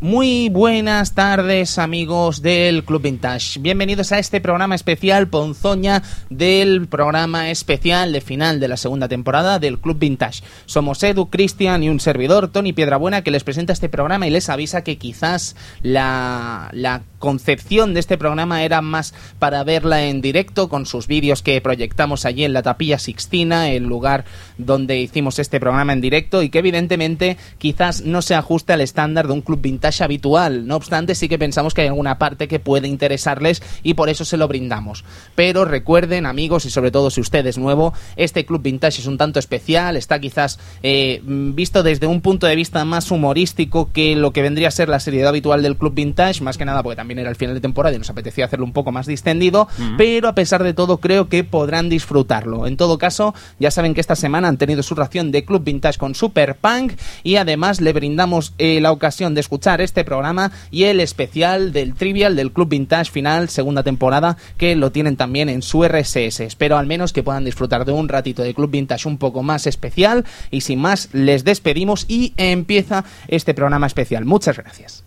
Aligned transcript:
Muy 0.00 0.48
buenas 0.48 1.16
tardes 1.16 1.76
amigos 1.76 2.40
del 2.40 2.84
Club 2.84 3.02
Vintage. 3.02 3.58
Bienvenidos 3.58 4.12
a 4.12 4.20
este 4.20 4.40
programa 4.40 4.76
especial 4.76 5.26
Ponzoña 5.26 6.04
del 6.30 6.86
programa 6.86 7.50
especial 7.50 8.12
de 8.12 8.20
final 8.20 8.60
de 8.60 8.68
la 8.68 8.76
segunda 8.76 9.08
temporada 9.08 9.58
del 9.58 9.80
Club 9.80 9.98
Vintage. 9.98 10.44
Somos 10.66 11.02
Edu, 11.02 11.30
Cristian 11.30 11.82
y 11.82 11.88
un 11.88 11.98
servidor, 11.98 12.46
Tony 12.46 12.72
Piedrabuena, 12.72 13.22
que 13.22 13.32
les 13.32 13.42
presenta 13.42 13.72
este 13.72 13.88
programa 13.88 14.28
y 14.28 14.30
les 14.30 14.48
avisa 14.48 14.84
que 14.84 14.98
quizás 14.98 15.56
la, 15.82 16.70
la 16.72 17.02
concepción 17.18 17.92
de 17.92 17.98
este 17.98 18.16
programa 18.16 18.62
era 18.62 18.80
más 18.82 19.14
para 19.40 19.64
verla 19.64 20.04
en 20.04 20.20
directo 20.20 20.68
con 20.68 20.86
sus 20.86 21.08
vídeos 21.08 21.42
que 21.42 21.60
proyectamos 21.60 22.24
allí 22.24 22.44
en 22.44 22.52
la 22.52 22.62
Tapilla 22.62 23.00
Sixtina, 23.00 23.72
el 23.72 23.82
lugar 23.82 24.26
donde 24.58 25.00
hicimos 25.00 25.40
este 25.40 25.58
programa 25.58 25.92
en 25.92 26.00
directo 26.00 26.44
y 26.44 26.50
que 26.50 26.60
evidentemente 26.60 27.36
quizás 27.58 28.02
no 28.02 28.22
se 28.22 28.36
ajuste 28.36 28.72
al 28.72 28.80
estándar 28.80 29.26
de 29.26 29.32
un 29.32 29.42
Club 29.42 29.60
Vintage 29.60 29.87
habitual. 30.00 30.66
No 30.66 30.76
obstante, 30.76 31.14
sí 31.14 31.28
que 31.28 31.38
pensamos 31.38 31.74
que 31.74 31.82
hay 31.82 31.88
alguna 31.88 32.18
parte 32.18 32.48
que 32.48 32.60
puede 32.60 32.88
interesarles 32.88 33.62
y 33.82 33.94
por 33.94 34.08
eso 34.08 34.24
se 34.24 34.36
lo 34.36 34.48
brindamos. 34.48 35.04
Pero 35.34 35.64
recuerden, 35.64 36.26
amigos, 36.26 36.64
y 36.64 36.70
sobre 36.70 36.90
todo 36.90 37.10
si 37.10 37.20
usted 37.20 37.46
es 37.46 37.58
nuevo, 37.58 37.92
este 38.16 38.44
Club 38.44 38.62
Vintage 38.62 39.00
es 39.00 39.06
un 39.06 39.18
tanto 39.18 39.38
especial, 39.38 39.96
está 39.96 40.20
quizás 40.20 40.58
eh, 40.82 41.20
visto 41.24 41.82
desde 41.82 42.06
un 42.06 42.20
punto 42.20 42.46
de 42.46 42.56
vista 42.56 42.84
más 42.84 43.10
humorístico 43.10 43.90
que 43.92 44.16
lo 44.16 44.32
que 44.32 44.42
vendría 44.42 44.68
a 44.68 44.72
ser 44.72 44.88
la 44.88 45.00
seriedad 45.00 45.28
habitual 45.28 45.62
del 45.62 45.76
Club 45.76 45.94
Vintage, 45.94 46.42
más 46.42 46.58
que 46.58 46.64
nada 46.64 46.82
porque 46.82 46.96
también 46.96 47.18
era 47.18 47.30
el 47.30 47.36
final 47.36 47.54
de 47.54 47.60
temporada 47.60 47.94
y 47.94 47.98
nos 47.98 48.10
apetecía 48.10 48.44
hacerlo 48.44 48.64
un 48.64 48.72
poco 48.72 48.92
más 48.92 49.06
distendido, 49.06 49.68
pero 49.96 50.28
a 50.28 50.34
pesar 50.34 50.62
de 50.62 50.74
todo 50.74 50.98
creo 50.98 51.28
que 51.28 51.44
podrán 51.44 51.88
disfrutarlo. 51.88 52.66
En 52.66 52.76
todo 52.76 52.98
caso, 52.98 53.34
ya 53.58 53.70
saben 53.70 53.94
que 53.94 54.00
esta 54.00 54.16
semana 54.16 54.48
han 54.48 54.58
tenido 54.58 54.82
su 54.82 54.94
ración 54.94 55.32
de 55.32 55.44
Club 55.44 55.64
Vintage 55.64 55.98
con 55.98 56.14
Super 56.14 56.56
Punk 56.56 56.92
y 57.22 57.36
además 57.36 57.80
le 57.80 57.92
brindamos 57.92 58.54
eh, 58.58 58.80
la 58.80 58.92
ocasión 58.92 59.34
de 59.34 59.40
escuchar 59.40 59.77
este 59.80 60.04
programa 60.04 60.52
y 60.70 60.84
el 60.84 61.00
especial 61.00 61.72
del 61.72 61.94
Trivial 61.94 62.36
del 62.36 62.52
Club 62.52 62.68
Vintage 62.68 63.10
Final, 63.10 63.48
segunda 63.48 63.82
temporada, 63.82 64.36
que 64.56 64.76
lo 64.76 64.92
tienen 64.92 65.16
también 65.16 65.48
en 65.48 65.62
su 65.62 65.84
RSS. 65.84 66.40
Espero 66.40 66.78
al 66.78 66.86
menos 66.86 67.12
que 67.12 67.22
puedan 67.22 67.44
disfrutar 67.44 67.84
de 67.84 67.92
un 67.92 68.08
ratito 68.08 68.42
de 68.42 68.54
Club 68.54 68.70
Vintage 68.70 69.08
un 69.08 69.18
poco 69.18 69.42
más 69.42 69.66
especial 69.66 70.24
y 70.50 70.62
sin 70.62 70.80
más 70.80 71.08
les 71.12 71.44
despedimos 71.44 72.04
y 72.08 72.32
empieza 72.36 73.04
este 73.28 73.54
programa 73.54 73.86
especial. 73.86 74.24
Muchas 74.24 74.56
gracias. 74.56 75.04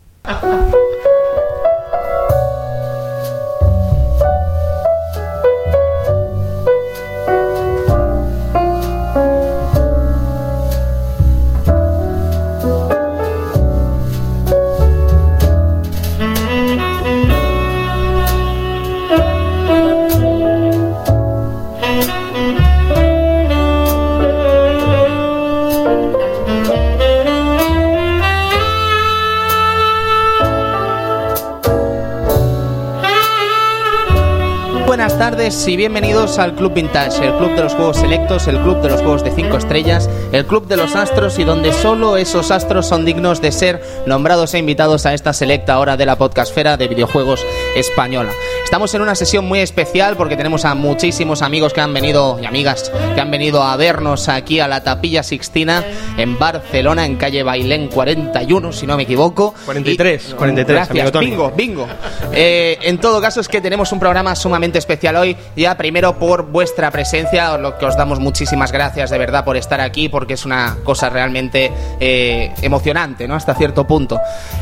Tardes 35.42 35.68
y 35.68 35.76
bienvenidos 35.76 36.38
al 36.38 36.54
Club 36.54 36.74
Vintage, 36.74 37.26
el 37.26 37.36
club 37.38 37.56
de 37.56 37.64
los 37.64 37.74
juegos 37.74 37.98
selectos, 37.98 38.48
el 38.48 38.60
club 38.60 38.80
de 38.82 38.90
los 38.90 39.02
juegos 39.02 39.24
de 39.24 39.32
5 39.32 39.58
estrellas, 39.58 40.08
el 40.32 40.46
club 40.46 40.68
de 40.68 40.78
los 40.78 40.96
astros 40.96 41.40
y 41.40 41.44
donde 41.44 41.74
solo 41.74 42.18
esos 42.18 42.52
astros 42.52 42.86
son 42.86 43.06
dignos 43.06 43.42
de 43.42 43.52
ser 43.52 43.82
nombrados 44.06 44.54
e 44.54 44.60
invitados 44.60 45.08
a 45.08 45.16
esta 45.16 45.34
selecta 45.34 45.80
hora 45.80 45.98
de 45.98 46.06
la 46.06 46.16
podcastfera 46.16 46.78
de 46.78 46.88
videojuegos 46.88 47.44
española. 47.76 48.32
Estamos 48.64 48.94
en 48.94 49.02
una 49.02 49.16
sesión 49.16 49.46
muy 49.46 49.60
especial 49.60 50.16
porque 50.16 50.38
tenemos 50.38 50.64
a 50.64 50.76
muchísimos 50.76 51.42
amigos 51.42 51.74
que 51.74 51.82
han 51.82 51.94
venido 51.94 52.38
y 52.40 52.46
amigas 52.46 52.92
que 53.16 53.22
han 53.22 53.32
venido 53.32 53.64
a 53.64 53.76
vernos 53.78 54.30
aquí 54.30 54.60
a 54.60 54.68
la 54.68 54.84
Tapilla 54.84 55.24
Sixtina 55.24 55.84
en 56.18 56.38
Barcelona, 56.38 57.06
en 57.06 57.16
calle 57.16 57.42
Bailén 57.42 57.88
41, 57.88 58.74
si 58.74 58.86
no 58.86 58.96
me 58.96 59.04
equivoco. 59.04 59.56
43, 59.66 60.36
43. 60.38 60.88
Gracias, 60.88 61.20
bingo, 61.20 61.52
bingo. 61.56 61.88
Eh, 62.32 62.78
en 62.84 63.00
todo 63.00 63.20
caso 63.20 63.42
es 63.42 63.48
que 63.48 63.60
tenemos 63.60 63.92
un 63.92 64.00
programa 64.00 64.36
sumamente 64.36 64.78
especial 64.78 64.92
especial 64.92 65.16
hoy, 65.32 65.38
ya 65.56 65.76
primero 65.76 66.18
por 66.18 66.44
vuestra 66.44 66.92
presencia, 66.92 67.58
lo 67.58 67.78
que 67.78 67.86
os 67.86 67.96
damos 67.98 68.20
muchísimas 68.20 68.72
gracias 68.72 69.10
de 69.10 69.18
verdad 69.18 69.44
por 69.44 69.58
estar 69.58 69.82
aquí, 69.82 70.10
porque 70.10 70.34
es 70.34 70.46
una 70.46 70.78
cosa 70.84 71.10
realmente 71.10 71.72
eh, 72.00 72.54
emocionante, 72.62 73.28
¿no? 73.28 73.36
Hasta 73.36 73.54
cierto 73.56 73.86
punto. 73.86 74.20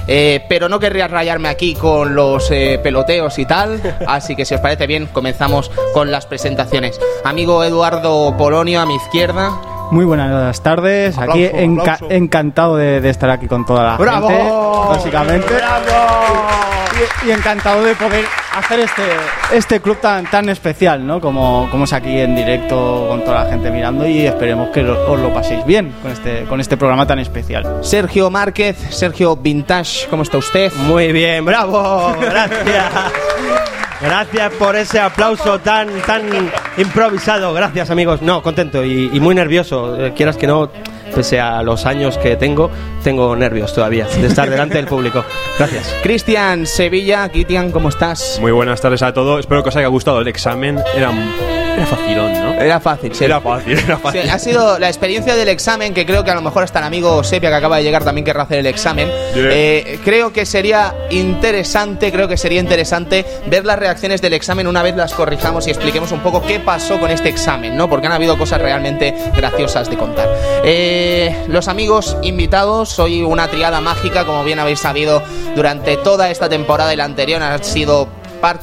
Eh, 0.07 0.45
pero 0.47 0.69
no 0.69 0.79
querría 0.79 1.07
rayarme 1.07 1.49
aquí 1.49 1.75
con 1.75 2.15
los 2.15 2.49
eh, 2.51 2.79
peloteos 2.81 3.37
y 3.39 3.45
tal, 3.45 3.81
así 4.07 4.35
que 4.35 4.45
si 4.45 4.55
os 4.55 4.61
parece 4.61 4.87
bien, 4.87 5.07
comenzamos 5.07 5.71
con 5.93 6.11
las 6.11 6.25
presentaciones. 6.25 6.99
Amigo 7.23 7.63
Eduardo 7.63 8.35
Polonio 8.37 8.81
a 8.81 8.85
mi 8.85 8.95
izquierda. 8.95 9.51
Muy 9.91 10.05
buenas 10.05 10.61
tardes, 10.61 11.17
aquí 11.17 11.49
encantado 11.51 12.75
de, 12.75 13.07
estar 13.09 13.31
aquí 13.31 13.47
con 13.47 13.65
toda 13.65 13.83
la 13.83 13.97
¡Bravo! 13.97 14.27
gente, 14.27 14.43
básicamente. 14.89 15.53
¡Bravo! 15.55 16.78
Y, 17.25 17.31
encantado 17.31 17.83
de 17.83 17.95
poder 17.95 18.25
hacer 18.55 18.79
este, 18.79 19.03
este 19.53 19.79
club 19.79 19.97
tan, 19.99 20.25
tan 20.29 20.49
especial, 20.49 21.05
¿no? 21.05 21.19
Como, 21.19 21.67
como 21.71 21.83
es 21.85 21.93
aquí 21.93 22.19
en 22.19 22.35
directo 22.35 23.05
con 23.09 23.23
toda 23.23 23.43
la 23.43 23.49
gente 23.49 23.71
mirando 23.71 24.07
y 24.07 24.25
esperemos 24.25 24.69
que 24.69 24.83
os 24.83 25.19
lo 25.19 25.33
paséis 25.33 25.65
bien 25.65 25.93
con 26.01 26.11
este, 26.11 26.43
con 26.45 26.59
este 26.59 26.77
programa 26.77 27.05
tan 27.05 27.19
especial. 27.19 27.79
Sergio 27.81 28.29
Márquez, 28.29 28.77
Sergio 28.89 29.35
Vintage, 29.35 30.07
¿cómo 30.09 30.23
está 30.23 30.37
usted? 30.37 30.71
Muy 30.73 31.11
bien, 31.11 31.45
bravo, 31.45 32.15
gracias. 32.19 32.93
Gracias 34.01 34.53
por 34.53 34.77
ese 34.77 34.99
aplauso 34.99 35.59
tan, 35.59 35.89
tan 36.01 36.23
improvisado. 36.77 37.53
Gracias, 37.53 37.89
amigos. 37.89 38.21
No, 38.21 38.41
contento 38.41 38.85
y, 38.85 39.09
y 39.11 39.19
muy 39.19 39.35
nervioso. 39.35 39.99
Eh, 39.99 40.13
quieras 40.15 40.37
que 40.37 40.47
no, 40.47 40.71
pese 41.09 41.39
a 41.39 41.61
los 41.63 41.85
años 41.85 42.17
que 42.17 42.35
tengo, 42.35 42.69
tengo 43.03 43.35
nervios 43.35 43.73
todavía 43.73 44.05
de 44.05 44.27
estar 44.27 44.49
delante 44.49 44.75
del 44.75 44.87
público. 44.87 45.23
Gracias. 45.57 45.95
Cristian 46.03 46.65
Sevilla, 46.65 47.27
Kitian, 47.29 47.71
¿cómo 47.71 47.89
estás? 47.89 48.37
Muy 48.41 48.51
buenas 48.51 48.81
tardes 48.81 49.01
a 49.01 49.13
todos. 49.13 49.39
Espero 49.41 49.63
que 49.63 49.69
os 49.69 49.75
haya 49.75 49.87
gustado 49.87 50.21
el 50.21 50.27
examen. 50.27 50.79
Era, 50.95 51.11
era 51.79 51.87
facilón, 51.87 52.33
¿no? 52.33 52.53
Era 52.53 52.79
fácil, 52.79 53.15
sí. 53.15 53.25
Era 53.25 53.41
fácil, 53.41 53.79
era 53.79 53.97
fácil. 53.97 54.29
ha 54.29 54.39
sido 54.39 54.79
la 54.79 54.87
experiencia 54.87 55.35
del 55.35 55.47
examen, 55.47 55.93
que 55.93 56.05
creo 56.05 56.23
que 56.23 56.31
a 56.31 56.35
lo 56.35 56.41
mejor 56.41 56.63
hasta 56.63 56.79
el 56.79 56.85
amigo 56.85 57.23
Sepia 57.23 57.49
que 57.49 57.55
acaba 57.55 57.77
de 57.77 57.83
llegar 57.83 58.03
también 58.03 58.25
querrá 58.25 58.43
hacer 58.43 58.59
el 58.59 58.65
examen. 58.65 59.09
Eh, 59.35 59.99
creo 60.03 60.33
que 60.33 60.45
sería 60.45 60.93
interesante, 61.09 62.11
creo 62.11 62.27
que 62.27 62.37
sería 62.37 62.59
interesante 62.59 63.25
ver 63.47 63.65
las 63.65 63.79
reacciones 63.79 64.21
del 64.21 64.33
examen 64.33 64.67
una 64.67 64.83
vez 64.83 64.95
las 64.95 65.13
corrijamos 65.13 65.67
y 65.67 65.69
expliquemos 65.69 66.11
un 66.11 66.19
poco 66.19 66.41
qué 66.41 66.59
pasó 66.59 66.99
con 66.99 67.11
este 67.11 67.29
examen, 67.29 67.75
¿no? 67.75 67.89
Porque 67.89 68.07
han 68.07 68.13
habido 68.13 68.37
cosas 68.37 68.61
realmente 68.61 69.15
graciosas 69.35 69.89
de 69.89 69.97
contar. 69.97 70.29
Eh, 70.63 71.45
los 71.47 71.67
amigos 71.67 72.17
invitados, 72.23 72.89
soy 72.89 73.23
una 73.23 73.47
triada 73.47 73.81
mágica, 73.81 74.25
como 74.25 74.43
bien 74.43 74.59
habéis 74.59 74.79
sabido 74.79 75.23
durante 75.55 75.97
toda 75.97 76.29
esta 76.29 76.49
temporada 76.49 76.93
y 76.93 76.97
la 76.97 77.05
anterior, 77.05 77.41
han 77.41 77.63
sido 77.63 78.07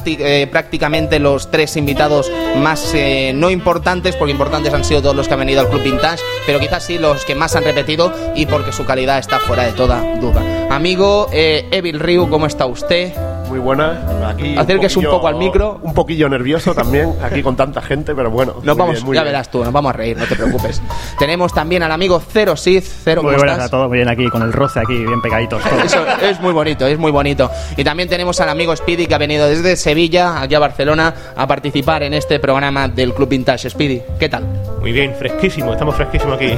eh, 0.05 0.47
prácticamente 0.51 1.19
los 1.19 1.51
tres 1.51 1.75
invitados 1.77 2.31
más 2.57 2.93
eh, 2.93 3.31
no 3.33 3.49
importantes, 3.49 4.15
porque 4.15 4.31
importantes 4.31 4.73
han 4.73 4.83
sido 4.83 5.01
todos 5.01 5.15
los 5.15 5.27
que 5.27 5.33
han 5.33 5.39
venido 5.39 5.61
al 5.61 5.69
Club 5.69 5.83
Vintage, 5.83 6.23
pero 6.45 6.59
quizás 6.59 6.83
sí 6.83 6.97
los 6.97 7.25
que 7.25 7.35
más 7.35 7.55
han 7.55 7.63
repetido 7.63 8.13
y 8.35 8.45
porque 8.45 8.71
su 8.71 8.85
calidad 8.85 9.19
está 9.19 9.39
fuera 9.39 9.63
de 9.63 9.73
toda 9.73 10.01
duda. 10.19 10.67
Amigo 10.69 11.29
eh, 11.31 11.67
Evil 11.71 11.99
Ryu, 11.99 12.29
¿cómo 12.29 12.45
está 12.45 12.65
usted? 12.65 13.13
Muy 13.49 13.59
buena. 13.59 14.27
Aquí 14.27 14.55
Acérquese 14.57 14.99
un, 14.99 15.05
poco 15.05 15.27
al 15.27 15.35
micro. 15.35 15.79
Un 15.81 15.93
poquillo 15.93 16.27
nervioso 16.29 16.73
también, 16.73 17.13
aquí 17.21 17.41
con 17.41 17.55
tanta 17.55 17.81
gente, 17.81 18.13
pero 18.13 18.29
bueno. 18.29 18.55
Nos 18.63 18.77
vamos, 18.77 19.03
ya 19.13 19.23
verás 19.23 19.49
tú, 19.49 19.63
nos 19.63 19.73
vamos 19.73 19.89
a 19.91 19.93
reír, 19.93 20.17
no 20.17 20.25
te 20.25 20.35
preocupes. 20.35 20.81
Tenemos 21.19 21.53
también 21.53 21.83
al 21.83 21.91
amigo 21.91 22.19
Zero 22.19 22.55
Sith. 22.55 22.85
Cero, 23.03 23.23
muy 23.23 23.35
buenas 23.35 23.59
a 23.59 23.69
todos, 23.69 23.87
muy 23.87 23.97
bien 23.97 24.09
aquí, 24.09 24.29
con 24.29 24.41
el 24.41 24.53
roce 24.53 24.79
aquí, 24.79 25.05
bien 25.05 25.21
pegaditos. 25.21 25.61
Eso 25.83 26.05
es 26.21 26.39
muy 26.41 26.53
bonito, 26.53 26.85
es 26.85 26.97
muy 26.97 27.11
bonito. 27.11 27.49
Y 27.75 27.83
también 27.83 28.09
tenemos 28.09 28.39
al 28.41 28.49
amigo 28.49 28.75
Speedy 28.75 29.07
que 29.07 29.15
ha 29.15 29.19
venido 29.19 29.47
desde 29.47 29.75
Sevilla, 29.75 30.41
aquí 30.41 30.55
a 30.55 30.59
Barcelona, 30.59 31.13
a 31.35 31.47
participar 31.47 32.03
en 32.03 32.13
este 32.13 32.39
programa 32.39 32.87
del 32.87 33.13
Club 33.13 33.29
Vintage. 33.29 33.69
Speedy, 33.69 34.01
¿qué 34.19 34.29
tal? 34.29 34.43
Muy 34.87 34.93
bien, 34.93 35.13
fresquísimo, 35.15 35.73
estamos 35.73 35.97
fresquísimos 35.97 36.37
aquí. 36.37 36.55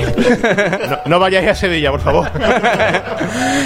no, 1.07 1.17
vayáis 1.17 1.47
a 1.47 1.55
Sevilla, 1.55 1.89
por 1.89 1.99
favor. 1.99 2.29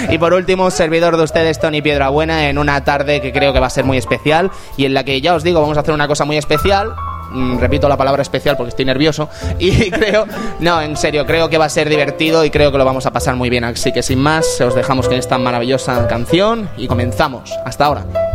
y 0.08 0.16
por 0.16 0.32
último, 0.32 0.70
servidor 0.70 1.18
de 1.18 1.22
ustedes, 1.22 1.60
Tony 1.60 1.82
Piedrabuena, 1.82 2.48
en 2.48 2.56
una 2.56 2.82
tarde 2.82 3.20
que 3.20 3.30
creo 3.30 3.52
que 3.52 3.60
va 3.60 3.66
a 3.66 3.70
ser 3.70 3.84
muy 3.84 3.98
especial 3.98 4.50
y 4.78 4.86
en 4.86 4.94
la 4.94 5.04
que 5.04 5.20
ya 5.20 5.34
os 5.34 5.44
digo, 5.44 5.60
vamos 5.60 5.76
a 5.76 5.80
hacer 5.82 5.92
una 5.92 6.08
cosa 6.08 6.24
muy 6.24 6.38
especial 6.38 6.94
mm, 7.32 7.58
repito 7.58 7.90
la 7.90 7.98
palabra 7.98 8.22
especial 8.22 8.56
porque 8.56 8.70
estoy 8.70 8.86
nervioso 8.86 9.28
y 9.58 9.90
creo, 9.90 10.24
no, 10.60 10.80
en 10.80 10.96
serio, 10.96 11.26
creo 11.26 11.50
que 11.50 11.58
va 11.58 11.66
a 11.66 11.68
ser 11.68 11.90
divertido 11.90 12.42
y 12.42 12.48
creo 12.48 12.72
que 12.72 12.78
lo 12.78 12.86
vamos 12.86 13.04
a 13.04 13.12
pasar 13.12 13.36
muy 13.36 13.50
bien. 13.50 13.64
Así 13.64 13.92
que 13.92 14.02
sin 14.02 14.18
más, 14.18 14.62
os 14.62 14.74
dejamos 14.74 15.08
con 15.08 15.18
esta 15.18 15.36
maravillosa 15.36 16.08
canción 16.08 16.70
y 16.78 16.88
comenzamos. 16.88 17.52
Hasta 17.66 17.84
ahora. 17.84 18.33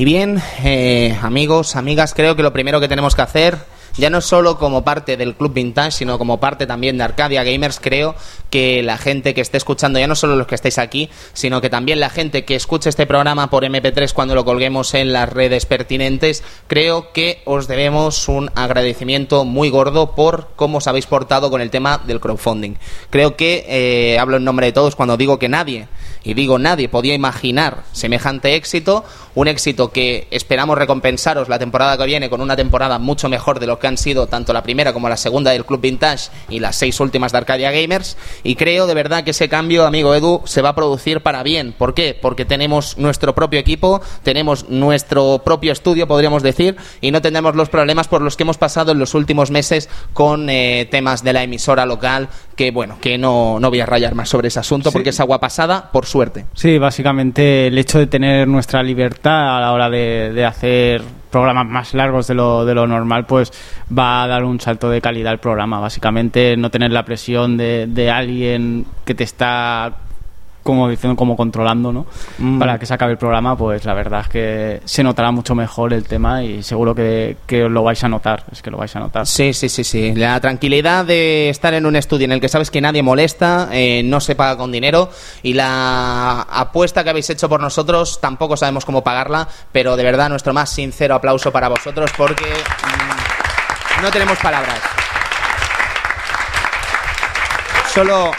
Y 0.00 0.06
bien, 0.06 0.40
eh, 0.64 1.14
amigos, 1.20 1.76
amigas, 1.76 2.14
creo 2.14 2.34
que 2.34 2.42
lo 2.42 2.54
primero 2.54 2.80
que 2.80 2.88
tenemos 2.88 3.14
que 3.14 3.20
hacer, 3.20 3.58
ya 3.98 4.08
no 4.08 4.22
solo 4.22 4.56
como 4.56 4.82
parte 4.82 5.18
del 5.18 5.34
Club 5.34 5.52
Vintage, 5.52 5.90
sino 5.90 6.16
como 6.16 6.40
parte 6.40 6.66
también 6.66 6.96
de 6.96 7.04
Arcadia 7.04 7.44
Gamers, 7.44 7.80
creo 7.80 8.14
que 8.48 8.82
la 8.82 8.96
gente 8.96 9.34
que 9.34 9.42
esté 9.42 9.58
escuchando, 9.58 9.98
ya 9.98 10.06
no 10.06 10.14
solo 10.14 10.36
los 10.36 10.46
que 10.46 10.54
estáis 10.54 10.78
aquí, 10.78 11.10
sino 11.34 11.60
que 11.60 11.68
también 11.68 12.00
la 12.00 12.08
gente 12.08 12.46
que 12.46 12.56
escuche 12.56 12.88
este 12.88 13.06
programa 13.06 13.50
por 13.50 13.62
MP3 13.62 14.10
cuando 14.14 14.34
lo 14.34 14.46
colguemos 14.46 14.94
en 14.94 15.12
las 15.12 15.28
redes 15.28 15.66
pertinentes, 15.66 16.42
creo 16.66 17.12
que 17.12 17.42
os 17.44 17.68
debemos 17.68 18.26
un 18.26 18.50
agradecimiento 18.54 19.44
muy 19.44 19.68
gordo 19.68 20.14
por 20.14 20.48
cómo 20.56 20.78
os 20.78 20.86
habéis 20.86 21.04
portado 21.04 21.50
con 21.50 21.60
el 21.60 21.68
tema 21.68 22.00
del 22.06 22.20
crowdfunding. 22.20 22.76
Creo 23.10 23.36
que 23.36 23.66
eh, 23.68 24.18
hablo 24.18 24.38
en 24.38 24.44
nombre 24.44 24.64
de 24.64 24.72
todos 24.72 24.96
cuando 24.96 25.18
digo 25.18 25.38
que 25.38 25.50
nadie 25.50 25.88
y 26.22 26.34
digo 26.34 26.58
nadie 26.58 26.88
podía 26.88 27.14
imaginar 27.14 27.84
semejante 27.92 28.54
éxito, 28.54 29.04
un 29.34 29.48
éxito 29.48 29.90
que 29.92 30.26
esperamos 30.30 30.76
recompensaros 30.76 31.48
la 31.48 31.58
temporada 31.58 31.96
que 31.96 32.06
viene 32.06 32.30
con 32.30 32.40
una 32.40 32.56
temporada 32.56 32.98
mucho 32.98 33.28
mejor 33.28 33.60
de 33.60 33.66
lo 33.66 33.78
que 33.78 33.86
han 33.86 33.96
sido 33.96 34.26
tanto 34.26 34.52
la 34.52 34.62
primera 34.62 34.92
como 34.92 35.08
la 35.08 35.16
segunda 35.16 35.52
del 35.52 35.64
Club 35.64 35.80
Vintage 35.80 36.30
y 36.48 36.60
las 36.60 36.76
seis 36.76 36.98
últimas 37.00 37.32
de 37.32 37.38
Arcadia 37.38 37.70
Gamers 37.70 38.16
y 38.42 38.56
creo 38.56 38.86
de 38.86 38.94
verdad 38.94 39.24
que 39.24 39.30
ese 39.30 39.48
cambio, 39.48 39.86
amigo 39.86 40.14
Edu, 40.14 40.42
se 40.44 40.62
va 40.62 40.70
a 40.70 40.74
producir 40.74 41.20
para 41.20 41.42
bien. 41.42 41.72
¿Por 41.72 41.94
qué? 41.94 42.18
Porque 42.20 42.44
tenemos 42.44 42.98
nuestro 42.98 43.34
propio 43.34 43.58
equipo, 43.60 44.00
tenemos 44.22 44.68
nuestro 44.68 45.42
propio 45.44 45.72
estudio, 45.72 46.06
podríamos 46.06 46.42
decir, 46.42 46.76
y 47.00 47.10
no 47.10 47.22
tendremos 47.22 47.54
los 47.54 47.68
problemas 47.68 48.08
por 48.08 48.22
los 48.22 48.36
que 48.36 48.42
hemos 48.42 48.58
pasado 48.58 48.92
en 48.92 48.98
los 48.98 49.14
últimos 49.14 49.50
meses 49.50 49.88
con 50.12 50.50
eh, 50.50 50.88
temas 50.90 51.22
de 51.22 51.32
la 51.32 51.42
emisora 51.42 51.86
local, 51.86 52.28
que 52.56 52.70
bueno, 52.70 52.98
que 53.00 53.18
no, 53.18 53.58
no 53.60 53.70
voy 53.70 53.80
a 53.80 53.86
rayar 53.86 54.14
más 54.14 54.28
sobre 54.28 54.48
ese 54.48 54.60
asunto 54.60 54.92
porque 54.92 55.10
es 55.10 55.20
agua 55.20 55.40
pasada, 55.40 55.90
por 55.92 56.06
suerte. 56.10 56.44
Sí, 56.54 56.78
básicamente 56.78 57.68
el 57.68 57.78
hecho 57.78 57.98
de 57.98 58.06
tener 58.06 58.46
nuestra 58.46 58.82
libertad 58.82 59.56
a 59.56 59.60
la 59.60 59.72
hora 59.72 59.88
de, 59.88 60.32
de 60.32 60.44
hacer 60.44 61.02
programas 61.30 61.66
más 61.66 61.94
largos 61.94 62.26
de 62.26 62.34
lo, 62.34 62.64
de 62.64 62.74
lo 62.74 62.86
normal, 62.86 63.24
pues 63.24 63.52
va 63.96 64.22
a 64.24 64.26
dar 64.26 64.44
un 64.44 64.60
salto 64.60 64.90
de 64.90 65.00
calidad 65.00 65.32
al 65.32 65.38
programa. 65.38 65.80
Básicamente 65.80 66.56
no 66.56 66.70
tener 66.70 66.90
la 66.90 67.04
presión 67.04 67.56
de, 67.56 67.86
de 67.86 68.10
alguien 68.10 68.84
que 69.04 69.14
te 69.14 69.24
está 69.24 69.96
como 70.62 70.88
diciendo 70.88 71.16
como 71.16 71.36
controlando 71.36 71.92
no 71.92 72.06
Mm. 72.38 72.58
para 72.58 72.78
que 72.78 72.86
se 72.86 72.94
acabe 72.94 73.12
el 73.12 73.18
programa 73.18 73.56
pues 73.56 73.84
la 73.84 73.94
verdad 73.94 74.20
es 74.22 74.28
que 74.28 74.80
se 74.84 75.02
notará 75.02 75.30
mucho 75.30 75.54
mejor 75.54 75.92
el 75.92 76.04
tema 76.04 76.42
y 76.42 76.62
seguro 76.62 76.94
que, 76.94 77.36
que 77.46 77.68
lo 77.68 77.82
vais 77.82 78.02
a 78.04 78.08
notar 78.08 78.44
es 78.52 78.62
que 78.62 78.70
lo 78.70 78.76
vais 78.78 78.94
a 78.96 79.00
notar 79.00 79.26
Sí, 79.26 79.52
sí, 79.52 79.68
sí, 79.68 79.84
sí. 79.84 80.14
La 80.14 80.38
tranquilidad 80.40 81.04
de 81.04 81.48
estar 81.50 81.72
en 81.74 81.86
un 81.86 81.96
estudio 81.96 82.24
en 82.26 82.32
el 82.32 82.40
que 82.40 82.48
sabes 82.48 82.70
que 82.70 82.80
nadie 82.80 83.02
molesta, 83.02 83.68
eh, 83.72 84.02
no 84.04 84.20
se 84.20 84.34
paga 84.34 84.56
con 84.56 84.70
dinero 84.72 85.10
y 85.42 85.54
la 85.54 86.42
apuesta 86.42 87.04
que 87.04 87.10
habéis 87.10 87.30
hecho 87.30 87.48
por 87.48 87.60
nosotros 87.60 88.18
tampoco 88.20 88.56
sabemos 88.56 88.84
cómo 88.84 89.02
pagarla, 89.02 89.48
pero 89.72 89.96
de 89.96 90.04
verdad 90.04 90.28
nuestro 90.28 90.52
más 90.52 90.70
sincero 90.70 91.14
aplauso 91.14 91.50
para 91.52 91.68
vosotros 91.68 92.10
porque 92.16 92.44
mm, 92.46 94.02
no 94.02 94.10
tenemos 94.10 94.38
palabras. 94.38 94.78
Solo 97.92 98.30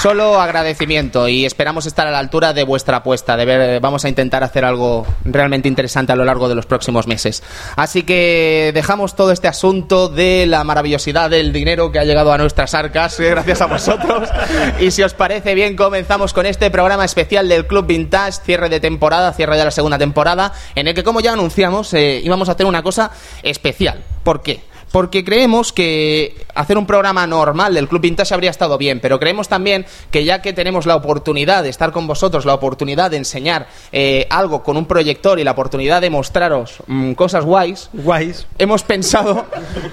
Solo 0.00 0.40
agradecimiento 0.40 1.26
y 1.26 1.44
esperamos 1.44 1.84
estar 1.84 2.06
a 2.06 2.12
la 2.12 2.20
altura 2.20 2.52
de 2.52 2.62
vuestra 2.62 2.98
apuesta. 2.98 3.36
De 3.36 3.44
ver, 3.44 3.80
vamos 3.80 4.04
a 4.04 4.08
intentar 4.08 4.44
hacer 4.44 4.64
algo 4.64 5.04
realmente 5.24 5.66
interesante 5.66 6.12
a 6.12 6.14
lo 6.14 6.24
largo 6.24 6.48
de 6.48 6.54
los 6.54 6.66
próximos 6.66 7.08
meses. 7.08 7.42
Así 7.74 8.04
que 8.04 8.70
dejamos 8.72 9.16
todo 9.16 9.32
este 9.32 9.48
asunto 9.48 10.08
de 10.08 10.46
la 10.46 10.62
maravillosidad 10.62 11.30
del 11.30 11.52
dinero 11.52 11.90
que 11.90 11.98
ha 11.98 12.04
llegado 12.04 12.32
a 12.32 12.38
nuestras 12.38 12.74
arcas, 12.74 13.18
eh, 13.18 13.30
gracias 13.30 13.60
a 13.60 13.66
vosotros. 13.66 14.28
Y 14.78 14.92
si 14.92 15.02
os 15.02 15.14
parece 15.14 15.54
bien, 15.54 15.74
comenzamos 15.74 16.32
con 16.32 16.46
este 16.46 16.70
programa 16.70 17.04
especial 17.04 17.48
del 17.48 17.66
Club 17.66 17.86
Vintage, 17.86 18.40
cierre 18.44 18.68
de 18.68 18.78
temporada, 18.78 19.32
cierre 19.32 19.56
de 19.56 19.64
la 19.64 19.70
segunda 19.72 19.98
temporada, 19.98 20.52
en 20.76 20.86
el 20.86 20.94
que, 20.94 21.02
como 21.02 21.18
ya 21.18 21.32
anunciamos, 21.32 21.92
eh, 21.94 22.20
íbamos 22.22 22.48
a 22.48 22.52
hacer 22.52 22.66
una 22.66 22.84
cosa 22.84 23.10
especial. 23.42 24.04
¿Por 24.22 24.42
qué? 24.42 24.60
Porque 24.92 25.24
creemos 25.24 25.72
que 25.72 26.46
hacer 26.54 26.78
un 26.78 26.86
programa 26.86 27.26
normal 27.26 27.74
del 27.74 27.88
Club 27.88 28.02
Vintage 28.02 28.34
habría 28.34 28.50
estado 28.50 28.78
bien, 28.78 29.00
pero 29.00 29.18
creemos 29.18 29.48
también 29.48 29.86
que 30.10 30.24
ya 30.24 30.42
que 30.42 30.52
tenemos 30.52 30.86
la 30.86 30.96
oportunidad 30.96 31.62
de 31.62 31.68
estar 31.68 31.92
con 31.92 32.06
vosotros, 32.06 32.44
la 32.46 32.54
oportunidad 32.54 33.10
de 33.10 33.18
enseñar 33.18 33.68
eh, 33.92 34.26
algo 34.30 34.62
con 34.62 34.76
un 34.76 34.86
proyector 34.86 35.38
y 35.38 35.44
la 35.44 35.52
oportunidad 35.52 36.00
de 36.00 36.10
mostraros 36.10 36.78
mm, 36.86 37.12
cosas 37.12 37.44
guays, 37.44 37.90
Guays. 37.92 38.46
hemos 38.58 38.82
pensado 38.82 39.46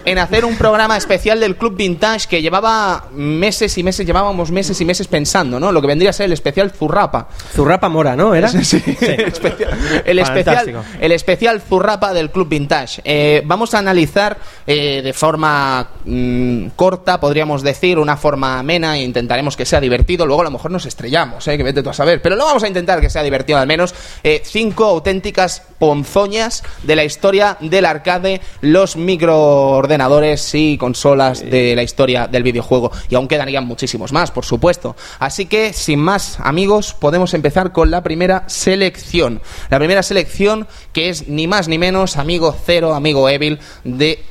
en 0.06 0.18
hacer 0.18 0.46
un 0.46 0.56
programa 0.56 0.98
especial 0.98 1.40
del 1.40 1.56
Club 1.56 1.76
Vintage 1.76 2.28
que 2.28 2.42
llevaba 2.42 3.06
meses 3.14 3.78
y 3.78 3.84
meses, 3.84 4.06
llevábamos 4.06 4.52
meses 4.52 4.80
y 4.80 4.86
meses 4.86 5.08
pensando, 5.08 5.60
¿no? 5.60 5.72
Lo 5.72 5.82
que 5.82 5.88
vendría 5.88 6.12
a 6.12 6.14
ser 6.14 6.28
el 6.28 6.34
especial 6.34 6.72
Zurrapa. 6.72 7.28
Zurrapa 7.54 7.90
Mora, 7.90 8.16
¿no? 8.16 8.34
¿Era? 8.34 8.50
Sí, 8.66 8.82
el 8.88 9.28
especial, 9.28 9.78
el 10.06 10.20
especial, 10.20 10.84
el 11.00 11.12
especial 11.12 11.62
Zurrapa 11.62 12.14
del 12.14 12.32
Club 12.32 12.50
Vintage. 12.50 13.02
Eh, 13.04 13.44
vamos 13.46 13.74
a 13.74 13.80
analizar 13.80 14.38
eh, 14.66 14.85
de 14.86 15.14
forma 15.14 15.88
mm, 16.06 16.68
corta, 16.76 17.20
podríamos 17.20 17.64
decir, 17.64 18.00
una 18.00 18.18
forma 18.18 18.60
amena 18.60 18.98
e 18.98 19.04
intentaremos 19.04 19.56
que 19.56 19.66
sea 19.66 19.80
divertido. 19.80 20.26
Luego 20.26 20.42
a 20.42 20.46
lo 20.46 20.52
mejor 20.52 20.72
nos 20.72 20.86
estrellamos, 20.86 21.48
eh, 21.48 21.58
que 21.58 21.64
vete 21.64 21.84
tú 21.84 21.90
a 21.90 21.94
saber. 21.94 22.22
Pero 22.22 22.36
lo 22.36 22.46
vamos 22.46 22.64
a 22.64 22.68
intentar 22.68 23.02
que 23.02 23.10
sea 23.10 23.24
divertido 23.24 23.60
al 23.60 23.68
menos. 23.68 23.94
Eh, 24.24 24.42
cinco 24.46 24.86
auténticas 24.86 25.64
ponzoñas 25.80 26.64
de 26.84 26.96
la 26.96 27.04
historia 27.04 27.58
del 27.60 27.86
arcade, 27.86 28.42
los 28.62 28.96
microordenadores 28.96 30.54
y 30.56 30.78
consolas 30.78 31.40
de 31.42 31.76
la 31.76 31.84
historia 31.84 32.28
del 32.28 32.44
videojuego. 32.44 32.92
Y 33.10 33.16
aún 33.16 33.28
quedarían 33.28 33.66
muchísimos 33.66 34.12
más, 34.12 34.32
por 34.32 34.46
supuesto. 34.46 34.96
Así 35.20 35.46
que, 35.46 35.74
sin 35.74 36.00
más, 36.00 36.40
amigos, 36.40 36.94
podemos 36.94 37.34
empezar 37.34 37.72
con 37.72 37.92
la 37.92 38.04
primera 38.04 38.44
selección. 38.48 39.42
La 39.70 39.78
primera 39.78 40.04
selección 40.04 40.68
que 40.94 41.10
es 41.10 41.28
ni 41.28 41.48
más 41.48 41.68
ni 41.68 41.78
menos, 41.78 42.18
amigo 42.18 42.56
Cero, 42.66 42.94
amigo 42.94 43.30
Evil, 43.30 43.60
de 43.84 44.24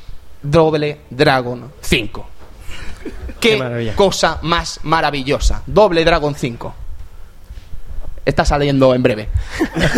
Doble 0.45 1.01
Dragon 1.09 1.71
5. 1.81 2.25
Qué, 3.39 3.57
Qué 3.59 3.93
cosa 3.95 4.39
más 4.43 4.79
maravillosa. 4.83 5.61
Doble 5.65 6.03
Dragon 6.05 6.33
5. 6.35 6.73
Está 8.25 8.43
saliendo 8.43 8.95
en 8.95 9.03
breve. 9.03 9.29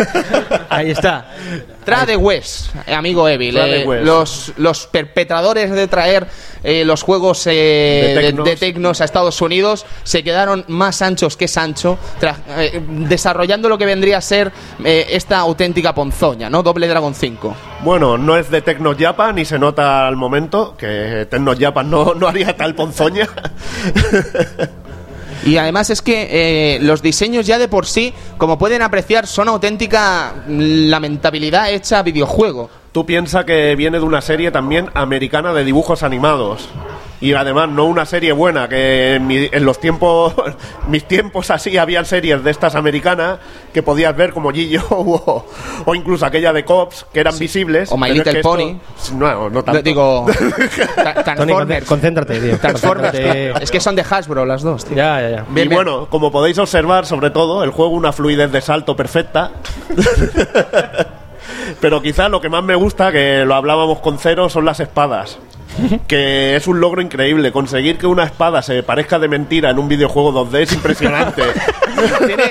Ahí 0.68 0.90
está. 0.90 1.30
Trade 1.84 2.16
West, 2.16 2.74
amigo 2.86 3.26
Evil. 3.26 3.56
Eh, 3.56 3.84
West. 3.86 4.04
los, 4.04 4.52
los 4.58 4.86
perpetradores 4.86 5.70
de 5.70 5.88
traer 5.88 6.26
eh, 6.62 6.84
los 6.84 7.02
juegos 7.02 7.46
eh, 7.46 7.50
De 7.50 8.14
de, 8.14 8.22
tecnos. 8.28 8.44
de 8.44 8.56
tecnos 8.56 9.00
a 9.00 9.04
Estados 9.04 9.40
Unidos 9.40 9.86
se 10.02 10.22
quedaron 10.22 10.64
más 10.68 11.00
anchos 11.02 11.36
que 11.36 11.48
Sancho, 11.48 11.98
eh, 12.58 12.82
desarrollando 12.86 13.68
lo 13.68 13.78
que 13.78 13.86
vendría 13.86 14.18
a 14.18 14.20
ser 14.20 14.52
esta 14.84 15.38
auténtica 15.38 15.94
ponzoña, 15.94 16.50
¿no? 16.50 16.62
Doble 16.62 16.88
Dragon 16.88 17.14
5. 17.14 17.56
Bueno, 17.82 18.18
no 18.18 18.36
es 18.36 18.50
de 18.50 18.60
Tecnos 18.60 18.96
Japan 18.98 19.36
ni 19.36 19.44
se 19.44 19.58
nota 19.58 20.06
al 20.06 20.16
momento 20.16 20.76
que 20.76 21.26
Tecnos 21.30 21.58
Japan 21.58 21.90
no, 21.90 22.14
no 22.14 22.28
haría 22.28 22.56
tal 22.56 22.74
ponzoña. 22.74 23.26
Y 25.44 25.56
además 25.56 25.90
es 25.90 26.02
que 26.02 26.28
eh, 26.30 26.78
los 26.80 27.02
diseños 27.02 27.46
ya 27.46 27.58
de 27.58 27.68
por 27.68 27.86
sí, 27.86 28.12
como 28.36 28.58
pueden 28.58 28.82
apreciar, 28.82 29.26
son 29.26 29.48
auténtica 29.48 30.34
mm, 30.46 30.88
lamentabilidad 30.88 31.70
hecha 31.72 32.02
videojuego. 32.02 32.70
Tú 32.98 33.06
piensas 33.06 33.44
que 33.44 33.76
viene 33.76 34.00
de 34.00 34.04
una 34.04 34.20
serie 34.20 34.50
también 34.50 34.90
americana 34.92 35.52
de 35.52 35.62
dibujos 35.62 36.02
animados. 36.02 36.68
Y 37.20 37.32
además 37.34 37.68
no 37.68 37.84
una 37.84 38.04
serie 38.06 38.32
buena, 38.32 38.68
que 38.68 39.14
en, 39.14 39.26
mi- 39.28 39.48
en 39.52 39.64
los 39.64 39.78
tiempos, 39.78 40.34
mis 40.88 41.04
tiempos 41.06 41.48
así, 41.52 41.76
habían 41.78 42.04
series 42.06 42.42
de 42.42 42.50
estas 42.50 42.74
americanas 42.74 43.38
que 43.72 43.84
podías 43.84 44.16
ver 44.16 44.32
como 44.32 44.50
Gillo 44.50 44.82
o, 44.90 45.46
o 45.84 45.94
incluso 45.94 46.26
aquella 46.26 46.52
de 46.52 46.64
Cops, 46.64 47.06
que 47.12 47.20
eran 47.20 47.38
visibles. 47.38 47.92
O 47.92 47.96
My 47.96 48.08
pero 48.08 48.14
es 48.14 48.18
Little 48.18 48.32
que 48.32 48.38
esto- 48.38 48.50
Pony. 48.50 49.16
no, 49.16 49.48
no 49.48 49.62
tanto. 49.62 49.82
Digo, 49.82 50.26
Tony, 50.96 51.22
Transformers. 51.24 51.86
concéntrate, 51.86 52.40
tío. 52.40 52.58
Transformers. 52.58 53.12
Concéntrate. 53.12 53.62
Es 53.62 53.70
que 53.70 53.78
son 53.78 53.94
de 53.94 54.04
Hasbro 54.10 54.44
las 54.44 54.62
dos, 54.62 54.84
tío. 54.84 54.96
Ya, 54.96 55.20
ya, 55.20 55.30
ya. 55.30 55.44
Bien, 55.50 55.66
y 55.66 55.68
bien. 55.68 55.70
bueno, 55.70 56.08
como 56.10 56.32
podéis 56.32 56.58
observar, 56.58 57.06
sobre 57.06 57.30
todo, 57.30 57.62
el 57.62 57.70
juego 57.70 57.92
una 57.92 58.12
fluidez 58.12 58.50
de 58.50 58.60
salto 58.60 58.96
perfecta. 58.96 59.52
Pero 61.80 62.02
quizás 62.02 62.30
lo 62.30 62.40
que 62.40 62.48
más 62.48 62.64
me 62.64 62.74
gusta, 62.74 63.12
que 63.12 63.44
lo 63.44 63.54
hablábamos 63.54 64.00
con 64.00 64.18
Cero, 64.18 64.48
son 64.48 64.64
las 64.64 64.80
espadas. 64.80 65.38
Que 66.06 66.56
es 66.56 66.66
un 66.66 66.80
logro 66.80 67.00
increíble. 67.00 67.52
Conseguir 67.52 67.98
que 67.98 68.06
una 68.06 68.24
espada 68.24 68.62
se 68.62 68.82
parezca 68.82 69.18
de 69.18 69.28
mentira 69.28 69.70
en 69.70 69.78
un 69.78 69.88
videojuego 69.88 70.32
2D 70.32 70.62
es 70.62 70.72
impresionante. 70.72 71.42
tiene, 72.26 72.44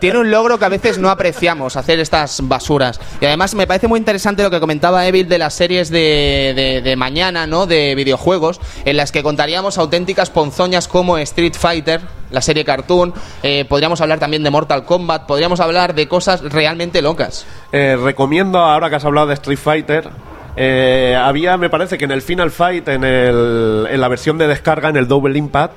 tiene 0.00 0.18
un 0.18 0.30
logro 0.30 0.58
que 0.58 0.64
a 0.64 0.68
veces 0.68 0.98
no 0.98 1.08
apreciamos, 1.10 1.76
hacer 1.76 2.00
estas 2.00 2.40
basuras. 2.44 3.00
Y 3.20 3.26
además 3.26 3.54
me 3.54 3.66
parece 3.66 3.88
muy 3.88 3.98
interesante 3.98 4.42
lo 4.42 4.50
que 4.50 4.60
comentaba 4.60 5.06
Evil 5.06 5.28
de 5.28 5.38
las 5.38 5.54
series 5.54 5.90
de, 5.90 6.52
de- 6.56 6.80
de 6.82 6.96
mañana, 6.96 7.46
¿no? 7.46 7.66
De 7.66 7.94
videojuegos, 7.94 8.60
en 8.84 8.96
las 8.96 9.12
que 9.12 9.22
contaríamos 9.22 9.78
auténticas 9.78 10.30
ponzoñas 10.30 10.88
como 10.88 11.18
Street 11.18 11.54
Fighter, 11.58 12.00
la 12.30 12.40
serie 12.40 12.64
cartoon. 12.64 13.12
eh, 13.42 13.64
podríamos 13.68 14.00
hablar 14.00 14.18
también 14.18 14.42
de 14.42 14.50
Mortal 14.50 14.84
Kombat, 14.84 15.26
podríamos 15.26 15.60
hablar 15.60 15.94
de 15.94 16.08
cosas 16.08 16.40
realmente 16.42 17.02
locas. 17.02 17.44
Eh, 17.72 17.96
recomiendo, 18.02 18.58
ahora 18.58 18.88
que 18.90 18.96
has 18.96 19.04
hablado 19.04 19.26
de 19.28 19.34
Street 19.34 19.58
Fighter, 19.58 20.08
eh, 20.56 21.16
había, 21.18 21.56
me 21.56 21.70
parece 21.70 21.98
que 21.98 22.04
en 22.04 22.10
el 22.10 22.22
Final 22.22 22.50
Fight, 22.50 22.88
en, 22.88 23.04
el, 23.04 23.86
en 23.90 24.00
la 24.00 24.08
versión 24.08 24.38
de 24.38 24.46
descarga, 24.46 24.88
en 24.88 24.96
el 24.96 25.08
Double 25.08 25.36
Impact, 25.36 25.74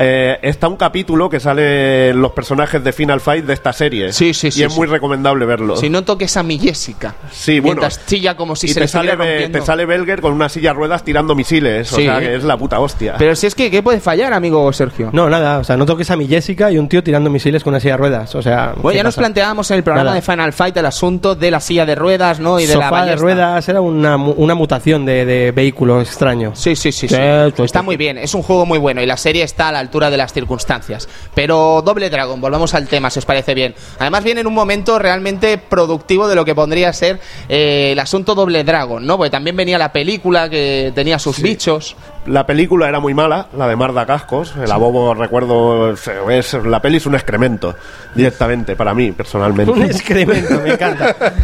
eh, 0.00 0.38
está 0.42 0.68
un 0.68 0.76
capítulo 0.76 1.28
que 1.28 1.38
sale 1.40 2.12
los 2.14 2.32
personajes 2.32 2.82
de 2.82 2.92
Final 2.92 3.20
Fight 3.20 3.44
de 3.44 3.52
esta 3.54 3.72
serie. 3.72 4.12
Sí, 4.12 4.32
sí, 4.34 4.50
sí, 4.50 4.60
Y 4.60 4.64
es 4.64 4.72
sí. 4.72 4.78
muy 4.78 4.86
recomendable 4.88 5.44
verlo. 5.46 5.76
Si 5.76 5.88
no 5.90 6.02
toques 6.02 6.36
a 6.36 6.42
mi 6.42 6.58
Jessica. 6.58 7.14
Sí, 7.30 7.60
bueno. 7.60 7.82
Chilla 8.06 8.36
como 8.36 8.56
si 8.56 8.66
y 8.66 8.68
se 8.70 8.74
te 8.74 8.80
le 8.80 8.88
sale, 8.88 9.10
estuviera 9.12 9.46
Be- 9.48 9.48
te 9.48 9.60
sale 9.62 9.84
Belger 9.86 10.20
con 10.20 10.32
una 10.32 10.48
silla 10.48 10.70
de 10.70 10.74
ruedas 10.74 11.04
tirando 11.04 11.34
misiles. 11.34 11.92
O 11.92 11.96
sea, 11.96 12.18
que 12.20 12.34
es 12.36 12.44
la 12.44 12.56
puta 12.56 12.80
hostia. 12.80 13.14
Pero 13.18 13.34
si 13.36 13.46
es 13.46 13.54
que, 13.54 13.70
¿qué 13.70 13.82
puede 13.82 14.00
fallar, 14.00 14.32
amigo 14.32 14.72
Sergio? 14.72 15.10
No, 15.12 15.28
nada, 15.28 15.58
o 15.58 15.64
sea, 15.64 15.76
no 15.76 15.86
toques 15.86 16.10
a 16.10 16.16
mi 16.16 16.26
Jessica 16.26 16.70
y 16.70 16.78
un 16.78 16.88
tío 16.88 17.02
tirando 17.02 17.28
misiles 17.30 17.62
con 17.62 17.72
una 17.72 17.80
silla 17.80 17.94
de 17.94 17.98
ruedas. 17.98 18.34
O 18.34 18.42
sea, 18.42 18.72
Bueno, 18.76 18.90
¿qué 18.90 18.96
ya 18.96 19.02
nos 19.02 19.16
planteábamos 19.16 19.70
en 19.70 19.76
el 19.78 19.82
programa 19.82 20.04
Nada. 20.10 20.16
de 20.16 20.22
Final 20.22 20.52
Fight 20.52 20.76
el 20.76 20.86
asunto 20.86 21.34
de 21.34 21.50
la 21.50 21.60
silla 21.60 21.84
de 21.86 21.94
ruedas, 21.94 22.40
¿no? 22.40 22.58
Y 22.58 22.66
de 22.66 22.74
la 22.76 22.84
Sofá 22.84 22.86
de 22.86 22.92
ballesta. 23.02 23.22
ruedas 23.22 23.68
era 23.68 23.80
una, 23.80 24.16
una 24.16 24.54
mutación 24.54 25.04
de, 25.04 25.24
de 25.26 25.52
vehículo 25.52 26.00
extraño. 26.00 26.52
Sí, 26.54 26.74
sí, 26.76 26.92
sí, 26.92 27.08
Sí, 27.08 27.16
Está 27.62 27.82
muy 27.82 27.96
bien, 27.96 28.16
es 28.18 28.34
un 28.34 28.42
juego 28.42 28.64
muy 28.66 28.78
bueno 28.78 29.02
y 29.02 29.06
la 29.06 29.16
serie 29.16 29.42
está 29.42 29.68
a 29.68 29.72
la 29.72 29.78
altura 29.80 29.89
de 29.90 30.16
las 30.16 30.32
circunstancias. 30.32 31.08
Pero 31.34 31.82
Doble 31.84 32.08
Dragon, 32.10 32.40
volvamos 32.40 32.74
al 32.74 32.86
tema, 32.86 33.10
si 33.10 33.18
os 33.18 33.26
parece 33.26 33.54
bien. 33.54 33.74
Además 33.98 34.22
viene 34.24 34.42
en 34.42 34.46
un 34.46 34.54
momento 34.54 34.98
realmente 34.98 35.58
productivo 35.58 36.28
de 36.28 36.34
lo 36.36 36.44
que 36.44 36.54
podría 36.54 36.92
ser 36.92 37.20
eh, 37.48 37.90
el 37.92 37.98
asunto 37.98 38.34
Doble 38.34 38.62
Dragon, 38.62 39.04
¿no? 39.04 39.16
Porque 39.16 39.30
también 39.30 39.56
venía 39.56 39.78
la 39.78 39.92
película 39.92 40.48
que 40.48 40.92
tenía 40.94 41.18
sus 41.18 41.40
bichos. 41.42 41.96
La 42.26 42.44
película 42.46 42.88
era 42.88 43.00
muy 43.00 43.14
mala, 43.14 43.46
la 43.56 43.66
de 43.66 43.76
Marda 43.76 44.04
Cascos. 44.06 44.54
El 44.62 44.70
abobo, 44.70 45.14
recuerdo, 45.14 45.92
es, 46.30 46.54
la 46.64 46.80
peli 46.82 46.98
es 46.98 47.06
un 47.06 47.14
excremento, 47.14 47.74
directamente, 48.14 48.76
para 48.76 48.92
mí, 48.94 49.10
personalmente. 49.12 49.72
Un 49.72 49.82
excremento, 49.82 50.60
me 50.62 50.74
encanta. 50.74 51.16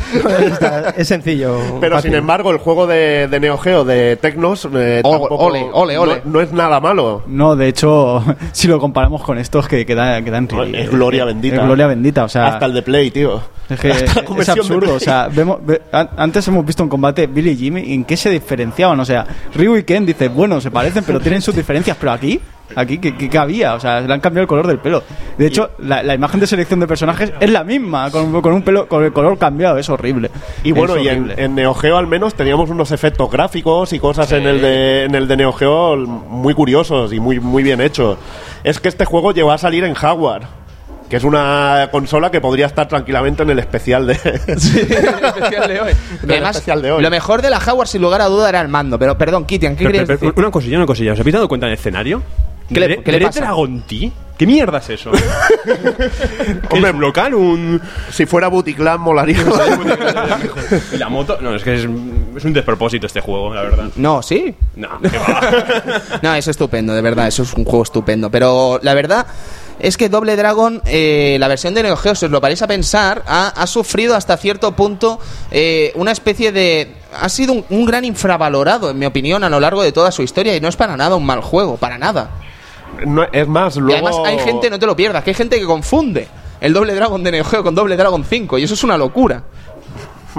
Está- 0.45 0.91
es 0.91 1.09
sencillo. 1.09 1.59
Pero 1.81 1.97
fácil. 1.97 2.11
sin 2.11 2.19
embargo, 2.19 2.51
el 2.51 2.59
juego 2.59 2.87
de, 2.87 3.27
de 3.29 3.41
Neo 3.41 3.57
Geo 3.59 3.85
de 3.85 4.17
Tecnos 4.17 4.67
eh, 4.67 5.01
Ole, 5.03 5.03
tampoco- 5.03 5.37
ole, 5.37 5.67
ole, 5.73 5.99
ole. 5.99 6.23
No, 6.25 6.33
no 6.33 6.41
es 6.43 6.53
nada 6.53 6.79
malo. 6.81 7.23
No, 7.27 7.57
de 7.57 7.69
hecho, 7.69 8.23
si 8.53 8.69
lo 8.69 8.79
comparamos 8.79 9.23
con 9.23 9.39
estos 9.39 9.67
que 9.69 9.87
quedan 9.87 10.25
quedan 10.25 10.47
Es 10.75 10.91
gloria 10.91 11.25
bendita. 11.25 11.57
Es 11.57 11.63
gloria 11.63 11.87
bendita, 11.87 12.25
o 12.25 12.29
sea, 12.29 12.49
Hasta 12.49 12.67
el 12.67 12.75
de 12.75 12.83
Play, 12.83 13.11
tío. 13.11 13.41
es 13.71 13.81
que 13.81 13.91
es 14.41 14.49
absurdo, 14.49 14.95
o 14.95 15.01
sea, 15.01 15.29
vemos, 15.33 15.59
ve- 15.65 15.83
an- 15.91 16.11
antes 16.17 16.47
hemos 16.49 16.65
visto 16.67 16.83
un 16.83 16.89
combate 16.89 17.27
Billy 17.27 17.51
y 17.53 17.57
Jimmy, 17.57 17.95
¿en 17.95 18.05
qué 18.05 18.17
se 18.17 18.31
diferenciaban? 18.31 19.01
O 19.01 19.05
sea, 19.05 19.27
Ryu 19.55 19.77
y 19.77 19.85
Ken 19.85 20.05
dices, 20.07 20.33
bueno, 20.33 20.61
se 20.67 20.71
parecen, 20.73 21.05
pero 21.05 21.21
tienen 21.21 21.41
sus 21.41 21.55
diferencias, 21.55 21.97
pero 21.97 22.11
aquí, 22.11 22.41
aquí, 22.75 22.99
¿qué, 22.99 23.15
qué, 23.15 23.39
había? 23.39 23.75
O 23.75 23.81
sea, 23.81 24.01
le 24.01 24.13
han 24.13 24.19
cambiado 24.19 24.43
el 24.43 24.49
color 24.49 24.67
del 24.67 24.81
pelo. 24.81 25.01
De 25.39 25.47
hecho, 25.47 25.71
la, 25.79 26.03
la 26.03 26.13
imagen 26.13 26.41
de 26.41 26.49
selección 26.49 26.81
de 26.81 26.89
personajes 26.89 27.33
es 27.39 27.51
la 27.51 27.63
misma, 27.63 28.11
con, 28.11 28.43
con 28.43 28.53
un 28.53 28.63
pelo, 28.63 28.89
con 28.89 29.05
el 29.05 29.13
color 29.13 29.39
cambiado, 29.39 29.79
es 29.79 29.89
horrible. 29.89 30.29
Y 30.65 30.73
bueno, 30.73 30.97
y 30.97 31.07
en 31.07 31.55
Neo 31.55 31.73
Geo 31.73 31.99
al 31.99 32.09
menos 32.09 32.35
teníamos 32.35 32.69
unos 32.69 32.91
efectos 32.91 33.31
gráficos 33.31 33.93
y 33.93 34.01
cosas 34.01 34.33
en 34.33 34.45
el 34.45 34.61
de 34.61 35.05
en 35.05 35.15
el 35.15 35.29
de 35.29 35.37
Neo 35.37 35.53
Geo 35.53 35.97
muy 35.97 36.53
curiosos 36.53 37.13
y 37.13 37.21
muy 37.21 37.39
muy 37.39 37.63
bien 37.63 37.81
hechos. 37.81 38.19
Es 38.65 38.81
que 38.81 38.89
este 38.89 39.05
juego 39.05 39.31
llegó 39.31 39.53
a 39.53 39.59
salir 39.59 39.85
en 39.85 39.95
Jaguar, 39.95 40.49
que 41.09 41.17
es 41.17 41.25
una 41.25 41.89
consola 41.93 42.31
que 42.31 42.41
podría 42.41 42.67
estar 42.67 42.89
tranquilamente 42.89 43.43
en 43.45 43.51
el 43.51 43.59
especial 43.59 44.07
de 44.07 44.13
especial 44.47 45.69
de 45.69 45.81
hoy. 45.81 45.93
Además, 46.25 46.57
especial 46.57 46.83
de 46.83 46.93
hoy. 46.93 47.03
lo 47.03 47.11
mejor 47.11 47.43
de 47.43 47.51
la 47.51 47.61
Jaguar, 47.61 47.87
sin 47.89 48.03
lugar 48.03 48.21
a 48.21 48.27
duda, 48.27 48.49
era 48.49 48.61
el 48.61 48.69
mando. 48.69 48.99
Pero, 48.99 49.17
perdón, 49.17 49.45
Kitian, 49.47 49.75
¿qué 49.75 49.79
Pero, 49.85 49.89
querías 49.91 50.07
pero, 50.07 50.19
pero, 50.19 50.31
decir? 50.33 50.43
una 50.45 50.51
cosilla, 50.51 50.77
una 50.79 50.87
cosilla. 50.87 51.13
¿Os 51.13 51.21
habéis 51.21 51.35
dado 51.35 51.49
cuenta 51.49 51.67
del 51.67 51.75
escenario? 51.75 52.23
¿Qué 52.69 52.81
le- 52.81 52.89
¿Red- 52.89 53.03
qué 53.05 53.13
le 53.13 53.21
pasa? 53.21 53.41
Dragon 53.41 53.81
T? 53.83 54.11
¿Qué 54.37 54.47
mierda 54.47 54.79
es 54.79 54.91
eso? 54.91 55.13
Hombre, 56.71 56.91
un 56.91 57.01
local, 57.01 57.35
un... 57.35 57.81
si 58.11 58.27
fuera 58.27 58.49
Buticlan 58.49 59.01
molaría. 59.01 59.39
¿Y 60.93 60.97
la 60.99 61.09
moto? 61.09 61.39
No, 61.41 61.55
es 61.55 61.63
que 61.63 61.75
es, 61.75 61.81
es 62.37 62.45
un 62.45 62.53
despropósito 62.53 63.07
este 63.07 63.21
juego, 63.21 63.55
la 63.55 63.63
verdad. 63.63 63.85
No, 63.97 64.21
sí. 64.23 64.55
No, 64.75 64.89
qué 65.01 65.17
va. 65.17 65.41
No, 66.23 66.35
es 66.35 66.47
estupendo, 66.49 66.93
de 66.93 67.01
verdad, 67.01 67.29
eso 67.29 67.45
es 67.45 67.55
un 67.55 67.65
juego 67.65 67.85
estupendo. 67.85 68.31
Pero 68.31 68.79
la 68.83 68.93
verdad 68.95 69.27
es 69.79 69.97
que 69.97 70.09
Doble 70.09 70.37
Dragon, 70.37 70.83
eh, 70.87 71.37
la 71.39 71.49
versión 71.49 71.75
de 71.75 71.83
Neo 71.83 71.97
Geo, 71.97 72.15
si 72.15 72.25
os 72.27 72.31
lo 72.31 72.41
paréis 72.41 72.63
a 72.63 72.67
pensar, 72.67 73.23
ha, 73.27 73.49
ha 73.49 73.67
sufrido 73.67 74.15
hasta 74.15 74.37
cierto 74.37 74.73
punto 74.73 75.19
eh, 75.51 75.93
una 75.95 76.13
especie 76.13 76.53
de... 76.53 76.95
Ha 77.19 77.29
sido 77.29 77.53
un, 77.53 77.65
un 77.71 77.85
gran 77.87 78.05
infravalorado, 78.05 78.91
en 78.91 78.99
mi 78.99 79.07
opinión, 79.07 79.45
a 79.45 79.49
lo 79.49 79.61
largo 79.61 79.83
de 79.83 79.93
toda 79.93 80.11
su 80.13 80.23
historia 80.23 80.57
y 80.57 80.61
no 80.61 80.69
es 80.69 80.77
para 80.77 80.97
nada 80.97 81.17
un 81.17 81.25
mal 81.25 81.41
juego, 81.41 81.77
para 81.77 81.99
nada. 81.99 82.31
No, 83.05 83.25
es 83.31 83.47
más, 83.47 83.77
Y 83.77 83.81
luego 83.81 84.09
además 84.09 84.27
hay 84.27 84.39
gente, 84.39 84.71
no 84.71 84.79
te 84.79 84.87
lo 84.87 84.97
pierdas, 84.97 85.23
que 85.25 85.31
hay 85.31 85.35
gente 85.35 85.59
que 85.59 85.67
confunde 85.67 86.29
el 86.61 86.73
Doble 86.73 86.95
Dragon 86.95 87.23
de 87.23 87.31
Neo 87.33 87.45
Geo 87.45 87.63
con 87.63 87.75
Doble 87.75 87.97
Dragon 87.97 88.25
5 88.25 88.59
y 88.59 88.65
eso 88.65 88.75
es 88.75 88.85
una 88.85 88.97
locura. 88.97 89.43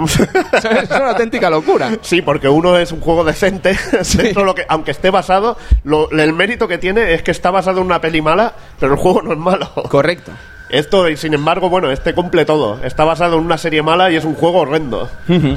Es 0.82 0.90
una 0.90 1.10
auténtica 1.10 1.50
locura. 1.50 1.90
Sí, 2.02 2.22
porque 2.22 2.48
uno 2.48 2.76
es 2.78 2.92
un 2.92 3.00
juego 3.00 3.24
decente, 3.24 3.76
lo 4.36 4.54
que, 4.54 4.64
aunque 4.68 4.90
esté 4.92 5.10
basado, 5.10 5.56
lo- 5.84 6.10
el 6.10 6.32
mérito 6.32 6.68
que 6.68 6.78
tiene 6.78 7.14
es 7.14 7.22
que 7.22 7.30
está 7.30 7.50
basado 7.50 7.80
en 7.80 7.86
una 7.86 8.00
peli 8.00 8.22
mala, 8.22 8.54
pero 8.78 8.92
el 8.94 8.98
juego 8.98 9.22
no 9.22 9.32
es 9.32 9.38
malo. 9.38 9.70
Correcto. 9.88 10.32
Esto, 10.70 11.08
y 11.08 11.16
sin 11.16 11.32
embargo, 11.34 11.68
bueno, 11.70 11.90
este 11.90 12.12
cumple 12.14 12.44
todo. 12.44 12.78
Está 12.84 13.04
basado 13.04 13.38
en 13.38 13.44
una 13.44 13.56
serie 13.58 13.82
mala 13.82 14.10
y 14.10 14.16
es 14.16 14.24
un 14.24 14.34
juego 14.34 14.58
horrendo. 14.60 15.08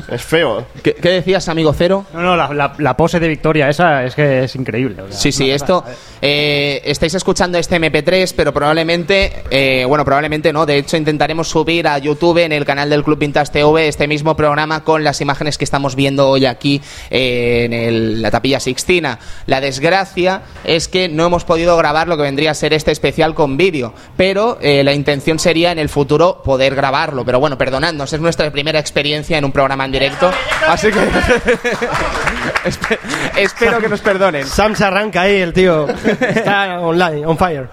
Es 0.10 0.22
feo. 0.22 0.66
¿Qué, 0.82 0.94
qué 0.96 1.10
decías, 1.10 1.50
amigo 1.50 1.74
Cero? 1.74 2.06
No, 2.14 2.22
no, 2.22 2.36
la, 2.38 2.54
la- 2.54 2.74
la 2.78 2.96
pose 2.96 3.20
de 3.20 3.28
victoria 3.28 3.70
esa 3.70 4.04
es 4.06 4.16
que 4.16 4.46
es 4.46 4.56
increíble. 4.56 5.02
o 5.02 5.08
sea, 5.10 5.18
Sí, 5.18 5.32
sí, 5.32 5.52
esto. 5.52 5.84
eh, 6.22 6.82
estáis 6.86 7.14
escuchando 7.16 7.58
este 7.58 7.76
MP3, 7.80 8.34
pero 8.36 8.54
probablemente. 8.54 9.34
eh, 9.50 9.84
bueno, 9.88 10.06
probablemente 10.06 10.54
no. 10.54 10.66
De 10.66 10.78
hecho, 10.78 10.96
intentaremos 10.98 11.50
subir 11.50 11.88
a 11.88 11.98
YouTube 11.98 12.38
en 12.38 12.52
el 12.54 12.64
canal 12.66 12.90
del 12.90 13.04
Club 13.04 13.20
Vintage 13.20 13.52
TV 13.52 13.88
este 13.90 14.08
mismo 14.08 14.36
programa 14.38 14.84
con 14.84 15.04
las 15.04 15.20
imágenes 15.22 15.58
que 15.58 15.66
estamos 15.66 15.96
viendo 15.96 16.30
hoy 16.30 16.46
aquí 16.46 16.82
eh, 17.10 17.64
en 17.66 17.74
el- 17.74 18.22
la 18.22 18.32
tapilla 18.32 18.60
Sixtina. 18.60 19.20
La 19.46 19.60
desgracia 19.62 20.44
es 20.64 20.88
que 20.88 21.10
no 21.10 21.26
hemos 21.26 21.44
podido 21.44 21.76
grabar 21.76 22.08
lo 22.08 22.16
que 22.18 22.24
vendría 22.24 22.52
a 22.52 22.54
ser 22.56 22.74
este 22.74 22.92
especial 22.92 23.34
con 23.36 23.58
vídeo, 23.58 23.94
pero 24.16 24.58
eh, 24.62 24.84
la 24.84 24.94
intención 25.02 25.38
sería 25.40 25.72
en 25.72 25.80
el 25.80 25.90
futuro 25.90 26.42
poder 26.44 26.76
grabarlo. 26.76 27.26
Pero 27.26 27.40
bueno, 27.40 27.58
perdonadnos, 27.58 28.14
es 28.14 28.20
nuestra 28.22 28.50
primera 28.52 28.80
experiencia 28.80 29.38
en 29.38 29.44
un 29.46 29.52
programa 29.52 29.84
en 29.86 29.92
directo, 29.92 30.32
así 30.68 30.88
que. 30.92 31.00
espe- 32.66 33.00
espero 33.38 33.80
que 33.80 33.90
nos 33.90 34.02
perdonen. 34.02 34.46
Sam 34.46 34.76
se 34.76 34.86
arranca 34.86 35.22
ahí, 35.22 35.38
el 35.38 35.54
tío. 35.54 35.88
Está 35.90 36.80
online, 36.80 37.26
on 37.26 37.38
fire. 37.38 37.68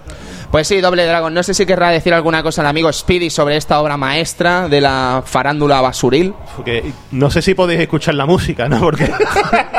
Pues 0.51 0.67
sí, 0.67 0.81
Doble 0.81 1.05
Dragon. 1.05 1.31
No 1.31 1.43
sé 1.43 1.53
si 1.53 1.63
querrá 1.67 1.89
decir 1.91 2.11
alguna 2.11 2.41
cosa 2.41 2.61
el 2.61 2.67
amigo 2.67 2.91
Speedy 2.91 3.29
sobre 3.29 3.55
esta 3.55 3.79
obra 3.79 3.97
maestra 3.97 4.67
de 4.67 4.81
la 4.81 5.21
farándula 5.23 5.79
basuril. 5.79 6.33
Porque 6.55 6.91
no 7.11 7.29
sé 7.29 7.43
si 7.43 7.53
podéis 7.53 7.81
escuchar 7.81 8.15
la 8.15 8.25
música, 8.25 8.67
¿no? 8.67 8.79
Porque 8.79 9.11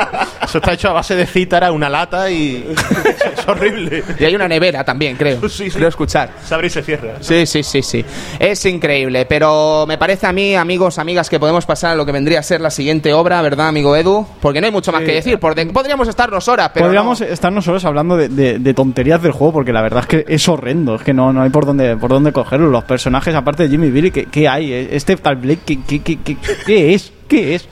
eso 0.51 0.57
está 0.57 0.73
hecho 0.73 0.89
a 0.89 0.93
base 0.93 1.15
de 1.15 1.25
cítara, 1.25 1.71
una 1.71 1.87
lata 1.89 2.29
y 2.29 2.65
es 3.37 3.47
horrible. 3.47 4.03
Y 4.19 4.25
hay 4.25 4.35
una 4.35 4.47
nevera 4.49 4.83
también, 4.83 5.15
creo. 5.15 5.39
Sí, 5.47 5.69
sí. 5.69 5.77
Creo 5.77 5.87
escuchar. 5.87 6.29
Se 6.45 6.53
abre 6.53 6.67
y 6.67 6.69
se 6.69 6.83
cierra. 6.83 7.13
Sí, 7.21 7.45
sí, 7.45 7.63
sí, 7.63 7.81
sí. 7.81 8.03
Es 8.37 8.65
increíble, 8.65 9.25
pero 9.25 9.85
me 9.87 9.97
parece 9.97 10.27
a 10.27 10.33
mí, 10.33 10.53
amigos, 10.55 10.99
amigas, 10.99 11.29
que 11.29 11.39
podemos 11.39 11.65
pasar 11.65 11.91
a 11.91 11.95
lo 11.95 12.05
que 12.05 12.11
vendría 12.11 12.39
a 12.39 12.43
ser 12.43 12.59
la 12.59 12.69
siguiente 12.69 13.13
obra, 13.13 13.41
¿verdad, 13.41 13.69
amigo 13.69 13.95
Edu? 13.95 14.27
Porque 14.41 14.59
no 14.59 14.65
hay 14.67 14.71
mucho 14.73 14.91
más 14.91 15.03
que 15.03 15.13
decir. 15.13 15.39
Porque 15.39 15.65
podríamos 15.67 16.07
estarnos 16.09 16.47
horas, 16.49 16.71
pero. 16.73 16.85
Podríamos 16.87 17.21
no. 17.21 17.27
estarnos 17.27 17.63
solos 17.63 17.85
hablando 17.85 18.17
de, 18.17 18.27
de- 18.27 18.59
de 18.59 18.73
tonterías 18.73 19.21
del 19.23 19.31
juego, 19.31 19.53
porque 19.53 19.71
la 19.71 19.81
verdad 19.81 20.01
es 20.01 20.07
que 20.07 20.25
es 20.27 20.49
horrendo, 20.49 20.95
es 20.95 21.01
que 21.03 21.13
no, 21.13 21.31
no 21.31 21.41
hay 21.43 21.49
por 21.49 21.65
dónde, 21.65 21.95
por 21.95 22.09
dónde 22.09 22.33
cogerlo. 22.33 22.67
Los 22.69 22.83
personajes, 22.83 23.33
aparte 23.33 23.63
de 23.63 23.69
Jimmy 23.69 23.89
Billy, 23.89 24.11
¿qué, 24.11 24.25
qué 24.25 24.49
hay? 24.49 24.73
Este 24.73 25.15
tal 25.15 25.37
Blake, 25.37 25.61
¿qué, 25.65 25.79
qué, 25.87 26.01
qué, 26.03 26.17
qué- 26.23 26.37
qué 26.65 26.93
es? 26.93 27.13
¿Qué 27.29 27.55
es? 27.55 27.69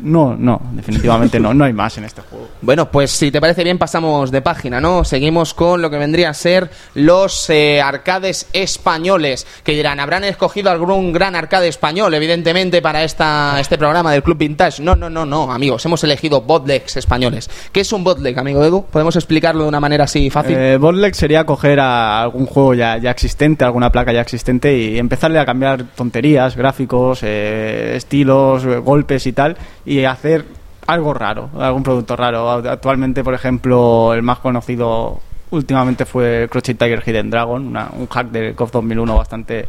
No, 0.00 0.36
no, 0.36 0.60
definitivamente 0.72 1.40
no, 1.40 1.54
no 1.54 1.64
hay 1.64 1.72
más 1.72 1.98
en 1.98 2.04
este 2.04 2.22
juego. 2.22 2.48
Bueno, 2.62 2.90
pues 2.92 3.10
si 3.10 3.32
te 3.32 3.40
parece 3.40 3.64
bien 3.64 3.76
pasamos 3.76 4.30
de 4.30 4.40
página, 4.40 4.80
¿no? 4.80 5.02
Seguimos 5.04 5.52
con 5.52 5.82
lo 5.82 5.90
que 5.90 5.98
vendría 5.98 6.30
a 6.30 6.34
ser 6.34 6.70
los 6.94 7.50
eh, 7.50 7.80
arcades 7.82 8.48
españoles, 8.52 9.46
que 9.64 9.72
dirán, 9.72 9.98
¿habrán 9.98 10.22
escogido 10.22 10.70
algún 10.70 11.12
gran 11.12 11.34
arcade 11.34 11.66
español, 11.66 12.14
evidentemente, 12.14 12.80
para 12.80 13.02
esta, 13.02 13.58
este 13.58 13.78
programa 13.78 14.12
del 14.12 14.22
Club 14.22 14.38
Vintage? 14.38 14.80
No, 14.80 14.94
no, 14.94 15.10
no, 15.10 15.26
no, 15.26 15.50
amigos, 15.50 15.84
hemos 15.86 16.04
elegido 16.04 16.42
botlegs 16.42 16.96
españoles. 16.96 17.50
¿Qué 17.72 17.80
es 17.80 17.92
un 17.92 18.04
botleg, 18.04 18.38
amigo 18.38 18.64
Edu? 18.64 18.84
¿Podemos 18.84 19.16
explicarlo 19.16 19.64
de 19.64 19.68
una 19.68 19.80
manera 19.80 20.04
así 20.04 20.30
fácil? 20.30 20.56
Eh, 20.56 20.76
Botleg 20.76 21.14
sería 21.14 21.44
coger 21.44 21.80
a 21.80 22.22
algún 22.22 22.46
juego 22.46 22.74
ya, 22.74 22.98
ya 22.98 23.10
existente, 23.10 23.64
alguna 23.64 23.90
placa 23.90 24.12
ya 24.12 24.20
existente 24.20 24.76
y 24.76 24.98
empezarle 24.98 25.38
a 25.38 25.44
cambiar 25.44 25.84
tonterías, 25.96 26.56
gráficos, 26.56 27.20
eh, 27.22 27.94
estilos, 27.96 28.64
eh, 28.64 28.78
y 29.26 29.32
tal, 29.32 29.56
y 29.84 30.04
hacer 30.04 30.44
algo 30.86 31.14
raro, 31.14 31.48
algún 31.58 31.82
producto 31.82 32.16
raro. 32.16 32.50
Actualmente, 32.50 33.22
por 33.22 33.34
ejemplo, 33.34 34.14
el 34.14 34.22
más 34.22 34.38
conocido 34.38 35.20
últimamente 35.50 36.04
fue 36.06 36.48
Crochet 36.50 36.78
Tiger 36.78 37.02
Hidden 37.06 37.30
Dragon, 37.30 37.66
una- 37.66 37.90
un 37.96 38.06
hack 38.08 38.28
de 38.28 38.54
KOF 38.54 38.72
2001 38.72 39.16
bastante, 39.16 39.68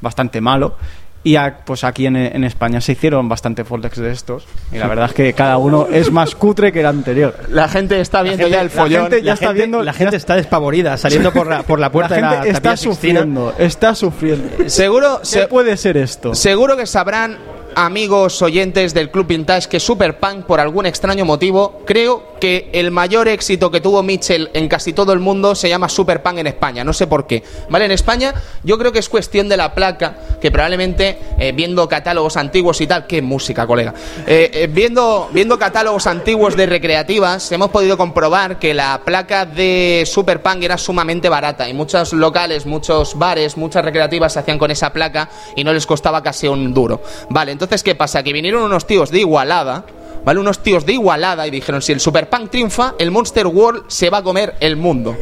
bastante 0.00 0.40
malo. 0.40 0.74
Y 1.24 1.36
a- 1.36 1.58
pues 1.64 1.84
aquí 1.84 2.06
en, 2.06 2.16
en 2.16 2.42
España 2.42 2.80
se 2.80 2.92
hicieron 2.92 3.28
bastante 3.28 3.64
Foldex 3.64 3.96
de 3.98 4.10
estos. 4.10 4.44
Y 4.72 4.78
la 4.78 4.88
verdad 4.88 5.06
es 5.06 5.12
que 5.14 5.32
cada 5.34 5.56
uno 5.58 5.86
es 5.90 6.10
más 6.10 6.34
cutre 6.34 6.72
que 6.72 6.80
el 6.80 6.86
anterior. 6.86 7.36
La 7.48 7.68
gente 7.68 8.00
está 8.00 8.22
viendo 8.22 8.48
ya 8.48 8.60
el 8.60 8.66
la 8.66 8.70
follón. 8.72 9.02
gente 9.02 9.20
ya 9.22 9.26
la 9.28 9.34
está 9.34 9.46
gente, 9.46 9.58
viendo- 9.60 9.82
la 9.84 9.92
gente 9.92 10.16
está 10.16 10.34
despavorida 10.34 10.96
saliendo 10.96 11.32
por 11.32 11.46
la, 11.46 11.62
por 11.62 11.78
la 11.78 11.92
puerta 11.92 12.18
la 12.18 12.28
gente 12.30 12.46
de 12.46 12.52
la 12.52 12.56
está 12.58 12.76
Sixtina. 12.76 13.20
sufriendo, 13.20 13.54
está 13.58 13.94
sufriendo. 13.94 14.68
Seguro, 14.68 15.20
¿Qué 15.20 15.26
se- 15.26 15.46
puede 15.46 15.76
ser 15.76 15.96
esto? 15.96 16.34
seguro 16.34 16.76
que 16.76 16.86
sabrán 16.86 17.38
amigos 17.74 18.42
oyentes 18.42 18.92
del 18.92 19.10
Club 19.10 19.28
Vintage, 19.28 19.68
que 19.68 19.80
Super 19.80 20.18
Punk, 20.18 20.44
por 20.44 20.60
algún 20.60 20.86
extraño 20.86 21.24
motivo, 21.24 21.82
creo 21.86 22.31
que 22.42 22.70
el 22.72 22.90
mayor 22.90 23.28
éxito 23.28 23.70
que 23.70 23.80
tuvo 23.80 24.02
Mitchell 24.02 24.50
en 24.52 24.66
casi 24.66 24.92
todo 24.92 25.12
el 25.12 25.20
mundo 25.20 25.54
se 25.54 25.68
llama 25.68 25.88
Super 25.88 26.24
Punk 26.24 26.38
en 26.38 26.48
España. 26.48 26.82
No 26.82 26.92
sé 26.92 27.06
por 27.06 27.24
qué. 27.24 27.44
¿Vale? 27.70 27.84
En 27.84 27.92
España, 27.92 28.34
yo 28.64 28.76
creo 28.78 28.90
que 28.90 28.98
es 28.98 29.08
cuestión 29.08 29.48
de 29.48 29.56
la 29.56 29.76
placa, 29.76 30.16
que 30.40 30.50
probablemente 30.50 31.20
eh, 31.38 31.52
viendo 31.52 31.88
catálogos 31.88 32.36
antiguos 32.36 32.80
y 32.80 32.88
tal, 32.88 33.06
qué 33.06 33.22
música, 33.22 33.64
colega. 33.64 33.94
Eh, 34.26 34.50
eh, 34.54 34.68
viendo, 34.68 35.30
viendo 35.32 35.56
catálogos 35.56 36.08
antiguos 36.08 36.56
de 36.56 36.66
recreativas, 36.66 37.52
hemos 37.52 37.70
podido 37.70 37.96
comprobar 37.96 38.58
que 38.58 38.74
la 38.74 39.02
placa 39.04 39.46
de 39.46 40.02
Super 40.04 40.42
Punk 40.42 40.64
era 40.64 40.78
sumamente 40.78 41.28
barata 41.28 41.68
y 41.68 41.74
muchos 41.74 42.12
locales, 42.12 42.66
muchos 42.66 43.16
bares, 43.16 43.56
muchas 43.56 43.84
recreativas 43.84 44.32
se 44.32 44.40
hacían 44.40 44.58
con 44.58 44.72
esa 44.72 44.92
placa 44.92 45.30
y 45.54 45.62
no 45.62 45.72
les 45.72 45.86
costaba 45.86 46.24
casi 46.24 46.48
un 46.48 46.74
duro. 46.74 47.04
Vale, 47.30 47.52
entonces, 47.52 47.84
¿qué 47.84 47.94
pasa? 47.94 48.24
Que 48.24 48.32
vinieron 48.32 48.64
unos 48.64 48.84
tíos 48.84 49.12
de 49.12 49.20
Igualada, 49.20 49.84
¿vale? 50.24 50.40
Unos 50.40 50.60
tíos 50.62 50.84
de 50.86 50.92
Igualada 50.94 51.46
y 51.46 51.50
dijeron, 51.50 51.82
si 51.82 51.92
el 51.92 52.00
Super 52.00 52.28
Punk 52.30 52.50
triunfa, 52.50 52.94
el 52.98 53.10
Monster 53.10 53.46
World 53.46 53.84
se 53.88 54.10
va 54.10 54.18
a 54.18 54.22
comer 54.22 54.54
el 54.60 54.76
mundo. 54.76 55.16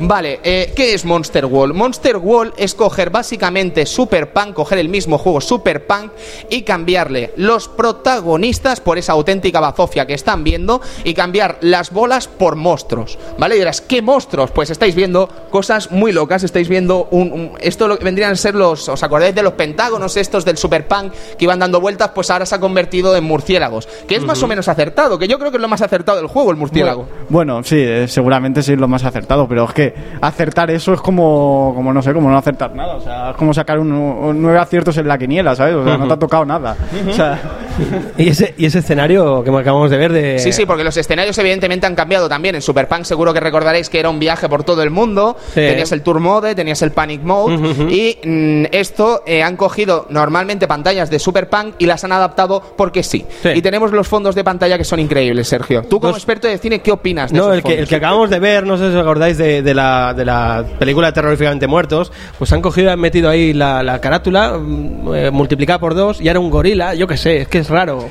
Vale, 0.00 0.40
eh, 0.42 0.72
¿qué 0.74 0.92
es 0.94 1.04
Monster 1.04 1.46
World? 1.46 1.72
Monster 1.74 2.16
World 2.16 2.54
es 2.56 2.74
coger 2.74 3.10
básicamente 3.10 3.86
Super 3.86 4.32
Punk, 4.32 4.52
coger 4.54 4.78
el 4.78 4.88
mismo 4.88 5.18
juego 5.18 5.40
Super 5.40 5.86
Punk 5.86 6.10
y 6.50 6.62
cambiarle 6.62 7.32
los 7.36 7.68
protagonistas 7.68 8.80
por 8.80 8.98
esa 8.98 9.12
auténtica 9.12 9.60
bazofia 9.60 10.04
que 10.06 10.14
están 10.14 10.42
viendo 10.42 10.80
y 11.04 11.14
cambiar 11.14 11.58
las 11.60 11.92
bolas 11.92 12.26
por 12.26 12.56
monstruos, 12.56 13.18
¿vale? 13.38 13.54
Y 13.54 13.58
dirás, 13.60 13.80
¿qué 13.80 14.02
monstruos? 14.02 14.50
Pues 14.50 14.70
estáis 14.70 14.96
viendo 14.96 15.28
cosas 15.50 15.92
muy 15.92 16.10
locas, 16.12 16.42
estáis 16.42 16.68
viendo 16.68 17.06
un... 17.12 17.32
un- 17.32 17.52
esto 17.60 17.86
lo 17.86 17.96
que 17.98 18.04
vendrían 18.04 18.32
a 18.32 18.36
ser 18.36 18.56
los... 18.56 18.88
¿Os 18.88 19.02
acordáis 19.04 19.34
de 19.34 19.42
los 19.44 19.52
pentágonos 19.54 20.16
estos 20.16 20.44
del 20.44 20.58
Super 20.58 20.88
Punk 20.88 21.12
que 21.38 21.44
iban 21.44 21.60
dando 21.60 21.80
vueltas? 21.80 22.10
Pues 22.14 22.30
ahora 22.30 22.46
se 22.46 22.54
ha 22.56 22.60
convertido 22.60 23.14
en 23.16 23.22
murciélagos, 23.24 23.86
que 24.08 24.16
es 24.16 24.24
más 24.24 24.42
o 24.44 24.48
menos 24.48 24.68
acertado, 24.68 25.18
que 25.18 25.28
yo 25.28 25.38
creo 25.38 25.50
que 25.50 25.56
es 25.56 25.60
lo 25.62 25.68
más 25.68 25.82
acertado 25.82 26.18
del 26.18 26.26
juego, 26.26 26.50
el 26.50 26.56
murciélago. 26.56 27.06
Bueno, 27.28 27.62
sí, 27.62 27.76
eh, 27.78 28.06
seguramente 28.08 28.62
sí 28.62 28.72
es 28.72 28.78
lo 28.78 28.88
más 28.88 29.04
acertado, 29.04 29.48
pero 29.48 29.64
es 29.64 29.72
que 29.72 29.94
acertar 30.20 30.70
eso 30.70 30.92
es 30.92 31.00
como, 31.00 31.72
como 31.74 31.92
no 31.92 32.02
sé, 32.02 32.12
como 32.12 32.30
no 32.30 32.36
acertar 32.38 32.74
nada. 32.74 32.96
O 32.96 33.00
sea, 33.00 33.30
es 33.30 33.36
como 33.36 33.52
sacar 33.54 33.78
un, 33.78 33.92
un 33.92 34.40
nueve 34.40 34.58
aciertos 34.58 34.96
en 34.98 35.08
la 35.08 35.18
quiniela, 35.18 35.54
¿sabes? 35.54 35.74
O 35.74 35.84
sea, 35.84 35.96
no 35.96 36.06
te 36.06 36.12
ha 36.14 36.18
tocado 36.18 36.44
nada. 36.44 36.76
O 37.08 37.12
sea, 37.12 37.38
¿Y 38.18 38.28
ese, 38.28 38.54
y 38.56 38.66
ese 38.66 38.78
escenario 38.80 39.42
que 39.42 39.50
acabamos 39.50 39.90
de 39.90 39.96
ver 39.96 40.12
de... 40.12 40.38
Sí, 40.38 40.52
sí, 40.52 40.66
porque 40.66 40.84
los 40.84 40.96
escenarios 40.96 41.36
evidentemente 41.38 41.86
han 41.86 41.94
cambiado 41.94 42.28
también. 42.28 42.54
En 42.54 42.62
Super 42.62 42.88
Punk 42.88 43.04
seguro 43.04 43.32
que 43.32 43.40
recordaréis 43.40 43.88
que 43.88 43.98
era 44.00 44.10
un 44.10 44.18
viaje 44.18 44.48
por 44.48 44.64
todo 44.64 44.82
el 44.82 44.90
mundo. 44.90 45.36
Sí. 45.48 45.54
Tenías 45.60 45.92
el 45.92 46.02
Tour 46.02 46.20
Mode, 46.20 46.54
tenías 46.54 46.80
el 46.82 46.92
Panic 46.92 47.22
Mode. 47.22 47.54
Y 47.90 48.18
mm, 48.26 48.64
esto 48.72 49.22
eh, 49.26 49.42
han 49.42 49.56
cogido 49.56 50.06
normalmente 50.10 50.66
pantallas 50.66 51.10
de 51.10 51.18
Super 51.18 51.48
Punk 51.48 51.74
y 51.78 51.86
las 51.86 52.04
han 52.04 52.12
adaptado 52.12 52.62
porque 52.76 53.02
sí. 53.02 53.24
Sí. 53.42 53.50
Y 53.54 53.62
tenemos 53.62 53.92
los 53.92 54.06
fondos 54.08 54.34
de 54.34 54.44
pantalla 54.44 54.78
que 54.78 54.84
son 54.84 55.00
increíbles, 55.00 55.48
Sergio. 55.48 55.82
Tú 55.82 56.00
como 56.00 56.12
Los- 56.12 56.18
experto 56.18 56.48
de 56.48 56.58
cine, 56.58 56.80
¿qué 56.80 56.92
opinas 56.92 57.30
de 57.32 57.38
No, 57.38 57.44
esos 57.52 57.56
el 57.56 57.62
que, 57.62 57.78
el 57.80 57.88
que 57.88 57.96
acabamos 57.96 58.30
de 58.30 58.38
ver, 58.38 58.66
no 58.66 58.76
sé 58.76 58.90
si 58.90 58.96
os 58.96 59.00
acordáis 59.02 59.36
de, 59.38 59.62
de 59.62 59.74
la, 59.74 60.14
de 60.14 60.24
la 60.24 60.64
película 60.78 61.12
Terroríficamente 61.12 61.66
Muertos, 61.66 62.12
pues 62.38 62.52
han 62.52 62.62
cogido 62.62 62.88
y 62.88 62.92
han 62.92 63.00
metido 63.00 63.28
ahí 63.30 63.52
la, 63.52 63.82
la 63.82 64.00
carátula 64.00 64.58
mm, 64.58 65.14
eh, 65.14 65.30
multiplicada 65.30 65.78
por 65.78 65.94
dos 65.94 66.20
y 66.20 66.28
ahora 66.28 66.40
un 66.40 66.50
gorila, 66.50 66.94
yo 66.94 67.06
qué 67.06 67.16
sé, 67.16 67.38
es 67.42 67.48
que 67.48 67.63
es 67.64 67.70
raro. 67.70 68.10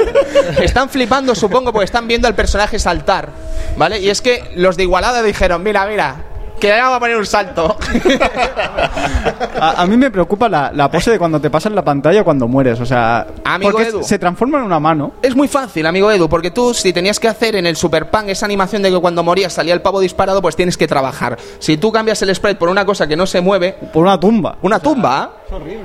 Están 0.62 0.88
flipando, 0.88 1.34
supongo, 1.34 1.72
porque 1.72 1.84
están 1.84 2.06
viendo 2.08 2.26
al 2.28 2.34
personaje 2.34 2.78
saltar. 2.78 3.30
¿Vale? 3.76 4.00
Y 4.00 4.08
es 4.10 4.20
que 4.20 4.42
los 4.56 4.76
de 4.76 4.82
Igualada 4.84 5.22
dijeron, 5.22 5.62
mira, 5.62 5.86
mira, 5.86 6.16
que 6.58 6.72
ahora 6.72 6.88
va 6.90 6.96
a 6.96 7.00
poner 7.00 7.16
un 7.16 7.26
salto. 7.26 7.76
a, 9.60 9.82
a 9.82 9.86
mí 9.86 9.96
me 9.96 10.10
preocupa 10.10 10.48
la, 10.48 10.72
la 10.74 10.90
pose 10.90 11.12
de 11.12 11.18
cuando 11.18 11.40
te 11.40 11.50
pasas 11.50 11.72
la 11.72 11.84
pantalla 11.84 12.24
cuando 12.24 12.48
mueres. 12.48 12.80
O 12.80 12.86
sea, 12.86 13.26
Amigo 13.44 13.70
porque 13.72 13.88
Edu. 13.88 14.02
se 14.02 14.18
transforma 14.18 14.58
en 14.58 14.64
una 14.64 14.80
mano. 14.80 15.12
Es 15.22 15.36
muy 15.36 15.46
fácil, 15.48 15.86
amigo 15.86 16.10
Edu, 16.10 16.28
porque 16.28 16.50
tú 16.50 16.74
si 16.74 16.92
tenías 16.92 17.20
que 17.20 17.28
hacer 17.28 17.54
en 17.54 17.66
el 17.66 17.76
Super 17.76 18.10
Punk 18.10 18.28
esa 18.28 18.46
animación 18.46 18.82
de 18.82 18.90
que 18.90 18.98
cuando 18.98 19.22
morías 19.22 19.52
salía 19.52 19.74
el 19.74 19.82
pavo 19.82 20.00
disparado, 20.00 20.42
pues 20.42 20.56
tienes 20.56 20.76
que 20.76 20.88
trabajar. 20.88 21.36
Si 21.60 21.76
tú 21.76 21.92
cambias 21.92 22.20
el 22.22 22.34
sprite 22.34 22.56
por 22.58 22.68
una 22.70 22.84
cosa 22.84 23.06
que 23.06 23.16
no 23.16 23.26
se 23.26 23.40
mueve, 23.40 23.72
Por 23.92 24.02
una 24.04 24.18
tumba. 24.18 24.56
una 24.62 24.80
tumba 24.80 25.30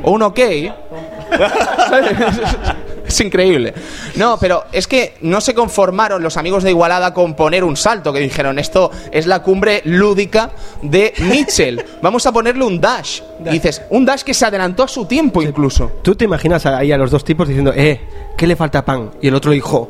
o 0.04 0.12
un 0.12 0.24
ok, 0.24 0.40
es 3.13 3.21
increíble. 3.21 3.73
No, 4.15 4.38
pero 4.39 4.65
es 4.71 4.88
que 4.88 5.15
no 5.21 5.39
se 5.41 5.54
conformaron 5.54 6.21
los 6.21 6.38
amigos 6.38 6.63
de 6.63 6.71
Igualada 6.71 7.13
con 7.13 7.36
poner 7.36 7.63
un 7.63 7.78
salto, 7.78 8.12
que 8.12 8.19
dijeron, 8.19 8.60
esto 8.60 8.91
es 9.12 9.28
la 9.28 9.41
cumbre 9.41 9.82
lúdica 9.86 10.52
de 10.82 11.13
Mitchell, 11.19 11.84
vamos 12.02 12.26
a 12.26 12.32
ponerle 12.32 12.65
un 12.65 12.82
dash. 12.82 13.21
Y 13.45 13.49
dices, 13.49 13.82
un 13.89 14.06
dash 14.06 14.23
que 14.23 14.34
se 14.34 14.45
adelantó 14.45 14.84
a 14.84 14.88
su 14.88 15.06
tiempo 15.06 15.41
incluso. 15.41 15.91
¿Tú 16.02 16.15
te 16.15 16.26
imaginas 16.26 16.65
ahí 16.65 16.91
a 16.91 16.97
los 16.97 17.12
dos 17.12 17.23
tipos 17.23 17.47
diciendo, 17.47 17.71
eh, 17.76 18.02
¿qué 18.36 18.47
le 18.47 18.56
falta 18.56 18.80
a 18.80 18.86
pan? 18.86 19.12
Y 19.21 19.28
el 19.28 19.36
otro 19.36 19.52
dijo, 19.52 19.89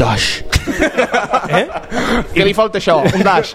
dash. 0.00 0.42
¿Eh? 1.50 1.68
Que 2.34 2.44
le 2.44 2.54
falta 2.54 2.78
això, 2.78 2.96
un 3.02 3.22
dash. 3.26 3.54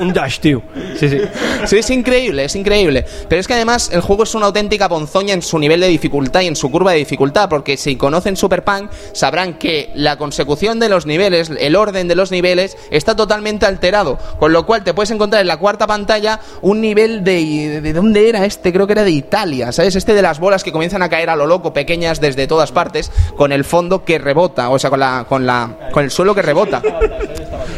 Un 0.00 0.12
dash, 0.12 0.38
tío. 0.40 0.62
Sí, 0.98 1.08
sí. 1.08 1.20
Sí, 1.66 1.78
es 1.78 1.90
increíble, 1.90 2.44
es 2.44 2.54
increíble. 2.56 3.04
Pero 3.28 3.40
es 3.40 3.46
que 3.46 3.54
además 3.54 3.90
el 3.92 4.00
juego 4.00 4.24
es 4.24 4.34
una 4.34 4.46
auténtica 4.46 4.88
ponzoña 4.88 5.34
en 5.34 5.42
su 5.42 5.58
nivel 5.58 5.80
de 5.80 5.88
dificultad 5.88 6.40
y 6.42 6.46
en 6.46 6.56
su 6.56 6.70
curva 6.70 6.92
de 6.92 6.98
dificultad, 6.98 7.48
porque 7.48 7.76
si 7.76 7.96
conocen 7.96 8.36
Super 8.36 8.64
Punk 8.64 8.90
sabrán 9.12 9.54
que 9.54 9.90
la 9.94 10.16
consecución 10.16 10.78
de 10.78 10.88
los 10.88 11.06
niveles, 11.06 11.50
el 11.58 11.76
orden 11.76 12.08
de 12.08 12.14
los 12.14 12.30
niveles, 12.30 12.76
está 12.90 13.16
totalmente 13.16 13.66
alterado. 13.66 14.18
Con 14.38 14.52
lo 14.52 14.66
cual 14.66 14.84
te 14.84 14.94
puedes 14.94 15.10
encontrar 15.10 15.42
en 15.42 15.48
la 15.48 15.58
cuarta 15.58 15.86
pantalla 15.86 16.40
un 16.62 16.80
nivel 16.80 17.24
de... 17.24 17.80
¿De 17.80 17.92
dónde 17.92 18.28
era 18.28 18.44
este? 18.44 18.72
Creo 18.72 18.86
que 18.86 18.92
era 18.92 19.04
de 19.04 19.10
Italia, 19.10 19.72
¿sabes? 19.72 19.96
Este 19.96 20.14
de 20.14 20.22
las 20.22 20.38
bolas 20.38 20.64
que 20.64 20.72
comienzan 20.72 21.02
a 21.02 21.08
caer 21.08 21.30
a 21.30 21.36
lo 21.36 21.46
loco, 21.46 21.72
pequeñas 21.72 22.20
desde 22.20 22.46
todas 22.46 22.72
partes, 22.72 23.10
con 23.36 23.52
el 23.52 23.64
fondo 23.64 24.04
que 24.04 24.18
rebota, 24.18 24.70
o 24.70 24.78
sea, 24.78 24.90
con, 24.90 25.00
la, 25.00 25.26
con, 25.28 25.46
la, 25.46 25.85
con 25.92 26.04
el 26.04 26.10
suelo 26.10 26.34
que 26.34 26.42
rebota. 26.42 26.82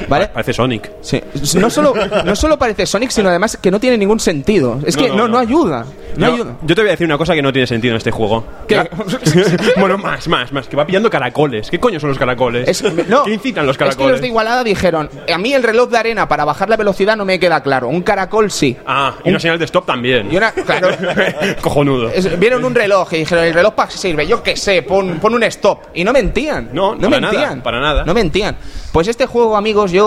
¿Vale? 0.09 0.29
Parece 0.29 0.53
Sonic. 0.53 0.91
Sí. 1.01 1.21
No 1.59 1.69
solo, 1.71 1.93
no 2.25 2.35
solo 2.37 2.59
parece 2.59 2.87
Sonic, 2.87 3.11
sino 3.11 3.29
además 3.29 3.57
que 3.57 3.71
no 3.71 3.79
tiene 3.79 3.99
ningún 3.99 4.21
sentido. 4.21 4.79
Es 4.85 4.97
que 4.97 5.09
no, 5.11 5.29
no, 5.29 5.39
ayuda. 5.39 5.85
No, 6.17 6.27
No, 6.29 6.35
ayuda. 6.35 6.57
yo 6.63 6.75
te 6.75 6.81
voy 6.81 6.89
a 6.89 6.93
decir 6.93 7.07
una 7.07 7.19
cosa 7.19 7.35
que 7.35 7.43
no 7.43 7.53
tiene 7.53 7.67
sentido 7.67 7.93
en 7.93 7.99
este 7.99 8.11
juego. 8.11 8.45
¿Qué? 8.67 8.89
bueno, 9.79 9.99
más, 9.99 10.27
más, 10.29 10.53
más. 10.53 10.67
Que 10.67 10.77
va 10.77 10.87
pillando 10.87 11.11
caracoles. 11.11 11.71
¿Qué 11.71 11.79
coño 11.79 12.01
son 12.01 12.09
los 12.11 12.19
caracoles? 12.19 12.69
Es- 12.69 12.83
no, 13.09 13.25
¿Qué 13.25 13.33
incitan 13.35 13.67
los 13.67 13.75
Es 13.75 13.79
que 13.79 13.85
caracoles? 13.85 14.13
los 14.13 14.21
de 14.21 14.27
Igualada 14.29 14.65
dijeron, 14.65 15.09
a 15.33 15.39
mí 15.39 15.53
el 15.53 15.63
reloj 15.63 15.91
de 15.91 15.99
arena 15.99 16.27
para 16.29 16.45
bajar 16.45 16.69
la 16.69 16.77
velocidad 16.77 17.17
no 17.17 17.25
me 17.25 17.39
queda 17.39 17.63
claro. 17.63 17.89
Un 17.89 18.03
caracol 18.03 18.51
sí. 18.51 18.77
Ah, 18.87 19.15
y 19.25 19.31
una 19.31 19.39
señal 19.39 19.59
de 19.59 19.67
stop 19.67 19.87
también. 19.87 20.33
Y 20.33 20.37
una- 20.37 20.51
claro. 20.53 20.89
Cojonudo. 21.61 22.09
Es- 22.11 22.39
vieron 22.39 22.65
un 22.65 22.75
reloj 22.75 23.13
y 23.13 23.19
dijeron, 23.19 23.45
el 23.45 23.55
reloj 23.55 23.75
para 23.75 23.89
qué 23.91 23.97
sirve, 23.99 24.27
yo 24.27 24.43
qué 24.43 24.57
sé, 24.57 24.83
pon, 24.83 25.19
pon 25.21 25.35
un 25.35 25.43
stop. 25.45 25.81
Y 25.95 26.05
no 26.05 26.13
mentían. 26.13 26.71
No, 26.73 26.95
no 26.95 27.09
para 27.11 27.21
mentían. 27.21 27.43
nada, 27.51 27.63
para 27.63 27.81
nada. 27.81 28.05
No 28.05 28.15
mentían. 28.15 28.57
Pues 28.93 29.07
este 29.09 29.27
juego, 29.27 29.57
amigos, 29.57 29.93
yo 29.93 29.98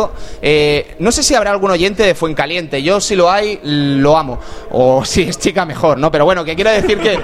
eh, 0.41 0.95
no 0.99 1.11
sé 1.11 1.23
si 1.23 1.35
habrá 1.35 1.51
algún 1.51 1.71
oyente 1.71 2.03
de 2.03 2.15
Fuencaliente. 2.15 2.81
Yo, 2.83 2.99
si 2.99 3.15
lo 3.15 3.29
hay, 3.29 3.59
lo 3.63 4.17
amo. 4.17 4.39
O 4.71 5.05
si 5.05 5.23
es 5.23 5.39
chica, 5.39 5.65
mejor, 5.65 5.97
¿no? 5.97 6.11
Pero 6.11 6.25
bueno, 6.25 6.43
que 6.43 6.55
quiero 6.55 6.71
decir 6.71 6.99
que 6.99 7.19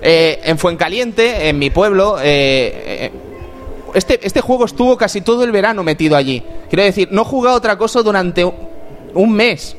eh, 0.00 0.40
en 0.44 0.58
Fuencaliente, 0.58 1.48
en 1.48 1.58
mi 1.58 1.70
pueblo, 1.70 2.18
eh, 2.20 2.24
eh, 2.24 3.12
este, 3.94 4.20
este 4.26 4.40
juego 4.40 4.64
estuvo 4.64 4.96
casi 4.96 5.20
todo 5.20 5.44
el 5.44 5.52
verano 5.52 5.82
metido 5.82 6.16
allí. 6.16 6.42
Quiero 6.68 6.84
decir, 6.84 7.08
no 7.10 7.22
he 7.22 7.24
jugado 7.24 7.56
otra 7.56 7.76
cosa 7.76 8.02
durante 8.02 8.44
un 9.14 9.32
mes. 9.32 9.76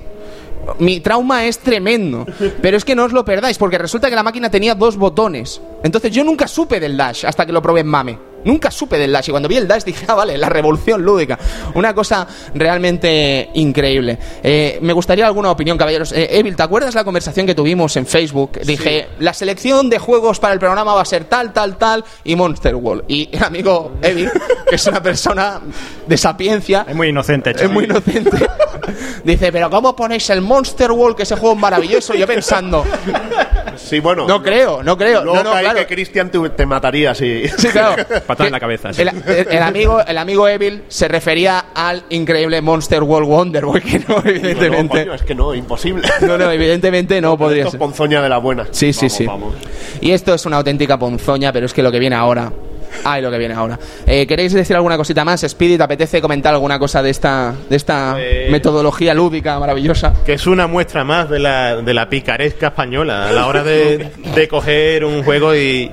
Mi 0.77 0.99
trauma 0.99 1.45
es 1.45 1.59
tremendo. 1.59 2.25
Pero 2.61 2.77
es 2.77 2.85
que 2.85 2.95
no 2.95 3.05
os 3.05 3.13
lo 3.13 3.25
perdáis, 3.25 3.57
porque 3.57 3.77
resulta 3.77 4.09
que 4.09 4.15
la 4.15 4.23
máquina 4.23 4.51
tenía 4.51 4.75
dos 4.75 4.97
botones. 4.97 5.61
Entonces 5.83 6.11
yo 6.11 6.23
nunca 6.23 6.47
supe 6.47 6.79
del 6.79 6.97
dash 6.97 7.25
hasta 7.25 7.45
que 7.45 7.51
lo 7.51 7.61
probé 7.61 7.81
en 7.81 7.87
Mame. 7.87 8.28
Nunca 8.45 8.71
supe 8.71 8.97
del 8.97 9.11
dash. 9.11 9.27
Y 9.29 9.31
cuando 9.31 9.49
vi 9.49 9.57
el 9.57 9.67
dash 9.67 9.83
dije, 9.83 10.05
ah, 10.07 10.15
vale, 10.15 10.37
la 10.37 10.49
revolución 10.49 11.01
lúdica. 11.01 11.37
Una 11.75 11.93
cosa 11.93 12.27
realmente 12.55 13.49
increíble. 13.55 14.17
Eh, 14.43 14.79
me 14.81 14.93
gustaría 14.93 15.25
alguna 15.25 15.51
opinión, 15.51 15.77
caballeros. 15.77 16.11
Eh, 16.11 16.27
Evil, 16.39 16.55
¿te 16.55 16.63
acuerdas 16.63 16.95
la 16.95 17.03
conversación 17.03 17.45
que 17.45 17.55
tuvimos 17.55 17.95
en 17.97 18.05
Facebook? 18.05 18.59
Dije, 18.63 19.07
la 19.19 19.33
selección 19.33 19.89
de 19.89 19.99
juegos 19.99 20.39
para 20.39 20.53
el 20.53 20.59
programa 20.59 20.93
va 20.93 21.01
a 21.01 21.05
ser 21.05 21.25
tal, 21.25 21.51
tal, 21.53 21.77
tal 21.77 22.03
y 22.23 22.35
Monster 22.35 22.75
World. 22.75 23.03
Y 23.07 23.29
el 23.31 23.43
amigo 23.43 23.93
Evil, 24.01 24.29
que 24.69 24.75
es 24.75 24.87
una 24.87 25.01
persona 25.01 25.61
de 26.07 26.17
sapiencia, 26.17 26.85
Es 26.87 26.95
muy 26.95 27.09
inocente, 27.09 27.51
es 27.51 27.69
muy 27.69 27.85
inocente. 27.85 28.37
Dice, 29.23 29.51
pero 29.51 29.69
¿cómo 29.69 29.95
ponéis 29.95 30.29
el 30.29 30.41
Monster 30.41 30.91
World, 30.91 31.15
que 31.17 31.23
ese 31.23 31.35
juego 31.35 31.55
es 31.55 31.61
maravilloso? 31.61 32.13
Y 32.15 32.19
yo 32.19 32.27
pensando, 32.27 32.85
Sí, 33.75 33.99
bueno. 33.99 34.27
no 34.27 34.41
creo, 34.41 34.83
no 34.83 34.97
creo. 34.97 35.23
Luego 35.23 35.43
No, 35.43 35.53
no, 35.55 35.59
claro. 35.59 35.79
que 35.79 35.87
Cristian 35.87 36.29
te, 36.29 36.49
te 36.49 36.65
mataría 36.65 37.13
si. 37.15 37.47
Sí, 37.57 37.67
claro. 37.69 38.03
Patada 38.29 38.47
en 38.47 38.53
la 38.53 38.59
cabeza, 38.59 38.93
sí. 38.93 39.01
El, 39.01 39.09
el- 39.09 39.47
el 39.51 39.61
amigo, 39.63 39.99
el 40.05 40.17
amigo 40.17 40.47
Evil 40.47 40.83
se 40.87 41.07
refería 41.07 41.65
al 41.75 42.03
increíble 42.09 42.61
Monster 42.61 43.03
World 43.03 43.27
Wonder 43.27 43.65
Boy, 43.65 43.81
que 43.81 43.99
no, 43.99 44.21
No, 44.23 44.29
evidentemente. 44.29 45.03
coño, 45.03 45.13
es 45.15 45.23
que 45.23 45.35
no, 45.35 45.53
imposible. 45.53 46.07
No, 46.21 46.37
no, 46.37 46.49
evidentemente 46.51 47.19
no 47.21 47.37
podría 47.37 47.63
Esto 47.63 47.67
es 47.67 47.71
ser. 47.73 47.79
ponzoña 47.79 48.21
de 48.21 48.29
la 48.29 48.37
buena. 48.37 48.67
Sí, 48.71 48.93
sí, 48.93 49.07
Vamos, 49.07 49.17
sí. 49.17 49.25
vamos. 49.25 49.55
Y 50.01 50.11
esto 50.11 50.33
es 50.33 50.45
una 50.45 50.57
auténtica 50.57 50.97
ponzoña, 50.97 51.51
pero 51.51 51.65
es 51.65 51.73
que 51.73 51.83
lo 51.83 51.91
que 51.91 51.99
viene 51.99 52.15
ahora. 52.15 52.51
Ay, 53.03 53.21
lo 53.21 53.29
que 53.29 53.37
viene 53.37 53.53
ahora. 53.53 53.77
Eh, 54.07 54.25
¿Queréis 54.25 54.51
decir 54.51 54.75
alguna 54.75 54.97
cosita 54.97 55.23
más? 55.23 55.41
Speedy, 55.47 55.77
¿te 55.77 55.83
apetece 55.83 56.19
comentar 56.21 56.55
alguna 56.55 56.79
cosa 56.79 57.03
de 57.03 57.11
esta, 57.11 57.53
de 57.69 57.75
esta 57.75 58.13
Pues- 58.13 58.49
metodología 58.49 59.13
lúdica 59.13 59.59
maravillosa? 59.59 60.11
Que 60.25 60.33
es 60.33 60.47
una 60.47 60.65
muestra 60.65 61.03
más 61.03 61.29
de 61.29 61.37
la, 61.37 61.75
de 61.77 61.93
la 61.93 62.09
picaresca 62.09 62.67
española 62.69 63.27
a 63.29 63.31
la 63.31 63.45
hora 63.45 63.63
de, 63.63 64.09
de 64.35 64.47
coger 64.47 65.05
un 65.05 65.23
juego 65.23 65.55
y, 65.55 65.89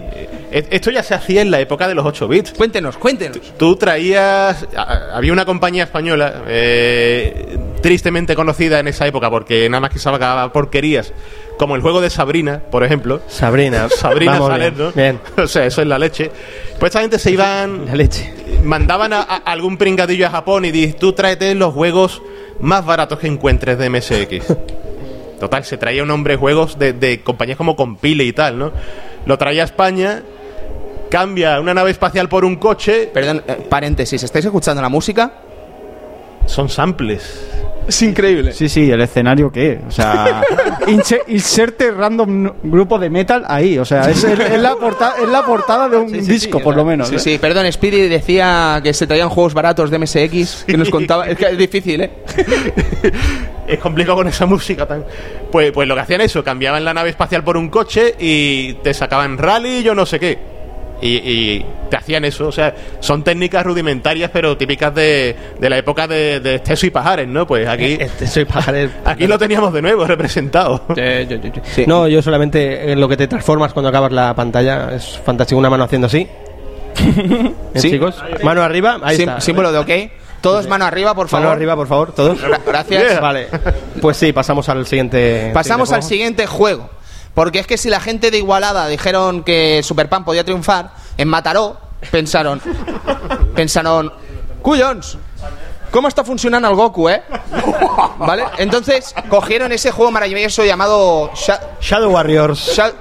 Esto 0.50 0.90
ya 0.90 1.02
se 1.02 1.12
hacía 1.14 1.42
en 1.42 1.50
la 1.50 1.60
época 1.60 1.88
de 1.88 1.94
los 1.94 2.06
8 2.06 2.28
bits. 2.28 2.52
Cuéntenos, 2.52 2.96
cuéntenos. 2.96 3.38
Tú 3.58 3.76
traías. 3.76 4.66
a- 4.76 5.16
Había 5.16 5.32
una 5.32 5.44
compañía 5.44 5.84
española, 5.84 6.42
eh, 6.46 7.58
tristemente 7.82 8.34
conocida 8.34 8.78
en 8.78 8.88
esa 8.88 9.06
época, 9.06 9.28
porque 9.30 9.68
nada 9.68 9.80
más 9.80 9.90
que 9.90 9.98
sacaba 9.98 10.52
porquerías, 10.52 11.12
como 11.58 11.74
el 11.74 11.82
juego 11.82 12.00
de 12.00 12.10
Sabrina, 12.10 12.62
por 12.70 12.84
ejemplo. 12.84 13.20
Sabrina. 13.28 13.88
Sabrina 13.98 14.32
Vamos 14.32 14.48
Salerno. 14.48 14.92
Bien. 14.94 15.20
O 15.36 15.46
sea, 15.48 15.66
eso 15.66 15.82
es 15.82 15.88
la 15.88 15.98
leche. 15.98 16.30
Pues 16.78 16.90
esta 16.90 17.00
gente 17.00 17.18
se 17.18 17.30
iban. 17.32 17.86
La 17.86 17.96
leche. 17.96 18.32
Mandaban 18.62 19.12
a, 19.12 19.22
a 19.22 19.36
algún 19.36 19.76
pringadillo 19.76 20.26
a 20.26 20.30
Japón 20.30 20.64
y 20.64 20.70
dices, 20.70 20.96
tú 20.96 21.12
tráete 21.12 21.54
los 21.54 21.74
juegos 21.74 22.22
más 22.60 22.86
baratos 22.86 23.18
que 23.18 23.26
encuentres 23.26 23.78
de 23.78 23.90
MSX. 23.90 24.46
Total, 25.40 25.64
se 25.64 25.76
traía 25.76 26.02
un 26.02 26.10
hombre 26.10 26.34
de 26.34 26.38
juegos 26.38 26.78
de, 26.78 26.92
de 26.94 27.20
compañías 27.22 27.58
como 27.58 27.76
Compile 27.76 28.24
y 28.24 28.32
tal, 28.32 28.58
¿no? 28.58 28.72
Lo 29.26 29.36
traía 29.36 29.62
a 29.62 29.64
España, 29.66 30.22
cambia 31.10 31.60
una 31.60 31.74
nave 31.74 31.90
espacial 31.90 32.28
por 32.28 32.44
un 32.44 32.56
coche, 32.56 33.10
Perdón, 33.12 33.42
eh, 33.46 33.66
paréntesis, 33.68 34.22
¿estáis 34.22 34.44
escuchando 34.44 34.80
la 34.82 34.88
música? 34.88 35.32
son 36.46 36.68
samples. 36.68 37.44
Es 37.88 38.02
increíble. 38.02 38.52
Sí, 38.52 38.68
sí, 38.68 38.88
el 38.90 39.00
escenario 39.00 39.50
qué, 39.50 39.80
o 39.86 39.90
sea, 39.90 40.42
inse- 40.86 41.22
inserte 41.26 41.90
random 41.90 42.52
grupo 42.62 42.98
de 43.00 43.10
metal 43.10 43.44
ahí, 43.48 43.78
o 43.78 43.84
sea, 43.84 44.08
es, 44.10 44.22
el- 44.22 44.40
es 44.40 44.60
la, 44.60 44.76
portada, 44.76 45.16
es 45.20 45.28
la 45.28 45.44
portada 45.44 45.88
de 45.88 45.96
un 45.96 46.12
disco, 46.12 46.60
por 46.60 46.76
lo 46.76 46.84
menos. 46.84 47.08
Sí, 47.08 47.16
¿eh? 47.16 47.18
sí, 47.18 47.38
perdón, 47.38 47.70
Speedy 47.72 48.08
decía 48.08 48.80
que 48.82 48.92
se 48.94 49.08
traían 49.08 49.28
juegos 49.28 49.54
baratos 49.54 49.90
de 49.90 49.98
MSX, 49.98 50.64
que 50.66 50.76
nos 50.76 50.88
contaba. 50.90 51.26
Es 51.28 51.36
que 51.36 51.46
es 51.46 51.58
difícil, 51.58 52.00
¿eh? 52.00 52.10
es 53.66 53.78
complicado 53.80 54.18
con 54.18 54.28
esa 54.28 54.46
música 54.46 54.86
tan. 54.86 55.04
Pues, 55.50 55.72
pues 55.72 55.88
lo 55.88 55.94
que 55.96 56.00
hacían 56.00 56.20
eso, 56.20 56.42
cambiaban 56.44 56.84
la 56.84 56.94
nave 56.94 57.10
espacial 57.10 57.42
por 57.44 57.56
un 57.56 57.68
coche 57.70 58.14
y 58.18 58.74
te 58.74 58.94
sacaban 58.94 59.36
rally, 59.38 59.82
yo 59.82 59.94
no 59.94 60.06
sé 60.06 60.18
qué. 60.20 60.55
Y, 61.02 61.08
y 61.16 61.66
te 61.90 61.96
hacían 61.98 62.24
eso, 62.24 62.48
o 62.48 62.52
sea, 62.52 62.74
son 63.00 63.22
técnicas 63.22 63.64
rudimentarias, 63.64 64.30
pero 64.32 64.56
típicas 64.56 64.94
de, 64.94 65.36
de 65.60 65.70
la 65.70 65.76
época 65.76 66.06
de, 66.08 66.40
de 66.40 66.54
Esteso 66.54 66.86
y 66.86 66.90
Pajares, 66.90 67.28
¿no? 67.28 67.46
Pues 67.46 67.68
aquí, 67.68 67.98
Este 68.00 68.26
soy 68.26 68.46
pajarero. 68.46 68.90
aquí 69.04 69.26
lo 69.26 69.38
teníamos 69.38 69.72
de 69.74 69.82
nuevo 69.82 70.04
representado. 70.06 70.82
Sí. 71.64 71.84
No, 71.86 72.08
yo 72.08 72.22
solamente 72.22 72.90
en 72.92 72.98
lo 73.00 73.08
que 73.08 73.16
te 73.18 73.28
transformas 73.28 73.72
cuando 73.74 73.90
acabas 73.90 74.10
la 74.12 74.34
pantalla 74.34 74.94
es 74.94 75.20
fantástico. 75.24 75.58
Una 75.58 75.68
mano 75.70 75.84
haciendo 75.84 76.06
así. 76.06 76.26
¿Eh, 76.96 77.52
Sí. 77.74 77.90
chicos? 77.90 78.16
Mano 78.42 78.62
arriba. 78.62 78.98
Ahí 79.02 79.16
Sim- 79.16 79.28
está. 79.28 79.40
símbolo 79.40 79.72
de 79.72 79.78
ok. 79.78 79.90
Todos 80.40 80.68
mano 80.68 80.84
arriba, 80.84 81.14
por 81.14 81.28
favor. 81.28 81.44
Mano 81.46 81.56
arriba, 81.56 81.74
por 81.76 81.86
favor, 81.88 82.12
todos. 82.12 82.40
Gra- 82.40 82.60
gracias. 82.64 83.20
Vale. 83.20 83.48
Pues 84.00 84.16
sí, 84.16 84.32
pasamos 84.32 84.68
al 84.68 84.86
siguiente. 84.86 85.50
Pasamos 85.52 85.92
al 85.92 86.02
siguiente 86.02 86.46
juego. 86.46 86.88
Porque 87.36 87.58
es 87.58 87.66
que 87.66 87.76
si 87.76 87.90
la 87.90 88.00
gente 88.00 88.30
de 88.30 88.38
Igualada 88.38 88.88
dijeron 88.88 89.44
que 89.44 89.82
Super 89.84 90.08
Pan 90.08 90.24
podía 90.24 90.42
triunfar, 90.42 90.90
en 91.18 91.28
Mataró 91.28 91.76
pensaron. 92.10 92.62
pensaron. 93.54 94.10
Cuyons, 94.62 95.18
¿cómo 95.90 96.08
está 96.08 96.24
funcionando 96.24 96.66
el 96.68 96.74
Goku, 96.74 97.10
eh? 97.10 97.22
¿Vale? 98.18 98.44
Entonces 98.56 99.14
cogieron 99.28 99.70
ese 99.70 99.90
juego 99.90 100.10
maravilloso 100.10 100.64
llamado. 100.64 101.30
Sha-. 101.34 101.60
Shadow 101.78 102.10
Warriors. 102.10 102.72
Sha- 102.74 102.92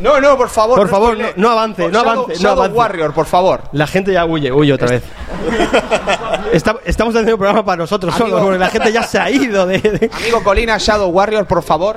no, 0.00 0.20
no, 0.20 0.36
por 0.36 0.48
favor. 0.48 0.78
Por 0.78 0.88
favor, 0.88 1.16
no- 1.18 1.26
no 1.36 1.50
avance, 1.50 1.88
no 1.88 2.00
Shadow- 2.02 2.10
avance, 2.10 2.32
no 2.34 2.38
Shadow 2.40 2.58
avance. 2.64 2.76
Warrior, 2.78 3.12
por 3.14 3.26
favor. 3.26 3.62
La 3.72 3.86
gente 3.86 4.12
ya 4.12 4.24
huye, 4.24 4.50
huye 4.52 4.72
otra 4.72 4.88
vez. 4.88 5.02
Está- 6.52 6.76
estamos 6.84 7.14
haciendo 7.14 7.32
un 7.32 7.38
programa 7.38 7.64
para 7.64 7.78
nosotros 7.78 8.14
Amigo. 8.14 8.28
solos, 8.38 8.42
porque 8.44 8.58
la 8.58 8.68
gente 8.68 8.92
ya 8.92 9.02
se 9.02 9.18
ha 9.18 9.30
ido 9.30 9.66
de, 9.66 9.78
de- 9.78 10.10
Amigo 10.12 10.42
Colina, 10.44 10.76
Shadow 10.78 11.08
Warrior, 11.10 11.46
por 11.46 11.62
favor. 11.62 11.96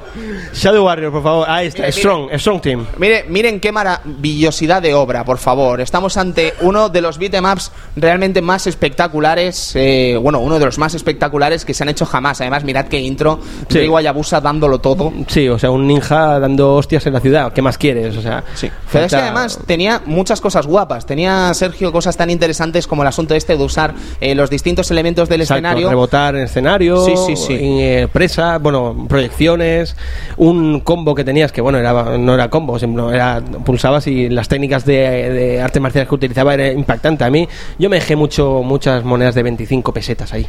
Shadow 0.53 0.85
Warrior, 0.85 1.11
por 1.11 1.23
favor. 1.23 1.49
Ahí 1.49 1.67
está, 1.67 1.81
Mire, 1.83 1.91
Strong, 1.91 2.29
Strong 2.39 2.61
Team. 2.61 2.85
Mire, 2.97 3.25
miren 3.29 3.59
qué 3.59 3.71
maravillosidad 3.71 4.81
de 4.81 4.93
obra, 4.93 5.23
por 5.23 5.37
favor. 5.37 5.79
Estamos 5.81 6.17
ante 6.17 6.53
uno 6.61 6.89
de 6.89 7.01
los 7.01 7.17
beatemaps 7.19 7.71
realmente 7.95 8.41
más 8.41 8.65
espectaculares, 8.67 9.71
eh, 9.75 10.17
bueno, 10.21 10.39
uno 10.39 10.57
de 10.59 10.65
los 10.65 10.77
más 10.77 10.93
espectaculares 10.95 11.63
que 11.65 11.73
se 11.73 11.83
han 11.83 11.89
hecho 11.89 12.05
jamás. 12.05 12.41
Además, 12.41 12.63
mirad 12.63 12.85
qué 12.87 12.99
intro, 12.99 13.39
Sí. 13.69 13.81
Ryu 13.81 13.97
Hayabusa 13.97 14.41
dándolo 14.41 14.79
todo. 14.79 15.13
Sí, 15.27 15.47
o 15.49 15.59
sea, 15.59 15.69
un 15.71 15.85
ninja 15.87 16.39
dando 16.39 16.75
hostias 16.75 17.05
en 17.05 17.13
la 17.13 17.19
ciudad. 17.19 17.53
¿Qué 17.53 17.61
más 17.61 17.77
quieres? 17.93 18.17
O 18.17 18.21
sea, 18.21 18.43
Sí. 18.55 18.69
Pero 18.91 19.05
es 19.05 19.11
que 19.11 19.17
además 19.17 19.59
tenía 19.65 20.01
muchas 20.05 20.41
cosas 20.41 20.65
guapas. 20.67 21.05
Tenía, 21.05 21.53
Sergio, 21.53 21.91
cosas 21.91 22.17
tan 22.17 22.29
interesantes 22.29 22.87
como 22.87 23.01
el 23.03 23.07
asunto 23.07 23.33
este 23.35 23.55
de 23.57 23.63
usar 23.63 23.93
eh, 24.21 24.35
los 24.35 24.49
distintos 24.49 24.89
elementos 24.91 25.29
del 25.29 25.41
Exacto, 25.41 25.59
escenario. 25.67 25.89
rebotar 25.89 26.35
en 26.35 26.43
escenario, 26.43 27.03
Sí, 27.05 27.13
sí, 27.27 27.35
sí. 27.35 27.53
y, 27.53 27.81
eh, 27.81 28.07
presa, 28.11 28.57
bueno, 28.57 29.05
proyecciones, 29.07 29.95
un 30.37 30.79
combo 30.81 31.15
que 31.15 31.23
tenías 31.23 31.51
que, 31.51 31.61
bueno, 31.61 31.77
era, 31.77 32.17
no 32.17 32.33
era 32.33 32.49
combo, 32.49 32.77
sino 32.79 33.11
era 33.11 33.41
pulsabas 33.65 34.07
y 34.07 34.29
las 34.29 34.47
técnicas 34.47 34.85
de, 34.85 34.93
de 35.31 35.61
artes 35.61 35.81
marciales 35.81 36.07
que 36.09 36.15
utilizaba 36.15 36.53
era 36.53 36.71
impactante. 36.71 37.23
A 37.23 37.29
mí, 37.29 37.47
yo 37.77 37.89
me 37.89 37.97
dejé 37.97 38.15
mucho, 38.15 38.61
muchas 38.63 39.03
monedas 39.03 39.35
de 39.35 39.43
25 39.43 39.93
pesetas 39.93 40.33
ahí. 40.33 40.45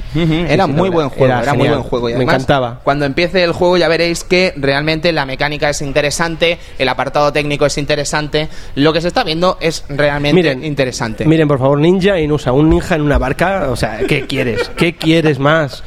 Era 0.48 0.66
muy 0.66 0.88
buen 0.88 1.08
juego, 1.08 1.34
era, 1.34 1.54
muy 1.54 1.68
buen 1.68 1.82
juego. 1.82 2.08
Y 2.10 2.14
me 2.14 2.24
encantaba. 2.24 2.80
Cuando 2.84 3.04
empiece 3.04 3.42
el 3.44 3.52
juego 3.52 3.76
ya 3.76 3.88
veréis 3.88 4.24
que 4.24 4.52
realmente 4.56 5.12
la 5.12 5.26
mecánica 5.26 5.68
es 5.70 5.82
interesante, 5.82 6.58
el 6.78 6.88
apartado 6.88 7.27
técnico 7.32 7.66
es 7.66 7.78
interesante, 7.78 8.48
lo 8.74 8.92
que 8.92 9.00
se 9.00 9.08
está 9.08 9.24
viendo 9.24 9.58
es 9.60 9.84
realmente 9.88 10.34
Miren, 10.34 10.64
interesante. 10.64 11.24
Miren, 11.24 11.48
por 11.48 11.58
favor, 11.58 11.78
Ninja 11.78 12.18
Inusa, 12.18 12.52
un 12.52 12.70
ninja 12.70 12.94
en 12.94 13.02
una 13.02 13.18
barca, 13.18 13.68
o 13.70 13.76
sea, 13.76 14.00
¿qué 14.06 14.26
quieres? 14.28 14.70
¿Qué 14.76 14.94
quieres 14.96 15.38
más? 15.38 15.82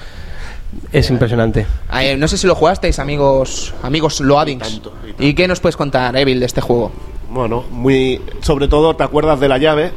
Es 0.91 1.09
impresionante. 1.09 1.65
Eh, 1.99 2.15
no 2.17 2.27
sé 2.27 2.37
si 2.37 2.47
lo 2.47 2.55
jugasteis, 2.55 2.99
amigos, 2.99 3.73
amigos 3.83 4.21
Loadings. 4.21 4.81
¿Y 5.19 5.33
qué 5.33 5.47
nos 5.47 5.59
puedes 5.59 5.75
contar, 5.75 6.15
Evil, 6.15 6.39
de 6.39 6.45
este 6.45 6.61
juego? 6.61 6.91
Bueno, 7.29 7.63
muy. 7.69 8.21
Sobre 8.41 8.67
todo, 8.67 8.95
¿te 8.95 9.03
acuerdas 9.03 9.39
de 9.39 9.47
la 9.47 9.57
llave? 9.57 9.91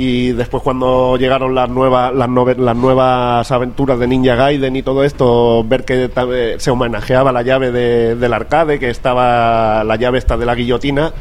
Y 0.00 0.30
después, 0.30 0.62
cuando 0.62 1.16
llegaron 1.16 1.56
las 1.56 1.68
nuevas, 1.68 2.14
las, 2.14 2.28
nove- 2.28 2.56
las 2.56 2.76
nuevas 2.76 3.50
aventuras 3.50 3.98
de 3.98 4.06
Ninja 4.06 4.36
Gaiden 4.36 4.76
y 4.76 4.82
todo 4.84 5.02
esto, 5.02 5.64
ver 5.64 5.84
que 5.84 6.08
eh, 6.14 6.54
se 6.58 6.70
homenajeaba 6.70 7.32
la 7.32 7.42
llave 7.42 7.72
de- 7.72 8.14
del 8.14 8.32
arcade, 8.32 8.78
que 8.78 8.90
estaba 8.90 9.82
la 9.82 9.96
llave 9.96 10.18
esta 10.18 10.36
de 10.36 10.46
la 10.46 10.54
guillotina, 10.54 11.12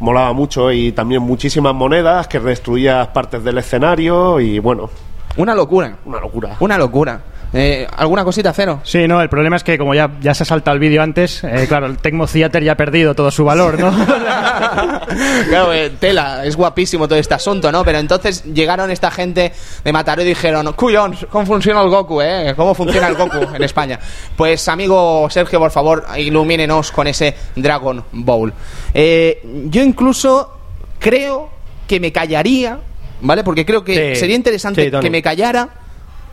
molaba 0.00 0.32
mucho. 0.32 0.72
Y 0.72 0.90
también 0.90 1.22
muchísimas 1.22 1.74
monedas, 1.74 2.26
que 2.26 2.40
destruías 2.40 3.06
partes 3.08 3.44
del 3.44 3.58
escenario. 3.58 4.40
Y 4.40 4.58
bueno, 4.58 4.90
Una 5.36 5.54
locura, 5.54 5.96
una 6.04 6.18
locura. 6.18 6.56
una 6.58 6.76
locura. 6.76 7.20
Eh, 7.52 7.86
¿Alguna 7.96 8.24
cosita, 8.24 8.52
Cero? 8.52 8.80
Sí, 8.84 9.08
no, 9.08 9.22
el 9.22 9.28
problema 9.30 9.56
es 9.56 9.64
que 9.64 9.78
como 9.78 9.94
ya, 9.94 10.10
ya 10.20 10.34
se 10.34 10.42
ha 10.42 10.46
saltado 10.46 10.74
el 10.74 10.80
vídeo 10.80 11.02
antes, 11.02 11.42
eh, 11.44 11.64
claro, 11.66 11.86
el 11.86 11.96
Tecmo 11.96 12.26
Theater 12.26 12.62
ya 12.62 12.72
ha 12.72 12.76
perdido 12.76 13.14
todo 13.14 13.30
su 13.30 13.44
valor, 13.44 13.78
¿no? 13.80 13.90
claro, 15.48 15.72
eh, 15.72 15.90
tela, 15.98 16.44
es 16.44 16.56
guapísimo 16.56 17.08
todo 17.08 17.18
este 17.18 17.34
asunto, 17.34 17.72
¿no? 17.72 17.84
Pero 17.84 17.98
entonces 17.98 18.44
llegaron 18.44 18.90
esta 18.90 19.10
gente 19.10 19.52
de 19.82 19.92
Mataró 19.92 20.22
y 20.22 20.26
dijeron, 20.26 20.72
cuyons, 20.74 21.26
¿cómo 21.30 21.46
funciona 21.46 21.80
el 21.82 21.88
Goku, 21.88 22.20
eh? 22.20 22.52
¿Cómo 22.56 22.74
funciona 22.74 23.08
el 23.08 23.14
Goku 23.14 23.54
en 23.54 23.62
España? 23.62 23.98
Pues, 24.36 24.68
amigo 24.68 25.28
Sergio, 25.30 25.58
por 25.58 25.70
favor, 25.70 26.04
ilumínenos 26.18 26.92
con 26.92 27.06
ese 27.06 27.34
Dragon 27.56 28.04
Ball. 28.12 28.52
Yo 28.94 29.82
incluso 29.82 30.52
creo 30.98 31.48
que 31.86 31.98
me 32.00 32.12
callaría, 32.12 32.78
¿vale? 33.22 33.42
Porque 33.42 33.64
creo 33.64 33.82
que 33.84 34.14
Sí. 34.14 34.20
sería 34.20 34.36
interesante 34.36 34.84
Sí, 34.84 34.90
que 35.00 35.10
me 35.10 35.22
callara 35.22 35.68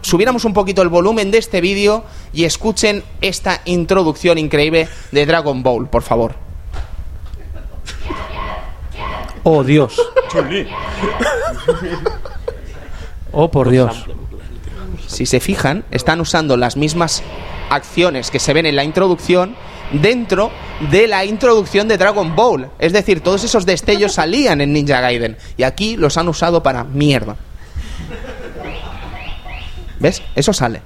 subiéramos 0.05 0.45
un 0.45 0.53
poquito 0.53 0.81
el 0.81 0.89
volumen 0.89 1.31
de 1.31 1.39
este 1.39 1.61
vídeo 1.61 2.03
y 2.31 2.43
escuchen 2.43 3.03
esta 3.21 3.61
introducción 3.65 4.37
increíble 4.37 4.87
de 5.11 5.25
Dragon 5.25 5.63
Ball, 5.63 5.87
por 5.87 6.03
favor. 6.03 6.35
Oh, 9.43 9.63
Dios. 9.63 9.99
Oh, 13.31 13.49
por 13.49 13.69
Dios. 13.69 14.05
Si 15.07 15.25
se 15.25 15.39
fijan, 15.39 15.85
están 15.91 16.21
usando 16.21 16.55
las 16.55 16.77
mismas 16.77 17.23
acciones 17.69 18.31
que 18.31 18.39
se 18.39 18.53
ven 18.53 18.65
en 18.65 18.75
la 18.75 18.83
introducción 18.83 19.55
dentro 19.91 20.51
de 20.91 21.07
la 21.07 21.25
introducción 21.25 21.87
de 21.87 21.97
Dragon 21.97 22.35
Ball. 22.35 22.69
Es 22.79 22.93
decir, 22.93 23.21
todos 23.21 23.43
esos 23.43 23.65
destellos 23.65 24.13
salían 24.13 24.61
en 24.61 24.71
Ninja 24.73 25.01
Gaiden 25.01 25.37
y 25.57 25.63
aquí 25.63 25.97
los 25.97 26.17
han 26.17 26.27
usado 26.27 26.63
para 26.63 26.83
mierda. 26.83 27.37
¿Ves? 29.99 30.21
Eso 30.35 30.53
sale. 30.53 30.81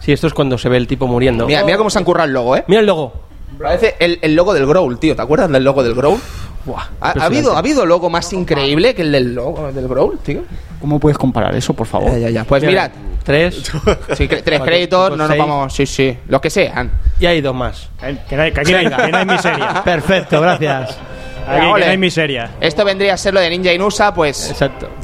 Sí, 0.00 0.12
esto 0.12 0.26
es 0.26 0.34
cuando 0.34 0.58
se 0.58 0.68
ve 0.68 0.76
el 0.76 0.86
tipo 0.86 1.06
muriendo. 1.06 1.46
Mira, 1.46 1.64
mira 1.64 1.76
cómo 1.78 1.90
se 1.90 1.98
han 1.98 2.04
currado 2.04 2.26
el 2.26 2.34
logo, 2.34 2.56
¿eh? 2.56 2.64
Mira 2.66 2.80
el 2.80 2.86
logo. 2.86 3.12
Parece 3.60 3.94
el, 4.00 4.18
el 4.22 4.34
logo 4.34 4.52
del 4.54 4.66
Growl, 4.66 4.98
tío. 4.98 5.14
¿Te 5.14 5.22
acuerdas 5.22 5.50
del 5.50 5.62
logo 5.62 5.82
del 5.84 5.94
Growl? 5.94 6.18
Buah, 6.64 6.82
¿Ha, 7.00 7.10
habido, 7.24 7.54
¿Ha 7.54 7.58
habido 7.58 7.84
logo 7.86 8.08
más 8.08 8.32
increíble 8.32 8.94
que 8.94 9.02
el 9.02 9.12
del 9.12 9.34
logo 9.34 9.70
del 9.72 9.86
Growl, 9.88 10.18
tío? 10.18 10.42
¿Cómo 10.80 10.98
puedes 10.98 11.18
comparar 11.18 11.54
eso, 11.54 11.74
por 11.74 11.86
favor? 11.86 12.12
Ya, 12.12 12.18
ya, 12.18 12.30
ya. 12.30 12.44
Pues 12.44 12.62
Mira, 12.64 12.88
mirad. 12.88 12.90
Tres. 13.24 13.62
Sí, 14.16 14.24
cre- 14.28 14.42
tres 14.42 14.58
Cuatro, 14.58 14.64
créditos, 14.64 15.04
cinco, 15.04 15.16
no 15.16 15.16
nos 15.16 15.28
seis. 15.28 15.38
vamos. 15.38 15.72
Sí, 15.74 15.86
sí. 15.86 16.18
Los 16.26 16.40
que 16.40 16.50
sean. 16.50 16.90
Y 17.20 17.26
hay 17.26 17.40
dos 17.40 17.54
más. 17.54 17.88
que, 18.28 18.36
no 18.36 18.42
hay, 18.42 18.52
que 18.52 18.60
aquí 18.60 18.72
no 18.72 18.78
hay, 18.78 18.86
que 18.88 19.12
no 19.12 19.18
hay 19.18 19.26
miseria. 19.26 19.82
Perfecto, 19.84 20.40
gracias. 20.40 20.98
Aquí 21.46 21.60
que 21.60 21.66
ole. 21.72 21.84
no 21.86 21.90
hay 21.92 21.98
miseria. 21.98 22.50
Esto 22.60 22.84
vendría 22.84 23.14
a 23.14 23.16
ser 23.16 23.34
lo 23.34 23.40
de 23.40 23.50
Ninja 23.50 23.72
Inusa, 23.72 24.12
pues. 24.14 24.50
Exacto. 24.50 24.88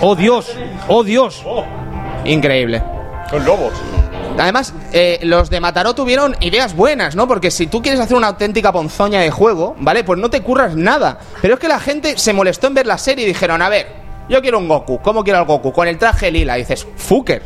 Oh, 0.00 0.14
Dios. 0.14 0.54
Oh, 0.88 1.02
Dios. 1.02 1.42
Increíble. 2.24 2.82
Con 3.30 3.44
lobos. 3.44 3.72
Además, 4.38 4.74
eh, 4.92 5.20
los 5.22 5.48
de 5.48 5.60
Mataró 5.60 5.94
tuvieron 5.94 6.36
ideas 6.40 6.74
buenas, 6.74 7.14
¿no? 7.14 7.28
Porque 7.28 7.50
si 7.50 7.68
tú 7.68 7.80
quieres 7.80 8.00
hacer 8.00 8.16
una 8.16 8.28
auténtica 8.28 8.72
ponzoña 8.72 9.20
de 9.20 9.30
juego, 9.30 9.76
¿vale? 9.78 10.02
Pues 10.02 10.18
no 10.18 10.28
te 10.28 10.40
curras 10.42 10.74
nada. 10.74 11.18
Pero 11.40 11.54
es 11.54 11.60
que 11.60 11.68
la 11.68 11.78
gente 11.78 12.18
se 12.18 12.32
molestó 12.32 12.66
en 12.66 12.74
ver 12.74 12.86
la 12.86 12.98
serie 12.98 13.24
y 13.24 13.28
dijeron, 13.28 13.62
a 13.62 13.68
ver, 13.68 13.86
yo 14.28 14.42
quiero 14.42 14.58
un 14.58 14.68
Goku. 14.68 15.00
¿Cómo 15.00 15.22
quiero 15.22 15.38
al 15.38 15.44
Goku? 15.44 15.72
Con 15.72 15.86
el 15.86 15.98
traje 15.98 16.30
lila. 16.30 16.58
Y 16.58 16.62
dices, 16.62 16.86
Fuker. 16.96 17.42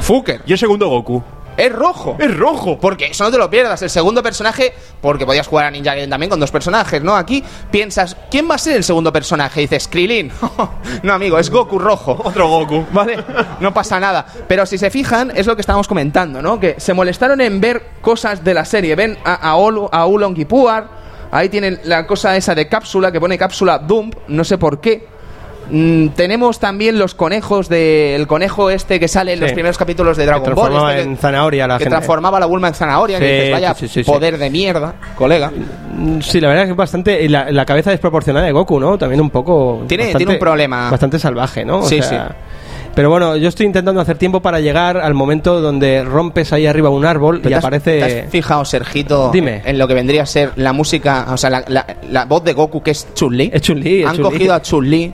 Fuker. 0.00 0.42
Y 0.46 0.52
el 0.52 0.58
segundo 0.58 0.88
Goku. 0.88 1.22
Es 1.56 1.72
rojo. 1.72 2.16
¡Es 2.18 2.36
rojo! 2.36 2.78
Porque 2.78 3.06
eso 3.06 3.24
no 3.24 3.30
te 3.30 3.38
lo 3.38 3.48
pierdas. 3.48 3.80
El 3.82 3.90
segundo 3.90 4.22
personaje, 4.22 4.74
porque 5.00 5.24
podías 5.24 5.46
jugar 5.46 5.66
a 5.66 5.70
Ninja 5.70 5.92
Gaiden 5.92 6.10
también 6.10 6.28
con 6.30 6.38
dos 6.38 6.50
personajes, 6.50 7.02
¿no? 7.02 7.16
Aquí 7.16 7.42
piensas, 7.70 8.16
¿quién 8.30 8.48
va 8.50 8.56
a 8.56 8.58
ser 8.58 8.76
el 8.76 8.84
segundo 8.84 9.12
personaje? 9.12 9.60
Y 9.60 9.64
dices, 9.64 9.88
Krilin. 9.88 10.30
no, 11.02 11.12
amigo, 11.12 11.38
es 11.38 11.48
Goku 11.50 11.78
rojo. 11.78 12.20
Otro 12.22 12.48
Goku. 12.48 12.84
¿Vale? 12.92 13.16
No 13.60 13.72
pasa 13.72 13.98
nada. 13.98 14.26
Pero 14.46 14.66
si 14.66 14.76
se 14.78 14.90
fijan, 14.90 15.32
es 15.34 15.46
lo 15.46 15.54
que 15.56 15.60
estábamos 15.62 15.88
comentando, 15.88 16.42
¿no? 16.42 16.60
Que 16.60 16.74
se 16.78 16.92
molestaron 16.94 17.40
en 17.40 17.60
ver 17.60 17.82
cosas 18.02 18.44
de 18.44 18.52
la 18.54 18.64
serie. 18.64 18.94
Ven 18.94 19.16
a, 19.24 19.34
a, 19.34 19.56
Olu- 19.56 19.88
a 19.90 20.04
Oolong 20.06 20.36
y 20.38 20.44
Puar. 20.44 20.88
Ahí 21.30 21.48
tienen 21.48 21.80
la 21.84 22.06
cosa 22.06 22.36
esa 22.36 22.54
de 22.54 22.68
cápsula, 22.68 23.10
que 23.10 23.18
pone 23.20 23.36
cápsula 23.38 23.78
Dump. 23.78 24.14
No 24.28 24.44
sé 24.44 24.58
por 24.58 24.80
qué. 24.80 25.06
Mm, 25.70 26.08
tenemos 26.10 26.58
también 26.60 26.98
los 26.98 27.14
conejos 27.14 27.68
del 27.68 28.26
conejo 28.26 28.70
este 28.70 29.00
que 29.00 29.08
sale 29.08 29.32
en 29.32 29.40
los 29.40 29.48
Sí. 29.50 29.54
primeros 29.54 29.76
capítulos 29.78 30.16
de 30.16 30.26
Dragon 30.26 30.54
Ball. 30.54 30.72
este 30.90 31.02
que- 31.02 31.10
en 31.10 31.16
zanahoria 31.16 31.66
la 31.66 31.78
que 31.78 31.84
gente. 31.84 31.96
transformaba 31.96 32.38
la 32.40 32.46
Bulma 32.46 32.68
en 32.68 32.74
zanahoria. 32.74 33.18
y 33.18 33.20
Sí, 33.20 33.26
dices, 33.26 33.52
vaya 33.52 33.74
sí, 33.74 33.88
sí, 33.88 34.04
sí. 34.04 34.10
poder 34.10 34.38
de 34.38 34.50
mierda, 34.50 34.94
colega. 35.16 35.50
Mm, 35.50 36.20
Sí, 36.20 36.40
la 36.40 36.48
verdad 36.48 36.64
es 36.64 36.68
que 36.68 36.72
es 36.72 36.76
bastante. 36.76 37.28
La, 37.28 37.50
la 37.50 37.64
cabeza 37.64 37.90
desproporcionada 37.90 38.46
de 38.46 38.52
Goku, 38.52 38.78
¿no? 38.78 38.96
También 38.98 39.20
un 39.20 39.30
poco. 39.30 39.84
Tiene- 39.88 40.04
bastante- 40.04 40.18
tiene 40.18 40.32
un 40.34 40.38
problema. 40.38 40.90
Bastante 40.90 41.18
salvaje, 41.18 41.64
¿no? 41.64 41.78
O 41.80 41.82
Sí, 41.88 42.00
sea, 42.02 42.34
Pero 42.94 43.10
bueno, 43.10 43.36
yo 43.36 43.50
estoy 43.50 43.66
intentando 43.66 44.00
hacer 44.00 44.16
tiempo 44.16 44.40
para 44.40 44.58
llegar 44.58 44.96
al 44.96 45.12
momento 45.12 45.60
donde 45.60 46.02
rompes 46.02 46.54
ahí 46.54 46.66
arriba 46.66 46.88
un 46.88 47.04
árbol 47.04 47.40
y 47.40 47.48
¿Te 47.48 47.54
has- 47.54 47.62
aparece. 47.62 47.98
¿Te 47.98 48.20
has 48.22 48.30
fijado, 48.30 48.64
Sergito, 48.64 49.30
Dime. 49.30 49.60
en 49.66 49.76
lo 49.78 49.86
que 49.86 49.92
vendría 49.92 50.22
a 50.22 50.26
ser 50.26 50.52
la 50.56 50.72
música, 50.72 51.26
o 51.30 51.36
sea, 51.36 51.50
la, 51.50 51.62
la- 51.68 51.84
la 52.10 52.24
voz 52.24 52.42
de 52.44 52.54
Goku, 52.54 52.82
que 52.82 52.92
es 52.92 53.06
Chun-Li? 53.12 53.50
Es 53.52 53.60
Chun-Li, 53.60 54.02
Han 54.02 54.16
cogido 54.16 54.54
a 54.54 54.62
Chun-Li 54.62 55.12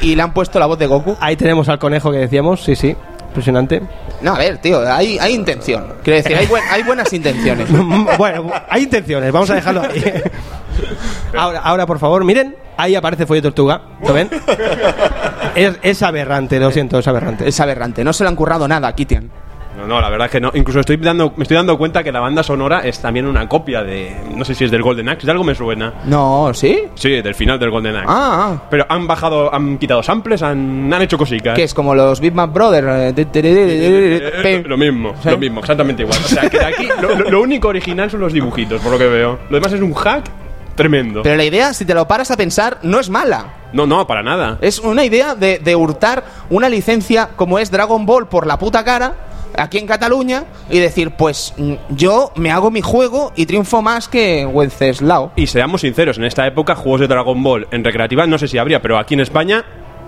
y 0.00 0.14
le 0.14 0.22
han 0.22 0.32
puesto 0.32 0.58
la 0.58 0.66
voz 0.66 0.78
de 0.78 0.86
Goku. 0.86 1.16
Ahí 1.20 1.36
tenemos 1.36 1.68
al 1.68 1.78
conejo 1.78 2.10
que 2.10 2.18
decíamos, 2.18 2.62
sí, 2.62 2.74
sí. 2.76 2.96
Impresionante. 3.28 3.82
No, 4.22 4.34
a 4.34 4.38
ver, 4.38 4.56
tío, 4.58 4.80
hay, 4.90 5.18
hay 5.18 5.34
intención. 5.34 5.84
Quiero 6.02 6.16
decir, 6.22 6.36
hay, 6.36 6.46
buen- 6.46 6.64
hay 6.70 6.82
buenas 6.82 7.12
intenciones. 7.12 7.68
bueno, 8.18 8.50
hay 8.70 8.84
intenciones, 8.84 9.30
vamos 9.30 9.50
a 9.50 9.56
dejarlo 9.56 9.82
ahí. 9.82 10.22
Ahora, 11.36 11.60
ahora, 11.60 11.86
por 11.86 11.98
favor, 11.98 12.24
miren, 12.24 12.56
ahí 12.78 12.94
aparece 12.94 13.26
Follo 13.26 13.42
Tortuga, 13.42 13.82
¿lo 14.06 14.12
ven? 14.14 14.30
Es, 15.54 15.78
es 15.82 16.02
aberrante, 16.02 16.58
lo 16.58 16.70
siento, 16.70 16.98
es 16.98 17.06
aberrante. 17.08 17.46
Es 17.48 17.60
aberrante, 17.60 18.04
no 18.04 18.12
se 18.14 18.24
le 18.24 18.28
han 18.28 18.36
currado 18.36 18.66
nada 18.68 18.88
a 18.88 18.94
Kitian. 18.94 19.30
No, 19.76 19.86
no, 19.86 20.00
la 20.00 20.08
verdad 20.08 20.26
es 20.26 20.32
que 20.32 20.40
no. 20.40 20.50
Incluso 20.54 20.80
estoy 20.80 20.96
dando, 20.96 21.32
me 21.36 21.42
estoy 21.42 21.56
dando 21.56 21.76
cuenta 21.76 22.02
que 22.02 22.10
la 22.10 22.20
banda 22.20 22.42
sonora 22.42 22.80
es 22.80 22.98
también 23.00 23.26
una 23.26 23.48
copia 23.48 23.82
de. 23.82 24.16
No 24.34 24.44
sé 24.44 24.54
si 24.54 24.64
es 24.64 24.70
del 24.70 24.82
Golden 24.82 25.08
Axe, 25.08 25.26
de 25.26 25.32
algo 25.32 25.44
me 25.44 25.54
suena. 25.54 25.92
No, 26.04 26.50
¿sí? 26.54 26.84
Sí, 26.94 27.10
del 27.22 27.34
final 27.34 27.58
del 27.58 27.70
Golden 27.70 27.96
Axe. 27.96 28.06
Ah, 28.08 28.48
ah. 28.54 28.62
Pero 28.70 28.86
han 28.88 29.06
bajado, 29.06 29.54
han 29.54 29.78
quitado 29.78 30.02
samples, 30.02 30.42
han, 30.42 30.92
han 30.92 31.02
hecho 31.02 31.18
cositas. 31.18 31.54
Que 31.54 31.64
es 31.64 31.74
como 31.74 31.94
los 31.94 32.20
Big 32.20 32.32
Mac 32.34 32.52
Brothers. 32.52 33.14
eh, 33.18 34.64
lo 34.66 34.76
mismo, 34.76 35.14
¿Sí? 35.22 35.30
lo 35.30 35.38
mismo, 35.38 35.60
exactamente 35.60 36.02
igual. 36.02 36.18
O 36.24 36.28
sea, 36.28 36.48
que 36.48 36.58
de 36.58 36.64
aquí 36.64 36.88
lo, 37.00 37.14
lo- 37.14 37.30
lo 37.30 37.40
único 37.42 37.68
original 37.68 38.10
son 38.10 38.20
los 38.20 38.32
dibujitos, 38.32 38.80
por 38.80 38.92
lo 38.92 38.98
que 38.98 39.06
veo. 39.06 39.38
Lo 39.50 39.56
demás 39.56 39.72
es 39.72 39.80
un 39.80 39.94
hack 39.94 40.24
tremendo. 40.74 41.22
Pero 41.22 41.36
la 41.36 41.44
idea, 41.44 41.72
si 41.74 41.84
te 41.84 41.94
lo 41.94 42.06
paras 42.06 42.30
a 42.30 42.36
pensar, 42.36 42.78
no 42.82 42.98
es 43.00 43.08
mala. 43.10 43.46
No, 43.72 43.86
no, 43.86 44.06
para 44.06 44.22
nada. 44.22 44.58
Es 44.60 44.78
una 44.78 45.04
idea 45.04 45.34
de, 45.34 45.58
de 45.58 45.76
hurtar 45.76 46.24
una 46.50 46.68
licencia 46.68 47.28
como 47.36 47.58
es 47.58 47.70
Dragon 47.70 48.06
Ball 48.06 48.26
por 48.26 48.46
la 48.46 48.58
puta 48.58 48.84
cara 48.84 49.14
aquí 49.56 49.78
en 49.78 49.86
Cataluña 49.86 50.44
y 50.70 50.78
decir, 50.78 51.12
pues 51.12 51.54
mm, 51.56 51.74
yo 51.90 52.32
me 52.36 52.50
hago 52.50 52.70
mi 52.70 52.80
juego 52.80 53.32
y 53.36 53.46
triunfo 53.46 53.82
más 53.82 54.08
que 54.08 54.46
Wenceslao. 54.46 55.32
Y 55.36 55.46
seamos 55.46 55.82
sinceros, 55.82 56.18
en 56.18 56.24
esta 56.24 56.46
época 56.46 56.74
juegos 56.74 57.00
de 57.00 57.08
Dragon 57.08 57.42
Ball 57.42 57.66
en 57.70 57.84
recreativa 57.84 58.26
no 58.26 58.38
sé 58.38 58.48
si 58.48 58.58
habría, 58.58 58.82
pero 58.82 58.98
aquí 58.98 59.14
en 59.14 59.20
España 59.20 59.64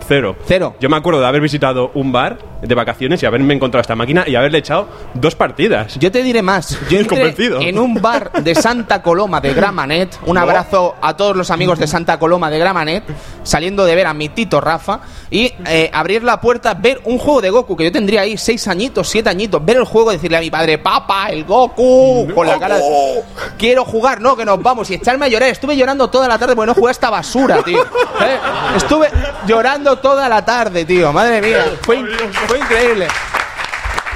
cero. 0.07 0.37
Cero. 0.47 0.75
Yo 0.81 0.89
me 0.89 0.97
acuerdo 0.97 1.21
de 1.21 1.27
haber 1.27 1.41
visitado 1.41 1.91
un 1.95 2.13
bar 2.13 2.39
de 2.63 2.75
vacaciones 2.75 3.23
y 3.23 3.27
haberme 3.27 3.55
encontrado 3.55 3.81
esta 3.81 3.95
máquina 3.95 4.25
y 4.27 4.35
haberle 4.35 4.59
echado 4.59 4.89
dos 5.15 5.35
partidas. 5.35 5.97
Yo 5.99 6.11
te 6.11 6.23
diré 6.23 6.43
más. 6.43 6.79
Yo 6.91 6.99
entré 6.99 7.17
Convencido. 7.19 7.61
en 7.61 7.79
un 7.79 7.95
bar 7.95 8.33
de 8.43 8.55
Santa 8.55 9.03
Coloma 9.03 9.41
de 9.41 9.55
Gramanet. 9.55 10.19
Un 10.27 10.39
abrazo 10.39 10.97
a 11.01 11.17
todos 11.17 11.37
los 11.37 11.51
amigos 11.51 11.79
de 11.79 11.87
Santa 11.87 12.19
Coloma 12.19 12.51
de 12.51 12.59
Gramanet. 12.59 13.05
Saliendo 13.43 13.85
de 13.85 13.95
ver 13.95 14.07
a 14.07 14.15
mi 14.15 14.29
tito 14.29 14.61
Rafa. 14.61 15.01
Y 15.31 15.53
eh, 15.67 15.91
abrir 15.93 16.23
la 16.23 16.41
puerta, 16.41 16.75
ver 16.75 17.01
un 17.05 17.19
juego 17.19 17.41
de 17.41 17.51
Goku. 17.51 17.77
Que 17.77 17.85
yo 17.85 17.93
tendría 17.93 18.23
ahí 18.23 18.37
seis 18.37 18.67
añitos, 18.67 19.09
siete 19.09 19.29
añitos. 19.29 19.65
Ver 19.65 19.77
el 19.77 19.85
juego 19.85 20.11
decirle 20.11 20.39
a 20.39 20.41
mi 20.41 20.51
padre, 20.51 20.79
papá, 20.79 21.29
el 21.29 21.45
Goku. 21.45 22.29
Con 22.35 22.47
la 22.47 22.59
cara 22.59 22.77
de, 22.79 23.23
Quiero 23.57 23.85
jugar, 23.85 24.21
no, 24.21 24.37
que 24.37 24.45
nos 24.45 24.61
vamos. 24.63 24.91
Y 24.91 24.95
echarme 24.95 25.27
a 25.27 25.29
llorar. 25.29 25.51
Estuve 25.51 25.77
llorando 25.77 26.09
toda 26.11 26.27
la 26.27 26.39
tarde 26.39 26.57
porque 26.57 26.67
no 26.67 26.75
jugué 26.75 26.89
a 26.89 26.93
esta 26.93 27.11
basura, 27.11 27.63
tío. 27.63 27.83
¿Eh? 28.21 28.39
Estuve 28.77 29.09
llorando 29.47 29.88
toda 29.97 30.29
la 30.29 30.45
tarde, 30.45 30.85
tío. 30.85 31.13
Madre 31.13 31.41
mía. 31.41 31.65
Fue, 31.83 32.05
fue 32.47 32.59
increíble. 32.59 33.09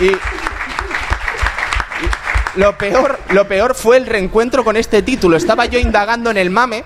Y, 0.00 0.12
lo 2.56 2.76
peor, 2.76 3.18
lo 3.30 3.48
peor 3.48 3.74
fue 3.74 3.96
el 3.96 4.06
reencuentro 4.06 4.62
con 4.62 4.76
este 4.76 5.02
título. 5.02 5.36
Estaba 5.36 5.64
yo 5.66 5.78
indagando 5.78 6.30
en 6.30 6.36
el 6.36 6.50
mame 6.50 6.84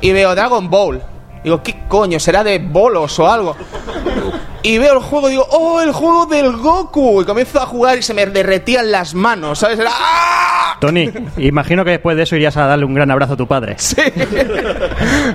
y 0.00 0.12
veo 0.12 0.34
Dragon 0.34 0.68
Ball. 0.68 1.02
Digo, 1.42 1.62
¿qué 1.62 1.84
coño? 1.88 2.20
¿Será 2.20 2.44
de 2.44 2.58
bolos 2.58 3.18
o 3.18 3.30
algo? 3.30 3.56
Y 4.62 4.76
veo 4.78 4.94
el 4.94 4.98
juego 4.98 5.28
y 5.28 5.32
digo, 5.32 5.46
¡oh, 5.50 5.80
el 5.80 5.92
juego 5.92 6.26
del 6.26 6.56
Goku! 6.56 7.22
Y 7.22 7.24
comienzo 7.24 7.60
a 7.60 7.66
jugar 7.66 7.98
y 7.98 8.02
se 8.02 8.12
me 8.12 8.26
derretían 8.26 8.90
las 8.90 9.14
manos, 9.14 9.60
¿sabes? 9.60 9.78
¡ah! 9.86 10.57
Tony, 10.80 11.10
imagino 11.38 11.84
que 11.84 11.90
después 11.92 12.16
de 12.16 12.22
eso 12.24 12.36
irías 12.36 12.56
a 12.56 12.66
darle 12.66 12.84
un 12.84 12.94
gran 12.94 13.10
abrazo 13.10 13.34
a 13.34 13.36
tu 13.36 13.46
padre. 13.46 13.76
Sí. 13.78 13.96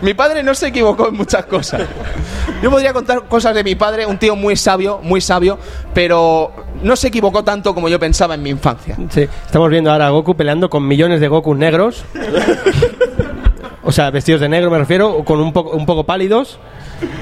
mi 0.01 0.13
padre 0.13 0.43
no 0.43 0.53
se 0.55 0.67
equivocó 0.67 1.09
en 1.09 1.15
muchas 1.15 1.45
cosas. 1.45 1.81
Yo 2.61 2.69
podría 2.71 2.93
contar 2.93 3.23
cosas 3.27 3.53
de 3.55 3.63
mi 3.63 3.75
padre, 3.75 4.05
un 4.05 4.17
tío 4.17 4.35
muy 4.35 4.55
sabio, 4.55 4.99
muy 5.03 5.21
sabio, 5.21 5.57
pero 5.93 6.51
no 6.81 6.95
se 6.95 7.07
equivocó 7.09 7.43
tanto 7.43 7.73
como 7.73 7.89
yo 7.89 7.99
pensaba 7.99 8.35
en 8.35 8.43
mi 8.43 8.49
infancia. 8.49 8.95
Sí, 9.09 9.27
estamos 9.45 9.69
viendo 9.69 9.91
ahora 9.91 10.07
a 10.07 10.09
Goku 10.11 10.35
peleando 10.35 10.69
con 10.69 10.87
millones 10.87 11.19
de 11.19 11.27
Goku 11.27 11.55
negros. 11.55 12.03
O 13.85 13.91
sea, 13.91 14.09
vestidos 14.11 14.39
de 14.41 14.47
negro 14.49 14.71
me 14.71 14.77
refiero, 14.77 15.23
con 15.25 15.41
un 15.41 15.51
poco, 15.51 15.71
un 15.75 15.85
poco 15.85 16.05
pálidos. 16.05 16.57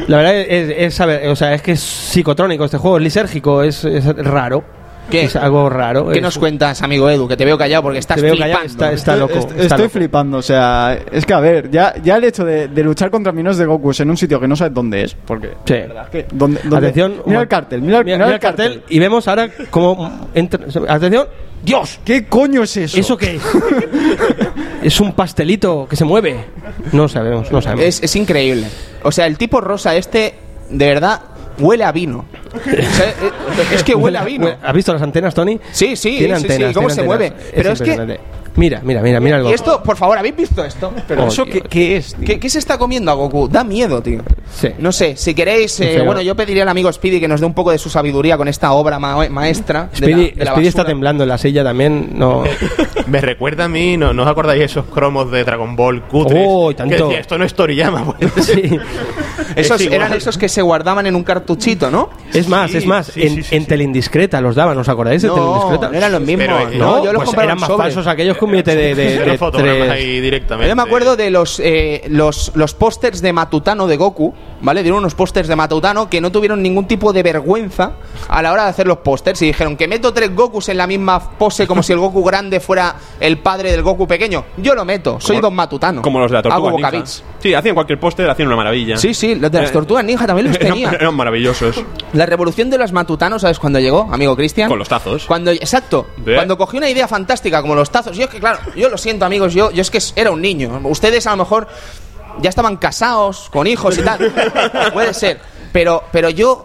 La 0.08 0.17
verdad 0.17 0.36
es, 0.36 0.74
es 0.78 0.93
saber- 1.00 1.28
o 1.30 1.36
sea, 1.36 1.54
es 1.54 1.62
que 1.63 1.71
es 1.71 1.80
psicotrónico 1.80 2.65
este 2.65 2.78
juego, 2.78 2.97
es 2.97 3.04
lisérgico, 3.04 3.63
es, 3.63 3.84
es 3.84 4.06
raro. 4.17 4.63
¿Qué? 5.12 5.26
Es 5.26 5.36
algo 5.36 5.69
raro. 5.69 6.08
¿Qué 6.10 6.17
es- 6.17 6.24
nos 6.24 6.38
cuentas, 6.39 6.82
amigo 6.82 7.10
Edu? 7.10 7.28
Que 7.28 7.38
te 7.38 7.45
veo 7.45 7.58
callado 7.58 7.84
porque 7.84 8.00
estás 8.00 8.15
Te 8.15 8.21
veo 8.24 8.32
flipando. 8.34 8.54
callado, 8.58 8.71
está, 8.71 8.91
está 8.93 9.15
loco. 9.15 9.38
Está 9.38 9.62
estoy 9.62 9.78
loco. 9.80 9.89
flipando, 9.89 10.38
o 10.38 10.41
sea, 10.41 10.97
es 11.12 11.26
que 11.26 11.34
a 11.34 11.39
ver, 11.39 11.69
ya, 11.69 11.93
ya 12.04 12.17
el 12.17 12.24
hecho 12.24 12.43
de, 12.45 12.67
de 12.69 12.84
luchar 12.84 13.12
contra 13.12 13.32
minos 13.32 13.58
de 13.58 13.65
Goku 13.65 13.91
en 14.00 14.10
un 14.10 14.17
sitio 14.17 14.39
que 14.39 14.47
no 14.47 14.56
sabes 14.56 14.74
dónde 14.74 15.04
es, 15.04 15.13
porque 15.26 15.50
Sí. 15.65 15.76
que- 16.12 16.26
¿dónde- 16.32 16.62
dónde- 16.63 16.78
Atención, 16.78 17.21
mira 17.26 17.41
el 17.41 17.47
cartel, 17.47 17.82
mira, 17.82 18.00
el- 18.00 18.06
mira, 18.06 18.17
mira 18.17 18.26
mira 18.28 18.36
el 18.36 18.41
cartel. 18.41 18.84
y 18.89 19.00
vemos 19.00 19.28
ahora 19.28 19.50
cómo 19.69 20.30
entra- 20.34 20.62
atención, 20.88 21.28
Dios, 21.63 22.00
¿Qué 22.04 22.26
coño 22.26 22.63
es 22.63 22.76
eso? 22.78 22.97
¿eso 22.97 23.15
qué 23.17 23.36
es? 23.36 23.41
es 24.84 25.00
un 25.00 25.13
pastelito 25.13 25.86
que 25.89 25.95
se 25.95 26.06
mueve. 26.06 26.45
No 26.91 27.08
sabemos, 27.08 27.52
no 27.52 27.62
sabemos. 27.62 27.86
Es, 27.86 28.02
es 28.02 28.15
increíble. 28.15 28.65
O 29.04 29.12
sea, 29.12 29.28
el 29.28 29.38
tipo 29.38 29.62
rosa 29.62 29.95
este, 29.95 30.34
de 30.69 30.86
verdad, 30.88 31.21
huele 31.59 31.83
a 31.83 31.91
vino. 31.91 32.25
O 32.53 32.59
sea, 32.63 33.09
eh, 33.09 33.13
es 33.73 33.83
que 33.83 33.95
huele 33.95 34.17
a 34.17 34.23
vino. 34.23 34.49
¿Has 34.61 34.73
visto 34.73 34.93
las 34.93 35.01
antenas, 35.01 35.33
Tony? 35.33 35.59
Sí, 35.71 35.95
sí, 35.95 36.17
Tiene 36.17 36.37
sí, 36.37 36.43
antenas, 36.43 36.69
sí, 36.69 36.73
cómo 36.73 36.89
se 36.89 37.01
antenas. 37.01 37.07
mueve. 37.07 37.33
Pero 37.55 37.71
es 37.71 37.81
que... 37.81 38.19
Mira, 38.55 38.81
mira, 38.83 39.01
mira, 39.01 39.19
mira 39.19 39.37
el 39.37 39.45
Y 39.47 39.53
esto, 39.53 39.81
por 39.81 39.95
favor, 39.95 40.17
¿habéis 40.17 40.35
visto 40.35 40.63
esto? 40.63 40.91
Pero 41.07 41.23
Oh, 41.23 41.27
eso. 41.27 41.45
¿qué, 41.45 41.61
qué 41.61 41.97
es? 41.97 42.13
tío? 42.15 42.25
¿Qué, 42.25 42.39
qué 42.39 42.49
se 42.49 42.59
está 42.59 42.77
comiendo 42.77 43.09
a 43.09 43.13
Goku? 43.13 43.47
Da 43.47 43.63
miedo, 43.63 44.01
tío. 44.01 44.21
Sí. 44.53 44.69
No 44.79 44.91
sé, 44.91 45.15
si 45.15 45.33
queréis, 45.33 45.79
eh, 45.79 46.01
bueno, 46.05 46.21
yo 46.21 46.35
pediría 46.35 46.63
al 46.63 46.69
amigo 46.69 46.91
Speedy 46.91 47.19
que 47.21 47.27
nos 47.27 47.39
dé 47.39 47.45
un 47.45 47.53
poco 47.53 47.71
de 47.71 47.77
su 47.77 47.89
sabiduría 47.89 48.35
con 48.37 48.47
esta 48.49 48.73
obra 48.73 48.99
ma- 48.99 49.29
maestra. 49.29 49.89
de 49.91 49.97
Speedy, 49.97 50.29
la- 50.31 50.35
de 50.35 50.45
la 50.45 50.51
Speedy 50.51 50.67
está 50.67 50.83
temblando 50.85 51.23
en 51.23 51.29
la 51.29 51.37
silla 51.37 51.63
también. 51.63 52.09
No. 52.13 52.43
Me 53.07 53.21
recuerda 53.21 53.65
a 53.65 53.67
mí, 53.69 53.95
¿no, 53.97 54.13
¿no 54.13 54.23
os 54.23 54.29
acordáis 54.29 54.61
esos 54.63 54.85
cromos 54.85 55.31
de 55.31 55.43
Dragon 55.43 55.75
Ball 55.75 56.03
cutres? 56.07 56.43
Oh, 56.47 56.73
tanto. 56.75 56.95
Que 56.95 57.03
decía, 57.03 57.19
esto 57.21 57.37
no 57.37 57.45
es 57.45 57.53
Toriyama. 57.53 58.13
pues. 58.19 58.45
Sí. 58.45 58.61
Esos 59.55 59.81
Es 59.81 59.91
eran 59.91 60.13
esos 60.13 60.37
que 60.37 60.47
se 60.47 60.61
guardaban 60.61 61.07
en 61.07 61.15
un 61.15 61.23
cartuchito, 61.23 61.91
¿no? 61.91 62.09
Es 62.33 62.47
más, 62.47 62.71
Sí, 62.71 62.77
es 62.77 62.85
más, 62.85 63.07
sí, 63.07 63.21
en, 63.23 63.35
sí, 63.35 63.43
sí, 63.43 63.55
en 63.55 63.63
sí. 63.63 63.67
Teleindiscreta 63.67 64.39
los 64.39 64.55
daban, 64.55 64.77
¿os 64.77 64.87
acordáis 64.87 65.21
de 65.23 65.27
No, 65.27 65.33
Teleindiscreta? 65.33 65.89
no 65.89 65.97
eran 65.97 66.11
los 66.13 66.21
mismos. 66.21 66.45
Pero, 66.47 66.59
eh, 66.69 66.77
no, 66.77 66.97
yo 67.03 67.11
los 67.11 67.15
pues 67.15 67.25
compraba 67.25 67.43
eran 67.45 67.59
más 67.59 67.67
sobre. 67.67 67.83
falsos 67.83 68.07
aquellos 68.07 68.37
que 68.41 68.45
un 68.45 68.51
billete 68.51 68.75
de, 68.75 68.95
de, 68.95 69.10
Cero 69.17 69.32
de 69.32 69.38
fotogramas 69.38 69.77
tres- 69.88 69.91
ahí 69.91 70.19
directamente. 70.21 70.69
Yo 70.69 70.75
me 70.75 70.82
acuerdo 70.82 71.15
de 71.15 71.30
los, 71.30 71.60
eh, 71.60 72.04
los, 72.10 72.51
los 72.56 72.73
pósters 72.73 73.21
de 73.21 73.34
Matutano 73.34 73.88
de 73.88 73.97
Goku, 73.97 74.34
¿vale? 74.62 74.82
Dieron 74.84 75.00
unos 75.00 75.15
pósters 75.15 75.47
de 75.47 75.56
Matutano 75.56 76.10
que 76.10 76.21
no 76.21 76.32
tuvieron 76.32 76.62
ningún 76.62 76.88
tipo 76.88 77.12
de 77.13 77.24
vergüenza 77.24 77.93
a 78.28 78.41
la 78.41 78.52
hora 78.52 78.63
de 78.63 78.69
hacer 78.69 78.88
los 78.88 78.97
pósters 79.00 79.41
y 79.41 79.47
dijeron 79.47 79.76
que 79.78 79.88
meto 79.88 80.13
tres 80.13 80.34
Gokus 80.36 80.69
en 80.69 80.78
la 80.78 80.88
misma 80.88 81.32
pose 81.38 81.67
como 81.67 81.84
si 81.84 81.93
el 81.93 82.00
Goku 82.00 82.24
grande 82.24 82.60
fuera 82.60 82.95
el 83.19 83.39
padre 83.39 83.71
del 83.71 83.82
Goku 83.84 84.08
pequeño. 84.08 84.45
Yo 84.58 84.74
lo 84.76 84.86
meto, 84.86 85.19
soy 85.19 85.38
Como- 85.38 85.47
Don 85.47 85.56
Matutano. 85.56 86.02
Como 86.02 86.19
los 86.19 86.30
de 86.32 86.36
la 86.36 86.39
Hago 86.39 86.50
tortuga 86.50 86.71
ninja. 86.71 86.88
vocabits. 86.89 87.24
Sí, 87.39 87.54
hacían 87.54 87.74
cualquier 87.76 88.00
póster, 88.00 88.30
hacían 88.30 88.47
una 88.47 88.58
maravilla. 88.58 88.97
Sí, 88.97 89.13
sí, 89.13 89.36
los 89.36 89.52
de 89.52 89.62
las 89.62 89.69
Eh, 89.69 89.74
tortugas 89.74 90.04
ninja 90.06 90.28
también 90.28 90.47
los 90.47 90.56
eran- 90.60 90.74
tenía. 90.74 90.89
Eran 90.91 91.15
maravillosos. 91.15 91.84
La 92.13 92.26
revolución 92.26 92.69
de 92.69 92.78
los 92.78 92.91
matutanos, 92.91 93.41
¿sabes 93.41 93.60
cuándo 93.60 93.80
llegó, 93.80 94.08
amigo 94.12 94.36
Cristian? 94.36 94.69
Con 94.69 94.80
los 94.80 94.88
tazos. 94.89 95.26
Cuando, 95.26 95.52
exacto. 95.52 96.08
Cuando 96.24 96.58
cogí 96.58 96.78
una 96.78 96.89
idea 96.89 97.08
fantástica 97.08 97.62
como 97.62 97.76
los 97.76 97.89
tazos. 97.89 98.15
Yo 98.15 98.26
es 98.26 98.30
que, 98.30 98.39
claro, 98.39 98.60
yo 98.76 98.89
lo 98.89 98.97
siento, 98.97 99.26
amigos, 99.26 99.54
yo, 99.54 99.71
yo 99.71 99.82
es 99.82 99.89
que 99.91 100.00
era 100.15 100.32
un 100.32 100.41
niño. 100.41 100.80
Ustedes 100.84 101.26
a 101.28 101.32
lo 101.32 101.38
mejor 101.38 101.67
ya 102.41 102.49
estaban 102.49 102.77
casados, 102.77 103.49
con 103.51 103.67
hijos 103.67 103.97
y 103.97 104.01
tal. 104.01 104.31
Puede 104.93 105.13
ser. 105.13 105.39
Pero, 105.71 106.03
pero 106.11 106.29
yo. 106.29 106.63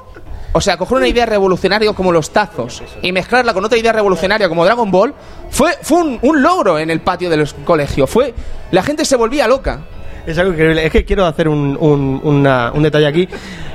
O 0.53 0.61
sea, 0.61 0.79
coger 0.79 0.97
una 0.97 1.09
idea 1.09 1.27
revolucionaria 1.27 1.93
como 1.93 2.13
los 2.13 2.31
tazos 2.31 2.83
y 3.03 3.13
mezclarla 3.13 3.53
con 3.53 3.63
otra 3.63 3.77
idea 3.77 3.93
revolucionaria 3.93 4.49
como 4.49 4.65
Dragon 4.65 4.91
Ball 4.91 5.13
fue, 5.51 5.73
fue 5.83 5.99
un, 5.99 6.19
un 6.23 6.41
logro 6.43 6.79
en 6.79 6.89
el 6.89 7.01
patio 7.01 7.29
del 7.29 7.47
colegio. 7.67 8.07
Fue, 8.07 8.33
la 8.71 8.83
gente 8.83 9.05
se 9.05 9.17
volvía 9.17 9.47
loca. 9.47 9.81
Es 10.27 10.39
algo 10.39 10.53
increíble. 10.55 10.87
Es 10.87 10.91
que 10.93 11.05
quiero 11.05 11.27
hacer 11.27 11.49
un, 11.49 11.77
un, 11.79 12.21
una- 12.25 12.73
un 12.73 12.83
detalle 12.83 13.07
aquí. 13.07 13.29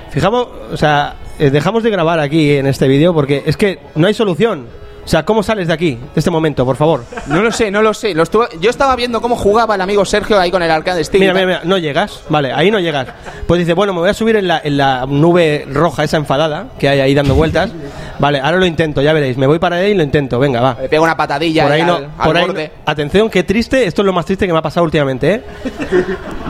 Fijamos, 0.10 0.48
o 0.74 0.76
sea, 0.76 1.18
eh, 1.38 1.52
dejamos 1.52 1.84
de 1.84 1.92
grabar 1.92 2.20
aquí 2.20 2.54
en 2.56 2.66
este 2.66 2.88
vídeo 2.88 3.14
porque 3.14 3.44
es 3.46 3.58
que 3.58 3.78
no 3.94 4.08
hay 4.08 4.16
solución. 4.16 4.68
O 5.04 5.08
sea, 5.08 5.26
¿cómo 5.26 5.42
sales 5.42 5.68
de 5.68 5.74
aquí, 5.74 5.96
de 5.96 6.00
este 6.16 6.30
momento, 6.30 6.64
por 6.64 6.76
favor? 6.76 7.04
No 7.28 7.42
lo 7.42 7.52
sé, 7.52 7.72
no 7.72 7.82
lo 7.82 7.94
sé. 7.94 8.14
Lo 8.14 8.24
estuve- 8.24 8.48
yo 8.60 8.70
estaba 8.70 8.96
viendo 8.96 9.20
cómo 9.22 9.36
jugaba 9.36 9.74
el 9.76 9.82
amigo 9.82 10.06
Sergio 10.06 10.40
ahí 10.40 10.52
con 10.52 10.62
el 10.62 10.70
arcade 10.70 11.04
stick. 11.04 11.20
Mira, 11.20 11.34
mira, 11.34 11.46
mira, 11.48 11.62
no 11.64 11.78
llegas. 11.80 12.22
Vale, 12.30 12.54
ahí 12.54 12.70
no 12.70 12.80
llegas. 12.80 13.08
Pues 13.48 13.60
dice, 13.60 13.74
bueno, 13.74 13.94
me 13.94 14.00
voy 14.00 14.10
a 14.10 14.14
subir 14.14 14.36
en 14.36 14.48
la, 14.48 14.62
en 14.64 14.78
la 14.78 15.06
nube 15.08 15.66
roja, 15.72 16.04
esa 16.04 16.18
enfadada, 16.18 16.68
que 16.80 16.88
hay 16.88 17.00
ahí 17.00 17.16
dando 17.16 17.34
vueltas. 17.36 17.72
Vale, 18.20 18.40
ahora 18.40 18.58
lo 18.58 18.66
intento, 18.68 19.02
ya 19.02 19.12
veréis. 19.14 19.38
Me 19.38 19.48
voy 19.48 19.58
para 19.58 19.78
ahí 19.78 19.92
y 19.92 19.96
lo 19.96 20.04
intento. 20.04 20.38
Venga, 20.38 20.62
va. 20.62 20.78
Le 20.80 20.88
pega 20.88 21.02
una 21.02 21.18
patadilla 21.18 21.64
Por 21.64 21.72
ahí 21.72 21.82
ahí 21.82 21.88
no, 21.88 21.96
al, 21.96 22.04
al 22.18 22.26
por 22.28 22.38
ahí 22.38 22.42
no. 22.44 22.48
borde. 22.50 22.72
Atención, 22.86 23.30
qué 23.30 23.44
triste. 23.44 23.86
Esto 23.86 24.04
es 24.04 24.06
lo 24.06 24.14
más 24.14 24.26
triste 24.26 24.46
que 24.46 24.54
me 24.54 24.60
ha 24.60 24.62
pasado 24.62 24.84
últimamente, 24.84 25.34
¿eh? 25.34 25.44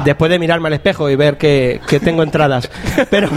Después 0.04 0.30
de 0.30 0.38
mirarme 0.40 0.68
al 0.68 0.74
espejo 0.74 1.10
y 1.10 1.16
ver 1.16 1.38
que, 1.38 1.80
que 1.88 2.00
tengo 2.02 2.22
entradas. 2.24 2.70
Pero. 3.10 3.30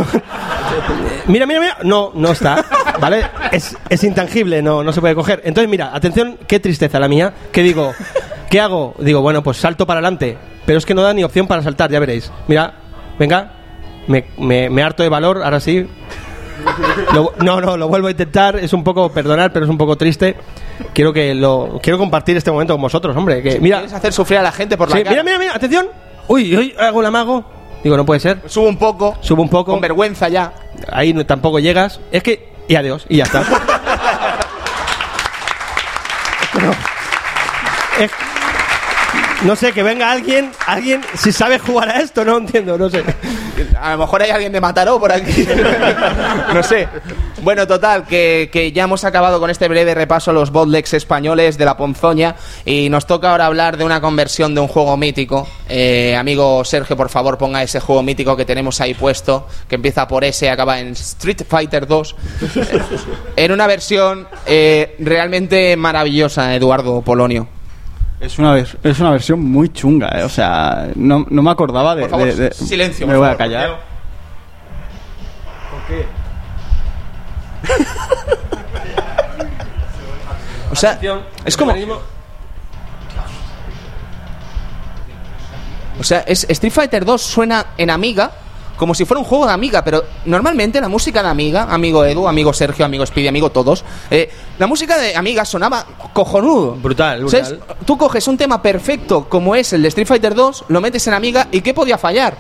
Mira, 1.27 1.47
mira, 1.47 1.61
mira. 1.61 1.79
No, 1.83 2.13
no 2.15 2.33
está. 2.33 2.65
¿Vale? 3.01 3.23
Es, 3.53 3.77
es 3.89 4.05
intangible, 4.05 4.63
no, 4.63 4.83
no 4.83 4.93
se 4.93 5.01
puede 5.01 5.15
coger. 5.15 5.41
Entonces, 5.45 5.69
mira, 5.71 5.91
atención, 5.95 6.39
qué 6.47 6.61
tristeza 6.61 6.99
la 7.01 7.09
mía. 7.09 7.33
Que 7.53 7.63
digo, 7.63 7.93
¿qué 8.51 8.61
hago? 8.61 8.95
Digo, 8.99 9.21
bueno, 9.21 9.43
pues 9.43 9.57
salto 9.57 9.87
para 9.87 9.99
adelante. 10.01 10.37
Pero 10.67 10.79
es 10.79 10.87
que 10.87 10.95
no 10.95 11.03
da 11.03 11.13
ni 11.15 11.25
opción 11.25 11.47
para 11.47 11.63
saltar, 11.63 11.91
ya 11.91 11.99
veréis. 11.99 12.31
Mira, 12.47 12.75
venga. 13.19 13.53
Me, 14.07 14.27
me, 14.39 14.69
me 14.69 14.83
harto 14.83 15.03
de 15.03 15.09
valor, 15.09 15.43
ahora 15.43 15.61
sí. 15.61 15.87
Lo- 17.13 17.33
no, 17.41 17.61
no, 17.61 17.77
lo 17.77 17.89
vuelvo 17.89 18.09
a 18.09 18.11
intentar. 18.11 18.57
Es 18.57 18.73
un 18.73 18.85
poco, 18.85 19.11
perdonar, 19.11 19.53
pero 19.53 19.65
es 19.65 19.71
un 19.71 19.79
poco 19.79 19.97
triste. 19.97 20.37
Quiero 20.93 21.13
que 21.13 21.35
lo 21.35 21.81
quiero 21.83 21.99
compartir 21.99 22.37
este 22.37 22.51
momento 22.51 22.75
con 22.75 22.83
vosotros, 22.83 23.17
hombre. 23.17 23.43
Que, 23.43 23.61
mira, 23.61 23.79
¿Quieres 23.79 23.95
hacer 23.95 24.13
sufrir 24.13 24.39
a 24.39 24.43
la 24.43 24.53
gente 24.53 24.77
por 24.77 24.89
la 24.91 24.97
sí, 24.97 25.03
cara? 25.03 25.11
mira, 25.11 25.25
mira, 25.25 25.39
mira, 25.39 25.55
atención. 25.57 25.87
Uy, 26.29 26.57
uy, 26.57 26.75
hago 26.79 27.01
el 27.01 27.07
amago. 27.07 27.45
Digo, 27.83 27.97
no 27.97 28.05
puede 28.07 28.21
ser. 28.21 28.41
Subo 28.47 28.69
un 28.69 28.77
poco, 28.79 29.17
Subo 29.21 29.43
un 29.43 29.49
poco. 29.49 29.73
con 29.73 29.81
vergüenza 29.81 30.29
ya. 30.29 30.53
Ahí 30.93 31.13
no- 31.13 31.25
tampoco 31.27 31.59
llegas. 31.59 32.01
Es 32.13 32.23
que. 32.23 32.49
Y 32.69 32.77
adiós, 32.77 33.05
y 33.09 33.19
ya 33.19 33.25
está. 33.25 33.41
No. 36.61 36.71
Es- 37.99 38.11
no 39.45 39.57
sé, 39.57 39.73
que 39.73 39.83
venga 39.83 40.11
alguien, 40.11 40.51
alguien, 40.67 41.03
si 41.15 41.31
sabe 41.31 41.59
jugar 41.59 41.91
a 41.91 42.01
esto, 42.01 42.25
no 42.25 42.39
entiendo, 42.39 42.79
no 42.79 42.89
sé. 42.89 43.05
A 43.81 43.93
lo 43.93 43.99
mejor 43.99 44.23
hay 44.23 44.31
alguien 44.31 44.53
de 44.53 44.61
Mataró 44.61 44.99
por 44.99 45.13
aquí. 45.13 45.47
no 46.55 46.63
sé. 46.63 46.89
Bueno, 47.43 47.67
total, 47.67 48.07
que, 48.07 48.49
que 48.51 48.73
ya 48.73 48.85
hemos 48.85 49.05
acabado 49.05 49.39
con 49.39 49.51
este 49.51 49.69
breve 49.69 49.95
repaso 49.95 50.31
a 50.31 50.35
los 50.35 50.51
botlegs 50.51 50.95
españoles 50.95 51.59
de 51.59 51.65
la 51.67 51.77
Ponzoña 51.77 52.37
y 52.65 52.89
nos 52.89 53.07
toca 53.07 53.31
ahora 53.31 53.47
hablar 53.47 53.77
de 53.77 53.85
una 53.85 54.01
conversión 54.01 54.55
de 54.55 54.63
un 54.63 54.69
juego 54.69 54.97
mítico. 54.97 55.47
Eh, 55.69 56.17
amigo 56.17 56.65
Sergio, 56.65 56.97
por 56.97 57.11
favor, 57.11 57.37
ponga 57.37 57.63
ese 57.63 57.81
juego 57.81 58.03
mítico 58.03 58.37
que 58.37 58.47
tenemos 58.47 58.81
ahí 58.81 58.95
puesto, 58.95 59.47
que 59.69 59.75
empieza 59.75 60.09
por 60.09 60.25
S 60.25 60.45
y 60.45 60.49
acaba 60.49 60.81
en 60.81 60.89
Street 60.93 61.43
Fighter 61.47 61.87
2. 61.87 62.17
en 63.37 63.53
una 63.53 63.67
versión 63.67 64.27
eh, 64.47 64.97
realmente 64.99 65.77
maravillosa, 65.77 66.55
Eduardo 66.55 67.03
Polonio. 67.03 67.54
Es 68.25 68.39
una, 68.39 68.57
es 68.59 69.01
una 69.01 69.11
versión 69.11 69.41
muy 69.43 69.69
chunga, 69.71 70.09
¿eh? 70.09 70.23
O 70.25 70.29
sea, 70.29 70.89
no, 70.95 71.27
no 71.29 71.43
me 71.43 71.51
acordaba 71.51 71.95
de... 71.95 72.03
Por 72.03 72.11
favor, 72.11 72.27
de- 72.27 72.35
de- 72.49 72.55
silencio, 72.55 73.07
Me 73.07 73.13
por 73.15 73.21
voy 73.25 73.29
a 73.31 73.37
callar. 73.37 73.79
O 80.71 80.77
sea, 80.77 80.99
es 81.45 81.57
como... 81.57 81.73
O 86.01 86.03
sea, 86.03 86.21
es, 86.27 86.45
Street 86.49 86.73
Fighter 86.73 87.05
2 87.05 87.23
suena 87.23 87.67
en 87.79 87.89
Amiga 87.91 88.33
como 88.77 88.95
si 88.95 89.05
fuera 89.05 89.21
un 89.21 89.25
juego 89.25 89.47
de 89.47 89.53
Amiga, 89.53 89.85
pero 89.85 90.05
normalmente 90.25 90.81
la 90.81 90.89
música 90.89 91.23
de 91.23 91.29
Amiga, 91.29 91.67
amigo 91.71 92.05
Edu, 92.05 92.27
amigo 92.29 92.53
Sergio, 92.53 92.85
amigo 92.85 93.05
Speedy, 93.07 93.29
amigo 93.29 93.51
todos, 93.51 93.85
eh, 94.11 94.31
la 94.59 94.67
música 94.67 94.99
de 94.99 95.17
Amiga 95.17 95.45
sonaba 95.45 95.85
cojonudo. 96.13 96.73
Brutal, 96.75 97.21
brutal. 97.21 97.45
¿Sabes? 97.45 97.61
Tú 97.85 97.97
coges 97.97 98.27
un 98.29 98.37
tema 98.37 98.63
perfecto 98.63 99.29
como 99.29 99.55
es 99.55 99.73
el 99.73 99.83
de 99.83 99.89
Street 99.89 100.07
Fighter 100.09 100.35
2, 100.35 100.67
lo 100.69 100.81
metes 100.81 101.07
en 101.07 101.15
Amiga 101.15 101.49
y 101.51 101.61
¿qué 101.61 101.75
podía 101.75 101.99
fallar? 101.99 102.37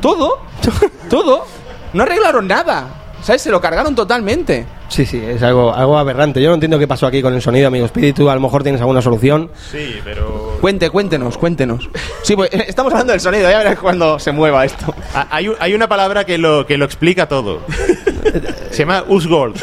Todo, 0.00 0.38
todo. 1.10 1.44
No 1.92 2.02
arreglaron 2.02 2.46
nada. 2.46 2.99
¿Sabes? 3.22 3.42
Se 3.42 3.50
lo 3.50 3.60
cargaron 3.60 3.94
totalmente. 3.94 4.66
Sí, 4.88 5.06
sí, 5.06 5.22
es 5.24 5.40
algo, 5.42 5.72
algo 5.72 5.96
aberrante. 5.98 6.42
Yo 6.42 6.48
no 6.48 6.54
entiendo 6.54 6.78
qué 6.78 6.88
pasó 6.88 7.06
aquí 7.06 7.22
con 7.22 7.32
el 7.34 7.40
sonido, 7.42 7.68
amigo 7.68 7.86
Espíritu. 7.86 8.28
A 8.28 8.34
lo 8.34 8.40
mejor 8.40 8.62
tienes 8.62 8.80
alguna 8.80 9.00
solución. 9.02 9.50
Sí, 9.70 10.00
pero. 10.02 10.58
Cuente, 10.60 10.90
cuéntenos, 10.90 11.36
cuéntenos. 11.38 11.88
Sí, 12.22 12.36
pues 12.36 12.50
estamos 12.68 12.92
hablando 12.92 13.12
del 13.12 13.20
sonido, 13.20 13.50
ya 13.50 13.58
verás 13.58 13.78
cuando 13.78 14.18
se 14.18 14.30
mueva 14.30 14.64
esto. 14.64 14.94
Ah, 15.14 15.26
Hay, 15.30 15.48
un- 15.48 15.56
hay 15.58 15.72
una 15.74 15.88
palabra 15.88 16.24
que 16.24 16.36
lo, 16.38 16.66
que 16.66 16.76
lo 16.76 16.84
explica 16.84 17.26
todo. 17.26 17.60
Se 18.70 18.78
llama 18.84 19.02
Usgold. 19.08 19.56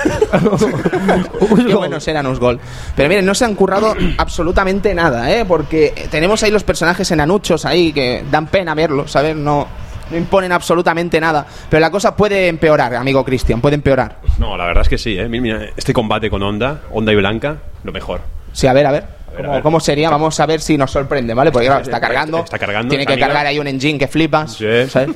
Qué 1.65 1.75
buenos 1.75 2.07
eran 2.07 2.25
los 2.25 2.39
gol. 2.39 2.59
Pero 2.95 3.07
miren, 3.09 3.25
no 3.25 3.33
se 3.35 3.45
han 3.45 3.55
currado 3.55 3.95
absolutamente 4.17 4.93
nada, 4.93 5.31
¿eh? 5.31 5.45
Porque 5.45 6.07
tenemos 6.11 6.41
ahí 6.43 6.51
los 6.51 6.63
personajes 6.63 7.09
enanuchos 7.11 7.63
ahí 7.65 7.93
que 7.93 8.25
dan 8.29 8.47
pena 8.47 8.73
verlos, 8.75 9.11
¿sabes? 9.11 9.35
No, 9.35 9.67
no 10.11 10.17
imponen 10.17 10.51
absolutamente 10.51 11.19
nada. 11.19 11.45
Pero 11.69 11.79
la 11.81 11.89
cosa 11.91 12.15
puede 12.15 12.47
empeorar, 12.47 12.95
amigo 12.95 13.23
Cristian, 13.25 13.61
puede 13.61 13.75
empeorar. 13.75 14.17
No, 14.37 14.55
la 14.57 14.65
verdad 14.65 14.83
es 14.83 14.89
que 14.89 14.97
sí, 14.97 15.17
¿eh? 15.17 15.27
Mira, 15.27 15.41
mira, 15.41 15.59
este 15.75 15.93
combate 15.93 16.29
con 16.29 16.41
Onda, 16.43 16.81
Onda 16.91 17.11
y 17.11 17.15
Blanca, 17.15 17.57
lo 17.83 17.91
mejor. 17.91 18.21
Sí, 18.53 18.67
a 18.67 18.73
ver, 18.73 18.85
a 18.85 18.91
ver. 18.91 19.05
¿Cómo, 19.35 19.49
a 19.51 19.53
ver. 19.55 19.61
cómo 19.63 19.79
sería? 19.79 20.09
Vamos 20.09 20.39
a 20.39 20.45
ver 20.45 20.61
si 20.61 20.77
nos 20.77 20.89
sorprende, 20.89 21.33
¿vale? 21.33 21.51
Porque 21.51 21.67
claro, 21.67 21.81
está 21.81 21.99
cargando. 21.99 22.39
Está 22.39 22.57
cargando, 22.57 22.89
Tiene 22.89 23.05
que 23.05 23.13
amiga. 23.13 23.27
cargar 23.27 23.45
ahí 23.45 23.59
un 23.59 23.67
engine 23.67 23.99
que 23.99 24.07
flipas. 24.07 24.53
Sí. 24.53 24.65
¿sabes? 24.89 25.09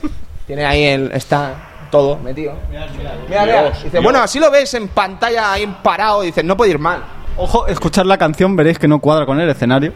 Tiene 0.45 0.65
ahí 0.65 0.83
el. 0.83 1.11
Está 1.11 1.87
todo 1.89 2.17
metido. 2.17 2.53
Mira, 2.69 2.87
mira. 3.27 3.45
Dios, 3.45 3.73
Dice, 3.77 3.89
Dios. 3.91 4.03
bueno, 4.03 4.19
así 4.21 4.39
lo 4.39 4.51
ves 4.51 4.73
en 4.75 4.89
pantalla 4.89 5.53
ahí 5.53 5.65
parado. 5.81 6.21
Dices, 6.21 6.43
no 6.43 6.55
puede 6.55 6.71
ir 6.71 6.79
mal. 6.79 7.03
Ojo, 7.37 7.65
escuchar 7.67 8.05
la 8.05 8.17
canción 8.17 8.55
veréis 8.55 8.77
que 8.77 8.87
no 8.87 8.99
cuadra 8.99 9.25
con 9.25 9.39
el 9.39 9.49
escenario. 9.49 9.93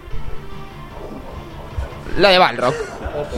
La 2.17 2.29
de 2.29 2.39
Balrog. 2.39 2.73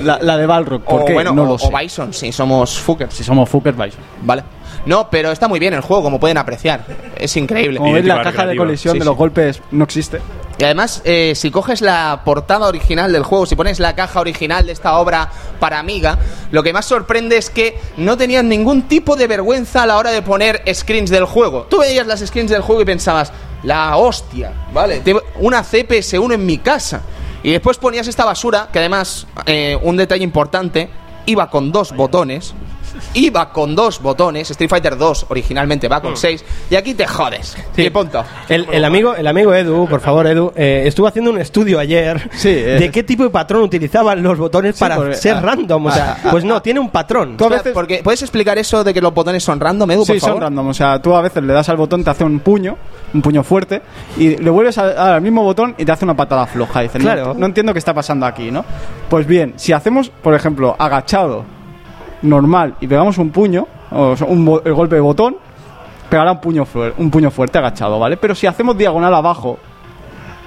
La, 0.04 0.20
la 0.22 0.38
de 0.38 0.46
Balrog, 0.46 0.82
¿por 0.84 1.02
O 1.02 1.06
qué? 1.06 1.14
bueno, 1.14 1.34
no 1.34 1.44
o, 1.44 1.46
lo 1.46 1.58
sé. 1.58 1.68
o 1.74 1.78
Bison, 1.78 2.14
si 2.14 2.32
somos 2.32 2.78
fuckers. 2.80 3.14
Si 3.14 3.24
somos 3.24 3.50
Fuckers 3.50 3.78
Bison. 3.78 4.02
Vale. 4.22 4.44
No, 4.86 5.10
pero 5.10 5.32
está 5.32 5.48
muy 5.48 5.60
bien 5.60 5.74
el 5.74 5.82
juego, 5.82 6.04
como 6.04 6.20
pueden 6.20 6.38
apreciar. 6.38 6.86
Es 7.18 7.36
increíble. 7.36 7.78
Como 7.80 7.98
la 7.98 8.22
caja 8.22 8.46
de 8.46 8.56
colisión 8.56 8.94
Sí, 8.94 9.00
de 9.00 9.04
sí. 9.04 9.08
los 9.10 9.18
golpes 9.18 9.62
no 9.72 9.84
existe. 9.84 10.22
Y 10.60 10.64
además, 10.64 11.02
eh, 11.04 11.34
si 11.36 11.52
coges 11.52 11.82
la 11.82 12.22
portada 12.24 12.68
original 12.68 13.12
del 13.12 13.24
juego, 13.24 13.46
si 13.46 13.56
pones 13.56 13.80
la 13.80 13.96
caja 13.96 14.20
original 14.22 14.66
de 14.66 14.72
esta 14.72 14.98
obra 14.98 15.30
para 15.60 15.78
Amiga, 15.80 16.18
lo 16.52 16.64
que 16.64 16.74
más 16.74 16.86
sorprende 16.86 17.38
es 17.38 17.50
que 17.50 17.78
no 17.98 18.18
tenían 18.18 18.48
ningún 18.50 18.84
tipo 18.84 19.16
de 19.16 19.28
vergüenza 19.28 19.84
a 19.84 19.86
la 19.86 19.98
hora 19.98 20.12
de 20.12 20.22
poner 20.22 20.64
screens 20.74 21.10
del 21.10 21.26
juego. 21.26 21.68
Tú 21.70 21.80
veías 21.80 22.08
las 22.08 22.22
screens 22.22 22.50
del 22.50 22.62
juego 22.62 22.82
y 22.82 22.86
pensabas, 22.86 23.32
la 23.64 23.98
hostia, 23.98 24.54
¿vale? 24.74 25.02
Una 25.40 25.64
CPS1 25.64 26.34
en 26.36 26.46
mi 26.46 26.58
casa. 26.60 27.02
Y 27.44 27.52
después 27.52 27.78
ponías 27.78 28.08
esta 28.08 28.26
basura, 28.26 28.70
que 28.72 28.80
además, 28.80 29.28
eh, 29.46 29.78
un 29.82 29.96
detalle 29.98 30.24
importante, 30.24 30.90
iba 31.26 31.50
con 31.50 31.72
dos 31.72 31.96
botones. 31.96 32.54
Iba 33.14 33.52
con 33.52 33.76
dos 33.76 34.02
botones. 34.02 34.50
Street 34.52 34.70
Fighter 34.70 34.98
2 34.98 35.26
originalmente 35.30 35.88
va 35.88 36.02
con 36.02 36.16
seis. 36.18 36.44
Y 36.70 36.76
aquí 36.76 36.94
te 36.94 37.06
jodes. 37.08 37.56
Sí. 37.76 37.84
Y 37.84 37.90
punto. 37.90 38.24
El, 38.50 38.68
el 38.72 38.84
amigo, 38.86 39.16
el 39.16 39.28
amigo 39.28 39.54
Edu, 39.54 39.88
por 39.88 40.00
favor, 40.02 40.28
Edu, 40.28 40.52
eh, 40.56 40.84
estuvo 40.86 41.08
haciendo 41.08 41.32
un 41.32 41.40
estudio 41.40 41.80
ayer 41.80 42.30
Sí, 42.34 42.50
eh. 42.50 42.78
de 42.80 42.92
qué 42.92 43.04
tipo 43.04 43.24
de 43.24 43.30
patrón 43.30 43.62
utilizaban 43.64 44.22
los 44.24 44.38
botones 44.38 44.76
Sí, 44.76 44.80
para 44.80 44.96
porque- 44.96 45.16
ser 45.16 45.36
ah, 45.38 45.42
random. 45.42 45.86
O 45.86 45.92
sea, 45.92 46.18
ah, 46.24 46.28
pues 46.32 46.44
no, 46.44 46.62
tiene 46.62 46.80
un 46.80 46.90
patrón. 46.90 47.38
Tú 47.38 47.44
a 47.44 47.48
Espera, 47.48 47.62
veces- 47.64 47.74
porque, 47.74 48.02
¿Puedes 48.04 48.22
explicar 48.22 48.58
eso 48.58 48.84
de 48.84 48.94
que 48.94 49.02
los 49.02 49.14
botones 49.14 49.44
son 49.44 49.60
random, 49.60 49.92
Edu, 49.92 50.06
por 50.06 50.16
Sí, 50.16 50.20
favor? 50.20 50.36
son 50.36 50.42
random. 50.44 50.68
O 50.68 50.74
sea, 50.74 51.02
tú 51.02 51.16
a 51.16 51.22
veces 51.22 51.44
le 51.44 51.54
das 51.54 51.70
al 51.70 51.78
botón, 51.78 52.04
te 52.04 52.10
hace 52.10 52.24
un 52.24 52.40
puño, 52.40 52.78
un 53.14 53.22
puño 53.22 53.44
fuerte, 53.44 53.82
y 54.18 54.38
le 54.38 54.50
vuelves 54.50 54.78
a 54.78 55.16
al 55.16 55.22
mismo 55.22 55.44
botón 55.44 55.76
y 55.78 55.86
te 55.86 55.92
hace 55.92 56.06
una 56.06 56.16
patada 56.16 56.46
floja. 56.46 56.82
Dices, 56.82 57.02
no- 57.04 57.12
Claro. 57.12 57.34
no, 57.38 57.46
entiendo 57.46 57.74
qué 57.74 57.80
está 57.80 57.94
pasando 57.94 58.26
aquí, 58.26 58.52
¿no? 58.52 58.64
Pues 59.10 59.26
bien, 59.28 59.54
si 59.58 59.74
hacemos, 59.74 60.10
por 60.10 60.34
ejemplo, 60.34 60.76
agachado 60.78 61.46
normal 62.22 62.76
y 62.82 62.88
pegamos 62.88 63.18
un 63.18 63.30
puño, 63.30 63.68
o 63.92 64.16
sea, 64.16 64.28
un 64.28 64.62
el 64.66 64.74
golpe 64.74 64.96
de 64.96 65.02
botón, 65.02 65.38
pegará 66.10 66.32
un 66.34 66.42
puño, 66.42 66.66
fuer- 66.66 66.94
un 66.98 67.10
puño 67.12 67.30
fuerte 67.32 67.58
agachado, 67.58 68.00
¿vale? 68.00 68.18
Pero 68.18 68.34
si 68.36 68.48
hacemos 68.48 68.78
diagonal 68.78 69.14
abajo, 69.14 69.58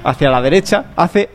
hacia 0.04 0.30
la 0.30 0.40
derecha, 0.40 0.86
hace 0.96 1.30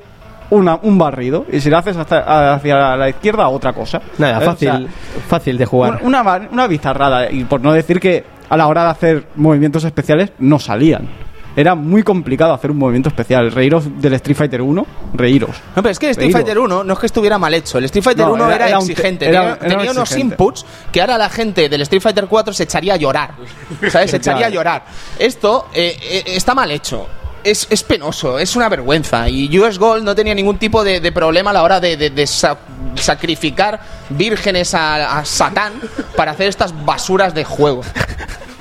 una, 0.50 0.80
un 0.82 0.98
barrido. 0.98 1.46
Y 1.52 1.60
si 1.60 1.70
lo 1.70 1.78
haces 1.78 1.96
hasta- 1.98 2.54
hacia 2.56 2.96
la 2.96 3.10
izquierda, 3.10 3.48
otra 3.48 3.74
cosa. 3.74 4.02
Nada, 4.18 4.34
¿Eh? 4.34 4.38
O 4.38 4.42
sea, 4.42 4.52
fácil, 4.74 4.88
fácil 5.28 5.58
de 5.58 5.66
jugar. 5.66 6.00
una, 6.04 6.22
una, 6.22 6.48
una 6.52 6.68
bizarrada. 6.68 7.32
Y 7.32 7.44
por 7.46 7.62
no 7.62 7.74
decir 7.74 8.00
que 8.00 8.24
a 8.50 8.58
la 8.58 8.68
hora 8.68 8.84
de 8.86 8.90
hacer 8.90 9.28
movimientos 9.36 9.84
especiales 9.84 10.32
no 10.40 10.60
salían. 10.60 11.08
Era 11.56 11.74
muy 11.76 12.04
complicado 12.04 12.54
hacer 12.54 12.70
un 12.72 12.78
movimiento 12.78 13.10
especial. 13.10 13.52
Reíros 13.52 13.86
del 14.02 14.14
Street 14.16 14.36
Fighter 14.38 14.62
1, 14.62 14.86
reíros. 15.14 15.52
No, 15.76 15.82
pero 15.82 15.90
es 15.92 16.00
que 16.00 16.08
el 16.08 16.12
Street 16.12 16.26
Reíros. 16.34 16.42
Fighter 16.42 16.60
1 16.60 16.84
no 16.84 16.94
es 16.94 17.00
que 17.00 17.06
estuviera 17.06 17.38
mal 17.38 17.54
hecho. 17.54 17.78
El 17.78 17.86
Street 17.86 18.04
Fighter 18.04 18.26
No, 18.26 18.34
1 18.34 18.52
era- 18.52 18.70
exigente. 18.78 19.28
era- 19.28 19.58
tenía 19.58 19.92
unos 19.92 20.16
inputs 20.18 20.66
que 20.92 21.00
ahora 21.02 21.18
la 21.18 21.30
gente 21.30 21.70
del 21.70 21.82
Street 21.82 22.02
Fighter 22.02 22.28
4 22.28 22.54
se 22.54 22.64
echaría 22.64 22.94
a 22.96 22.98
llorar. 22.98 23.32
¿Sabes? 23.90 24.12
Se 24.12 24.18
echaría 24.18 24.48
a 24.48 24.50
llorar. 24.50 24.86
Esto 25.18 25.68
eh, 25.74 25.98
eh, 26.02 26.24
está 26.28 26.54
mal 26.54 26.70
hecho. 26.72 27.08
Es, 27.44 27.68
es 27.70 27.84
penoso, 27.84 28.40
es 28.40 28.56
una 28.56 28.68
vergüenza. 28.70 29.30
Y 29.30 29.58
US 29.60 29.78
Gold 29.78 30.04
no 30.04 30.16
tenía 30.16 30.34
ningún 30.34 30.58
tipo 30.58 30.84
de, 30.84 31.00
de 31.00 31.12
problema 31.12 31.52
a 31.52 31.54
la 31.54 31.62
hora 31.64 31.80
de, 31.80 31.96
de- 31.96 32.10
de 32.10 32.26
sa- 32.28 32.58
sacrificar 32.96 33.80
vírgenes 34.10 34.74
a, 34.74 35.20
a 35.20 35.26
Satán 35.26 35.74
para 36.16 36.32
hacer 36.32 36.48
estas 36.48 36.74
basuras 36.86 37.34
de 37.36 37.44
juego. 37.44 37.82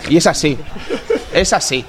Y 0.08 0.18
es 0.18 0.26
así. 0.26 0.58
Es 1.32 1.52
así. 1.54 1.84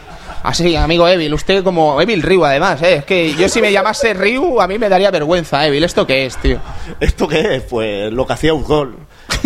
Así, 0.45 0.75
amigo 0.75 1.07
Evil, 1.07 1.33
usted 1.33 1.63
como 1.63 1.99
Evil 1.99 2.21
Ryu 2.21 2.45
además, 2.45 2.79
¿eh? 2.83 2.97
es 2.97 3.05
que 3.05 3.33
yo 3.33 3.49
si 3.49 3.61
me 3.61 3.71
llamase 3.71 4.13
Ryu 4.13 4.61
a 4.61 4.67
mí 4.67 4.77
me 4.77 4.89
daría 4.89 5.09
vergüenza, 5.09 5.65
Evil, 5.65 5.83
¿esto 5.83 6.05
qué 6.05 6.27
es, 6.27 6.37
tío? 6.37 6.59
¿Esto 6.99 7.27
qué 7.27 7.55
es? 7.55 7.63
Pues 7.63 8.13
lo 8.13 8.27
que 8.27 8.33
hacía 8.33 8.53
un 8.53 8.63
gol. 8.63 8.95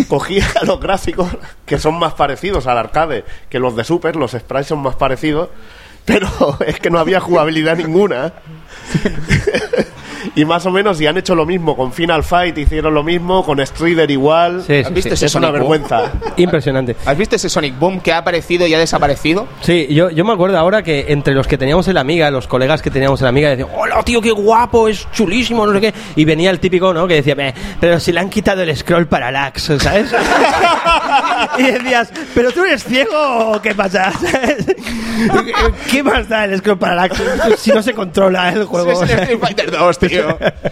Cogía 0.08 0.46
los 0.66 0.78
gráficos 0.78 1.28
que 1.64 1.78
son 1.78 1.98
más 1.98 2.12
parecidos 2.12 2.66
al 2.66 2.76
arcade 2.76 3.24
que 3.48 3.58
los 3.58 3.74
de 3.76 3.84
Super, 3.84 4.14
los 4.14 4.32
sprites 4.32 4.66
son 4.66 4.80
más 4.80 4.94
parecidos, 4.96 5.48
pero 6.04 6.28
es 6.66 6.78
que 6.80 6.90
no 6.90 6.98
había 6.98 7.18
jugabilidad 7.18 7.78
ninguna. 7.78 8.34
Y 10.34 10.44
más 10.44 10.64
o 10.66 10.70
menos, 10.70 11.00
y 11.00 11.06
han 11.06 11.16
hecho 11.18 11.34
lo 11.34 11.46
mismo 11.46 11.76
con 11.76 11.92
Final 11.92 12.22
Fight, 12.24 12.56
hicieron 12.58 12.94
lo 12.94 13.02
mismo, 13.02 13.44
con 13.44 13.64
Strider 13.64 14.10
igual. 14.10 14.62
Sí, 14.66 14.74
sí, 14.80 14.82
¿Has 14.86 14.92
visto 14.94 15.08
sí. 15.10 15.14
ese 15.14 15.26
es 15.26 15.34
una 15.34 15.48
Boom? 15.48 15.58
vergüenza. 15.60 16.12
Impresionante. 16.36 16.96
¿Has 17.06 17.16
visto 17.16 17.36
ese 17.36 17.48
Sonic 17.48 17.78
Boom 17.78 18.00
que 18.00 18.12
ha 18.12 18.18
aparecido 18.18 18.66
y 18.66 18.74
ha 18.74 18.78
desaparecido? 18.78 19.46
Sí, 19.62 19.86
yo, 19.90 20.10
yo 20.10 20.24
me 20.24 20.32
acuerdo 20.32 20.58
ahora 20.58 20.82
que 20.82 21.06
entre 21.08 21.34
los 21.34 21.46
que 21.46 21.58
teníamos 21.58 21.86
en 21.88 21.94
la 21.94 22.00
amiga, 22.00 22.30
los 22.30 22.46
colegas 22.46 22.82
que 22.82 22.90
teníamos 22.90 23.20
en 23.20 23.24
la 23.24 23.28
amiga, 23.30 23.50
decían, 23.50 23.68
hola 23.76 24.02
tío, 24.02 24.20
qué 24.20 24.30
guapo, 24.30 24.88
es 24.88 25.06
chulísimo, 25.12 25.66
no 25.66 25.72
sé 25.74 25.80
qué. 25.80 25.94
Y 26.16 26.24
venía 26.24 26.50
el 26.50 26.60
típico, 26.60 26.92
¿no? 26.94 27.06
Que 27.06 27.14
decía, 27.22 27.34
"Eh, 27.38 27.54
pero 27.80 28.00
si 28.00 28.12
le 28.12 28.20
han 28.20 28.30
quitado 28.30 28.62
el 28.62 28.76
scroll 28.76 29.06
parallax, 29.06 29.70
¿sabes? 29.78 30.12
y 31.58 31.62
decías, 31.64 32.12
pero 32.34 32.50
tú 32.52 32.64
eres 32.64 32.84
ciego 32.84 33.52
o 33.52 33.60
qué 33.62 33.74
pasa? 33.74 34.12
¿Sabes? 34.12 34.66
¿Qué 35.90 36.02
más 36.02 36.28
da 36.28 36.44
el 36.44 36.58
scroll 36.58 36.78
parallax 36.78 37.18
si 37.58 37.70
no 37.70 37.82
se 37.82 37.92
controla 37.94 38.50
el 38.50 38.64
juego? 38.64 38.92
Es 38.92 39.02
el 39.02 39.10
Street 39.18 39.38
Fighter 39.40 39.70
2, 39.70 39.98
tío. 39.98 40.08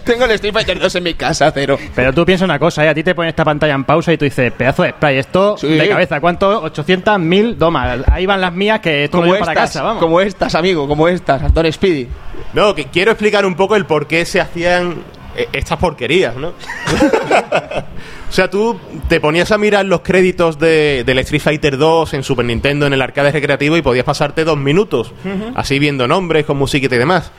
Tengo 0.03 0.25
el 0.25 0.31
Street 0.31 0.53
Fighter 0.53 0.79
2 0.79 0.95
en 0.95 1.03
mi 1.03 1.13
casa, 1.13 1.51
cero. 1.53 1.77
Pero 1.95 2.13
tú 2.13 2.25
piensa 2.25 2.45
una 2.45 2.59
cosa, 2.59 2.85
¿eh? 2.85 2.89
a 2.89 2.93
ti 2.93 3.03
te 3.03 3.15
ponen 3.15 3.29
esta 3.29 3.43
pantalla 3.45 3.73
en 3.73 3.83
pausa 3.83 4.11
y 4.13 4.17
tú 4.17 4.25
dices, 4.25 4.51
pedazo 4.51 4.83
de 4.83 4.91
spray, 4.91 5.17
esto 5.17 5.57
Sí. 5.57 5.67
de 5.67 5.89
cabeza, 5.89 6.19
¿cuánto? 6.19 6.61
800, 6.63 7.19
1000 7.19 7.57
domas. 7.57 7.99
Ahí 8.11 8.25
van 8.25 8.41
las 8.41 8.53
mías 8.53 8.79
que 8.79 9.05
esto 9.05 9.17
me 9.17 9.21
Como 9.23 9.31
voy 9.33 9.39
para 9.39 9.51
estas, 9.53 9.69
casa, 9.71 9.83
vamos. 9.83 10.01
como 10.01 10.21
estas, 10.21 10.55
amigo, 10.55 10.87
como 10.87 11.07
estas, 11.07 11.53
Don 11.53 11.71
Speedy. 11.71 12.07
No, 12.53 12.73
que 12.75 12.85
quiero 12.85 13.11
explicar 13.11 13.45
un 13.45 13.55
poco 13.55 13.75
el 13.75 13.85
por 13.85 14.07
qué 14.07 14.25
se 14.25 14.39
hacían 14.41 14.95
eh, 15.35 15.47
estas 15.53 15.77
porquerías, 15.77 16.35
¿no? 16.35 16.49
o 18.29 18.31
sea, 18.31 18.49
tú 18.49 18.79
te 19.07 19.19
ponías 19.19 19.51
a 19.51 19.57
mirar 19.57 19.85
los 19.85 20.01
créditos 20.01 20.57
de, 20.59 21.03
del 21.05 21.19
Street 21.19 21.41
Fighter 21.41 21.77
2 21.77 22.13
en 22.13 22.23
Super 22.23 22.45
Nintendo 22.45 22.85
en 22.87 22.93
el 22.93 23.01
arcade 23.01 23.31
recreativo 23.31 23.77
y 23.77 23.81
podías 23.81 24.05
pasarte 24.05 24.43
dos 24.43 24.57
minutos 24.57 25.13
así 25.55 25.79
viendo 25.79 26.07
nombres 26.07 26.45
con 26.45 26.57
musiquita 26.57 26.95
y 26.95 26.99
demás. 26.99 27.31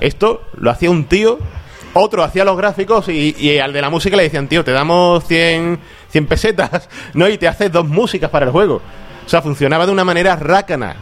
Esto 0.00 0.42
lo 0.56 0.70
hacía 0.70 0.90
un 0.90 1.04
tío, 1.04 1.38
otro 1.92 2.22
hacía 2.22 2.44
los 2.44 2.56
gráficos 2.56 3.08
y, 3.08 3.34
y 3.38 3.58
al 3.58 3.72
de 3.72 3.80
la 3.80 3.90
música 3.90 4.16
le 4.16 4.24
decían, 4.24 4.48
tío, 4.48 4.64
te 4.64 4.72
damos 4.72 5.24
100, 5.24 5.78
100 6.10 6.26
pesetas, 6.26 6.88
¿no? 7.14 7.28
Y 7.28 7.38
te 7.38 7.48
haces 7.48 7.70
dos 7.70 7.86
músicas 7.86 8.30
para 8.30 8.46
el 8.46 8.52
juego. 8.52 8.80
O 9.24 9.28
sea, 9.28 9.42
funcionaba 9.42 9.86
de 9.86 9.92
una 9.92 10.04
manera 10.04 10.34
rácana. 10.36 10.96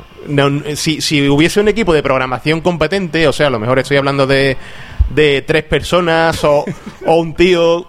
Si, 0.74 1.00
si 1.00 1.28
hubiese 1.28 1.60
un 1.60 1.68
equipo 1.68 1.94
de 1.94 2.02
programación 2.02 2.60
competente, 2.60 3.26
o 3.26 3.32
sea, 3.32 3.46
a 3.46 3.50
lo 3.50 3.58
mejor 3.58 3.78
estoy 3.78 3.96
hablando 3.96 4.26
de, 4.26 4.58
de 5.10 5.42
tres 5.42 5.64
personas 5.64 6.44
o, 6.44 6.64
o 7.06 7.16
un 7.16 7.34
tío 7.34 7.86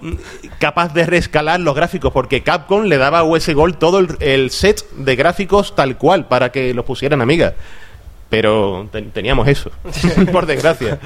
capaz 0.59 0.93
de 0.93 1.05
reescalar 1.05 1.59
los 1.59 1.75
gráficos, 1.75 2.13
porque 2.13 2.41
Capcom 2.41 2.83
le 2.83 2.97
daba 2.97 3.19
a 3.19 3.23
US 3.23 3.53
Gold 3.53 3.77
todo 3.77 3.99
el, 3.99 4.15
el 4.19 4.51
set 4.51 4.89
de 4.91 5.15
gráficos 5.15 5.75
tal 5.75 5.97
cual 5.97 6.27
para 6.27 6.51
que 6.51 6.73
los 6.73 6.85
pusieran 6.85 7.21
amigas. 7.21 7.53
Pero 8.29 8.87
ten- 8.91 9.09
teníamos 9.11 9.47
eso, 9.47 9.71
por 10.31 10.45
desgracia. 10.45 10.99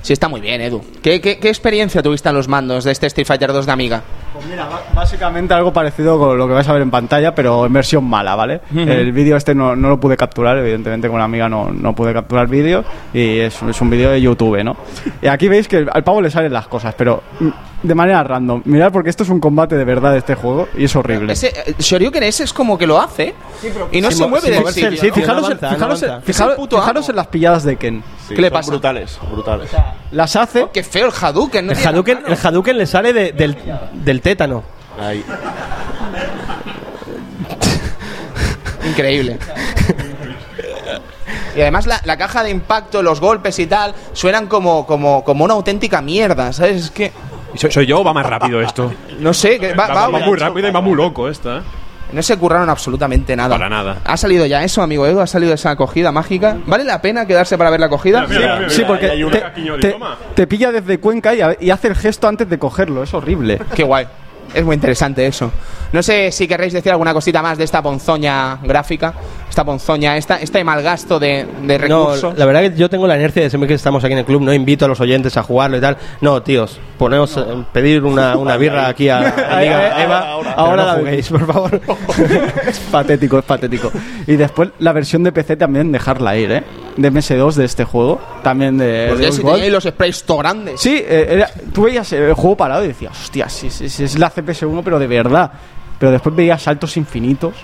Sí, 0.00 0.14
está 0.14 0.28
muy 0.28 0.40
bien, 0.40 0.60
Edu. 0.62 0.82
¿Qué, 1.02 1.20
qué, 1.20 1.38
qué 1.38 1.48
experiencia 1.48 2.02
tuviste 2.02 2.28
en 2.30 2.34
los 2.34 2.48
mandos 2.48 2.84
de 2.84 2.92
este 2.92 3.06
Street 3.06 3.26
Fighter 3.26 3.52
2 3.52 3.66
de 3.66 3.72
Amiga? 3.72 4.02
Pues 4.32 4.46
mira, 4.46 4.66
básicamente 4.94 5.52
algo 5.52 5.72
parecido 5.74 6.18
con 6.18 6.38
lo 6.38 6.48
que 6.48 6.54
vais 6.54 6.66
a 6.66 6.72
ver 6.72 6.80
en 6.82 6.90
pantalla, 6.90 7.34
pero 7.34 7.66
en 7.66 7.72
versión 7.72 8.04
mala, 8.04 8.34
¿vale? 8.34 8.60
El 8.74 9.12
vídeo 9.12 9.36
este 9.36 9.54
no, 9.54 9.76
no 9.76 9.90
lo 9.90 10.00
pude 10.00 10.16
capturar, 10.16 10.56
evidentemente 10.58 11.06
con 11.08 11.16
una 11.16 11.24
amiga 11.24 11.48
no, 11.50 11.70
no 11.70 11.94
pude 11.94 12.12
capturar 12.14 12.46
vídeo 12.48 12.82
y 13.12 13.40
es, 13.40 13.62
es 13.62 13.80
un 13.80 13.90
vídeo 13.90 14.10
de 14.10 14.20
YouTube, 14.22 14.62
¿no? 14.64 14.74
Y 15.20 15.26
aquí 15.26 15.48
veis 15.48 15.68
que 15.68 15.86
al 15.90 16.02
pavo 16.02 16.22
le 16.22 16.30
salen 16.30 16.52
las 16.52 16.66
cosas, 16.66 16.94
pero 16.96 17.22
de 17.84 17.94
manera 17.94 18.24
random. 18.24 18.62
Mirad 18.64 18.90
porque 18.90 19.10
esto 19.10 19.22
es 19.22 19.28
un 19.28 19.38
combate 19.40 19.76
de 19.76 19.84
verdad 19.84 20.12
de 20.12 20.18
este 20.18 20.34
juego 20.34 20.66
y 20.76 20.84
es 20.84 20.96
horrible. 20.96 21.32
Ese, 21.32 21.48
eh, 21.48 21.74
Shoryuken 21.78 22.22
ese 22.22 22.44
es 22.44 22.52
como 22.52 22.76
que 22.78 22.86
lo 22.86 22.98
hace 23.00 23.34
y 23.92 24.00
no 24.00 24.10
se 24.10 24.26
mueve 24.26 24.48
el 24.56 24.66
sitio. 24.72 24.90
¿no? 24.90 25.14
fijaros, 25.14 25.42
no 25.42 25.46
avanza, 25.46 25.68
fijaros 25.70 26.02
en- 26.02 26.22
fijaros- 26.22 26.68
fijaros 26.68 27.08
las 27.14 27.26
pilladas 27.28 27.62
de 27.64 27.76
Ken. 27.76 28.02
Sí, 28.26 28.34
¿Qué 28.34 28.40
le 28.42 28.50
pasa? 28.50 28.70
Brutales, 28.70 29.18
brutales. 29.30 29.70
Las 30.10 30.34
hace 30.34 30.62
Oh, 30.64 30.72
qué 30.72 30.82
feo 30.82 31.06
el 31.06 31.12
Hadouken. 31.12 31.66
no 31.66 31.72
El 31.72 31.78
Hadouken, 31.86 32.22
el 32.26 32.38
Hadouken 32.42 32.78
le 32.78 32.86
sale 32.86 33.12
de- 33.12 33.32
del, 33.32 33.56
del 33.92 34.20
tétano. 34.22 34.64
Ahí. 34.98 35.22
Increíble. 38.88 39.38
Y 41.56 41.60
además 41.60 41.86
la, 41.86 42.00
la 42.04 42.16
caja 42.16 42.42
de 42.42 42.50
impacto, 42.50 43.02
los 43.02 43.20
golpes 43.20 43.58
y 43.60 43.66
tal, 43.66 43.94
suenan 44.12 44.48
como, 44.48 44.86
como, 44.86 45.22
como 45.22 45.44
una 45.44 45.54
auténtica 45.54 46.02
mierda, 46.02 46.52
¿sabes? 46.52 46.84
Es 46.86 46.90
que, 46.90 47.12
¿Soy, 47.56 47.70
soy 47.70 47.86
yo 47.86 48.00
o 48.00 48.04
va 48.04 48.12
más 48.12 48.26
rápido 48.26 48.60
esto? 48.60 48.92
no 49.20 49.32
sé, 49.34 49.58
que 49.58 49.74
va, 49.74 49.86
Va, 49.88 49.94
va- 49.94 50.08
va 50.08 50.18
muy 50.20 50.36
rápido 50.38 50.68
y 50.68 50.70
va 50.72 50.80
muy 50.80 50.94
loco 50.96 51.28
esta. 51.28 51.58
¿eh? 51.58 51.62
no 52.12 52.22
se 52.22 52.36
curraron 52.36 52.70
absolutamente 52.70 53.34
nada. 53.34 53.56
Para 53.56 53.68
nada. 53.68 53.98
¿Ha 54.04 54.16
salido 54.16 54.46
ya 54.46 54.62
eso, 54.62 54.82
amigo 54.82 55.04
Edu? 55.06 55.18
¿Ha 55.20 55.26
salido 55.26 55.52
esa 55.54 55.70
acogida 55.70 56.12
mágica? 56.12 56.56
¿Vale 56.66 56.84
la 56.84 57.02
pena 57.02 57.26
quedarse 57.26 57.58
para 57.58 57.70
ver 57.70 57.80
la 57.80 57.86
acogida? 57.86 58.26
Mira, 58.28 58.40
mira, 58.40 58.56
mira, 58.56 58.70
Sí, 58.70 58.76
mira, 58.78 58.88
porque 58.88 59.06
ahí 59.06 59.12
hay 59.16 59.24
un 59.24 59.32
te, 59.32 59.40
caquiño 59.40 59.74
de 59.74 59.80
te- 59.80 59.90
toma. 59.92 60.16
te 60.34 60.46
pilla 60.46 60.70
desde 60.70 61.00
Cuenca 61.00 61.34
y, 61.34 61.40
a- 61.40 61.56
y 61.58 61.70
hace 61.70 61.88
el 61.88 61.96
gesto 61.96 62.28
antes 62.28 62.48
de 62.48 62.56
cogerlo, 62.58 63.02
es 63.02 63.12
horrible. 63.14 63.58
Qué 63.74 63.82
guay. 63.82 64.06
Es 64.52 64.64
muy 64.64 64.74
interesante 64.76 65.26
eso. 65.26 65.50
No 65.92 66.02
sé 66.04 66.30
si 66.30 66.46
querréis 66.46 66.72
decir 66.72 66.92
alguna 66.92 67.12
cosita 67.12 67.42
más 67.42 67.58
de 67.58 67.64
esta 67.64 67.82
ponzoña 67.82 68.58
gráfica, 68.62 69.12
esta 69.54 69.64
ponzoña, 69.64 70.16
esta, 70.16 70.40
este 70.40 70.64
malgasto 70.64 71.20
de, 71.20 71.46
de 71.62 71.78
No, 71.88 72.06
recursos. 72.06 72.36
la 72.36 72.44
verdad 72.44 72.62
que 72.62 72.74
yo 72.76 72.90
tengo 72.90 73.06
la 73.06 73.14
inercia 73.14 73.42
de 73.44 73.50
siempre 73.50 73.68
que 73.68 73.74
estamos 73.74 74.02
aquí 74.02 74.12
en 74.12 74.18
el 74.18 74.24
club, 74.24 74.42
no 74.42 74.52
invito 74.52 74.84
a 74.84 74.88
los 74.88 74.98
oyentes 75.00 75.36
a 75.36 75.44
jugarlo 75.44 75.76
y 75.76 75.80
tal. 75.80 75.96
No, 76.20 76.42
tíos, 76.42 76.80
ponemos, 76.98 77.36
eh, 77.36 77.44
pedir 77.72 78.02
una, 78.02 78.36
una 78.36 78.56
birra 78.56 78.88
aquí 78.88 79.08
a, 79.08 79.18
a 79.20 79.28
amiga 79.58 80.02
Eva. 80.02 80.18
ahora, 80.28 80.52
ahora 80.54 80.76
no 80.82 80.86
la 80.88 80.94
juguéis, 80.98 81.28
por 81.28 81.46
favor. 81.46 81.80
es 82.66 82.78
patético, 82.90 83.38
es 83.38 83.44
patético. 83.44 83.92
Y 84.26 84.34
después 84.34 84.70
la 84.80 84.92
versión 84.92 85.22
de 85.22 85.30
PC 85.30 85.56
también 85.56 85.92
dejarla 85.92 86.36
ir, 86.36 86.50
¿eh? 86.50 86.64
De 86.96 87.12
MS2 87.12 87.54
de 87.54 87.64
este 87.64 87.84
juego, 87.84 88.20
también 88.42 88.76
de, 88.76 89.06
Porque 89.10 89.26
de 89.26 89.32
si 89.32 89.70
los 89.70 89.84
sprays 89.84 90.24
to 90.24 90.36
grandes. 90.38 90.80
Sí, 90.80 90.96
eh, 90.96 91.28
era- 91.30 91.50
tú 91.72 91.82
veías 91.84 92.12
el 92.12 92.32
juego 92.34 92.56
parado 92.56 92.84
y 92.84 92.88
decías, 92.88 93.12
hostia, 93.22 93.48
sí, 93.48 93.70
sí, 93.70 93.88
sí, 93.88 94.02
es 94.02 94.18
la 94.18 94.32
CPS1, 94.32 94.80
pero 94.84 94.98
de 94.98 95.06
verdad. 95.06 95.52
Pero 96.04 96.12
después 96.12 96.36
veías 96.36 96.60
saltos 96.60 96.98
infinitos, 96.98 97.54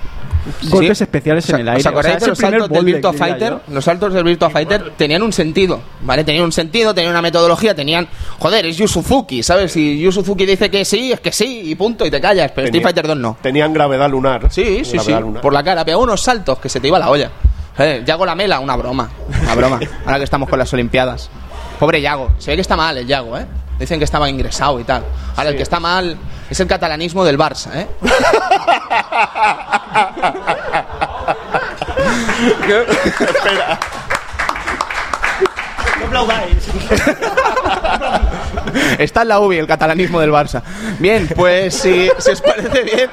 golpes 0.70 0.96
Sí. 0.96 1.04
especiales 1.04 1.46
en 1.50 1.60
el 1.60 1.68
aire. 1.68 1.80
¿Os 1.80 1.86
acordáis 1.86 2.16
O 2.16 2.18
sea, 2.20 2.24
de 2.24 2.30
los 2.30 2.38
saltos 2.38 2.68
del 2.70 2.84
Virtua 2.86 3.12
Fighter? 3.12 3.50
yo. 3.52 3.60
Los 3.74 3.84
saltos 3.84 4.14
del 4.14 4.24
Virtua 4.24 4.48
Fighter 4.48 4.92
tenían 4.96 5.22
un 5.22 5.30
sentido, 5.34 5.78
¿vale? 6.00 6.24
Tenían 6.24 6.44
un 6.44 6.52
sentido, 6.52 6.94
tenían 6.94 7.10
una 7.12 7.20
metodología, 7.20 7.74
tenían... 7.74 8.08
Joder, 8.38 8.64
es 8.64 8.78
Yu 8.78 8.88
Suzuki, 8.88 9.42
¿sabes? 9.42 9.72
Si 9.72 10.00
Yu 10.00 10.10
Suzuki 10.10 10.46
dice 10.46 10.70
que 10.70 10.86
sí, 10.86 11.12
es 11.12 11.20
que 11.20 11.32
sí, 11.32 11.64
y 11.66 11.74
punto, 11.74 12.06
y 12.06 12.10
te 12.10 12.18
callas. 12.18 12.50
Pero 12.54 12.64
Street 12.68 12.80
Tenía- 12.82 12.82
Fighter 12.86 13.06
2 13.08 13.16
no. 13.18 13.36
Tenían 13.42 13.74
gravedad 13.74 14.08
lunar. 14.08 14.50
Sí, 14.50 14.86
sí, 14.86 14.98
sí. 14.98 15.12
Lunar. 15.12 15.42
Por 15.42 15.52
la 15.52 15.62
cara, 15.62 15.84
pegaba 15.84 16.02
unos 16.02 16.22
saltos 16.22 16.58
que 16.60 16.70
se 16.70 16.80
te 16.80 16.88
iba 16.88 16.98
la 16.98 17.10
olla. 17.10 17.30
¿Sabes? 17.76 18.06
Yago 18.06 18.24
la 18.24 18.34
mela, 18.34 18.58
una 18.60 18.74
broma. 18.76 19.10
Una 19.42 19.54
broma. 19.54 19.80
Ahora 20.06 20.16
que 20.16 20.24
estamos 20.24 20.48
con 20.48 20.58
las 20.58 20.72
Olimpiadas. 20.72 21.28
Pobre 21.78 22.00
Yago. 22.00 22.30
Se 22.38 22.52
ve 22.52 22.56
que 22.56 22.62
está 22.62 22.74
mal 22.76 22.96
el 22.96 23.06
Yago, 23.06 23.36
¿eh? 23.36 23.44
Dicen 23.78 23.98
que 23.98 24.04
estaba 24.04 24.28
ingresado 24.30 24.80
y 24.80 24.84
tal. 24.84 25.02
Ahora, 25.36 25.50
el 25.50 25.56
que 25.56 25.62
está 25.62 25.78
mal 25.80 26.16
es 26.50 26.60
el 26.60 26.66
catalanismo 26.66 27.24
del 27.24 27.38
Barça, 27.38 27.70
¿eh? 27.74 27.86
Está 38.98 39.22
en 39.22 39.28
la 39.28 39.40
UBI 39.40 39.58
el 39.58 39.66
catalanismo 39.66 40.20
del 40.20 40.30
Barça. 40.32 40.62
Bien, 40.98 41.28
pues 41.36 41.74
si, 41.74 42.10
si 42.18 42.30
os 42.30 42.40
parece 42.40 42.82
bien, 42.82 43.10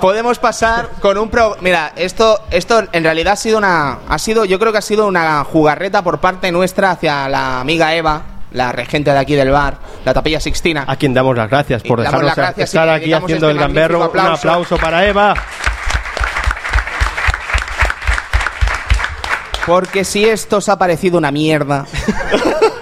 podemos 0.00 0.38
pasar 0.38 0.88
con 1.00 1.18
un 1.18 1.28
pro. 1.28 1.56
Mira, 1.60 1.92
esto, 1.96 2.40
esto 2.50 2.84
en 2.92 3.04
realidad 3.04 3.34
ha 3.34 3.36
sido 3.36 3.58
una, 3.58 3.98
ha 4.08 4.18
sido, 4.18 4.44
yo 4.44 4.58
creo 4.58 4.72
que 4.72 4.78
ha 4.78 4.82
sido 4.82 5.06
una 5.06 5.44
jugarreta 5.44 6.02
por 6.02 6.18
parte 6.18 6.50
nuestra 6.50 6.92
hacia 6.92 7.28
la 7.28 7.60
amiga 7.60 7.94
Eva, 7.94 8.22
la 8.54 8.70
regente 8.72 9.12
de 9.12 9.18
aquí 9.18 9.34
del 9.34 9.50
bar, 9.50 9.76
la 10.04 10.14
Tapilla 10.14 10.40
Sixtina. 10.40 10.84
A 10.86 10.96
quien 10.96 11.12
damos 11.12 11.36
las 11.36 11.50
gracias 11.50 11.82
por 11.82 11.98
Y 11.98 12.02
dejarnos 12.02 12.34
gracias 12.34 12.68
estar 12.68 12.88
aquí 12.88 13.12
haciendo 13.12 13.50
este 13.50 13.58
el 13.58 13.58
gamberro. 13.58 13.98
Un 13.98 14.04
aplauso. 14.06 14.32
aplauso 14.48 14.76
para 14.78 15.04
Eva. 15.06 15.34
Porque 19.66 20.04
si 20.04 20.24
esto 20.24 20.58
os 20.58 20.68
ha 20.68 20.78
parecido 20.78 21.18
una 21.18 21.32
mierda, 21.32 21.86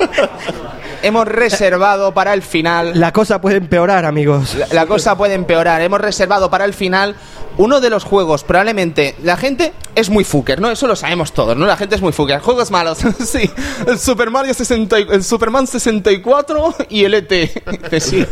hemos 1.03 1.27
reservado 1.27 2.13
para 2.13 2.35
el 2.35 2.43
final. 2.43 2.93
La 2.95 3.13
cosa 3.13 3.41
puede 3.41 3.57
empeorar, 3.57 4.05
amigos. 4.05 4.55
La, 4.55 4.67
la 4.73 4.87
cosa 4.87 5.17
puede 5.17 5.35
empeorar. 5.35 5.81
Hemos 5.81 6.01
reservado 6.01 6.51
para 6.51 6.65
el 6.65 6.75
final 6.75 7.17
uno 7.59 7.81
de 7.81 7.91
los 7.91 8.05
juegos, 8.05 8.45
probablemente. 8.45 9.15
La 9.23 9.37
gente 9.37 9.73
es 9.95 10.09
muy 10.11 10.25
fucker, 10.25 10.61
¿no? 10.61 10.71
Eso 10.71 10.87
lo 10.87 10.97
sabemos 10.97 11.33
todos, 11.33 11.57
¿no? 11.57 11.67
La 11.67 11.77
gente 11.77 11.95
es 11.97 12.01
muy 12.03 12.13
fucker. 12.13 12.41
Juegos 12.41 12.71
malos, 12.71 12.99
sí. 13.25 13.51
El 13.87 13.99
Super 13.99 14.31
Mario 14.31 14.55
60, 14.55 15.01
y- 15.01 15.07
el 15.11 15.23
Superman 15.25 15.67
64 15.67 16.75
y 16.89 17.05
el 17.05 17.15
ET. 17.15 17.33
Sí. 18.01 18.25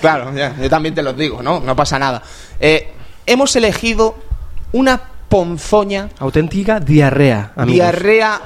Claro, 0.00 0.34
ya, 0.34 0.54
yo 0.60 0.68
también 0.68 0.94
te 0.94 1.02
lo 1.02 1.12
digo, 1.12 1.42
¿no? 1.42 1.60
No 1.60 1.76
pasa 1.76 1.98
nada. 1.98 2.22
Eh, 2.58 2.92
hemos 3.26 3.54
elegido 3.56 4.16
una 4.72 5.00
ponzoña, 5.28 6.08
Auténtica 6.18 6.80
diarrea, 6.80 7.52
amigos. 7.56 7.74
diarrea 7.74 8.40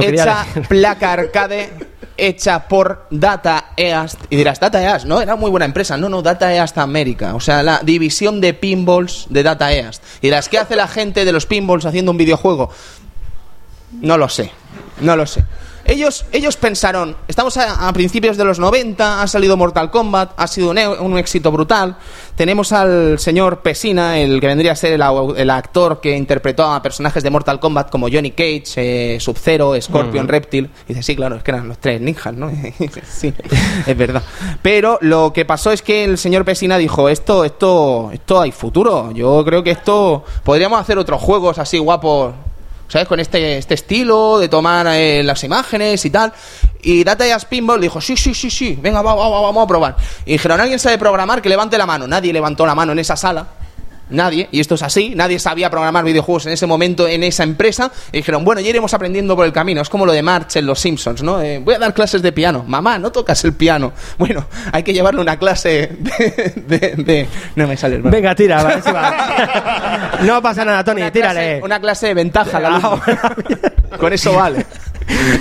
hecha 0.00 0.46
placa 0.68 1.12
arcade 1.12 1.72
hecha 2.16 2.68
por 2.68 3.06
Data 3.10 3.72
East. 3.76 4.20
Y 4.30 4.36
dirás 4.36 4.60
Data 4.60 4.82
East 4.82 5.06
no 5.06 5.20
era 5.20 5.36
muy 5.36 5.50
buena 5.50 5.66
empresa. 5.66 5.96
No 5.96 6.08
no 6.08 6.22
Data 6.22 6.54
East 6.54 6.78
América 6.78 7.34
o 7.34 7.40
sea 7.40 7.62
la 7.62 7.80
división 7.82 8.40
de 8.40 8.54
pinballs 8.54 9.26
de 9.30 9.42
Data 9.42 9.72
East. 9.72 10.02
Y 10.20 10.28
dirás 10.28 10.48
qué 10.48 10.58
hace 10.58 10.76
la 10.76 10.88
gente 10.88 11.24
de 11.24 11.32
los 11.32 11.46
pinballs 11.46 11.86
haciendo 11.86 12.10
un 12.10 12.16
videojuego 12.16 12.70
no 14.00 14.18
lo 14.18 14.28
sé. 14.28 14.50
No 15.00 15.16
lo 15.16 15.26
sé 15.26 15.44
ellos, 15.88 16.26
ellos 16.32 16.56
pensaron, 16.56 17.16
estamos 17.28 17.56
a, 17.56 17.88
a 17.88 17.92
principios 17.92 18.36
de 18.36 18.44
los 18.44 18.58
90, 18.58 19.22
ha 19.22 19.26
salido 19.26 19.56
Mortal 19.56 19.90
Kombat, 19.90 20.32
ha 20.36 20.46
sido 20.46 20.70
un, 20.70 20.78
e- 20.78 20.88
un 20.88 21.18
éxito 21.18 21.50
brutal. 21.52 21.96
Tenemos 22.34 22.72
al 22.72 23.18
señor 23.18 23.60
Pesina, 23.60 24.18
el 24.18 24.40
que 24.40 24.46
vendría 24.46 24.72
a 24.72 24.76
ser 24.76 24.92
el 24.92 25.50
actor 25.50 26.00
que 26.00 26.16
interpretó 26.16 26.64
a 26.64 26.82
personajes 26.82 27.22
de 27.22 27.30
Mortal 27.30 27.58
Kombat 27.60 27.90
como 27.90 28.08
Johnny 28.10 28.32
Cage, 28.32 28.64
eh, 28.76 29.20
Sub-Zero, 29.20 29.80
Scorpion, 29.80 30.28
Reptil. 30.28 30.70
Y 30.86 30.88
dice, 30.88 31.02
sí, 31.02 31.16
claro, 31.16 31.36
es 31.36 31.42
que 31.42 31.50
eran 31.50 31.68
los 31.68 31.78
tres 31.78 32.00
ninjas, 32.00 32.34
¿no? 32.34 32.50
sí, 33.08 33.32
es 33.86 33.96
verdad. 33.96 34.22
Pero 34.62 34.98
lo 35.00 35.32
que 35.32 35.44
pasó 35.44 35.72
es 35.72 35.82
que 35.82 36.04
el 36.04 36.18
señor 36.18 36.44
Pesina 36.44 36.76
dijo, 36.76 37.08
esto, 37.08 37.44
esto, 37.44 38.10
esto 38.12 38.40
hay 38.40 38.52
futuro. 38.52 39.12
Yo 39.12 39.44
creo 39.44 39.62
que 39.62 39.70
esto, 39.70 40.24
podríamos 40.44 40.80
hacer 40.80 40.98
otros 40.98 41.20
juegos 41.22 41.58
así 41.58 41.78
guapos 41.78 42.34
¿sabes? 42.88 43.08
Con 43.08 43.20
este, 43.20 43.58
este 43.58 43.74
estilo 43.74 44.38
de 44.38 44.48
tomar 44.48 44.86
eh, 44.88 45.22
las 45.22 45.42
imágenes 45.44 46.04
y 46.04 46.10
tal. 46.10 46.32
Y 46.82 47.04
Data 47.04 47.26
East 47.26 47.48
Pinball 47.48 47.80
dijo, 47.80 48.00
sí, 48.00 48.16
sí, 48.16 48.34
sí, 48.34 48.50
sí, 48.50 48.78
venga, 48.80 49.02
va, 49.02 49.14
va, 49.14 49.28
va, 49.28 49.40
vamos 49.40 49.64
a 49.64 49.66
probar. 49.66 49.96
Y 50.24 50.32
dijeron, 50.32 50.60
¿alguien 50.60 50.78
sabe 50.78 50.98
programar? 50.98 51.42
Que 51.42 51.48
levante 51.48 51.76
la 51.78 51.86
mano. 51.86 52.06
Nadie 52.06 52.32
levantó 52.32 52.64
la 52.66 52.74
mano 52.74 52.92
en 52.92 52.98
esa 52.98 53.16
sala. 53.16 53.46
Nadie, 54.08 54.48
y 54.52 54.60
esto 54.60 54.76
es 54.76 54.82
así, 54.82 55.14
nadie 55.16 55.40
sabía 55.40 55.68
programar 55.68 56.04
videojuegos 56.04 56.46
en 56.46 56.52
ese 56.52 56.66
momento 56.66 57.08
en 57.08 57.24
esa 57.24 57.42
empresa. 57.42 57.90
Y 58.12 58.18
dijeron, 58.18 58.44
bueno, 58.44 58.60
ya 58.60 58.68
iremos 58.70 58.94
aprendiendo 58.94 59.34
por 59.34 59.44
el 59.46 59.52
camino. 59.52 59.80
Es 59.82 59.88
como 59.88 60.06
lo 60.06 60.12
de 60.12 60.22
March 60.22 60.54
en 60.56 60.66
Los 60.66 60.78
Simpsons, 60.78 61.22
¿no? 61.24 61.40
Eh, 61.42 61.58
voy 61.58 61.74
a 61.74 61.78
dar 61.80 61.92
clases 61.92 62.22
de 62.22 62.30
piano. 62.30 62.64
Mamá, 62.68 62.98
no 63.00 63.10
tocas 63.10 63.44
el 63.44 63.54
piano. 63.54 63.92
Bueno, 64.18 64.46
hay 64.72 64.82
que 64.82 64.92
llevarle 64.92 65.20
una 65.20 65.38
clase 65.38 65.96
de... 65.98 66.54
de- 66.66 67.02
de- 67.02 67.28
No 67.56 67.66
me 67.66 67.76
sale 67.76 67.96
el. 67.96 68.02
Venga, 68.02 68.34
tira, 68.34 68.62
va, 68.62 68.80
sí, 68.80 68.90
va. 68.92 70.18
No 70.22 70.40
pasa 70.40 70.64
nada, 70.64 70.84
Tony, 70.84 71.00
una 71.02 71.10
tírale. 71.12 71.40
Clase, 71.58 71.62
una 71.64 71.80
clase 71.80 72.06
de 72.08 72.14
ventaja 72.14 72.56
al 72.58 72.64
alumno. 72.66 73.02
Con 73.98 74.12
eso 74.12 74.32
vale. 74.34 74.64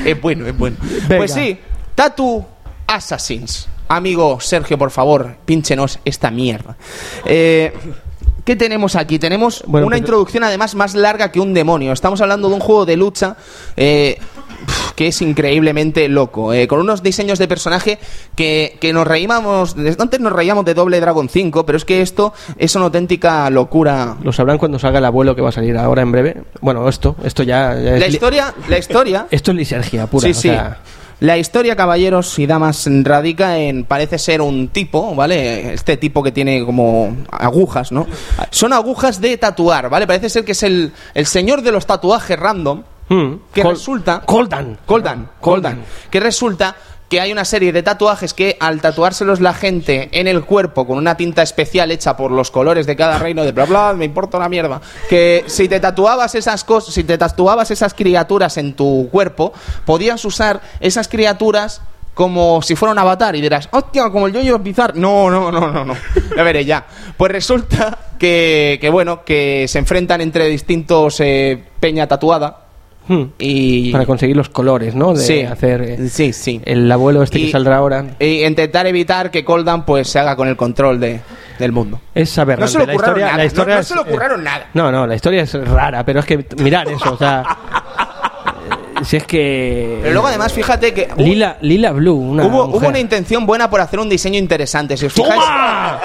es 0.05 0.19
bueno, 0.21 0.47
es 0.47 0.57
bueno. 0.57 0.77
Venga. 0.81 1.17
Pues 1.17 1.31
sí, 1.33 1.59
Tatu 1.93 2.43
Assassins. 2.87 3.67
Amigo 3.87 4.39
Sergio, 4.41 4.77
por 4.79 4.89
favor, 4.89 5.35
pínchenos 5.45 5.99
esta 6.05 6.31
mierda. 6.31 6.75
Eh, 7.25 7.71
¿Qué 8.45 8.55
tenemos 8.55 8.95
aquí? 8.95 9.19
Tenemos 9.19 9.63
Bueno, 9.67 9.87
una 9.87 9.95
pues- 9.95 10.01
introducción 10.01 10.43
además 10.43 10.75
más 10.75 10.95
larga 10.95 11.31
que 11.31 11.39
un 11.39 11.53
demonio. 11.53 11.91
Estamos 11.91 12.21
hablando 12.21 12.47
de 12.47 12.53
un 12.53 12.59
juego 12.61 12.85
de 12.85 12.95
lucha 12.95 13.35
eh, 13.75 14.17
que 14.95 15.07
es 15.07 15.21
increíblemente 15.21 16.07
loco. 16.07 16.53
eh, 16.53 16.67
con 16.67 16.79
unos 16.79 17.01
diseños 17.03 17.39
de 17.39 17.47
personaje 17.47 17.97
que, 18.35 18.77
que 18.79 18.93
nos 18.93 19.05
reíamos. 19.07 19.75
Desde 19.75 20.01
antes 20.01 20.19
nos 20.19 20.31
reíamos 20.31 20.63
de 20.63 20.73
Doble 20.75 20.99
Dragon 21.01 21.27
5, 21.27 21.65
pero 21.65 21.77
es 21.77 21.85
que 21.85 22.01
esto 22.01 22.33
es 22.57 22.75
una 22.75 22.85
auténtica 22.85 23.49
locura 23.49 24.15
Lo 24.23 24.31
sabrán 24.31 24.57
cuando 24.59 24.77
salga 24.79 24.99
el 24.99 25.05
abuelo 25.05 25.35
que 25.35 25.41
va 25.41 25.49
a 25.49 25.51
salir 25.51 25.75
ahora 25.77 26.03
en 26.03 26.11
breve. 26.11 26.43
Bueno, 26.61 26.87
esto, 26.87 27.15
esto 27.23 27.41
ya, 27.43 27.73
ya 27.73 27.95
es 27.95 27.99
La 27.99 28.07
historia, 28.07 28.53
la 28.69 28.77
historia. 28.77 29.27
Esto 29.31 29.51
es 29.51 29.57
lisergia 29.57 30.05
pura. 30.07 30.23
sí, 30.25 30.31
o 30.31 30.33
sí. 30.35 30.41
sea, 30.49 30.77
La 31.21 31.37
historia, 31.37 31.75
caballeros 31.77 32.37
y 32.39 32.45
damas, 32.45 32.87
radica 33.03 33.57
en. 33.57 33.85
Parece 33.85 34.17
ser 34.19 34.41
un 34.41 34.67
tipo, 34.67 35.15
¿vale? 35.15 35.73
Este 35.73 35.95
tipo 35.95 36.21
que 36.21 36.31
tiene 36.33 36.65
como 36.65 37.15
agujas, 37.31 37.91
¿no? 37.93 38.05
Son 38.51 38.73
agujas 38.73 39.21
de 39.21 39.37
tatuar, 39.37 39.89
¿vale? 39.89 40.07
Parece 40.07 40.29
ser 40.29 40.43
que 40.43 40.51
es 40.51 40.63
el, 40.63 40.91
el 41.13 41.25
señor 41.25 41.61
de 41.61 41.71
los 41.71 41.85
tatuajes 41.85 42.37
random. 42.37 42.83
hmm, 43.07 43.33
Que 43.53 43.61
Col- 43.61 43.75
resulta. 43.75 44.21
Coldan. 44.25 44.77
Coldan, 44.85 45.29
Coldan. 45.39 45.83
Que 46.09 46.19
resulta 46.19 46.75
que 47.15 47.21
hay 47.21 47.31
una 47.31 47.45
serie 47.45 47.71
de 47.71 47.81
tatuajes 47.81 48.33
que 48.33 48.57
al 48.59 48.81
tatuárselos 48.81 49.39
la 49.39 49.53
gente 49.53 50.09
en 50.11 50.27
el 50.27 50.43
cuerpo 50.43 50.85
con 50.85 50.97
una 50.97 51.15
tinta 51.15 51.43
especial 51.43 51.89
hecha 51.91 52.17
por 52.17 52.29
los 52.29 52.51
colores 52.51 52.85
de 52.87 52.97
cada 52.97 53.19
reino 53.19 53.45
de 53.45 53.53
bla 53.53 53.63
bla, 53.63 53.93
me 53.93 54.03
importa 54.03 54.35
una 54.35 54.49
mierda, 54.49 54.81
que 55.09 55.45
si 55.47 55.69
te 55.69 55.79
tatuabas 55.79 56.35
esas 56.35 56.65
cosas, 56.65 56.93
si 56.93 57.05
te 57.05 57.17
tatuabas 57.17 57.71
esas 57.71 57.93
criaturas 57.93 58.57
en 58.57 58.73
tu 58.73 59.07
cuerpo, 59.09 59.53
podías 59.85 60.25
usar 60.25 60.59
esas 60.81 61.07
criaturas 61.07 61.81
como 62.13 62.61
si 62.61 62.75
fuera 62.75 62.91
un 62.91 62.99
avatar 62.99 63.33
y 63.37 63.39
dirás, 63.39 63.69
hostia, 63.71 64.09
como 64.09 64.27
el 64.27 64.33
yo 64.33 64.59
Bizarre. 64.59 64.99
No, 64.99 65.29
no, 65.29 65.53
no, 65.53 65.71
no, 65.71 65.85
no. 65.85 65.95
Ya 66.35 66.43
veré, 66.43 66.65
ya. 66.65 66.85
Pues 67.15 67.31
resulta 67.31 67.97
que, 68.19 68.77
que 68.81 68.89
bueno, 68.89 69.23
que 69.23 69.69
se 69.69 69.79
enfrentan 69.79 70.19
entre 70.19 70.47
distintos 70.47 71.21
eh, 71.21 71.63
peña 71.79 72.07
tatuada 72.07 72.64
hmm, 73.07 73.23
y... 73.39 73.91
Para 73.91 74.05
conseguir 74.05 74.35
los 74.35 74.49
colores, 74.49 74.95
¿no? 74.95 75.13
De 75.13 75.21
Sí, 75.21 75.41
hacer 75.41 75.81
eh, 75.81 76.09
sí, 76.09 76.33
sí. 76.33 76.61
el 76.65 76.91
abuelo 76.91 77.23
este 77.23 77.39
Y- 77.39 77.45
que 77.45 77.51
saldrá 77.51 77.77
ahora. 77.77 78.05
e 78.19 78.45
intentar 78.47 78.85
evitar 78.87 79.31
que 79.31 79.43
Coldan 79.45 79.85
pues 79.85 80.07
se 80.09 80.19
haga 80.19 80.35
con 80.35 80.47
el 80.47 80.55
control 80.55 80.99
de, 80.99 81.19
del 81.59 81.71
mundo. 81.71 81.99
Es 82.13 82.37
aberrante. 82.37 82.73
No 82.77 82.79
se 82.81 82.87
le 82.87 82.93
ocurrieron 82.95 83.21
nada, 83.21 83.37
la 83.37 83.45
historia 83.45 83.73
no- 83.73 83.75
no 83.75 83.81
es, 83.81 83.87
se 83.87 83.95
le 83.95 84.01
eh, 84.01 84.37
nada. 84.43 84.67
No, 84.73 84.91
no, 84.91 85.07
la 85.07 85.15
historia 85.15 85.41
es 85.43 85.53
rara, 85.53 86.03
pero 86.05 86.19
es 86.19 86.25
que 86.25 86.45
mirar 86.57 86.87
eso, 86.89 87.13
o 87.13 87.17
sea, 87.17 87.43
si 89.03 89.17
es 89.17 89.25
que 89.25 89.99
Pero 90.01 90.13
luego 90.13 90.27
además 90.27 90.53
fíjate 90.53 90.93
que 90.93 91.09
Lila, 91.17 91.57
Lila 91.61 91.91
Blue, 91.91 92.15
una 92.15 92.45
hubo, 92.45 92.67
mujer. 92.67 92.81
hubo 92.81 92.87
una 92.89 92.99
intención 92.99 93.45
buena 93.45 93.69
por 93.69 93.81
hacer 93.81 93.99
un 93.99 94.07
diseño 94.09 94.37
interesante. 94.39 94.95
Si 94.97 95.05
os 95.05 95.13
fijáis, 95.13 95.33
¡Toma! 95.41 95.99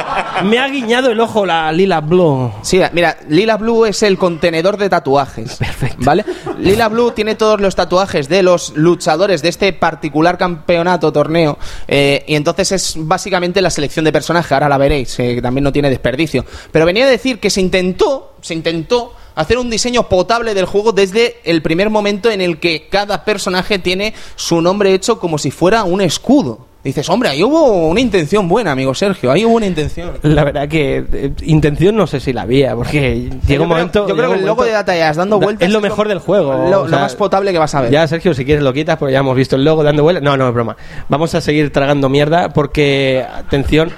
Me 0.45 0.59
ha 0.59 0.69
guiñado 0.69 1.11
el 1.11 1.21
ojo 1.21 1.45
la 1.47 1.71
Lila 1.73 2.01
Blue. 2.01 2.53
Sí, 2.63 2.81
mira, 2.93 3.17
Lila 3.29 3.57
Blue 3.57 3.87
es 3.87 4.03
el 4.03 4.19
contenedor 4.19 4.77
de 4.77 4.89
tatuajes. 4.89 5.57
Perfecto. 5.57 5.99
¿Vale? 6.01 6.25
Lila 6.59 6.89
Blue 6.89 7.13
tiene 7.13 7.35
todos 7.35 7.61
los 7.61 7.75
tatuajes 7.77 8.29
de 8.29 8.43
los 8.43 8.73
luchadores 8.77 9.43
de 9.43 9.49
este 9.51 9.73
particular 9.73 10.37
campeonato, 10.39 11.13
torneo. 11.13 11.59
eh, 11.87 12.25
y 12.27 12.35
entonces 12.35 12.73
es 12.73 12.95
básicamente 12.99 13.61
la 13.63 13.71
selección 13.71 14.05
de 14.05 14.13
personajes. 14.13 14.51
Ahora 14.53 14.69
la 14.69 14.79
veréis, 14.79 15.19
eh, 15.21 15.35
que 15.37 15.43
también 15.43 15.65
no 15.65 15.73
tiene 15.73 15.91
desperdicio. 15.91 16.45
Pero 16.73 16.87
venía 16.87 17.05
a 17.05 17.09
decir 17.09 17.39
que 17.39 17.51
se 17.51 17.61
intentó, 17.61 18.35
se 18.41 18.55
intentó 18.55 19.15
hacer 19.35 19.59
un 19.59 19.71
diseño 19.71 20.09
potable 20.09 20.55
del 20.55 20.65
juego 20.67 20.93
desde 20.93 21.37
el 21.45 21.63
primer 21.63 21.91
momento 21.91 22.31
en 22.31 22.41
el 22.41 22.59
que 22.59 22.89
cada 22.89 23.25
personaje 23.25 23.79
tiene 23.79 24.15
su 24.37 24.61
nombre 24.61 24.95
hecho 24.95 25.19
como 25.19 25.39
si 25.39 25.51
fuera 25.51 25.85
un 25.85 26.01
escudo. 26.01 26.69
Dices, 26.83 27.11
hombre, 27.11 27.29
ahí 27.29 27.43
hubo 27.45 27.89
una 27.89 28.01
intención 28.01 28.49
buena, 28.49 28.73
amigo 28.73 28.95
Sergio. 28.95 29.31
Ahí 29.31 29.45
hubo 29.45 29.57
una 29.57 29.67
intención. 29.67 30.13
La 30.23 30.45
verdad 30.45 30.67
que 30.67 31.05
eh, 31.13 31.31
intención 31.43 31.95
no 31.95 32.07
sé 32.07 32.21
si 32.21 32.33
la 32.33 32.41
había, 32.41 32.75
porque 32.75 33.17
llega 33.17 33.39
Yo 33.57 33.63
un 33.65 33.69
momento. 33.69 34.09
yo 34.09 34.15
creo 34.15 34.29
llega 34.29 34.29
que 34.37 34.41
el 34.41 34.47
logo 34.47 34.63
de 34.65 34.71
momento- 34.71 34.91
Data 34.93 34.97
Jazz 34.97 35.17
dando 35.19 35.39
Da- 35.39 35.45
vueltas 35.45 35.67
es 35.69 35.75
lo 35.75 35.83
mejor 35.83 36.09
del 36.09 36.21
juego. 36.21 36.53
Lo, 36.71 36.81
o 36.85 36.89
lo 36.89 36.99
más 36.99 37.15
potable 37.17 37.53
que 37.53 37.59
vas 37.59 37.75
a 37.75 37.83
ver. 37.83 37.91
Ya, 37.91 38.09
Sergio, 38.09 38.33
si 38.33 38.47
quieres 38.47 38.65
lo 38.65 38.73
quitas, 38.73 38.97
porque 38.97 39.13
ya 39.13 39.19
hemos 39.19 39.37
visto 39.37 39.57
el 39.57 39.65
logo 39.65 39.83
dando 39.83 40.03
vueltas. 40.05 40.23
No, 40.25 40.39
no, 40.39 40.49
es 40.49 40.55
broma. 40.55 40.75
Vamos 41.11 41.35
a 41.35 41.43
seguir 41.43 41.71
tragando 41.71 42.09
mierda 42.09 42.49
porque, 42.49 43.27
atención. 43.31 43.93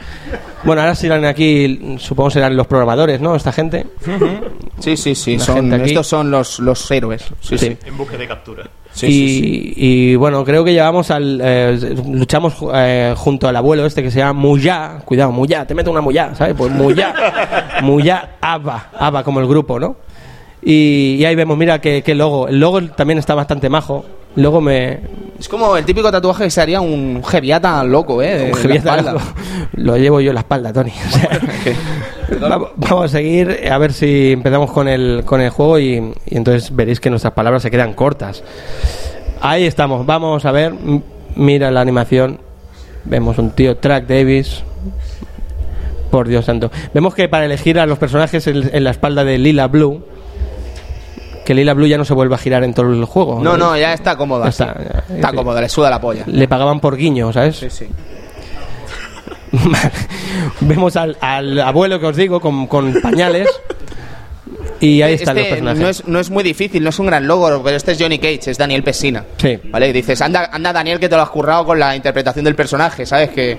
Bueno, 0.65 0.83
ahora 0.83 0.95
serán 0.95 1.25
aquí, 1.25 1.97
supongo 1.99 2.31
serán 2.31 2.57
los 2.57 2.67
programadores, 2.67 3.21
¿no? 3.21 3.35
Esta 3.35 3.53
gente. 3.53 3.87
Sí, 4.79 4.97
sí, 4.97 5.15
sí. 5.15 5.39
Son, 5.39 5.73
estos 5.73 6.07
son 6.07 6.31
los, 6.31 6.61
los 6.61 6.91
héroes. 6.91 7.25
Sí, 7.41 7.59
sí. 7.59 7.77
En 7.85 7.97
búsqueda 7.97 8.19
de 8.19 8.29
captura. 8.29 8.65
Sí, 8.93 9.07
y, 9.07 9.11
sí, 9.11 9.41
sí. 9.41 9.73
y, 9.77 10.17
bueno, 10.17 10.45
creo 10.45 10.65
que 10.65 10.73
llevamos 10.73 11.11
al. 11.11 11.41
eh, 11.43 11.95
luchamos 12.13 12.55
eh, 12.75 13.15
junto 13.17 13.49
al 13.49 13.57
abuelo 13.57 13.87
este 13.87 14.03
que 14.03 14.11
se 14.11 14.19
llama 14.19 14.35
Muyá. 14.35 14.99
Cuidado, 15.05 15.33
Muyá, 15.33 15.67
te 15.67 15.75
meto 15.75 15.91
una 15.91 16.01
Muyá, 16.01 16.35
¿sabes? 16.35 16.55
Pues 16.57 16.71
Muyá. 16.71 17.15
Muyá 17.83 18.37
Aba. 18.41 18.91
Aba 18.99 19.25
como 19.25 19.41
el 19.41 19.47
grupo, 19.49 19.81
¿no? 19.81 19.97
Y, 20.63 21.17
y 21.19 21.25
ahí 21.25 21.35
vemos, 21.35 21.57
mira 21.59 21.81
qué, 21.81 22.03
qué 22.05 22.15
logo. 22.15 22.47
El 22.49 22.61
logo 22.61 22.83
también 22.83 23.19
está 23.19 23.35
bastante 23.35 23.69
majo. 23.69 24.05
Luego 24.37 24.61
me. 24.61 25.01
Es 25.39 25.49
como 25.49 25.77
el 25.77 25.85
típico 25.85 26.11
tatuaje 26.11 26.45
que 26.45 26.51
se 26.51 26.61
haría 26.61 26.81
un 26.81 27.23
Geviata 27.25 27.83
loco, 27.85 28.23
¿eh? 28.23 28.53
un 28.53 29.05
loco. 29.13 29.21
Lo 29.75 29.97
llevo 29.97 30.21
yo 30.21 30.31
en 30.31 30.35
la 30.35 30.41
espalda, 30.41 30.73
Tony. 30.73 30.93
O 32.33 32.35
sea, 32.35 32.49
vamos, 32.49 32.71
vamos 32.77 33.05
a 33.05 33.09
seguir 33.09 33.69
a 33.71 33.77
ver 33.77 33.93
si 33.93 34.33
empezamos 34.33 34.71
con 34.73 34.89
el, 34.89 35.23
con 35.27 35.43
el 35.43 35.51
juego 35.51 35.79
y, 35.79 36.15
y 36.25 36.37
entonces 36.37 36.75
veréis 36.75 36.99
que 36.99 37.11
nuestras 37.11 37.35
palabras 37.35 37.63
se 37.63 37.71
quedan 37.71 37.93
cortas. 37.93 38.43
Ahí 39.41 39.65
estamos, 39.65 40.07
vamos 40.07 40.45
a 40.47 40.53
ver. 40.53 40.73
Mira 41.35 41.71
la 41.71 41.81
animación. 41.83 42.39
Vemos 43.05 43.39
un 43.39 43.51
tío, 43.51 43.77
Track 43.77 44.07
Davis. 44.07 44.63
Por 46.11 46.29
Dios 46.29 46.45
santo. 46.45 46.71
Vemos 46.95 47.15
que 47.15 47.29
para 47.29 47.45
elegir 47.45 47.79
a 47.79 47.87
los 47.87 47.99
personajes 47.99 48.47
en, 48.47 48.71
en 48.73 48.85
la 48.85 48.91
espalda 48.91 49.25
de 49.25 49.39
Lila 49.39 49.67
Blue, 49.67 50.03
que 51.45 51.55
Lila 51.55 51.75
Blue 51.75 51.87
ya 51.87 51.99
no 51.99 52.05
se 52.05 52.15
vuelve 52.15 52.35
a 52.35 52.39
girar 52.39 52.65
en 52.65 52.73
todo 52.75 52.91
el 52.93 53.05
juego. 53.05 53.41
No, 53.43 53.57
no, 53.57 53.77
ya 53.77 53.93
está 53.93 54.17
cómoda. 54.17 54.45
Ya 54.45 54.51
está, 54.51 54.67
ya, 55.09 55.15
Está 55.17 55.31
sí. 55.31 55.37
cómoda, 55.37 55.61
le 55.61 55.69
suda 55.69 55.91
la 55.91 56.01
polla. 56.01 56.25
Le 56.27 56.47
pagaban 56.49 56.81
por 56.81 56.97
guiño, 56.97 57.33
¿sabes? 57.33 57.57
Sí, 57.57 57.69
sí. 57.71 57.87
Vemos 60.61 60.97
al, 60.97 61.17
al 61.21 61.61
abuelo 61.61 62.01
que 62.01 62.07
os 62.07 62.17
digo 62.17 62.41
con, 62.41 62.67
con 62.67 62.95
pañales. 63.01 63.49
Y 64.81 65.01
ahí 65.03 65.15
están 65.15 65.37
los 65.37 65.45
Este 65.45 65.55
personajes. 65.57 65.81
no 65.81 65.89
es, 65.89 66.09
no 66.09 66.19
es 66.21 66.31
muy 66.31 66.43
difícil, 66.43 66.83
no 66.83 66.91
es 66.91 66.99
un 66.99 67.07
gran 67.07 67.27
logro, 67.27 67.63
pero 67.63 67.77
este 67.77 67.93
es 67.93 67.99
Johnny 68.01 68.19
Cage, 68.19 68.51
es 68.51 68.59
Daniel 68.59 68.83
Pesina. 68.83 69.25
Sí. 69.37 69.59
¿Vale? 69.71 69.89
Y 69.89 69.93
dices, 69.93 70.21
anda, 70.21 70.51
anda 70.53 70.73
Daniel, 70.73 70.99
que 70.99 71.09
te 71.09 71.15
lo 71.15 71.23
has 71.23 71.31
currado 71.31 71.65
con 71.65 71.79
la 71.79 71.95
interpretación 71.95 72.45
del 72.45 72.57
personaje, 72.57 73.07
¿sabes? 73.07 73.31
Que, 73.31 73.57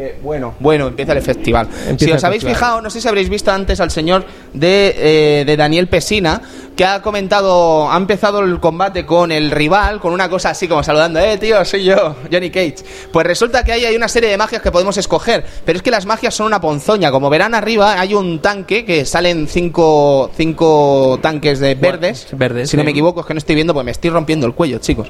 que, 0.00 0.16
bueno, 0.22 0.54
bueno, 0.60 0.88
empieza 0.88 1.12
el 1.12 1.22
festival. 1.22 1.68
Empieza 1.86 2.12
si 2.12 2.16
os 2.16 2.24
habéis 2.24 2.42
festival. 2.42 2.56
fijado, 2.56 2.80
no 2.80 2.90
sé 2.90 3.00
si 3.00 3.08
habréis 3.08 3.28
visto 3.28 3.50
antes 3.50 3.80
al 3.80 3.90
señor 3.90 4.24
de, 4.54 4.94
eh, 4.96 5.44
de 5.44 5.56
Daniel 5.56 5.88
Pesina, 5.88 6.40
que 6.74 6.84
ha 6.84 7.02
comentado, 7.02 7.90
ha 7.90 7.96
empezado 7.96 8.40
el 8.40 8.58
combate 8.60 9.04
con 9.04 9.30
el 9.32 9.50
rival, 9.50 10.00
con 10.00 10.12
una 10.12 10.28
cosa 10.28 10.50
así 10.50 10.66
como 10.66 10.82
saludando, 10.82 11.20
eh, 11.20 11.36
tío, 11.36 11.62
soy 11.64 11.84
yo, 11.84 12.16
Johnny 12.32 12.50
Cage. 12.50 12.76
Pues 13.12 13.26
resulta 13.26 13.62
que 13.64 13.72
ahí 13.72 13.84
hay 13.84 13.94
una 13.94 14.08
serie 14.08 14.30
de 14.30 14.38
magias 14.38 14.62
que 14.62 14.72
podemos 14.72 14.96
escoger, 14.96 15.44
pero 15.64 15.76
es 15.76 15.82
que 15.82 15.90
las 15.90 16.06
magias 16.06 16.34
son 16.34 16.46
una 16.46 16.60
ponzoña. 16.60 17.10
Como 17.10 17.28
verán 17.28 17.54
arriba, 17.54 18.00
hay 18.00 18.14
un 18.14 18.40
tanque 18.40 18.84
que 18.84 19.04
salen 19.04 19.46
cinco, 19.46 20.30
cinco 20.34 21.18
tanques 21.20 21.60
de 21.60 21.74
verdes. 21.74 22.28
verdes, 22.32 22.70
si 22.70 22.76
no 22.76 22.82
sí. 22.82 22.84
me 22.86 22.92
equivoco, 22.92 23.20
es 23.20 23.26
que 23.26 23.34
no 23.34 23.38
estoy 23.38 23.54
viendo, 23.54 23.74
pues 23.74 23.84
me 23.84 23.90
estoy 23.90 24.08
rompiendo 24.10 24.46
el 24.46 24.54
cuello, 24.54 24.78
chicos. 24.78 25.08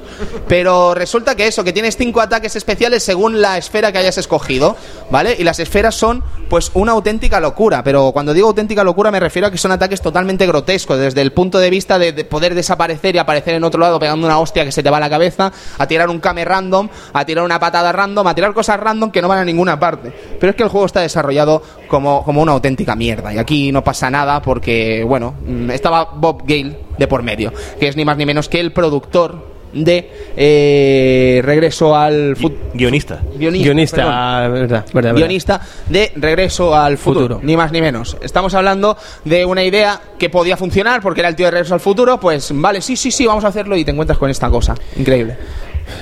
Pero 0.48 0.94
resulta 0.94 1.36
que 1.36 1.46
eso, 1.46 1.62
que 1.62 1.72
tienes 1.72 1.96
cinco 1.96 2.20
ataques 2.20 2.56
especiales 2.56 3.04
según 3.04 3.40
la 3.40 3.58
esfera 3.58 3.92
que 3.92 3.98
hayas 3.98 4.18
escogido, 4.18 4.76
¿vale? 5.10 5.36
Y 5.38 5.44
las 5.44 5.58
esferas 5.60 5.94
son, 5.94 6.22
pues, 6.48 6.70
una 6.74 6.92
auténtica 6.92 7.40
locura. 7.40 7.82
Pero 7.82 8.12
cuando 8.12 8.34
digo 8.34 8.48
auténtica 8.48 8.84
locura, 8.84 9.10
me 9.10 9.20
refiero 9.20 9.48
a 9.48 9.50
que 9.50 9.58
son 9.58 9.72
ataques 9.72 10.00
totalmente 10.00 10.46
grotescos, 10.46 10.98
desde 10.98 11.22
el 11.22 11.32
punto 11.32 11.58
de 11.58 11.70
vista 11.70 11.98
de, 11.98 12.12
de 12.12 12.24
poder 12.24 12.54
desaparecer 12.54 13.14
y 13.14 13.18
aparecer 13.18 13.54
en 13.54 13.64
otro 13.64 13.80
lado 13.80 13.98
pegando 13.98 14.26
una 14.26 14.38
hostia 14.38 14.64
que 14.64 14.72
se 14.72 14.82
te 14.82 14.90
va 14.90 14.98
a 14.98 15.00
la 15.00 15.10
cabeza, 15.10 15.52
a 15.78 15.86
tirar 15.86 16.08
un 16.08 16.20
kame 16.20 16.44
random, 16.44 16.88
a 17.12 17.24
tirar 17.24 17.44
una 17.44 17.58
patada 17.58 17.92
random, 17.92 18.26
a 18.26 18.34
tirar 18.34 18.52
cosas 18.52 18.78
random 18.80 19.10
que 19.10 19.22
no 19.22 19.28
van 19.28 19.38
a 19.38 19.44
ninguna 19.44 19.78
parte. 19.78 20.12
Pero 20.38 20.50
es 20.50 20.56
que 20.56 20.62
el 20.62 20.68
juego 20.68 20.86
está 20.86 21.00
desarrollado 21.00 21.62
como, 21.88 22.24
como 22.24 22.42
una 22.42 22.52
auténtica 22.52 22.94
mierda. 22.96 23.32
Y 23.32 23.38
aquí 23.38 23.72
no 23.72 23.84
pasa 23.84 24.10
nada 24.10 24.40
porque, 24.42 25.04
bueno, 25.06 25.34
mm, 25.46 25.70
estaba 25.70 26.04
Bob 26.04 26.42
Gale 26.46 26.78
de 26.98 27.08
por 27.08 27.22
medio, 27.22 27.52
que 27.78 27.88
es 27.88 27.96
ni 27.96 28.04
más 28.04 28.16
ni 28.16 28.26
menos 28.26 28.48
que 28.48 28.60
el 28.60 28.72
productor 28.72 29.49
de 29.72 30.10
eh, 30.36 31.40
Regreso 31.44 31.94
al 31.96 32.36
Futuro. 32.36 32.70
Guionista. 32.74 33.20
Guionista, 33.36 33.64
Guionista, 33.64 34.02
ah, 34.06 34.48
verdad, 34.48 34.58
verdad, 34.58 34.86
verdad. 34.92 35.14
Guionista 35.14 35.60
de 35.88 36.12
Regreso 36.16 36.74
al 36.74 36.98
futuro, 36.98 37.26
Futuro. 37.26 37.40
ni 37.42 37.56
más 37.56 37.72
ni 37.72 37.80
menos. 37.80 38.16
Estamos 38.22 38.54
hablando 38.54 38.96
de 39.24 39.44
una 39.44 39.62
idea 39.62 40.00
que 40.18 40.30
podía 40.30 40.56
funcionar 40.56 41.00
porque 41.02 41.20
era 41.20 41.28
el 41.28 41.36
tío 41.36 41.46
de 41.46 41.52
Regreso 41.52 41.74
al 41.74 41.80
futuro, 41.80 42.18
pues 42.18 42.50
vale, 42.54 42.80
sí, 42.80 42.96
sí, 42.96 43.10
sí, 43.10 43.26
vamos 43.26 43.44
a 43.44 43.48
hacerlo 43.48 43.76
y 43.76 43.84
te 43.84 43.90
encuentras 43.90 44.18
con 44.18 44.30
esta 44.30 44.50
cosa. 44.50 44.74
Increíble. 44.96 45.36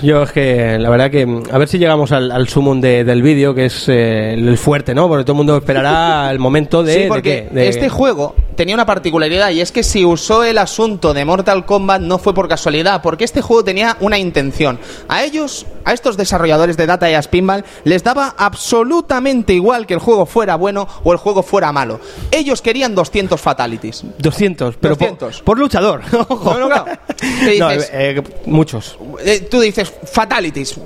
Yo 0.03 0.23
es 0.23 0.33
que, 0.33 0.79
la 0.79 0.91
verdad 0.91 1.11
que, 1.11 1.27
a 1.51 1.59
ver 1.59 1.69
si 1.69 1.79
llegamos 1.79 2.13
al, 2.13 2.31
al 2.31 2.49
sumum 2.49 2.81
de- 2.81 3.05
del 3.05 3.23
vídeo, 3.23 3.55
que 3.55 3.67
es 3.67 3.89
eh, 3.89 4.35
el 4.35 4.57
fuerte, 4.59 4.95
¿no? 4.95 5.09
Porque 5.09 5.25
todo 5.25 5.33
el 5.33 5.39
mundo 5.39 5.57
esperará 5.57 6.31
el 6.31 6.39
momento 6.39 6.83
de... 6.83 6.95
sí, 6.95 7.01
de 7.01 7.09
porque 7.09 7.49
qué, 7.51 7.55
de- 7.55 7.69
este 7.69 7.89
juego 7.89 8.35
tenía 8.57 8.75
una 8.75 8.87
particularidad 8.87 9.51
y 9.51 9.61
es 9.61 9.71
que 9.71 9.85
si 9.85 10.05
usó 10.05 10.43
el 10.43 10.59
asunto 10.59 11.15
de 11.15 11.25
Mortal 11.25 11.65
Kombat 11.65 12.01
no 12.03 12.19
fue 12.19 12.35
por 12.35 12.49
casualidad, 12.49 13.03
porque 13.03 13.25
este 13.25 13.41
juego 13.41 13.63
tenía 13.63 13.97
una 14.01 14.19
intención. 14.19 14.81
A 15.09 15.23
ellos, 15.23 15.65
a 15.85 15.93
estos 15.93 16.17
desarrolladores 16.17 16.77
de 16.77 16.87
Data 16.87 17.09
y 17.09 17.15
a 17.15 17.23
Spinball, 17.23 17.65
les 17.85 18.03
daba 18.03 18.35
absolutamente 18.37 19.53
igual 19.53 19.87
que 19.87 19.95
el 19.95 20.01
juego 20.01 20.27
fuera 20.27 20.57
bueno 20.57 20.89
o 21.05 21.13
el 21.13 21.19
juego 21.19 21.45
fuera 21.45 21.71
malo. 21.71 22.01
Ellos 22.33 22.61
querían 22.61 22.97
200 22.97 23.41
fatalities. 23.41 24.03
200, 24.19 24.77
pero 24.81 24.97
por- 24.97 25.09
200. 25.09 25.43
Por, 25.43 25.59
luchador. 25.59 26.01
Ojo. 26.29 26.55
No, 26.55 26.59
no, 26.61 26.67
claro. 26.67 26.85
¿Qué 27.17 27.59
No, 27.61 27.69
dices? 27.71 27.91
eh, 27.93 28.23
muchos. 28.47 28.99
Eh, 29.25 29.47
tú 29.49 29.61
dices, 29.61 29.78
fatalities. 29.85 30.77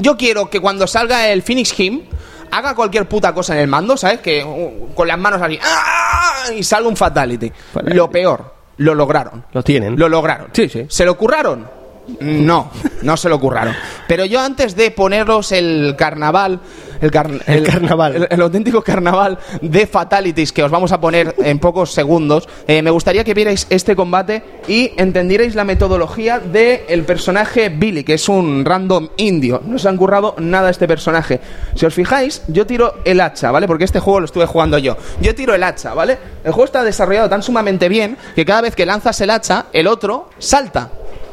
Yo 0.00 0.16
quiero 0.16 0.50
que 0.50 0.60
cuando 0.60 0.86
salga 0.86 1.28
el 1.28 1.42
Phoenix 1.42 1.78
Him 1.78 2.02
haga 2.50 2.74
cualquier 2.74 3.08
puta 3.08 3.32
cosa 3.32 3.54
en 3.54 3.60
el 3.60 3.68
mando, 3.68 3.96
¿sabes? 3.96 4.20
Que 4.20 4.44
uh, 4.44 4.94
con 4.94 5.08
las 5.08 5.18
manos 5.18 5.40
así 5.42 5.58
¡ah! 5.62 6.44
y 6.56 6.62
salga 6.62 6.88
un 6.88 6.96
fatality. 6.96 7.50
Fatality. 7.72 7.96
Lo 7.96 8.10
peor, 8.10 8.54
lo 8.78 8.94
lograron. 8.94 9.44
Lo 9.52 9.62
tienen. 9.62 9.98
Lo 9.98 10.08
lograron. 10.08 10.48
Sí, 10.52 10.68
sí. 10.68 10.86
¿Se 10.88 11.04
lo 11.04 11.16
curraron? 11.16 11.79
No, 12.20 12.70
no 13.02 13.16
se 13.16 13.28
lo 13.28 13.38
curraron. 13.38 13.74
Pero 14.08 14.24
yo 14.24 14.40
antes 14.40 14.74
de 14.74 14.90
poneros 14.90 15.52
el 15.52 15.94
carnaval, 15.96 16.58
el, 17.00 17.10
car- 17.10 17.30
El 17.46 17.62
carnaval. 17.64 18.16
el, 18.16 18.26
el 18.30 18.40
auténtico 18.42 18.82
carnaval 18.82 19.38
de 19.62 19.86
fatalities 19.86 20.52
que 20.52 20.62
os 20.64 20.70
vamos 20.70 20.90
a 20.92 21.00
poner 21.00 21.34
en 21.38 21.58
pocos 21.60 21.92
segundos, 21.92 22.48
eh, 22.66 22.82
me 22.82 22.90
gustaría 22.90 23.22
que 23.22 23.32
vierais 23.32 23.66
este 23.70 23.94
combate 23.94 24.42
y 24.66 24.90
entendierais 24.96 25.54
la 25.54 25.64
metodología 25.64 26.40
del 26.40 27.04
personaje 27.04 27.68
Billy, 27.68 28.02
que 28.02 28.14
es 28.14 28.28
un 28.28 28.64
random 28.64 29.08
indio. 29.16 29.62
No 29.64 29.78
se 29.78 29.88
han 29.88 29.96
currado 29.96 30.34
nada 30.38 30.68
este 30.70 30.88
personaje. 30.88 31.40
Si 31.76 31.86
os 31.86 31.94
fijáis, 31.94 32.42
yo 32.48 32.66
tiro 32.66 32.94
el 33.04 33.20
hacha, 33.20 33.50
¿vale? 33.52 33.66
Porque 33.68 33.84
este 33.84 34.00
juego 34.00 34.20
lo 34.20 34.26
estuve 34.26 34.46
jugando 34.46 34.78
yo. 34.78 34.96
Yo 35.20 35.34
tiro 35.34 35.54
el 35.54 35.62
hacha, 35.62 35.94
¿vale? 35.94 36.18
El 36.44 36.50
juego 36.52 36.64
está 36.64 36.82
desarrollado 36.82 37.28
tan 37.28 37.42
sumamente 37.42 37.88
bien 37.88 38.16
que 38.34 38.44
cada 38.44 38.62
vez 38.62 38.74
que 38.74 38.84
lanzas 38.84 39.20
el 39.20 39.30
hacha, 39.30 39.66
el 39.72 39.86
otro 39.86 40.28
salta. 40.38 40.90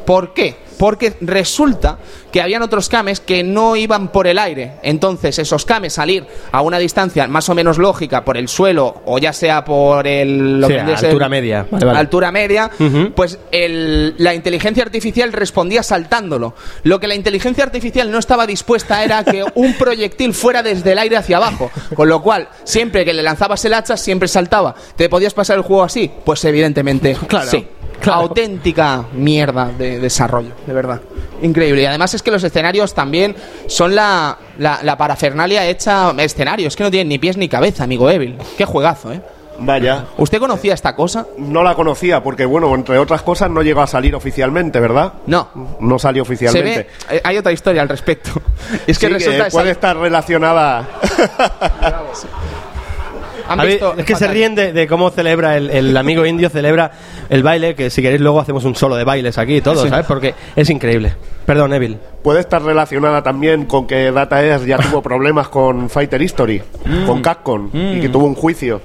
¿Por 0.08 0.32
qué? 0.32 0.56
Porque 0.78 1.12
resulta 1.20 1.98
que 2.32 2.40
habían 2.40 2.62
otros 2.62 2.88
kames 2.88 3.20
que 3.20 3.42
no 3.44 3.76
iban 3.76 4.08
por 4.08 4.26
el 4.26 4.38
aire. 4.38 4.74
Entonces, 4.82 5.38
esos 5.38 5.66
kames 5.66 5.92
salir 5.92 6.24
a 6.50 6.62
una 6.62 6.78
distancia 6.78 7.26
más 7.28 7.48
o 7.50 7.54
menos 7.54 7.76
lógica 7.76 8.24
por 8.24 8.36
el 8.38 8.48
suelo 8.48 9.02
o 9.04 9.18
ya 9.18 9.34
sea 9.34 9.64
por 9.66 10.06
el. 10.06 10.60
Sí, 10.62 10.68
que 10.68 10.74
vendría 10.76 10.94
a 10.94 10.98
ser- 10.98 11.08
altura 11.10 11.28
media. 11.28 11.66
Vale, 11.70 11.84
vale. 11.84 11.98
Altura 11.98 12.32
media, 12.32 12.70
pues 13.14 13.38
el- 13.50 14.14
la 14.16 14.34
inteligencia 14.34 14.82
artificial 14.82 15.30
respondía 15.32 15.82
saltándolo. 15.82 16.54
Lo 16.84 17.00
que 17.00 17.06
la 17.06 17.14
inteligencia 17.14 17.64
artificial 17.64 18.10
no 18.10 18.18
estaba 18.18 18.46
dispuesta 18.46 19.04
era 19.04 19.24
que 19.24 19.44
un 19.56 19.74
proyectil 19.74 20.32
fuera 20.32 20.62
desde 20.62 20.92
el 20.92 20.98
aire 21.00 21.16
hacia 21.18 21.36
abajo. 21.36 21.70
Con 21.94 22.08
lo 22.08 22.22
cual, 22.22 22.48
siempre 22.64 23.04
que 23.04 23.12
le 23.12 23.22
lanzabas 23.22 23.62
el 23.66 23.74
hacha, 23.74 23.98
siempre 23.98 24.26
saltaba. 24.28 24.74
¿Te 24.96 25.10
podías 25.10 25.34
pasar 25.34 25.56
el 25.58 25.62
juego 25.64 25.82
así? 25.82 26.10
Pues 26.24 26.42
evidentemente, 26.46 27.14
Claro, 27.26 27.50
sí. 27.50 27.66
Claro. 28.00 28.20
Auténtica 28.22 29.04
mierda 29.12 29.66
de 29.76 29.98
desarrollo, 30.00 30.50
de 30.66 30.72
verdad. 30.72 31.00
Increíble. 31.42 31.82
Y 31.82 31.86
además 31.86 32.14
es 32.14 32.22
que 32.22 32.30
los 32.30 32.42
escenarios 32.42 32.94
también 32.94 33.34
son 33.66 33.94
la, 33.94 34.36
la, 34.58 34.80
la 34.82 34.96
parafernalia 34.96 35.66
hecha 35.66 36.10
escenario. 36.18 36.68
Es 36.68 36.76
que 36.76 36.82
no 36.84 36.90
tienen 36.90 37.08
ni 37.08 37.18
pies 37.18 37.36
ni 37.36 37.48
cabeza, 37.48 37.84
amigo 37.84 38.10
Evil. 38.10 38.36
Qué 38.56 38.64
juegazo, 38.64 39.12
¿eh? 39.12 39.20
Vaya. 39.60 40.04
¿Usted 40.16 40.38
conocía 40.38 40.72
esta 40.74 40.94
cosa? 40.94 41.26
No 41.36 41.64
la 41.64 41.74
conocía 41.74 42.22
porque, 42.22 42.44
bueno, 42.44 42.72
entre 42.76 42.96
otras 42.98 43.22
cosas 43.22 43.50
no 43.50 43.60
llegó 43.62 43.80
a 43.80 43.88
salir 43.88 44.14
oficialmente, 44.14 44.78
¿verdad? 44.78 45.14
No. 45.26 45.48
No 45.80 45.98
salió 45.98 46.24
Se 46.24 46.28
oficialmente. 46.32 46.86
ve, 47.10 47.16
eh, 47.16 47.20
hay 47.24 47.38
otra 47.38 47.50
historia 47.50 47.82
al 47.82 47.88
respecto. 47.88 48.30
Es 48.86 48.98
que 48.98 49.06
Sí, 49.08 49.12
resulta 49.14 49.48
puede 49.50 49.70
estar 49.72 49.96
relacionada. 49.96 50.86
¿Han 53.48 53.60
A 53.60 53.64
ver, 53.64 53.72
visto- 53.72 53.94
es 53.96 54.04
que 54.04 54.14
se 54.14 54.28
ríen 54.28 54.54
de, 54.54 54.72
de 54.72 54.86
cómo 54.86 55.10
celebra 55.10 55.56
el, 55.56 55.70
el 55.70 55.96
amigo 55.96 56.24
indio, 56.26 56.48
celebra 56.50 56.90
el 57.30 57.42
baile, 57.42 57.74
que 57.74 57.90
si 57.90 58.02
queréis 58.02 58.20
luego 58.20 58.40
hacemos 58.40 58.64
un 58.64 58.74
solo 58.76 58.94
de 58.96 59.04
bailes 59.04 59.38
aquí 59.38 59.56
y 59.56 59.60
todo, 59.60 59.88
¿sabes? 59.88 60.06
Porque 60.06 60.34
es 60.54 60.68
increíble. 60.70 61.14
Perdón, 61.46 61.72
Evil. 61.72 61.96
puede 62.22 62.40
estar 62.40 62.62
relacionada 62.62 63.22
también 63.22 63.64
con 63.64 63.86
que 63.86 64.12
Data 64.12 64.44
East 64.44 64.66
ya 64.66 64.76
tuvo 64.78 65.00
problemas 65.02 65.48
con 65.48 65.88
Fighter 65.88 66.20
History, 66.20 66.62
Mm. 66.84 67.06
con 67.06 67.22
Capcom, 67.22 67.70
y 67.72 68.00
que 68.00 68.08
tuvo 68.10 68.26
un 68.26 68.34
juicio. 68.34 68.80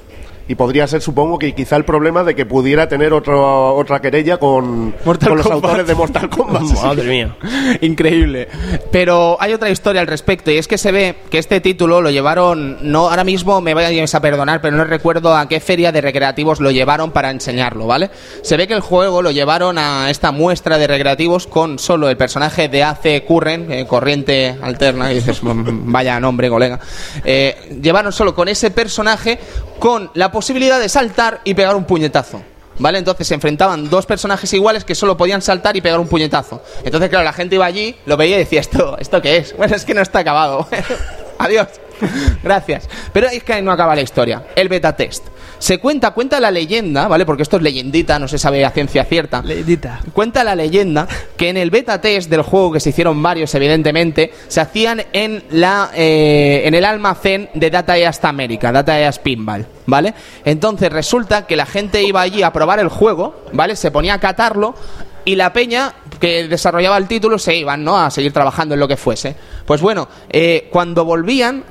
Y 0.47 0.55
podría 0.55 0.87
ser, 0.87 1.01
supongo, 1.01 1.39
que 1.39 1.53
quizá 1.55 1.77
el 1.77 1.85
problema 1.85 2.23
de 2.23 2.35
que 2.35 2.45
pudiera 2.45 2.89
tener 2.89 3.13
otro, 3.13 3.75
otra 3.75 4.01
querella 4.01 4.37
con, 4.37 4.91
con 5.03 5.37
los 5.37 5.45
autores 5.45 5.87
de 5.87 5.95
Mortal 5.95 6.29
Kombat. 6.29 6.63
Madre 6.83 7.07
mía. 7.07 7.35
Increíble. 7.81 8.49
Pero 8.91 9.37
hay 9.39 9.53
otra 9.53 9.69
historia 9.69 10.01
al 10.01 10.07
respecto 10.07 10.51
y 10.51 10.57
es 10.57 10.67
que 10.67 10.77
se 10.77 10.91
ve 10.91 11.15
que 11.29 11.37
este 11.37 11.61
título 11.61 12.01
lo 12.01 12.09
llevaron, 12.09 12.77
no 12.81 13.09
ahora 13.09 13.23
mismo 13.23 13.61
me 13.61 13.73
vayáis 13.73 14.13
a 14.15 14.21
perdonar, 14.21 14.59
pero 14.61 14.75
no 14.75 14.83
recuerdo 14.83 15.35
a 15.35 15.47
qué 15.47 15.59
feria 15.61 15.91
de 15.91 16.01
recreativos 16.01 16.59
lo 16.59 16.71
llevaron 16.71 17.11
para 17.11 17.31
enseñarlo, 17.31 17.87
¿vale? 17.87 18.09
Se 18.41 18.57
ve 18.57 18.67
que 18.67 18.73
el 18.73 18.81
juego 18.81 19.21
lo 19.21 19.31
llevaron 19.31 19.77
a 19.77 20.09
esta 20.09 20.31
muestra 20.31 20.77
de 20.77 20.87
recreativos 20.87 21.47
con 21.47 21.79
solo 21.79 22.09
el 22.09 22.17
personaje 22.17 22.67
de 22.67 22.83
AC 22.83 23.23
Curren, 23.25 23.71
eh, 23.71 23.85
corriente 23.87 24.57
alterna, 24.61 25.11
y 25.11 25.15
dices, 25.15 25.41
"Mm, 25.41 25.91
vaya 25.91 26.19
nombre, 26.19 26.49
colega. 26.49 26.79
Eh, 27.23 27.77
llevaron 27.81 28.11
solo 28.11 28.35
con 28.35 28.47
ese 28.47 28.71
personaje 28.71 29.39
con 29.83 30.09
la 30.13 30.31
posibilidad 30.31 30.79
de 30.79 30.87
saltar 30.87 31.41
y 31.43 31.55
pegar 31.55 31.75
un 31.75 31.83
puñetazo. 31.83 32.41
¿Vale? 32.79 32.99
Entonces 32.99 33.27
se 33.27 33.33
enfrentaban 33.33 33.89
dos 33.89 34.05
personajes 34.05 34.53
iguales 34.53 34.85
que 34.85 34.95
solo 34.95 35.17
podían 35.17 35.41
saltar 35.41 35.75
y 35.75 35.81
pegar 35.81 35.99
un 35.99 36.07
puñetazo. 36.07 36.63
Entonces, 36.85 37.09
claro, 37.09 37.25
la 37.25 37.33
gente 37.33 37.55
iba 37.55 37.65
allí, 37.65 37.93
lo 38.05 38.15
veía 38.15 38.37
y 38.37 38.39
decía, 38.39 38.61
¿esto, 38.61 38.97
¿esto 38.97 39.21
qué 39.21 39.35
es? 39.35 39.53
Bueno, 39.57 39.75
es 39.75 39.83
que 39.83 39.93
no 39.93 40.01
está 40.01 40.19
acabado. 40.19 40.69
Adiós. 41.37 41.67
Gracias. 42.43 42.87
Pero 43.11 43.27
es 43.27 43.43
que 43.43 43.51
ahí 43.51 43.61
no 43.61 43.73
acaba 43.73 43.93
la 43.93 44.01
historia. 44.01 44.45
El 44.55 44.69
beta 44.69 44.95
test. 44.95 45.25
Se 45.63 45.77
cuenta, 45.77 46.11
cuenta 46.11 46.41
la 46.41 46.51
leyenda, 46.51 47.07
¿vale? 47.07 47.25
Porque 47.25 47.43
esto 47.43 47.55
es 47.55 47.63
leyendita, 47.63 48.19
no 48.19 48.27
se 48.27 48.37
sabe 48.37 48.65
a 48.65 48.71
ciencia 48.71 49.05
cierta. 49.05 49.41
Leyendita. 49.41 50.01
Cuenta 50.11 50.43
la 50.43 50.57
leyenda 50.57 51.07
que 51.37 51.47
en 51.47 51.55
el 51.55 51.69
beta 51.69 52.01
test 52.01 52.29
del 52.29 52.41
juego, 52.41 52.73
que 52.73 52.81
se 52.81 52.89
hicieron 52.89 53.23
varios, 53.23 53.55
evidentemente, 53.55 54.33
se 54.49 54.59
hacían 54.59 55.03
en 55.13 55.41
la 55.51 55.89
eh, 55.95 56.63
en 56.65 56.73
el 56.73 56.83
almacén 56.83 57.49
de 57.53 57.69
Data 57.69 57.97
East 57.97 58.25
America, 58.25 58.73
Data 58.73 58.99
East 58.99 59.21
Pinball, 59.23 59.65
¿vale? 59.85 60.13
Entonces 60.43 60.91
resulta 60.91 61.47
que 61.47 61.55
la 61.55 61.65
gente 61.65 62.03
iba 62.03 62.19
allí 62.19 62.43
a 62.43 62.51
probar 62.51 62.79
el 62.79 62.89
juego, 62.89 63.45
¿vale? 63.53 63.77
Se 63.77 63.89
ponía 63.89 64.15
a 64.15 64.19
catarlo 64.19 64.75
y 65.23 65.37
la 65.37 65.53
peña 65.53 65.93
que 66.19 66.45
desarrollaba 66.49 66.97
el 66.97 67.07
título 67.07 67.39
se 67.39 67.55
iban, 67.55 67.85
¿no? 67.85 67.97
A 67.97 68.11
seguir 68.11 68.33
trabajando 68.33 68.73
en 68.73 68.81
lo 68.81 68.87
que 68.89 68.97
fuese. 68.97 69.33
Pues 69.65 69.79
bueno, 69.79 70.09
eh, 70.29 70.67
cuando 70.73 71.05
volvían 71.05 71.63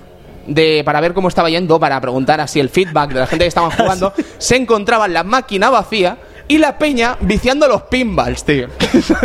de, 0.46 0.82
para 0.84 1.00
ver 1.00 1.12
cómo 1.14 1.28
estaba 1.28 1.50
yendo, 1.50 1.78
para 1.80 2.00
preguntar 2.00 2.40
así 2.40 2.60
el 2.60 2.68
feedback 2.68 3.12
de 3.12 3.20
la 3.20 3.26
gente 3.26 3.44
que 3.44 3.48
estaban 3.48 3.70
jugando, 3.76 4.12
se 4.38 4.56
encontraban 4.56 5.12
la 5.12 5.24
máquina 5.24 5.70
vacía 5.70 6.18
y 6.48 6.58
la 6.58 6.76
peña 6.76 7.16
viciando 7.20 7.66
los 7.68 7.82
pinballs, 7.82 8.44
tío. 8.44 8.66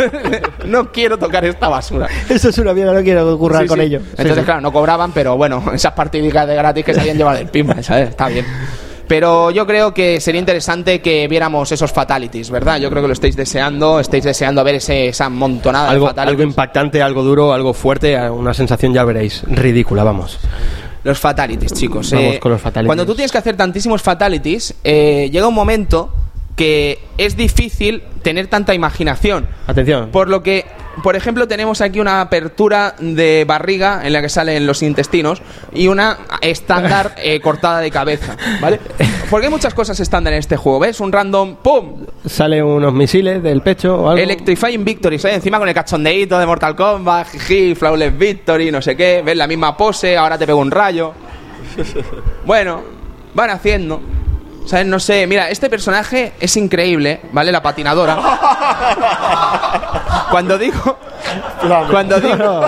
no 0.64 0.90
quiero 0.92 1.18
tocar 1.18 1.44
esta 1.44 1.68
basura. 1.68 2.08
Eso 2.28 2.48
es 2.48 2.58
una 2.58 2.72
mierda, 2.72 2.92
no 2.94 3.02
quiero 3.02 3.36
currar 3.38 3.62
Sí, 3.62 3.68
con 3.68 3.78
sí. 3.80 3.84
ello. 3.86 4.00
Entonces, 4.16 4.44
claro, 4.44 4.60
no 4.60 4.72
cobraban, 4.72 5.12
pero 5.12 5.36
bueno, 5.36 5.62
esas 5.74 5.92
partidicas 5.92 6.46
de 6.46 6.54
gratis 6.54 6.84
que 6.84 6.94
se 6.94 7.00
habían 7.00 7.16
llevado 7.18 7.38
del 7.38 7.48
pinball, 7.48 7.82
¿sabes? 7.84 8.10
Está 8.10 8.28
bien. 8.28 8.46
Pero 9.08 9.50
yo 9.50 9.66
creo 9.66 9.94
que 9.94 10.20
sería 10.20 10.38
interesante 10.38 11.00
que 11.00 11.26
viéramos 11.28 11.72
esos 11.72 11.90
fatalities, 11.90 12.50
¿verdad? 12.50 12.78
Yo 12.78 12.90
creo 12.90 13.00
que 13.00 13.08
lo 13.08 13.14
estáis 13.14 13.36
deseando, 13.36 14.00
estáis 14.00 14.22
deseando 14.22 14.62
ver 14.62 14.74
ese, 14.76 15.08
esa 15.08 15.30
montonada 15.30 15.88
Algo, 15.88 16.06
de 16.06 16.10
fatalities. 16.10 16.32
algo 16.40 16.42
impactante, 16.50 17.00
algo 17.02 17.22
duro, 17.22 17.54
algo 17.54 17.72
fuerte, 17.72 18.18
una 18.30 18.52
sensación 18.52 18.92
ya 18.92 19.04
veréis, 19.04 19.44
ridícula, 19.48 20.04
vamos. 20.04 20.38
Los 21.04 21.18
fatalities, 21.18 21.72
chicos. 21.72 22.10
Vamos 22.10 22.34
Eh, 22.36 22.40
con 22.40 22.52
los 22.52 22.60
fatalities. 22.60 22.88
Cuando 22.88 23.06
tú 23.06 23.14
tienes 23.14 23.32
que 23.32 23.38
hacer 23.38 23.56
tantísimos 23.56 24.02
fatalities, 24.02 24.74
eh, 24.84 25.28
llega 25.32 25.46
un 25.46 25.54
momento 25.54 26.10
que 26.58 26.98
es 27.18 27.36
difícil 27.36 28.02
tener 28.22 28.48
tanta 28.48 28.74
imaginación. 28.74 29.46
Atención. 29.68 30.10
Por 30.10 30.28
lo 30.28 30.42
que, 30.42 30.66
por 31.04 31.14
ejemplo, 31.14 31.46
tenemos 31.46 31.80
aquí 31.80 32.00
una 32.00 32.20
apertura 32.20 32.96
de 32.98 33.44
barriga 33.46 34.00
en 34.04 34.12
la 34.12 34.20
que 34.20 34.28
salen 34.28 34.66
los 34.66 34.82
intestinos 34.82 35.40
y 35.72 35.86
una 35.86 36.18
estándar 36.42 37.14
eh, 37.22 37.40
cortada 37.40 37.78
de 37.78 37.92
cabeza, 37.92 38.36
¿vale? 38.60 38.80
Porque 39.30 39.46
hay 39.46 39.52
muchas 39.52 39.72
cosas 39.72 40.00
estándar 40.00 40.32
en 40.32 40.40
este 40.40 40.56
juego, 40.56 40.80
¿ves? 40.80 40.98
Un 40.98 41.12
random, 41.12 41.56
¡pum! 41.62 42.04
Salen 42.26 42.64
unos 42.64 42.92
misiles 42.92 43.40
del 43.40 43.62
pecho 43.62 43.94
o 43.94 44.10
algo. 44.10 44.20
Electrifying 44.20 44.84
Victory, 44.84 45.20
¿sabes? 45.20 45.36
Encima 45.36 45.60
con 45.60 45.68
el 45.68 45.74
cachondeíto 45.74 46.40
de 46.40 46.44
Mortal 46.44 46.74
Kombat, 46.74 47.28
jiji, 47.28 47.76
Flawless 47.76 48.18
Victory, 48.18 48.72
no 48.72 48.82
sé 48.82 48.96
qué, 48.96 49.22
ves 49.24 49.36
la 49.36 49.46
misma 49.46 49.76
pose, 49.76 50.16
ahora 50.16 50.36
te 50.36 50.44
pego 50.44 50.58
un 50.58 50.72
rayo. 50.72 51.12
Bueno, 52.44 52.82
van 53.34 53.50
haciendo. 53.50 54.00
¿Sabes? 54.66 54.86
No 54.86 55.00
sé, 55.00 55.26
mira, 55.26 55.48
este 55.50 55.70
personaje 55.70 56.32
es 56.40 56.56
increíble, 56.56 57.20
¿vale? 57.32 57.50
La 57.52 57.62
patinadora. 57.62 58.18
Cuando 60.30 60.58
digo. 60.58 60.98
Cuando 61.90 62.20
digo, 62.20 62.62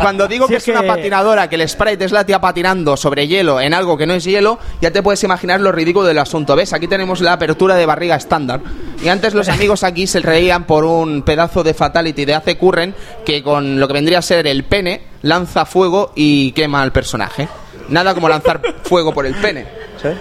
cuando, 0.00 0.26
digo 0.26 0.48
que 0.48 0.56
es 0.56 0.68
una 0.68 0.82
patinadora, 0.82 1.48
que 1.48 1.56
el 1.56 1.68
sprite 1.68 2.04
es 2.04 2.12
la 2.12 2.24
tía 2.24 2.40
patinando 2.40 2.96
sobre 2.96 3.28
hielo 3.28 3.60
en 3.60 3.74
algo 3.74 3.96
que 3.96 4.06
no 4.06 4.14
es 4.14 4.24
hielo, 4.24 4.58
ya 4.80 4.90
te 4.90 5.02
puedes 5.02 5.22
imaginar 5.22 5.60
lo 5.60 5.70
ridículo 5.70 6.06
del 6.06 6.18
asunto. 6.18 6.56
¿Ves? 6.56 6.72
Aquí 6.72 6.88
tenemos 6.88 7.20
la 7.20 7.34
apertura 7.34 7.74
de 7.76 7.86
barriga 7.86 8.16
estándar. 8.16 8.60
Y 9.02 9.08
antes 9.08 9.34
los 9.34 9.48
amigos 9.48 9.84
aquí 9.84 10.06
se 10.06 10.20
reían 10.20 10.64
por 10.64 10.84
un 10.84 11.22
pedazo 11.22 11.62
de 11.62 11.74
fatality 11.74 12.24
de 12.24 12.34
Ace 12.34 12.56
Curren 12.56 12.94
que 13.24 13.42
con 13.42 13.78
lo 13.78 13.86
que 13.86 13.94
vendría 13.94 14.18
a 14.18 14.22
ser 14.22 14.46
el 14.46 14.64
pene 14.64 15.02
lanza 15.22 15.64
fuego 15.64 16.12
y 16.14 16.52
quema 16.52 16.82
al 16.82 16.92
personaje. 16.92 17.48
Nada 17.88 18.14
como 18.14 18.28
lanzar 18.28 18.60
fuego 18.84 19.12
por 19.12 19.26
el 19.26 19.34
pene. 19.34 19.66
¿Sabes? 20.02 20.18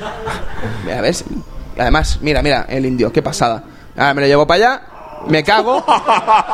Mira, 0.86 1.02
¿ves? 1.02 1.26
Además, 1.78 2.20
mira, 2.22 2.42
mira, 2.42 2.66
el 2.70 2.86
indio, 2.86 3.12
qué 3.12 3.22
pasada. 3.22 3.64
Ahora 3.98 4.14
me 4.14 4.22
lo 4.22 4.28
llevo 4.28 4.48
para 4.48 4.58
allá, 4.58 4.82
me 5.28 5.44
cago 5.44 5.84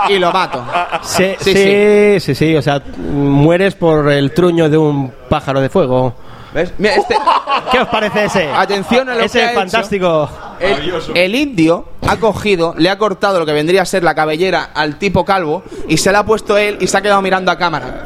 y 0.10 0.18
lo 0.20 0.32
mato. 0.32 0.64
Sí, 1.04 1.36
Sí, 1.40 1.54
sí, 1.54 2.20
sí, 2.20 2.36
sí, 2.36 2.56
o 2.56 2.62
sea, 2.62 2.82
mueres 2.98 3.76
por 3.76 4.10
el 4.12 4.34
truño 4.34 4.70
de 4.70 4.78
un 4.78 5.12
pájaro 5.30 5.60
de 5.62 5.70
fuego. 5.70 6.14
¿Ves? 6.54 6.74
Mira, 6.78 6.96
este, 6.96 7.16
¿Qué 7.72 7.80
os 7.80 7.88
parece 7.90 8.26
ese? 8.26 8.50
Atención 8.52 9.10
a 9.10 9.16
lo 9.16 9.22
ese 9.22 9.40
que 9.40 9.46
ha 9.46 9.52
hecho. 9.52 9.60
fantástico. 9.60 10.30
el, 10.60 10.94
el 11.16 11.36
indio 11.36 11.90
ha 12.08 12.16
cogido, 12.18 12.74
le 12.78 12.90
ha 12.90 12.98
cortado 12.98 13.38
lo 13.40 13.46
que 13.46 13.52
vendría 13.52 13.82
a 13.82 13.86
ser 13.86 14.04
la 14.04 14.16
cabellera 14.16 14.70
al 14.74 14.98
tipo 14.98 15.26
calvo 15.26 15.64
y 15.90 15.98
se 15.98 16.12
la 16.12 16.20
ha 16.20 16.26
puesto 16.26 16.58
él 16.58 16.78
y 16.80 16.88
se 16.88 16.98
ha 16.98 17.02
quedado 17.02 17.22
mirando 17.22 17.52
a 17.52 17.58
cámara. 17.58 18.04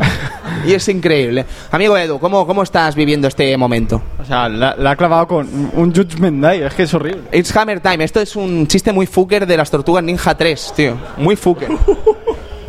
Y 0.65 0.73
es 0.73 0.87
increíble. 0.89 1.45
Amigo 1.71 1.95
Edu, 1.97 2.19
¿cómo, 2.19 2.45
cómo 2.45 2.63
estás 2.63 2.95
viviendo 2.95 3.27
este 3.27 3.55
momento? 3.57 4.01
O 4.21 4.25
sea, 4.25 4.47
la, 4.47 4.75
la 4.77 4.91
ha 4.91 4.95
clavado 4.95 5.27
con 5.27 5.47
un 5.73 5.95
Judgment 5.95 6.41
Day, 6.43 6.61
es 6.61 6.73
que 6.75 6.83
es 6.83 6.93
horrible. 6.93 7.23
It's 7.31 7.55
Hammer 7.55 7.79
Time. 7.79 8.03
Esto 8.03 8.21
es 8.21 8.35
un 8.35 8.67
chiste 8.67 8.91
muy 8.93 9.07
fucker 9.07 9.47
de 9.47 9.57
las 9.57 9.71
Tortugas 9.71 10.03
Ninja 10.03 10.35
3, 10.37 10.73
tío. 10.75 10.97
Muy 11.17 11.35
fucker. 11.35 11.69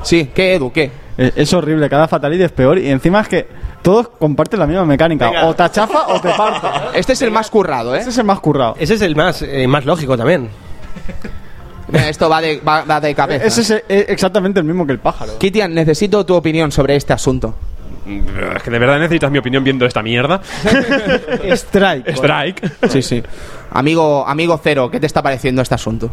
Sí, 0.05 0.31
¿qué 0.35 0.55
Edu? 0.55 0.73
¿Qué? 0.73 0.91
Es, 1.17 1.33
es 1.37 1.55
horrible, 1.55 1.89
cada 1.89 2.09
fatality 2.09 2.43
es 2.43 2.51
peor 2.51 2.77
y 2.77 2.89
encima 2.89 3.21
es 3.21 3.29
que 3.29 3.47
todos 3.83 4.09
comparten 4.09 4.59
la 4.59 4.67
misma 4.67 4.85
mecánica. 4.85 5.31
O 5.47 5.55
te 5.55 5.63
achafa 5.63 6.09
o 6.09 6.21
te 6.21 6.31
parta. 6.31 6.91
Este 6.95 7.13
es 7.13 7.23
el 7.23 7.31
más 7.31 7.49
currado, 7.51 7.95
¿eh? 7.95 8.01
Ese 8.01 8.11
es 8.11 8.19
el 8.19 8.25
más 8.25 8.41
currado. 8.41 8.75
Ese 8.81 8.95
es 8.95 9.03
el 9.03 9.15
más, 9.15 9.43
eh, 9.43 9.67
más 9.69 9.85
lógico 9.85 10.17
también. 10.17 10.49
Mira, 11.89 12.09
Esto 12.09 12.29
va 12.29 12.41
de, 12.41 12.61
va, 12.67 12.83
va 12.83 13.01
de 13.01 13.15
cabeza. 13.15 13.45
Ese 13.45 13.61
es 13.61 13.71
eh, 13.71 14.07
exactamente 14.09 14.59
el 14.59 14.65
mismo 14.65 14.87
que 14.87 14.93
el 14.93 14.99
pájaro. 14.99 15.39
Kitian, 15.39 15.73
necesito 15.73 16.27
tu 16.27 16.35
opinión 16.35 16.73
sobre 16.73 16.97
este 16.97 17.13
asunto. 17.13 17.55
Es 18.57 18.63
que 18.63 18.71
de 18.71 18.79
verdad 18.79 18.99
necesitas 18.99 19.31
mi 19.31 19.39
opinión 19.39 19.63
viendo 19.63 19.87
esta 19.87 20.03
mierda. 20.03 20.41
Strike. 21.53 22.09
Strike. 22.09 22.73
Sí, 22.89 23.03
sí. 23.03 23.23
Amigo, 23.71 24.27
amigo 24.27 24.59
Cero, 24.63 24.91
¿qué 24.91 24.99
te 25.01 25.07
está 25.07 25.23
pareciendo 25.23 25.63
este 25.63 25.75
asunto? 25.75 26.11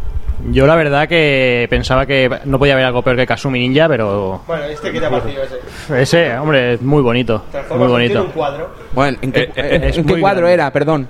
Yo 0.52 0.66
la 0.66 0.76
verdad 0.76 1.08
que 1.10 1.68
pensaba 1.70 2.06
que 2.06 2.30
no 2.46 2.58
podía 2.60 2.74
haber 2.74 2.86
algo 2.86 3.02
peor 3.02 3.18
que 3.18 3.26
Kasumi 3.28 3.60
Ninja, 3.60 3.88
pero 3.90 4.42
Bueno, 4.48 4.64
este 4.66 4.92
que 4.92 5.00
te 5.00 5.06
ha 5.06 5.10
parecido 5.10 5.44
ese. 5.44 6.02
ese, 6.02 6.38
hombre, 6.38 6.76
es 6.76 6.82
muy 6.82 7.02
bonito. 7.02 7.44
Muy 7.76 7.88
bonito. 7.88 8.26
cuadro. 8.34 8.70
Bueno, 8.94 9.18
¿en 9.22 9.32
qué, 9.34 9.42
Eh, 9.42 9.52
eh, 9.58 9.92
en 9.96 10.06
qué 10.06 10.20
cuadro 10.20 10.42
grande. 10.42 10.54
era? 10.54 10.72
Perdón. 10.72 11.08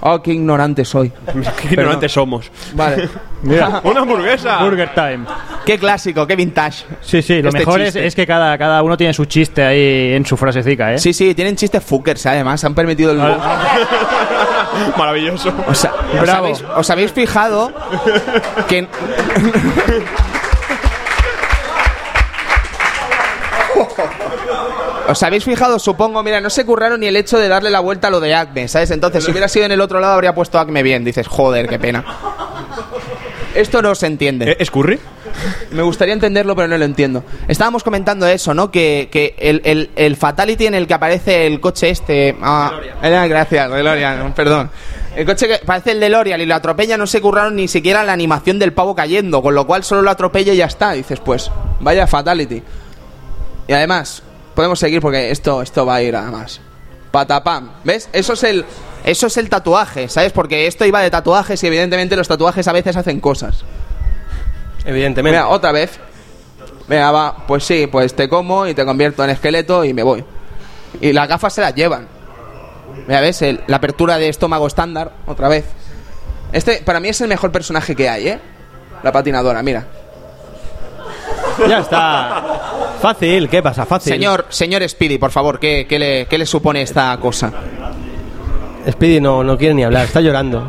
Oh, 0.00 0.22
qué 0.22 0.32
ignorante 0.32 0.84
soy. 0.84 1.10
Qué 1.62 1.68
ignorantes 1.74 2.12
somos. 2.12 2.50
Vale. 2.74 3.08
Mira, 3.42 3.80
¡Una 3.84 4.00
hamburguesa! 4.00 4.58
Burger 4.64 4.92
Time. 4.94 5.20
qué 5.64 5.78
clásico, 5.78 6.26
qué 6.26 6.34
vintage. 6.36 6.84
Sí, 7.00 7.22
sí, 7.22 7.40
lo 7.40 7.48
Este 7.50 7.60
mejor 7.60 7.80
es, 7.80 7.86
chiste. 7.88 8.06
es 8.06 8.14
que 8.16 8.26
cada, 8.26 8.56
cada 8.58 8.82
uno 8.82 8.96
tiene 8.96 9.12
su 9.12 9.24
chiste 9.26 9.64
ahí 9.64 10.12
en 10.14 10.26
su 10.26 10.36
frasecica, 10.36 10.92
¿eh? 10.94 10.98
Sí, 10.98 11.12
sí, 11.12 11.34
tienen 11.34 11.54
chistes 11.54 11.82
fuckers, 11.84 12.26
además. 12.26 12.64
Han 12.64 12.74
permitido 12.74 13.12
el. 13.12 13.18
Maravilloso. 14.96 15.52
O 15.68 15.74
sea, 15.74 15.92
¿os, 16.14 16.20
Bravo. 16.22 16.38
habéis, 16.46 16.64
os 16.76 16.90
habéis 16.90 17.12
fijado 17.12 17.72
que. 18.68 18.86
Os 25.08 25.22
habéis 25.22 25.44
fijado, 25.44 25.78
supongo, 25.78 26.22
mira, 26.22 26.40
no 26.40 26.50
se 26.50 26.66
curraron 26.66 27.00
ni 27.00 27.06
el 27.06 27.16
hecho 27.16 27.38
de 27.38 27.48
darle 27.48 27.70
la 27.70 27.80
vuelta 27.80 28.08
a 28.08 28.10
lo 28.10 28.20
de 28.20 28.34
Acme, 28.34 28.68
¿sabes? 28.68 28.90
Entonces, 28.90 29.24
si 29.24 29.30
hubiera 29.30 29.48
sido 29.48 29.64
en 29.64 29.72
el 29.72 29.80
otro 29.80 30.00
lado, 30.00 30.12
habría 30.14 30.34
puesto 30.34 30.58
Acme 30.58 30.82
bien. 30.82 31.04
Dices, 31.04 31.26
joder, 31.26 31.66
qué 31.68 31.78
pena. 31.78 32.04
Esto 33.54 33.80
no 33.82 33.94
se 33.94 34.06
entiende. 34.06 34.50
¿Eh, 34.52 34.56
¿Es 34.60 34.70
curry? 34.70 34.98
Me 35.70 35.82
gustaría 35.82 36.14
entenderlo, 36.14 36.54
pero 36.54 36.68
no 36.68 36.76
lo 36.76 36.84
entiendo. 36.84 37.24
Estábamos 37.48 37.82
comentando 37.82 38.26
eso, 38.26 38.52
¿no? 38.54 38.70
Que, 38.70 39.08
que 39.10 39.34
el, 39.38 39.62
el- 39.64 39.90
el 39.96 40.16
fatality 40.16 40.66
en 40.66 40.74
el 40.74 40.86
que 40.86 40.94
aparece 40.94 41.46
el 41.46 41.60
coche 41.60 41.90
este... 41.90 42.36
Ah, 42.42 42.72
eh, 43.02 43.26
gracias, 43.28 43.70
DeLorean, 43.70 44.34
perdón. 44.34 44.70
El 45.16 45.24
coche 45.26 45.48
que 45.48 45.58
parece 45.64 45.92
el 45.92 46.00
de 46.00 46.10
L'Oreal 46.10 46.40
y 46.42 46.46
lo 46.46 46.54
atropella, 46.54 46.96
no 46.96 47.06
se 47.06 47.20
curraron 47.20 47.56
ni 47.56 47.66
siquiera 47.66 48.04
la 48.04 48.12
animación 48.12 48.58
del 48.58 48.72
pavo 48.72 48.94
cayendo, 48.94 49.42
con 49.42 49.54
lo 49.54 49.66
cual 49.66 49.82
solo 49.82 50.02
lo 50.02 50.10
atropella 50.10 50.52
y 50.52 50.58
ya 50.58 50.66
está. 50.66 50.92
Dices, 50.92 51.18
pues, 51.18 51.50
vaya 51.80 52.06
fatality. 52.06 52.62
Y 53.66 53.72
además, 53.72 54.22
podemos 54.58 54.80
seguir 54.80 55.00
porque 55.00 55.30
esto, 55.30 55.62
esto 55.62 55.86
va 55.86 55.94
a 55.94 56.02
ir 56.02 56.16
a 56.16 56.22
más. 56.32 56.60
Patapam. 57.12 57.70
¿Ves? 57.84 58.08
Eso 58.12 58.32
es 58.32 58.42
el... 58.42 58.64
Eso 59.04 59.28
es 59.28 59.36
el 59.36 59.48
tatuaje, 59.48 60.08
¿sabes? 60.08 60.32
Porque 60.32 60.66
esto 60.66 60.84
iba 60.84 61.00
de 61.00 61.10
tatuajes 61.12 61.62
y 61.62 61.68
evidentemente 61.68 62.16
los 62.16 62.26
tatuajes 62.26 62.66
a 62.66 62.72
veces 62.72 62.96
hacen 62.96 63.20
cosas. 63.20 63.62
Evidentemente. 64.84 65.38
Mira, 65.38 65.48
otra 65.48 65.70
vez. 65.70 66.00
Venga, 66.88 67.12
va. 67.12 67.36
Pues 67.46 67.62
sí, 67.62 67.86
pues 67.86 68.16
te 68.16 68.28
como 68.28 68.66
y 68.66 68.74
te 68.74 68.84
convierto 68.84 69.22
en 69.22 69.30
esqueleto 69.30 69.84
y 69.84 69.94
me 69.94 70.02
voy. 70.02 70.24
Y 71.00 71.12
las 71.12 71.28
gafas 71.28 71.52
se 71.52 71.60
las 71.60 71.72
llevan. 71.76 72.08
Mira, 73.06 73.20
¿ves? 73.20 73.40
El- 73.42 73.60
la 73.68 73.76
apertura 73.76 74.18
de 74.18 74.28
estómago 74.28 74.66
estándar, 74.66 75.12
otra 75.24 75.46
vez. 75.46 75.66
Este, 76.50 76.82
para 76.84 76.98
mí, 76.98 77.10
es 77.10 77.20
el 77.20 77.28
mejor 77.28 77.52
personaje 77.52 77.94
que 77.94 78.08
hay, 78.08 78.26
¿eh? 78.26 78.40
La 79.04 79.12
patinadora, 79.12 79.62
mira. 79.62 79.86
Ya 81.68 81.78
está. 81.78 82.87
Fácil, 83.00 83.48
¿qué 83.48 83.62
pasa? 83.62 83.86
Fácil. 83.86 84.12
Señor, 84.12 84.46
señor 84.48 84.86
Speedy, 84.88 85.18
por 85.18 85.30
favor, 85.30 85.58
¿qué, 85.58 85.86
qué 85.88 85.98
le, 85.98 86.26
qué 86.26 86.38
le 86.38 86.46
supone 86.46 86.82
esta 86.82 87.16
cosa? 87.18 87.52
Speedy 88.90 89.20
no, 89.20 89.44
no 89.44 89.56
quiere 89.58 89.74
ni 89.74 89.84
hablar, 89.84 90.06
está 90.06 90.20
llorando. 90.20 90.68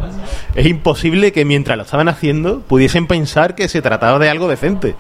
es 0.56 0.66
imposible 0.66 1.32
que 1.32 1.46
mientras 1.46 1.78
lo 1.78 1.84
estaban 1.84 2.08
haciendo 2.10 2.62
pudiesen 2.62 3.08
pensar 3.08 3.56
que 3.56 3.68
se 3.68 3.82
trataba 3.82 4.20
de 4.20 4.30
algo 4.30 4.48
decente. 4.48 4.96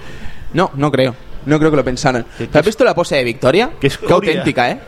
No, 0.53 0.71
no 0.75 0.91
creo. 0.91 1.15
No 1.45 1.57
creo 1.59 1.71
que 1.71 1.77
lo 1.77 1.83
pensaran. 1.83 2.25
¿Te 2.51 2.57
has 2.57 2.65
visto 2.65 2.83
la 2.83 2.93
pose 2.93 3.15
de 3.15 3.23
Victoria? 3.23 3.71
Qué 3.79 3.89
Qué 3.89 4.13
auténtica, 4.13 4.71
¿eh? 4.71 4.79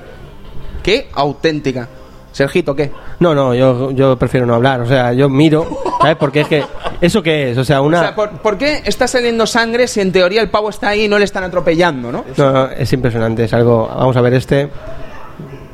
Qué 0.84 1.10
auténtica. 1.14 1.88
Sergito, 2.32 2.74
¿qué? 2.76 2.92
No, 3.20 3.36
no, 3.36 3.54
yo, 3.54 3.92
yo 3.92 4.16
prefiero 4.18 4.46
no 4.46 4.56
hablar. 4.56 4.82
O 4.82 4.86
sea, 4.86 5.12
yo 5.14 5.28
miro, 5.30 5.68
¿sabes? 6.00 6.16
Porque 6.16 6.42
es 6.42 6.48
que. 6.48 6.64
¿Eso 7.02 7.22
qué 7.22 7.52
es? 7.52 7.58
O 7.58 7.66
sea, 7.66 7.82
O 7.82 7.86
una. 7.86 8.00
sea, 8.00 8.16
¿por, 8.16 8.30
por 8.40 8.58
qué 8.58 8.82
está 8.86 9.08
saliendo 9.08 9.46
sangre 9.46 9.88
si 9.88 10.00
en 10.00 10.12
teoría 10.12 10.42
el 10.42 10.50
pavo 10.50 10.70
está 10.70 10.90
ahí 10.90 11.04
y 11.06 11.08
no 11.10 11.20
le 11.20 11.26
están 11.26 11.44
atropellando, 11.44 12.12
no? 12.12 12.24
No, 12.38 12.52
no, 12.52 12.66
es 12.70 12.92
impresionante. 12.94 13.44
Es 13.44 13.54
algo. 13.54 13.88
Vamos 13.88 14.16
a 14.16 14.22
ver 14.22 14.34
este. 14.36 14.70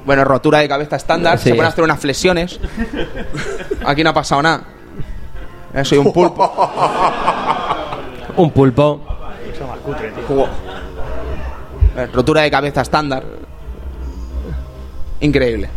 Bueno, 0.05 0.24
rotura 0.24 0.60
de 0.60 0.68
cabeza 0.70 0.95
estándar, 0.95 1.38
Sí. 1.38 1.49
se 1.49 1.55
pueden 1.55 1.70
hacer 1.72 1.84
unas 1.84 1.99
flexiones. 1.99 2.60
Aquí 3.86 4.03
no 4.03 4.10
ha 4.12 4.14
pasado 4.14 4.41
nada. 4.41 4.62
Eh, 5.74 5.84
soy 5.86 5.97
un 5.99 6.12
pulpo. 6.14 6.51
Un 8.38 8.51
pulpo. 8.51 9.01
Eh, 11.97 12.08
rotura 12.14 12.41
de 12.41 12.51
cabeza 12.51 12.82
estándar. 12.82 13.24
Increíble. 15.20 15.70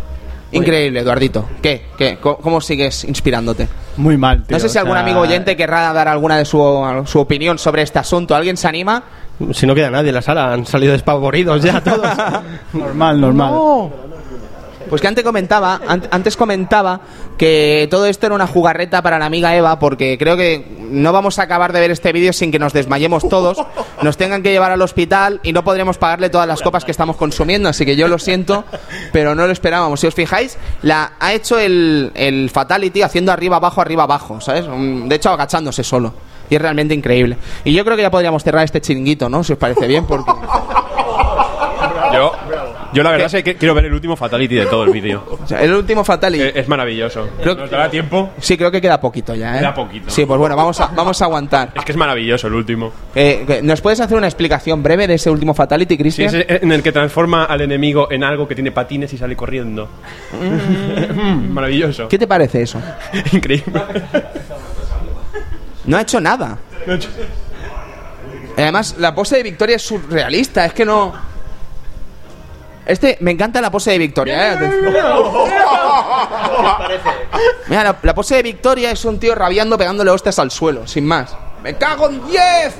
Increíble, 0.53 1.01
Eduardito. 1.01 1.48
¿Qué? 1.62 1.86
¿Qué? 1.96 2.18
¿Cómo, 2.20 2.36
cómo 2.38 2.61
sigues 2.61 3.05
inspirándote? 3.05 3.68
Muy 3.96 4.16
mal, 4.16 4.44
tío. 4.44 4.57
No 4.57 4.61
sé 4.61 4.68
si 4.68 4.78
o 4.78 4.80
algún 4.80 4.96
sea, 4.96 5.03
amigo 5.03 5.20
oyente 5.20 5.57
querrá 5.57 5.92
dar 5.92 6.09
alguna 6.09 6.38
de 6.38 6.44
su, 6.44 6.59
su 7.07 7.20
opinión 7.20 7.59
sobre 7.59 7.82
este 7.82 7.98
asunto. 7.98 8.34
¿Alguien 8.34 8.57
se 8.57 8.68
anima? 8.68 9.03
Si 9.53 9.66
no 9.66 9.74
queda 9.74 9.90
nadie 9.90 10.09
en 10.11 10.14
la 10.16 10.22
sala, 10.22 10.53
han 10.53 10.66
salido 10.66 10.92
despavoridos 10.92 11.62
ya 11.62 11.80
todos. 11.80 12.07
Normal, 12.72 13.20
normal. 13.20 13.53
Pues 14.91 15.01
que 15.01 15.09
antes 15.09 15.24
comentaba, 15.24 15.80
an- 15.88 16.09
antes 16.11 16.36
comentaba 16.36 17.01
que 17.38 17.88
todo 17.91 18.07
esto 18.07 18.26
era 18.26 18.34
una 18.34 18.47
jugarreta 18.47 19.01
para 19.03 19.18
la 19.18 19.24
amiga 19.26 19.55
Eva, 19.57 19.78
porque 19.78 20.18
creo 20.18 20.36
que 20.36 20.66
no 20.91 21.12
vamos 21.12 21.38
a 21.38 21.43
acabar 21.45 21.72
de 21.72 21.80
ver 21.80 21.91
este 21.93 22.12
vídeo 22.12 22.32
sin 22.32 22.51
que 22.51 22.59
nos 22.59 22.72
desmayemos 22.72 23.28
todos, 23.28 23.57
nos 24.03 24.16
tengan 24.16 24.43
que 24.43 24.51
llevar 24.51 24.72
al 24.72 24.82
hospital 24.82 25.41
y 25.45 25.53
no 25.53 25.62
podremos 25.64 25.97
pagarle 25.97 26.28
todas 26.28 26.49
las 26.49 26.61
copas 26.61 26.84
que 26.84 26.91
estamos 26.91 27.16
consumiendo, 27.16 27.68
así 27.68 27.86
que 27.86 27.95
yo 27.97 28.09
lo 28.09 28.18
siento, 28.18 28.64
pero 29.12 29.34
no 29.36 29.47
lo 29.47 29.53
esperábamos. 29.53 30.01
Si 30.01 30.07
os 30.09 30.14
fijáis, 30.14 30.59
la 30.82 31.12
ha 31.20 31.32
hecho 31.32 31.59
el, 31.59 32.11
el 32.14 32.51
fatality 32.51 33.03
haciendo 33.03 33.30
arriba 33.32 33.57
abajo 33.57 33.80
arriba 33.80 34.03
abajo, 34.03 34.41
¿sabes? 34.41 34.66
De 34.68 35.14
hecho 35.14 35.30
agachándose 35.30 35.84
solo. 35.84 36.12
Y 36.51 36.57
es 36.57 36.61
realmente 36.62 36.93
increíble. 36.95 37.36
Y 37.64 37.72
yo 37.72 37.84
creo 37.84 37.95
que 37.97 38.03
ya 38.03 38.11
podríamos 38.11 38.43
cerrar 38.43 38.64
este 38.64 38.80
chiringuito, 38.80 39.28
¿no? 39.28 39.45
Si 39.45 39.53
os 39.53 39.59
parece 39.59 39.86
bien, 39.86 40.05
porque 40.05 40.32
Yo, 42.12 42.32
yo 42.93 43.03
la 43.03 43.11
verdad 43.12 43.34
es 43.34 43.45
que 43.45 43.57
quiero 43.57 43.74
ver 43.74 43.86
el 43.86 43.95
último 43.95 44.16
Fatality 44.16 44.55
de 44.57 44.66
todo 44.66 44.84
el 44.84 44.91
vídeo. 44.91 45.24
o 45.43 45.47
sea, 45.47 45.62
el 45.62 45.72
último 45.72 46.05
fatality. 46.05 46.59
Es 46.59 46.68
maravilloso. 46.68 47.28
Creo 47.41 47.55
¿Nos 47.55 47.70
dará 47.70 47.91
tiempo? 47.91 48.30
Sí, 48.41 48.57
creo 48.57 48.70
que 48.70 48.80
queda 48.80 49.01
poquito 49.01 49.34
ya, 49.34 49.57
¿eh? 49.57 49.59
Queda 49.61 49.74
poquito. 49.74 50.11
Sí, 50.11 50.24
pues 50.26 50.38
bueno, 50.38 50.57
vamos 50.57 50.80
a, 50.80 50.86
vamos 50.88 51.20
a 51.20 51.24
aguantar. 51.24 51.72
Es 51.74 51.84
que 51.84 51.93
es 51.93 51.99
maravilloso 51.99 52.47
el 52.47 52.55
último. 52.55 52.93
Eh, 53.14 53.61
¿Nos 53.62 53.80
puedes 53.80 54.01
hacer 54.01 54.16
una 54.16 54.26
explicación 54.26 54.82
breve 54.82 55.07
de 55.07 55.14
ese 55.14 55.30
último 55.30 55.55
Fatality, 55.55 55.95
Sí, 55.95 55.99
Cristian? 55.99 56.34
es 56.34 56.62
en 56.62 56.72
el 56.72 56.82
que 56.82 56.93
transforma 56.93 57.45
al 57.45 57.61
enemigo 57.61 58.09
en 58.11 58.24
algo 58.24 58.47
que 58.47 58.55
tiene 58.55 58.72
patines 58.72 59.12
y 59.12 59.18
sale 59.18 59.36
corriendo. 59.36 59.88
Maravilloso. 61.51 62.09
¿Qué 62.09 62.18
te 62.18 62.26
parece 62.26 62.62
eso? 62.62 62.80
Increíble. 63.32 63.80
No 65.86 65.97
ha 65.97 66.03
hecho 66.03 66.20
nada. 66.20 66.59
Además, 68.57 68.97
la 68.99 69.14
pose 69.14 69.36
de 69.36 69.43
Victoria 69.43 69.76
es 69.76 69.82
surrealista, 69.82 70.66
es 70.66 70.72
que 70.72 70.84
no... 70.84 71.30
Este, 72.87 73.16
me 73.20 73.31
encanta 73.31 73.61
la 73.61 73.70
pose 73.70 73.91
de 73.93 73.99
Victoria, 73.99 74.55
¿eh? 74.55 74.57
Mira, 77.68 77.85
la, 77.85 77.97
la 78.03 78.14
pose 78.14 78.37
de 78.37 78.43
Victoria 78.43 78.91
es 78.91 79.05
un 79.05 79.18
tío 79.20 79.35
rabiando 79.35 79.76
pegándole 79.78 80.11
hostias 80.11 80.39
al 80.39 80.51
suelo, 80.51 80.87
sin 80.87 81.07
más. 81.07 81.37
¡Me 81.62 81.74
cago 81.76 82.09
en 82.09 82.26
10! 82.26 82.74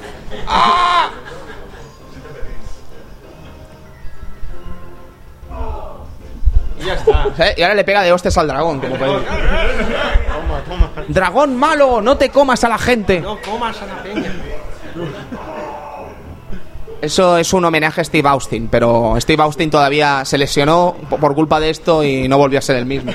¡Ah! 0.49 1.11
Y 6.81 6.85
ya 6.85 6.95
está. 6.95 7.27
Y 7.57 7.63
ahora 7.63 7.75
le 7.75 7.85
pega 7.85 8.03
de 8.03 8.13
hostias 8.13 8.37
al 8.39 8.49
dragón. 8.49 8.81
como 8.81 8.97
puede- 8.97 9.21
Dragón 11.09 11.57
malo, 11.57 12.01
no 12.01 12.17
te 12.17 12.31
comas 12.31 12.63
a 12.65 12.69
la 12.69 12.79
gente. 12.79 13.21
No 13.21 13.39
comas 13.41 13.81
a 13.83 13.87
la 13.87 14.03
peña. 14.03 14.33
Eso 17.03 17.39
es 17.39 17.53
un 17.55 17.65
homenaje 17.65 18.03
a 18.03 18.05
Steve 18.05 18.29
Austin, 18.29 18.69
pero 18.71 19.15
Steve 19.21 19.43
Austin 19.43 19.71
todavía 19.71 20.23
se 20.27 20.37
lesionó 20.37 20.97
po- 21.09 21.17
por 21.17 21.35
culpa 21.35 21.59
de 21.59 21.71
esto 21.71 22.05
y 22.05 22.29
no 22.29 22.37
volvió 22.37 22.59
a 22.59 22.63
ser 22.63 22.77
el 22.77 22.85
mismo. 22.85 23.13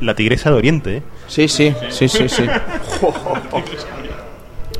La 0.00 0.14
tigresa 0.14 0.50
de 0.50 0.56
Oriente, 0.56 0.96
¿eh? 0.98 1.02
Sí, 1.26 1.48
sí, 1.48 1.74
sí, 1.90 2.08
sí, 2.08 2.28
sí. 2.28 2.46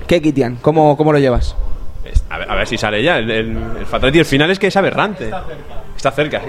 ¿Qué, 0.07 0.23
Kitian? 0.23 0.57
¿Cómo, 0.63 0.97
¿Cómo 0.97 1.13
lo 1.13 1.19
llevas? 1.19 1.57
Es- 2.05 2.23
A 2.31 2.39
ver, 2.39 2.51
a 2.51 2.55
ver 2.55 2.67
si 2.69 2.79
sale 2.79 3.03
ya. 3.03 3.19
El, 3.19 3.31
el, 3.31 3.57
el 3.81 3.87
Fatality, 3.87 4.21
el 4.21 4.25
final 4.25 4.51
es 4.51 4.59
que 4.59 4.69
es 4.69 4.77
aberrante. 4.77 5.31
Está 5.97 6.13
cerca. 6.13 6.41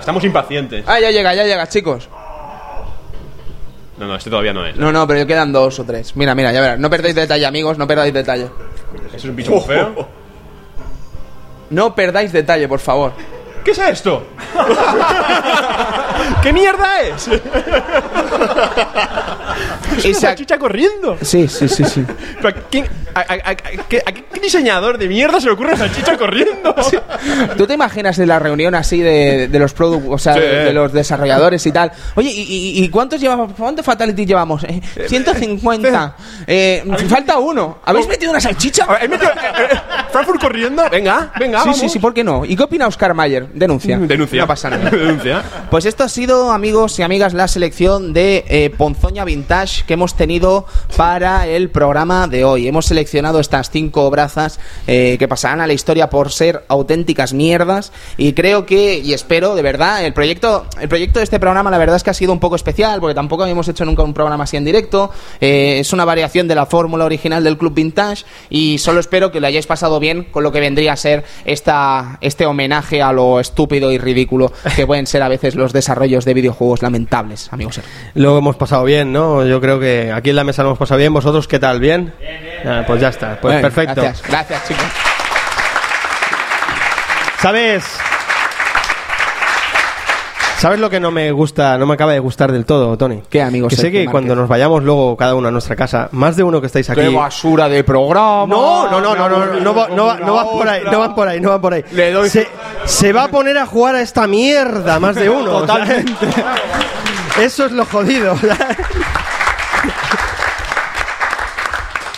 Estamos 0.00 0.24
impacientes. 0.24 0.84
Ah, 0.88 0.98
ya 1.00 1.10
llega, 1.10 1.34
ya 1.34 1.44
llega, 1.44 1.66
chicos. 1.68 2.08
No, 3.96 4.06
no, 4.08 4.16
este 4.16 4.28
todavía 4.30 4.52
no 4.52 4.66
es. 4.66 4.76
No, 4.76 4.90
no, 4.92 5.06
pero 5.06 5.26
quedan 5.26 5.52
dos 5.52 5.78
o 5.78 5.84
tres. 5.84 6.16
Mira, 6.16 6.34
mira, 6.34 6.52
ya 6.52 6.60
verás. 6.60 6.78
No 6.78 6.90
perdáis 6.90 7.14
detalle, 7.14 7.46
amigos, 7.46 7.78
no 7.78 7.86
perdáis 7.86 8.12
detalle. 8.12 8.48
Es 9.14 9.24
un 9.24 9.36
bicho 9.36 9.52
muy 9.52 9.60
feo. 9.60 10.08
No 11.70 11.94
perdáis 11.94 12.32
detalle, 12.32 12.66
por 12.68 12.80
favor. 12.80 13.12
¿Qué 13.64 13.70
es 13.70 13.78
esto? 13.78 14.26
¿Qué 16.42 16.52
mierda 16.52 17.00
es? 17.02 17.28
Y 20.04 20.14
se 20.14 20.26
ac- 20.28 20.34
chicha 20.36 20.58
corriendo. 20.58 21.16
Sí, 21.22 21.46
sí, 21.48 21.68
sí, 21.68 21.84
sí. 21.84 22.04
¿Pero 22.36 22.48
a, 22.48 22.52
quién- 22.70 22.86
a- 23.14 23.20
a- 23.20 23.50
a- 23.50 23.54
qué- 23.54 24.02
qué 24.32 24.40
diseñador 24.40 24.98
de 24.98 25.06
mierda 25.08 25.38
se 25.40 25.46
le 25.46 25.52
ocurre 25.52 25.76
salchicha 25.76 26.16
corriendo? 26.16 26.74
¿Tú 27.56 27.66
te 27.66 27.74
imaginas 27.74 28.18
en 28.18 28.28
la 28.28 28.38
reunión 28.38 28.74
así 28.74 29.00
de, 29.00 29.48
de 29.48 29.58
los 29.58 29.72
product, 29.72 30.06
o 30.10 30.18
sea, 30.18 30.34
Sí. 30.34 30.40
de, 30.40 30.46
de 30.64 30.72
los 30.72 30.92
desarrolladores 30.92 31.64
y 31.66 31.72
tal? 31.72 31.92
Oye, 32.16 32.30
¿y, 32.30 32.82
y- 32.84 32.88
cuántos 32.88 33.20
llevamos? 33.20 33.52
¿Cuántos 33.56 33.84
Fatality 33.84 34.26
llevamos? 34.26 34.64
Eh, 34.64 34.80
150. 35.06 36.16
Eh, 36.46 36.84
falta 37.08 37.38
uno. 37.38 37.78
¿Habéis 37.84 38.08
metido 38.08 38.30
una 38.32 38.40
salchicha? 38.40 38.86
¿He 39.00 39.08
metido- 39.08 39.30
eh, 39.30 39.68
eh, 39.72 39.76
¿Frankfurt 40.10 40.40
corriendo? 40.40 40.82
Venga, 40.90 41.32
venga, 41.38 41.58
Sí, 41.60 41.64
vamos. 41.68 41.78
sí, 41.80 41.88
sí, 41.88 41.98
¿por 41.98 42.12
qué 42.12 42.24
no? 42.24 42.44
¿Y 42.44 42.56
qué 42.56 42.64
opina 42.64 42.86
Oscar 42.88 43.14
Mayer? 43.14 43.46
Denuncia. 43.48 43.96
Denuncia. 43.98 44.40
No 44.40 44.46
pasa 44.48 44.70
nada. 44.70 44.90
Denuncia. 44.90 45.42
Pues 45.70 45.84
esto 45.86 46.02
ha 46.04 46.08
sido, 46.14 46.52
amigos 46.52 46.96
y 47.00 47.02
amigas, 47.02 47.34
la 47.34 47.48
selección 47.48 48.12
de 48.12 48.44
eh, 48.46 48.70
Ponzoña 48.70 49.24
Vintage 49.24 49.82
que 49.84 49.94
hemos 49.94 50.14
tenido 50.14 50.64
para 50.96 51.48
el 51.48 51.70
programa 51.70 52.28
de 52.28 52.44
hoy. 52.44 52.68
Hemos 52.68 52.86
seleccionado 52.86 53.40
estas 53.40 53.68
cinco 53.70 54.04
obrazas 54.04 54.60
eh, 54.86 55.16
que 55.18 55.26
pasarán 55.26 55.60
a 55.60 55.66
la 55.66 55.72
historia 55.72 56.10
por 56.10 56.30
ser 56.30 56.62
auténticas 56.68 57.32
mierdas 57.32 57.90
y 58.16 58.32
creo 58.32 58.64
que, 58.64 58.98
y 58.98 59.12
espero, 59.12 59.56
de 59.56 59.62
verdad, 59.62 60.04
el 60.04 60.12
proyecto, 60.12 60.66
el 60.80 60.88
proyecto 60.88 61.18
de 61.18 61.24
este 61.24 61.40
programa 61.40 61.72
la 61.72 61.78
verdad 61.78 61.96
es 61.96 62.04
que 62.04 62.10
ha 62.10 62.14
sido 62.14 62.32
un 62.32 62.38
poco 62.38 62.54
especial 62.54 63.00
porque 63.00 63.16
tampoco 63.16 63.42
habíamos 63.42 63.66
hecho 63.66 63.84
nunca 63.84 64.04
un 64.04 64.14
programa 64.14 64.44
así 64.44 64.56
en 64.56 64.64
directo. 64.64 65.10
Eh, 65.40 65.80
es 65.80 65.92
una 65.92 66.04
variación 66.04 66.46
de 66.46 66.54
la 66.54 66.66
fórmula 66.66 67.06
original 67.06 67.42
del 67.42 67.58
Club 67.58 67.74
Vintage 67.74 68.24
y 68.50 68.78
solo 68.78 69.00
espero 69.00 69.32
que 69.32 69.40
lo 69.40 69.48
hayáis 69.48 69.66
pasado 69.66 69.98
bien 69.98 70.22
con 70.30 70.44
lo 70.44 70.52
que 70.52 70.60
vendría 70.60 70.92
a 70.92 70.96
ser 70.96 71.24
esta, 71.44 72.18
este 72.20 72.46
homenaje 72.46 73.02
a 73.02 73.12
lo 73.12 73.40
estúpido 73.40 73.90
y 73.90 73.98
ridículo 73.98 74.52
que 74.76 74.86
pueden 74.86 75.08
ser 75.08 75.20
a 75.20 75.28
veces 75.28 75.56
los 75.56 75.72
desarrollos 75.72 76.03
de 76.04 76.34
videojuegos 76.34 76.82
lamentables, 76.82 77.52
amigos. 77.52 77.80
Lo 78.14 78.38
hemos 78.38 78.56
pasado 78.56 78.84
bien, 78.84 79.12
¿no? 79.12 79.44
Yo 79.44 79.60
creo 79.60 79.80
que 79.80 80.12
aquí 80.12 80.30
en 80.30 80.36
la 80.36 80.44
mesa 80.44 80.62
lo 80.62 80.68
hemos 80.70 80.78
pasado 80.78 80.98
bien. 80.98 81.12
¿Vosotros 81.12 81.48
qué 81.48 81.58
tal? 81.58 81.80
¿Bien? 81.80 82.12
Ah, 82.64 82.84
pues 82.86 83.00
ya 83.00 83.08
está. 83.08 83.40
Pues 83.40 83.54
Bueno, 83.54 83.60
perfecto. 83.62 84.02
Gracias, 84.02 84.28
gracias, 84.28 84.68
chicos. 84.68 84.84
¿Sabes? 87.38 87.84
¿Sabes 90.64 90.80
lo 90.80 90.88
que 90.88 90.98
no 90.98 91.10
me 91.10 91.30
gusta, 91.30 91.76
no 91.76 91.84
me 91.84 91.92
acaba 91.92 92.12
de 92.14 92.20
gustar 92.20 92.50
del 92.50 92.64
todo, 92.64 92.96
Tony? 92.96 93.20
¿Qué, 93.28 93.42
amigo 93.42 93.68
Que 93.68 93.76
sé 93.76 93.92
que 93.92 94.06
cuando 94.06 94.34
nos 94.34 94.48
vayamos 94.48 94.82
luego 94.82 95.14
cada 95.14 95.34
uno 95.34 95.48
a 95.48 95.50
nuestra 95.50 95.76
casa, 95.76 96.08
más 96.12 96.36
de 96.36 96.42
uno 96.42 96.58
que 96.62 96.68
estáis 96.68 96.88
aquí. 96.88 97.02
¡Qué 97.02 97.10
basura 97.10 97.68
de 97.68 97.84
programa! 97.84 98.46
No, 98.46 98.90
no, 98.90 98.98
no, 98.98 99.14
no, 99.14 99.28
no, 99.28 99.44
no, 99.44 99.60
no, 99.60 99.74
va- 99.74 99.88
no, 99.88 100.06
va- 100.06 100.16
no 100.20 100.34
van 100.36 100.46
por 100.48 100.66
ahí, 100.66 100.82
no 100.90 100.98
van 101.00 101.14
por 101.14 101.28
ahí, 101.28 101.38
no 101.38 101.50
van 101.50 101.60
por 101.60 101.74
ahí. 101.74 101.84
Le 101.92 102.10
doy- 102.14 102.30
Se, 102.30 102.48
se 102.86 103.12
va 103.12 103.24
a 103.24 103.28
poner 103.28 103.58
a 103.58 103.66
jugar 103.66 103.94
a 103.96 104.00
esta 104.00 104.26
mierda, 104.26 104.98
más 104.98 105.16
de 105.16 105.28
uno. 105.28 105.50
Totalmente. 105.50 106.14
Eso 107.42 107.66
es 107.66 107.72
lo 107.72 107.84
jodido. 107.84 108.34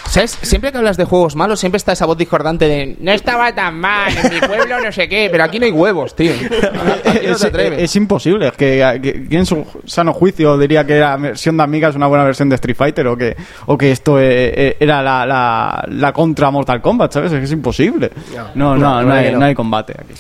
¿Sabes? 0.09 0.39
Siempre 0.43 0.73
que 0.73 0.79
hablas 0.79 0.97
de 0.97 1.05
juegos 1.05 1.37
malos, 1.37 1.61
siempre 1.61 1.77
está 1.77 1.93
esa 1.93 2.07
voz 2.07 2.17
discordante 2.17 2.67
de 2.69 2.97
no 3.01 3.13
estaba 3.13 3.55
tan 3.55 3.79
mal, 3.79 4.13
en 4.17 4.33
mi 4.35 4.41
pueblo 4.41 4.81
no 4.81 4.91
sé 4.93 5.09
qué, 5.09 5.29
pero 5.31 5.45
aquí 5.45 5.59
no 5.59 5.67
hay 5.67 5.73
huevos, 5.73 6.15
tío. 6.17 6.33
Aquí 7.05 7.27
no 7.27 7.33
es, 7.35 7.41
te 7.53 7.85
es 7.85 7.97
imposible. 7.97 8.49
Es 8.49 8.53
que, 8.55 8.99
que- 9.03 9.27
¿quién 9.29 9.41
en 9.41 9.47
su 9.47 9.67
sano 9.85 10.13
juicio 10.15 10.57
diría 10.57 10.87
que 10.87 10.99
la 11.01 11.17
versión 11.17 11.57
de 11.57 11.63
Amiga 11.65 11.89
es 11.89 11.97
una 11.97 12.07
buena 12.07 12.25
versión 12.25 12.49
de 12.49 12.55
Street 12.55 12.77
Fighter 12.77 13.07
o 13.09 13.17
que, 13.17 13.37
o 13.67 13.77
que 13.77 13.91
esto 13.93 14.19
eh, 14.19 14.25
eh, 14.57 14.77
era 14.81 15.03
la, 15.03 15.27
la, 15.27 15.85
la 15.89 16.13
contra 16.13 16.51
Mortal 16.51 16.81
Kombat, 16.81 17.13
¿sabes? 17.13 17.33
Es 17.33 17.39
que 17.39 17.45
es 17.45 17.53
imposible. 17.53 18.11
No, 18.55 18.77
no, 18.77 18.77
no, 18.77 19.03
no, 19.03 19.13
hay, 19.15 19.25
que 19.27 19.33
no. 19.33 19.39
no 19.41 19.45
hay 19.47 19.55
combate 19.55 19.95
aquí. 19.99 20.15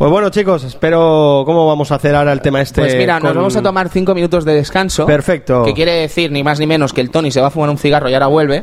Pues 0.00 0.10
bueno, 0.10 0.30
chicos, 0.30 0.64
espero. 0.64 1.42
¿Cómo 1.44 1.66
vamos 1.66 1.92
a 1.92 1.96
hacer 1.96 2.14
ahora 2.14 2.32
el 2.32 2.40
tema 2.40 2.62
este? 2.62 2.80
Pues 2.80 2.96
mira, 2.96 3.20
nos 3.20 3.34
vamos 3.34 3.54
a 3.54 3.60
tomar 3.60 3.90
cinco 3.90 4.14
minutos 4.14 4.46
de 4.46 4.54
descanso. 4.54 5.04
Perfecto. 5.04 5.62
Que 5.62 5.74
quiere 5.74 5.92
decir 5.92 6.32
ni 6.32 6.42
más 6.42 6.58
ni 6.58 6.66
menos 6.66 6.94
que 6.94 7.02
el 7.02 7.10
Tony 7.10 7.30
se 7.30 7.38
va 7.42 7.48
a 7.48 7.50
fumar 7.50 7.68
un 7.68 7.76
cigarro 7.76 8.08
y 8.08 8.14
ahora 8.14 8.28
vuelve. 8.28 8.62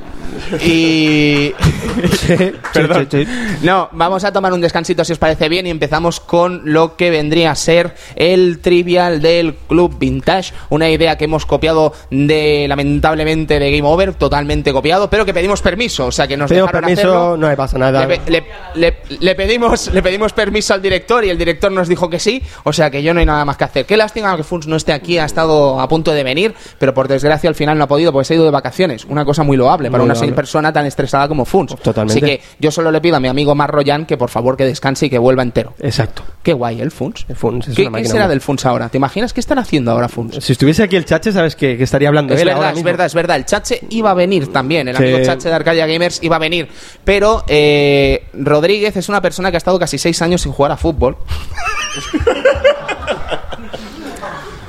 Y. 0.66 1.54
Sí, 1.98 2.36
Perdón. 2.74 3.08
sí, 3.10 3.26
sí, 3.26 3.26
sí. 3.26 3.58
No, 3.66 3.90
vamos 3.92 4.24
a 4.24 4.32
tomar 4.32 4.54
un 4.54 4.62
descansito 4.62 5.04
si 5.04 5.14
os 5.14 5.18
parece 5.18 5.50
bien 5.50 5.66
y 5.66 5.72
empezamos 5.72 6.20
con 6.20 6.62
lo 6.66 6.96
que 6.96 7.10
vendría 7.10 7.50
a 7.52 7.56
ser 7.56 7.96
el 8.16 8.60
trivial 8.60 9.20
del 9.22 9.56
Club 9.68 9.98
Vintage, 9.98 10.54
una 10.70 10.90
idea 10.92 11.18
que 11.18 11.26
hemos 11.26 11.46
copiado 11.48 11.94
de 12.12 12.68
lamentablemente 12.68 13.60
de 13.60 13.72
Game 13.76 13.88
Over, 13.88 14.14
totalmente 14.14 14.72
copiado, 14.74 15.10
pero 15.10 15.26
que 15.26 15.34
pedimos 15.34 15.62
permiso, 15.64 16.06
o 16.08 16.12
sea 16.12 16.28
que 16.28 16.38
nos 16.38 16.50
Pedimos 16.50 16.68
dejaron 16.68 16.82
permiso, 16.88 17.08
hacerlo. 17.10 17.38
no 17.38 17.48
me 17.48 17.58
pasa 17.58 17.78
nada. 17.80 18.06
Le, 18.06 18.20
pe- 18.20 18.32
le- 18.32 18.44
le- 18.76 18.98
le 19.20 19.36
pedimos, 19.36 19.92
le 19.92 20.04
pedimos 20.04 20.34
permiso 20.34 20.74
al 20.76 20.82
director 20.82 21.26
y 21.28 21.30
el 21.30 21.38
director 21.38 21.72
nos 21.72 21.88
dijo 21.88 22.10
que 22.10 22.20
sí, 22.20 22.42
o 22.64 22.74
sea 22.74 22.90
que 22.90 23.04
yo 23.04 23.14
no 23.14 23.20
hay 23.20 23.26
nada 23.26 23.46
más 23.46 23.58
que 23.58 23.64
hacer. 23.66 23.86
Qué 23.86 23.98
lástima 23.98 24.36
que 24.36 24.44
Funs 24.44 24.68
no 24.68 24.76
esté 24.76 24.94
aquí, 24.94 25.18
ha 25.18 25.26
estado 25.26 25.80
a 25.80 25.88
punto 25.88 26.12
de 26.14 26.24
venir, 26.24 26.54
pero 26.80 26.94
por 26.94 27.08
desgracia 27.08 27.48
al 27.50 27.56
final 27.56 27.78
no 27.78 27.84
ha 27.84 27.88
podido 27.88 28.12
porque 28.12 28.26
se 28.26 28.34
ha 28.34 28.38
ido 28.38 28.46
de 28.46 28.52
vacaciones. 28.52 29.06
Una 29.06 29.26
cosa 29.26 29.44
muy 29.44 29.58
loable 29.58 29.90
para 29.92 30.04
Muy 30.04 30.06
una 30.10 30.14
loable. 30.16 30.34
persona 30.34 30.74
tan 30.74 30.86
estresada 30.86 31.28
como 31.28 31.46
Funs. 31.46 31.76
Totalmente. 31.76 32.18
Así 32.26 32.38
que 32.38 32.42
yo 32.60 32.72
solo 32.72 32.92
le 32.92 33.02
pido 33.02 33.16
a 33.18 33.20
mi 33.20 33.28
amigo 33.28 33.54
Marroyan 33.56 34.06
que 34.06 34.18
por 34.18 34.30
favor 34.30 34.58
que 34.58 34.66
descanse 34.66 35.06
y 35.08 35.10
que 35.10 35.18
vuelva 35.20 35.44
entero. 35.44 35.74
Exacto. 35.80 36.24
Qué 36.42 36.54
guay 36.54 36.82
el 36.82 36.92
Funs. 36.92 37.26
El 37.28 37.36
Funs 37.36 37.68
es 37.68 37.76
¿Qué, 37.76 37.82
una 37.84 37.90
qué 37.90 37.92
máquina, 37.92 38.10
será 38.12 38.28
del 38.28 38.42
Funs 38.42 38.66
ahora? 38.66 38.90
¿Te 38.90 38.98
imaginas 38.98 39.34
qué 39.34 39.40
están 39.40 39.60
haciendo 39.60 39.92
ahora 39.92 40.08
Funs? 40.08 40.38
Si 40.44 40.54
estuviese 40.54 40.84
aquí 40.84 40.96
el 40.96 41.06
chache, 41.06 41.32
sabes 41.32 41.56
que, 41.56 41.78
que 41.78 41.84
estaría 41.84 42.08
hablando 42.08 42.34
Es 42.34 42.42
él 42.42 42.48
verdad, 42.48 42.64
ahora 42.66 42.78
es 42.78 42.84
verdad, 42.84 43.06
es 43.08 43.14
verdad. 43.14 43.36
El 43.38 43.46
Chache 43.46 43.82
iba 43.90 44.12
a 44.12 44.14
venir 44.14 44.52
también. 44.54 44.88
El 44.88 44.96
Sí. 44.96 45.04
amigo 45.04 45.20
Chache 45.24 45.50
de 45.50 45.56
Arcadia 45.56 45.86
Gamers 45.88 46.20
iba 46.24 46.38
a 46.38 46.40
venir. 46.40 46.68
Pero 47.04 47.44
eh, 47.48 48.24
Rodríguez 48.34 48.96
es 48.96 49.10
una 49.10 49.22
persona 49.22 49.50
que 49.52 49.58
ha 49.58 49.60
estado 49.60 49.78
casi 49.80 49.98
seis 49.98 50.22
años 50.22 50.42
sin 50.42 50.52
jugar 50.52 50.72
a 50.72 50.78
fútbol. 50.78 51.17
哈 51.26 52.74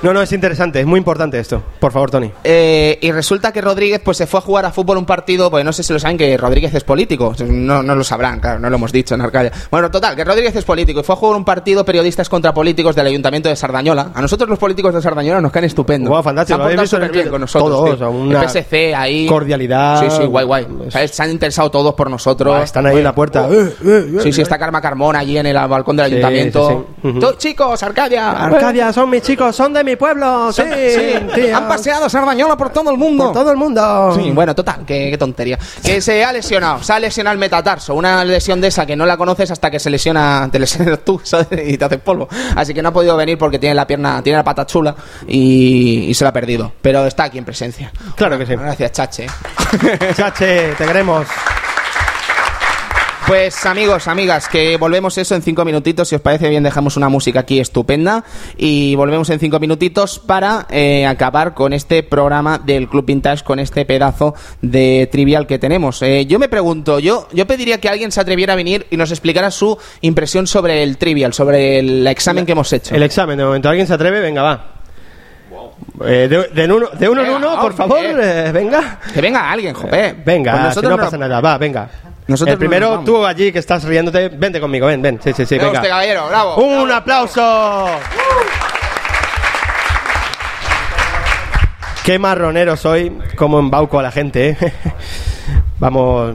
No, 0.02 0.12
no, 0.14 0.22
es 0.22 0.32
interesante, 0.32 0.80
es 0.80 0.86
muy 0.86 0.98
importante 0.98 1.38
esto. 1.40 1.62
Por 1.80 1.92
favor, 1.92 2.10
Tony. 2.10 2.30
Eh, 2.44 2.98
y 3.02 3.10
resulta 3.12 3.52
que 3.52 3.60
Rodríguez 3.60 4.00
pues 4.04 4.16
se 4.16 4.26
fue 4.26 4.38
a 4.38 4.40
jugar 4.42 4.64
a 4.64 4.70
fútbol 4.72 4.96
un 4.98 5.06
partido, 5.06 5.50
pues 5.50 5.64
no 5.64 5.72
sé 5.72 5.82
si 5.82 5.92
lo 5.92 5.98
saben 5.98 6.16
que 6.16 6.36
Rodríguez 6.36 6.72
es 6.74 6.84
político, 6.84 7.34
no, 7.48 7.82
no 7.82 7.94
lo 7.94 8.04
sabrán, 8.04 8.38
claro, 8.40 8.60
no 8.60 8.70
lo 8.70 8.76
hemos 8.76 8.92
dicho 8.92 9.14
en 9.14 9.22
Arcadia. 9.22 9.50
Bueno, 9.70 9.90
total, 9.90 10.14
que 10.14 10.24
Rodríguez 10.24 10.54
es 10.54 10.64
político 10.64 11.00
y 11.00 11.02
fue 11.02 11.14
a 11.14 11.16
jugar 11.16 11.36
un 11.36 11.44
partido 11.44 11.84
periodistas 11.84 12.28
contra 12.28 12.54
políticos 12.54 12.94
del 12.94 13.06
Ayuntamiento 13.08 13.48
de 13.48 13.56
Sardañola. 13.56 14.12
A 14.14 14.22
nosotros 14.22 14.48
los 14.48 14.58
políticos 14.58 14.94
de 14.94 15.02
Sardañola 15.02 15.40
nos 15.40 15.50
caen 15.52 15.64
estupendo. 15.64 16.10
Guau, 16.10 16.22
fantástico, 16.22 16.58
Se 16.68 16.74
han 16.74 16.80
visto 16.80 16.96
el 16.98 17.08
bien 17.10 17.28
con 17.28 17.40
nosotros. 17.40 17.70
Todos, 17.70 17.98
tío. 17.98 18.10
una 18.10 18.42
El 18.42 18.48
PSC 18.48 18.94
ahí. 18.94 19.26
cordialidad. 19.26 20.00
Sí, 20.00 20.16
sí, 20.18 20.24
guay, 20.26 20.44
guay. 20.46 20.66
Se 21.10 21.22
han 21.22 21.30
interesado 21.30 21.70
todos 21.70 21.94
por 21.94 22.08
nosotros. 22.08 22.54
Buah, 22.54 22.62
están 22.64 22.86
ahí 22.86 22.98
en 22.98 23.04
la 23.04 23.14
puerta. 23.14 23.48
Sí, 24.22 24.32
sí, 24.32 24.42
está 24.42 24.58
Karma 24.58 24.80
Carmona 24.80 25.18
allí 25.20 25.38
en 25.38 25.46
el 25.46 25.56
balcón 25.68 25.96
del 25.96 26.06
Sí, 26.06 26.12
ayuntamiento. 26.12 26.68
sí, 26.68 26.76
sí. 27.02 27.08
Ujú. 27.08 27.18
Tú, 27.20 27.32
chicos, 27.36 27.82
Arcadia. 27.82 28.30
Arcadia, 28.30 28.92
son 28.92 29.10
mis 29.10 29.22
chicos, 29.22 29.56
son 29.56 29.72
de 29.72 29.87
mi 29.90 29.96
pueblo. 29.96 30.52
Sí, 30.52 30.62
Sí, 30.62 31.14
tío. 31.34 31.56
han 31.56 31.68
paseado 31.68 32.08
Sardañola 32.08 32.56
por 32.56 32.70
todo 32.70 32.90
el 32.90 32.96
mundo. 32.98 33.24
por 33.24 33.32
todo 33.34 33.50
el 33.50 33.56
mundo. 33.56 34.12
Sí, 34.14 34.30
bueno, 34.30 34.54
total, 34.54 34.84
qué, 34.86 35.08
qué 35.10 35.18
tontería. 35.18 35.58
Que 35.82 36.00
se 36.00 36.24
ha 36.24 36.32
lesionado, 36.32 36.82
se 36.82 36.92
ha 36.92 36.98
lesionado 36.98 37.32
el 37.32 37.38
metatarso, 37.38 37.94
una 37.94 38.24
lesión 38.24 38.60
de 38.60 38.68
esa 38.68 38.84
que 38.86 38.96
no 38.96 39.06
la 39.06 39.16
conoces 39.16 39.50
hasta 39.50 39.70
que 39.70 39.78
se 39.78 39.90
lesiona, 39.90 40.48
te 40.50 40.58
lesionas 40.58 41.00
tú, 41.04 41.20
¿sabes? 41.24 41.48
Y 41.68 41.76
te 41.78 41.84
haces 41.84 42.00
polvo. 42.00 42.28
Así 42.56 42.74
que 42.74 42.82
no 42.82 42.90
ha 42.90 42.92
podido 42.92 43.16
venir 43.16 43.38
porque 43.38 43.58
tiene 43.58 43.74
la 43.74 43.86
pierna, 43.86 44.22
tiene 44.22 44.36
la 44.38 44.44
pata 44.44 44.66
chula 44.66 44.94
y, 45.26 46.06
y 46.08 46.14
se 46.14 46.24
la 46.24 46.30
ha 46.30 46.32
perdido. 46.32 46.72
Pero 46.82 47.06
está 47.06 47.24
aquí 47.24 47.38
en 47.38 47.44
presencia. 47.44 47.92
Claro 48.16 48.38
que 48.38 48.46
sí. 48.46 48.54
Gracias, 48.56 48.92
Chache. 48.92 49.26
Chache, 50.16 50.74
te 50.76 50.84
queremos. 50.86 51.26
Pues 53.28 53.66
amigos, 53.66 54.08
amigas, 54.08 54.48
que 54.48 54.78
volvemos 54.78 55.18
eso 55.18 55.34
en 55.34 55.42
cinco 55.42 55.62
minutitos. 55.66 56.08
Si 56.08 56.14
os 56.14 56.20
parece 56.22 56.48
bien, 56.48 56.62
dejamos 56.62 56.96
una 56.96 57.10
música 57.10 57.40
aquí 57.40 57.60
estupenda 57.60 58.24
y 58.56 58.94
volvemos 58.94 59.28
en 59.28 59.38
cinco 59.38 59.60
minutitos 59.60 60.18
para 60.18 60.66
eh, 60.70 61.04
acabar 61.06 61.52
con 61.52 61.74
este 61.74 62.02
programa 62.02 62.58
del 62.58 62.88
Club 62.88 63.04
Vintage, 63.04 63.44
con 63.44 63.58
este 63.58 63.84
pedazo 63.84 64.34
de 64.62 65.10
trivial 65.12 65.46
que 65.46 65.58
tenemos. 65.58 66.00
Eh, 66.00 66.24
yo 66.24 66.38
me 66.38 66.48
pregunto, 66.48 67.00
yo, 67.00 67.28
yo 67.34 67.46
pediría 67.46 67.78
que 67.78 67.90
alguien 67.90 68.10
se 68.12 68.20
atreviera 68.22 68.54
a 68.54 68.56
venir 68.56 68.86
y 68.90 68.96
nos 68.96 69.10
explicara 69.10 69.50
su 69.50 69.76
impresión 70.00 70.46
sobre 70.46 70.82
el 70.82 70.96
trivial, 70.96 71.34
sobre 71.34 71.80
el 71.80 72.06
examen 72.06 72.46
que 72.46 72.52
hemos 72.52 72.72
hecho. 72.72 72.94
El 72.94 73.02
examen, 73.02 73.36
de 73.36 73.44
momento. 73.44 73.68
¿Alguien 73.68 73.86
se 73.86 73.92
atreve? 73.92 74.20
Venga, 74.22 74.42
va. 74.42 74.64
Eh, 76.06 76.28
de, 76.54 76.64
uno, 76.72 76.88
de 76.98 77.08
uno 77.10 77.22
en 77.22 77.30
uno, 77.30 77.60
por 77.60 77.74
favor, 77.74 77.98
eh, 78.00 78.50
venga. 78.54 79.00
Que 79.12 79.20
venga 79.20 79.50
alguien, 79.50 79.74
jope. 79.74 80.14
Venga, 80.24 80.72
si 80.72 80.80
no- 80.80 80.96
pasa 80.96 81.18
nada, 81.18 81.42
va, 81.42 81.58
venga. 81.58 81.90
Nosotros 82.28 82.52
el 82.52 82.58
primero, 82.58 82.96
no 82.96 83.04
tú 83.04 83.24
allí 83.24 83.50
que 83.50 83.58
estás 83.58 83.84
riéndote, 83.84 84.28
vente 84.28 84.60
conmigo, 84.60 84.86
ven, 84.86 85.00
ven. 85.00 85.18
Sí, 85.24 85.32
sí, 85.34 85.46
sí, 85.46 85.56
Venga 85.56 85.72
usted, 85.72 85.88
caballero, 85.88 86.28
bravo. 86.28 86.56
¡Un 86.56 86.92
aplauso! 86.92 87.86
Qué 92.04 92.18
marronero 92.18 92.76
soy, 92.76 93.12
como 93.34 93.58
embauco 93.58 93.98
a 93.98 94.02
la 94.02 94.10
gente, 94.10 94.50
¿eh? 94.50 94.56
Vamos, 95.78 96.34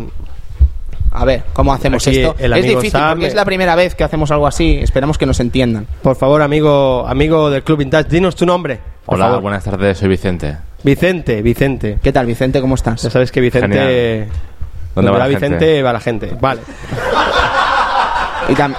A 1.11 1.25
ver, 1.25 1.43
¿cómo 1.53 1.71
hacemos 1.71 2.07
Aquí 2.07 2.21
esto? 2.21 2.35
el 2.39 2.53
Es 2.53 2.63
difícil 2.63 2.89
Sam, 2.91 3.11
porque 3.11 3.27
es 3.27 3.35
la 3.35 3.45
primera 3.45 3.75
vez 3.75 3.93
que 3.93 4.03
hacemos 4.03 4.31
algo 4.31 4.47
así. 4.47 4.79
Esperamos 4.81 5.19
que 5.19 5.27
nos 5.27 5.39
entiendan. 5.39 5.85
por 6.01 6.15
favor, 6.15 6.41
amigo, 6.41 7.05
amigo 7.07 7.51
del 7.51 7.61
Club 7.63 7.79
Vintage, 7.79 8.09
dinos 8.09 8.35
tu 8.35 8.47
nombre. 8.47 8.79
Hola, 9.05 9.25
favor. 9.25 9.41
buenas 9.41 9.63
tardes, 9.63 9.99
soy 9.99 10.09
Vicente. 10.09 10.57
Vicente, 10.81 11.41
Vicente. 11.43 11.99
¿Qué 12.01 12.11
tal, 12.11 12.25
Vicente? 12.25 12.61
¿Cómo 12.61 12.73
estás? 12.75 13.03
Ya 13.03 13.11
sabes 13.11 13.31
que 13.31 13.41
Vicente... 13.41 13.67
Genial. 13.67 14.27
Donde 14.95 15.09
¿Dónde 15.11 15.19
va 15.19 15.27
Vicente, 15.27 15.59
gente? 15.65 15.83
va 15.83 15.93
la 15.93 15.99
gente. 15.99 16.35
Vale. 16.39 16.61
Y 18.49 18.53
tam- 18.55 18.75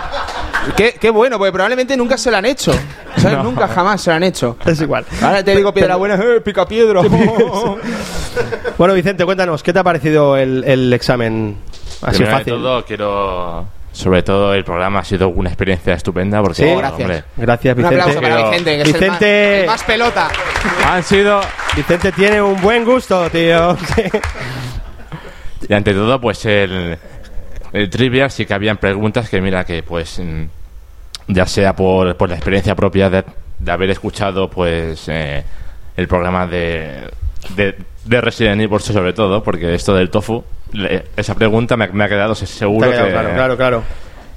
qué, 0.76 0.94
qué 1.00 1.08
bueno, 1.10 1.38
porque 1.38 1.50
probablemente 1.52 1.96
nunca 1.96 2.18
se 2.18 2.30
lo 2.30 2.36
han 2.36 2.44
hecho. 2.44 2.72
¿Sabes? 3.16 3.38
Nunca 3.44 3.66
jamás 3.68 4.02
se 4.02 4.10
lo 4.10 4.16
han 4.16 4.24
hecho. 4.24 4.58
Es 4.66 4.78
igual. 4.80 5.06
Ahora 5.22 5.42
te 5.42 5.56
digo 5.56 5.72
piedra 5.72 5.96
buena, 5.96 6.16
eh, 6.16 6.40
pica 6.42 6.66
piedra. 6.66 7.00
Bueno, 8.76 8.92
Vicente, 8.94 9.24
cuéntanos, 9.24 9.62
¿qué 9.62 9.72
te 9.72 9.78
ha 9.78 9.84
parecido 9.84 10.36
el, 10.36 10.64
el 10.64 10.92
examen? 10.92 11.56
Ha 12.02 12.12
sido 12.12 12.26
Primero 12.26 12.26
de 12.30 12.32
fácil. 12.38 12.52
todo, 12.54 12.84
quiero... 12.84 13.66
Sobre 13.92 14.22
todo, 14.24 14.52
el 14.52 14.64
programa 14.64 14.98
ha 14.98 15.04
sido 15.04 15.28
una 15.28 15.48
experiencia 15.48 15.94
estupenda 15.94 16.42
porque... 16.42 16.56
Sí, 16.64 16.74
gracias. 16.76 17.00
hombre, 17.00 17.24
Gracias, 17.36 17.76
Un 17.76 17.82
Vicente. 17.84 18.00
aplauso 18.02 18.20
para 18.20 18.36
Vicente, 18.50 18.70
que 18.76 18.82
es 18.82 18.86
el 18.88 18.92
más, 18.92 19.00
Vicente- 19.00 19.60
el 19.60 19.66
más 19.68 19.82
pelota. 19.84 20.28
han 20.90 21.02
sido... 21.04 21.40
Vicente 21.76 22.10
tiene 22.12 22.42
un 22.42 22.60
buen 22.60 22.84
gusto, 22.84 23.30
tío. 23.30 23.76
Sí. 23.94 24.02
Y 25.68 25.72
ante 25.74 25.92
todo, 25.94 26.20
pues 26.20 26.44
el, 26.46 26.96
el 27.72 27.90
trivial 27.90 28.30
sí 28.30 28.44
que 28.46 28.54
habían 28.54 28.76
preguntas 28.76 29.28
que 29.28 29.40
mira 29.40 29.64
que 29.64 29.82
pues 29.82 30.18
mm, 30.18 30.44
ya 31.28 31.46
sea 31.46 31.74
por, 31.74 32.16
por 32.16 32.28
la 32.28 32.34
experiencia 32.36 32.74
propia 32.74 33.08
de, 33.10 33.24
de 33.58 33.72
haber 33.72 33.90
escuchado 33.90 34.48
pues 34.50 35.08
eh, 35.08 35.42
el 35.96 36.08
programa 36.08 36.46
de, 36.46 37.08
de, 37.56 37.74
de 38.04 38.20
Resident 38.20 38.60
Evil 38.60 38.80
sobre 38.80 39.12
todo, 39.12 39.42
porque 39.42 39.74
esto 39.74 39.94
del 39.94 40.10
tofu, 40.10 40.44
le- 40.72 41.04
esa 41.16 41.34
pregunta 41.34 41.76
me, 41.76 41.88
me 41.88 42.04
ha 42.04 42.08
quedado 42.08 42.34
seguro 42.34 42.86
ha 42.88 42.90
quedado 42.90 43.06
que... 43.06 43.12
claro, 43.12 43.28
claro, 43.34 43.56
claro. 43.56 43.82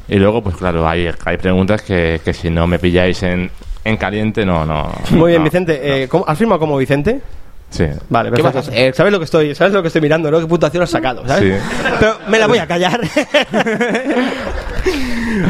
Y 0.09 0.15
luego, 0.15 0.41
pues 0.41 0.55
claro, 0.55 0.88
hay, 0.88 1.09
hay 1.25 1.38
preguntas 1.38 1.82
que, 1.82 2.21
que 2.23 2.34
si 2.34 2.49
no 2.49 2.65
me 2.65 2.80
pilláis 2.80 3.21
en, 3.23 3.51
en 3.84 3.97
caliente, 3.97 4.45
no, 4.45 4.65
no... 4.65 4.89
Muy 5.11 5.32
bien, 5.32 5.41
no, 5.41 5.43
Vicente. 5.43 5.82
no. 5.84 5.93
Eh, 5.93 6.07
¿cómo- 6.07 6.23
¿Has 6.25 6.38
firmado 6.38 6.59
como 6.59 6.78
Vicente? 6.78 7.19
Sí. 7.78 7.86
Vale, 8.09 8.32
¿Qué 8.32 8.41
vas 8.41 8.55
a 8.55 8.59
hacer? 8.59 8.93
¿Sabes 8.95 9.11
lo 9.13 9.19
que 9.19 9.25
estoy, 9.25 9.53
sabes 9.55 9.73
lo 9.73 9.82
que 9.82 9.88
estoy 9.88 10.01
mirando, 10.01 10.30
no? 10.32 10.39
¿Qué 10.39 10.47
puntuación 10.47 10.84
has 10.84 10.89
sacado? 10.89 11.28
¿sabes? 11.28 11.61
Sí. 11.61 11.67
Pero 11.99 12.17
me 12.28 12.39
la 12.39 12.47
voy 12.47 12.57
a 12.57 12.67
callar. 12.67 12.99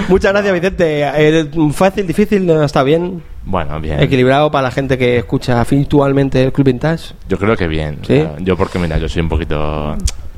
Muchas 0.10 0.32
gracias, 0.34 0.54
Vicente. 0.54 1.04
Eh, 1.16 1.50
fácil, 1.74 2.08
difícil, 2.08 2.50
está 2.50 2.84
bien. 2.84 3.22
Bueno, 3.44 3.80
bien. 3.80 4.00
Equilibrado 4.02 4.52
para 4.52 4.64
la 4.64 4.72
gente 4.72 4.98
que 4.98 5.18
escucha 5.18 5.62
habitualmente 5.62 6.44
el 6.44 6.52
Club 6.52 6.68
Vintage. 6.68 7.14
Yo 7.30 7.38
creo 7.38 7.56
que 7.56 7.68
bien. 7.68 8.00
¿Sí? 8.06 8.20
O 8.20 8.24
sea, 8.24 8.36
yo 8.40 8.58
porque, 8.58 8.80
mira, 8.80 8.98
yo 8.98 9.08
soy 9.08 9.22
un 9.22 9.30
poquito... 9.30 9.96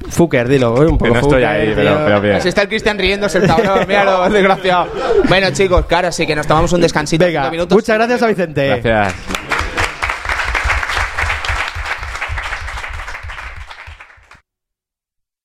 Fucker, 0.09 0.47
dilo. 0.47 0.81
eh, 0.83 0.87
Un 0.87 0.97
poco 0.97 1.13
no 1.13 1.19
estoy 1.19 1.31
fucker, 1.41 1.45
ahí, 1.45 1.71
pero, 1.75 1.97
pero 2.05 2.21
bien. 2.21 2.35
Así 2.35 2.49
está 2.49 2.61
el 2.63 2.67
Cristian 2.69 2.97
riéndose 2.97 3.39
el 3.39 3.47
cabrón, 3.47 3.79
míralo, 3.87 4.29
desgraciado. 4.29 4.87
Bueno, 5.27 5.49
chicos, 5.51 5.85
claro, 5.87 6.11
sí 6.11 6.25
que 6.25 6.35
nos 6.35 6.47
tomamos 6.47 6.71
un 6.73 6.81
descansito. 6.81 7.25
de 7.25 7.31
Venga, 7.31 7.49
minutos. 7.51 7.75
muchas 7.75 7.95
gracias 7.97 8.21
a 8.23 8.27
Vicente. 8.27 8.67
Gracias. 8.67 9.13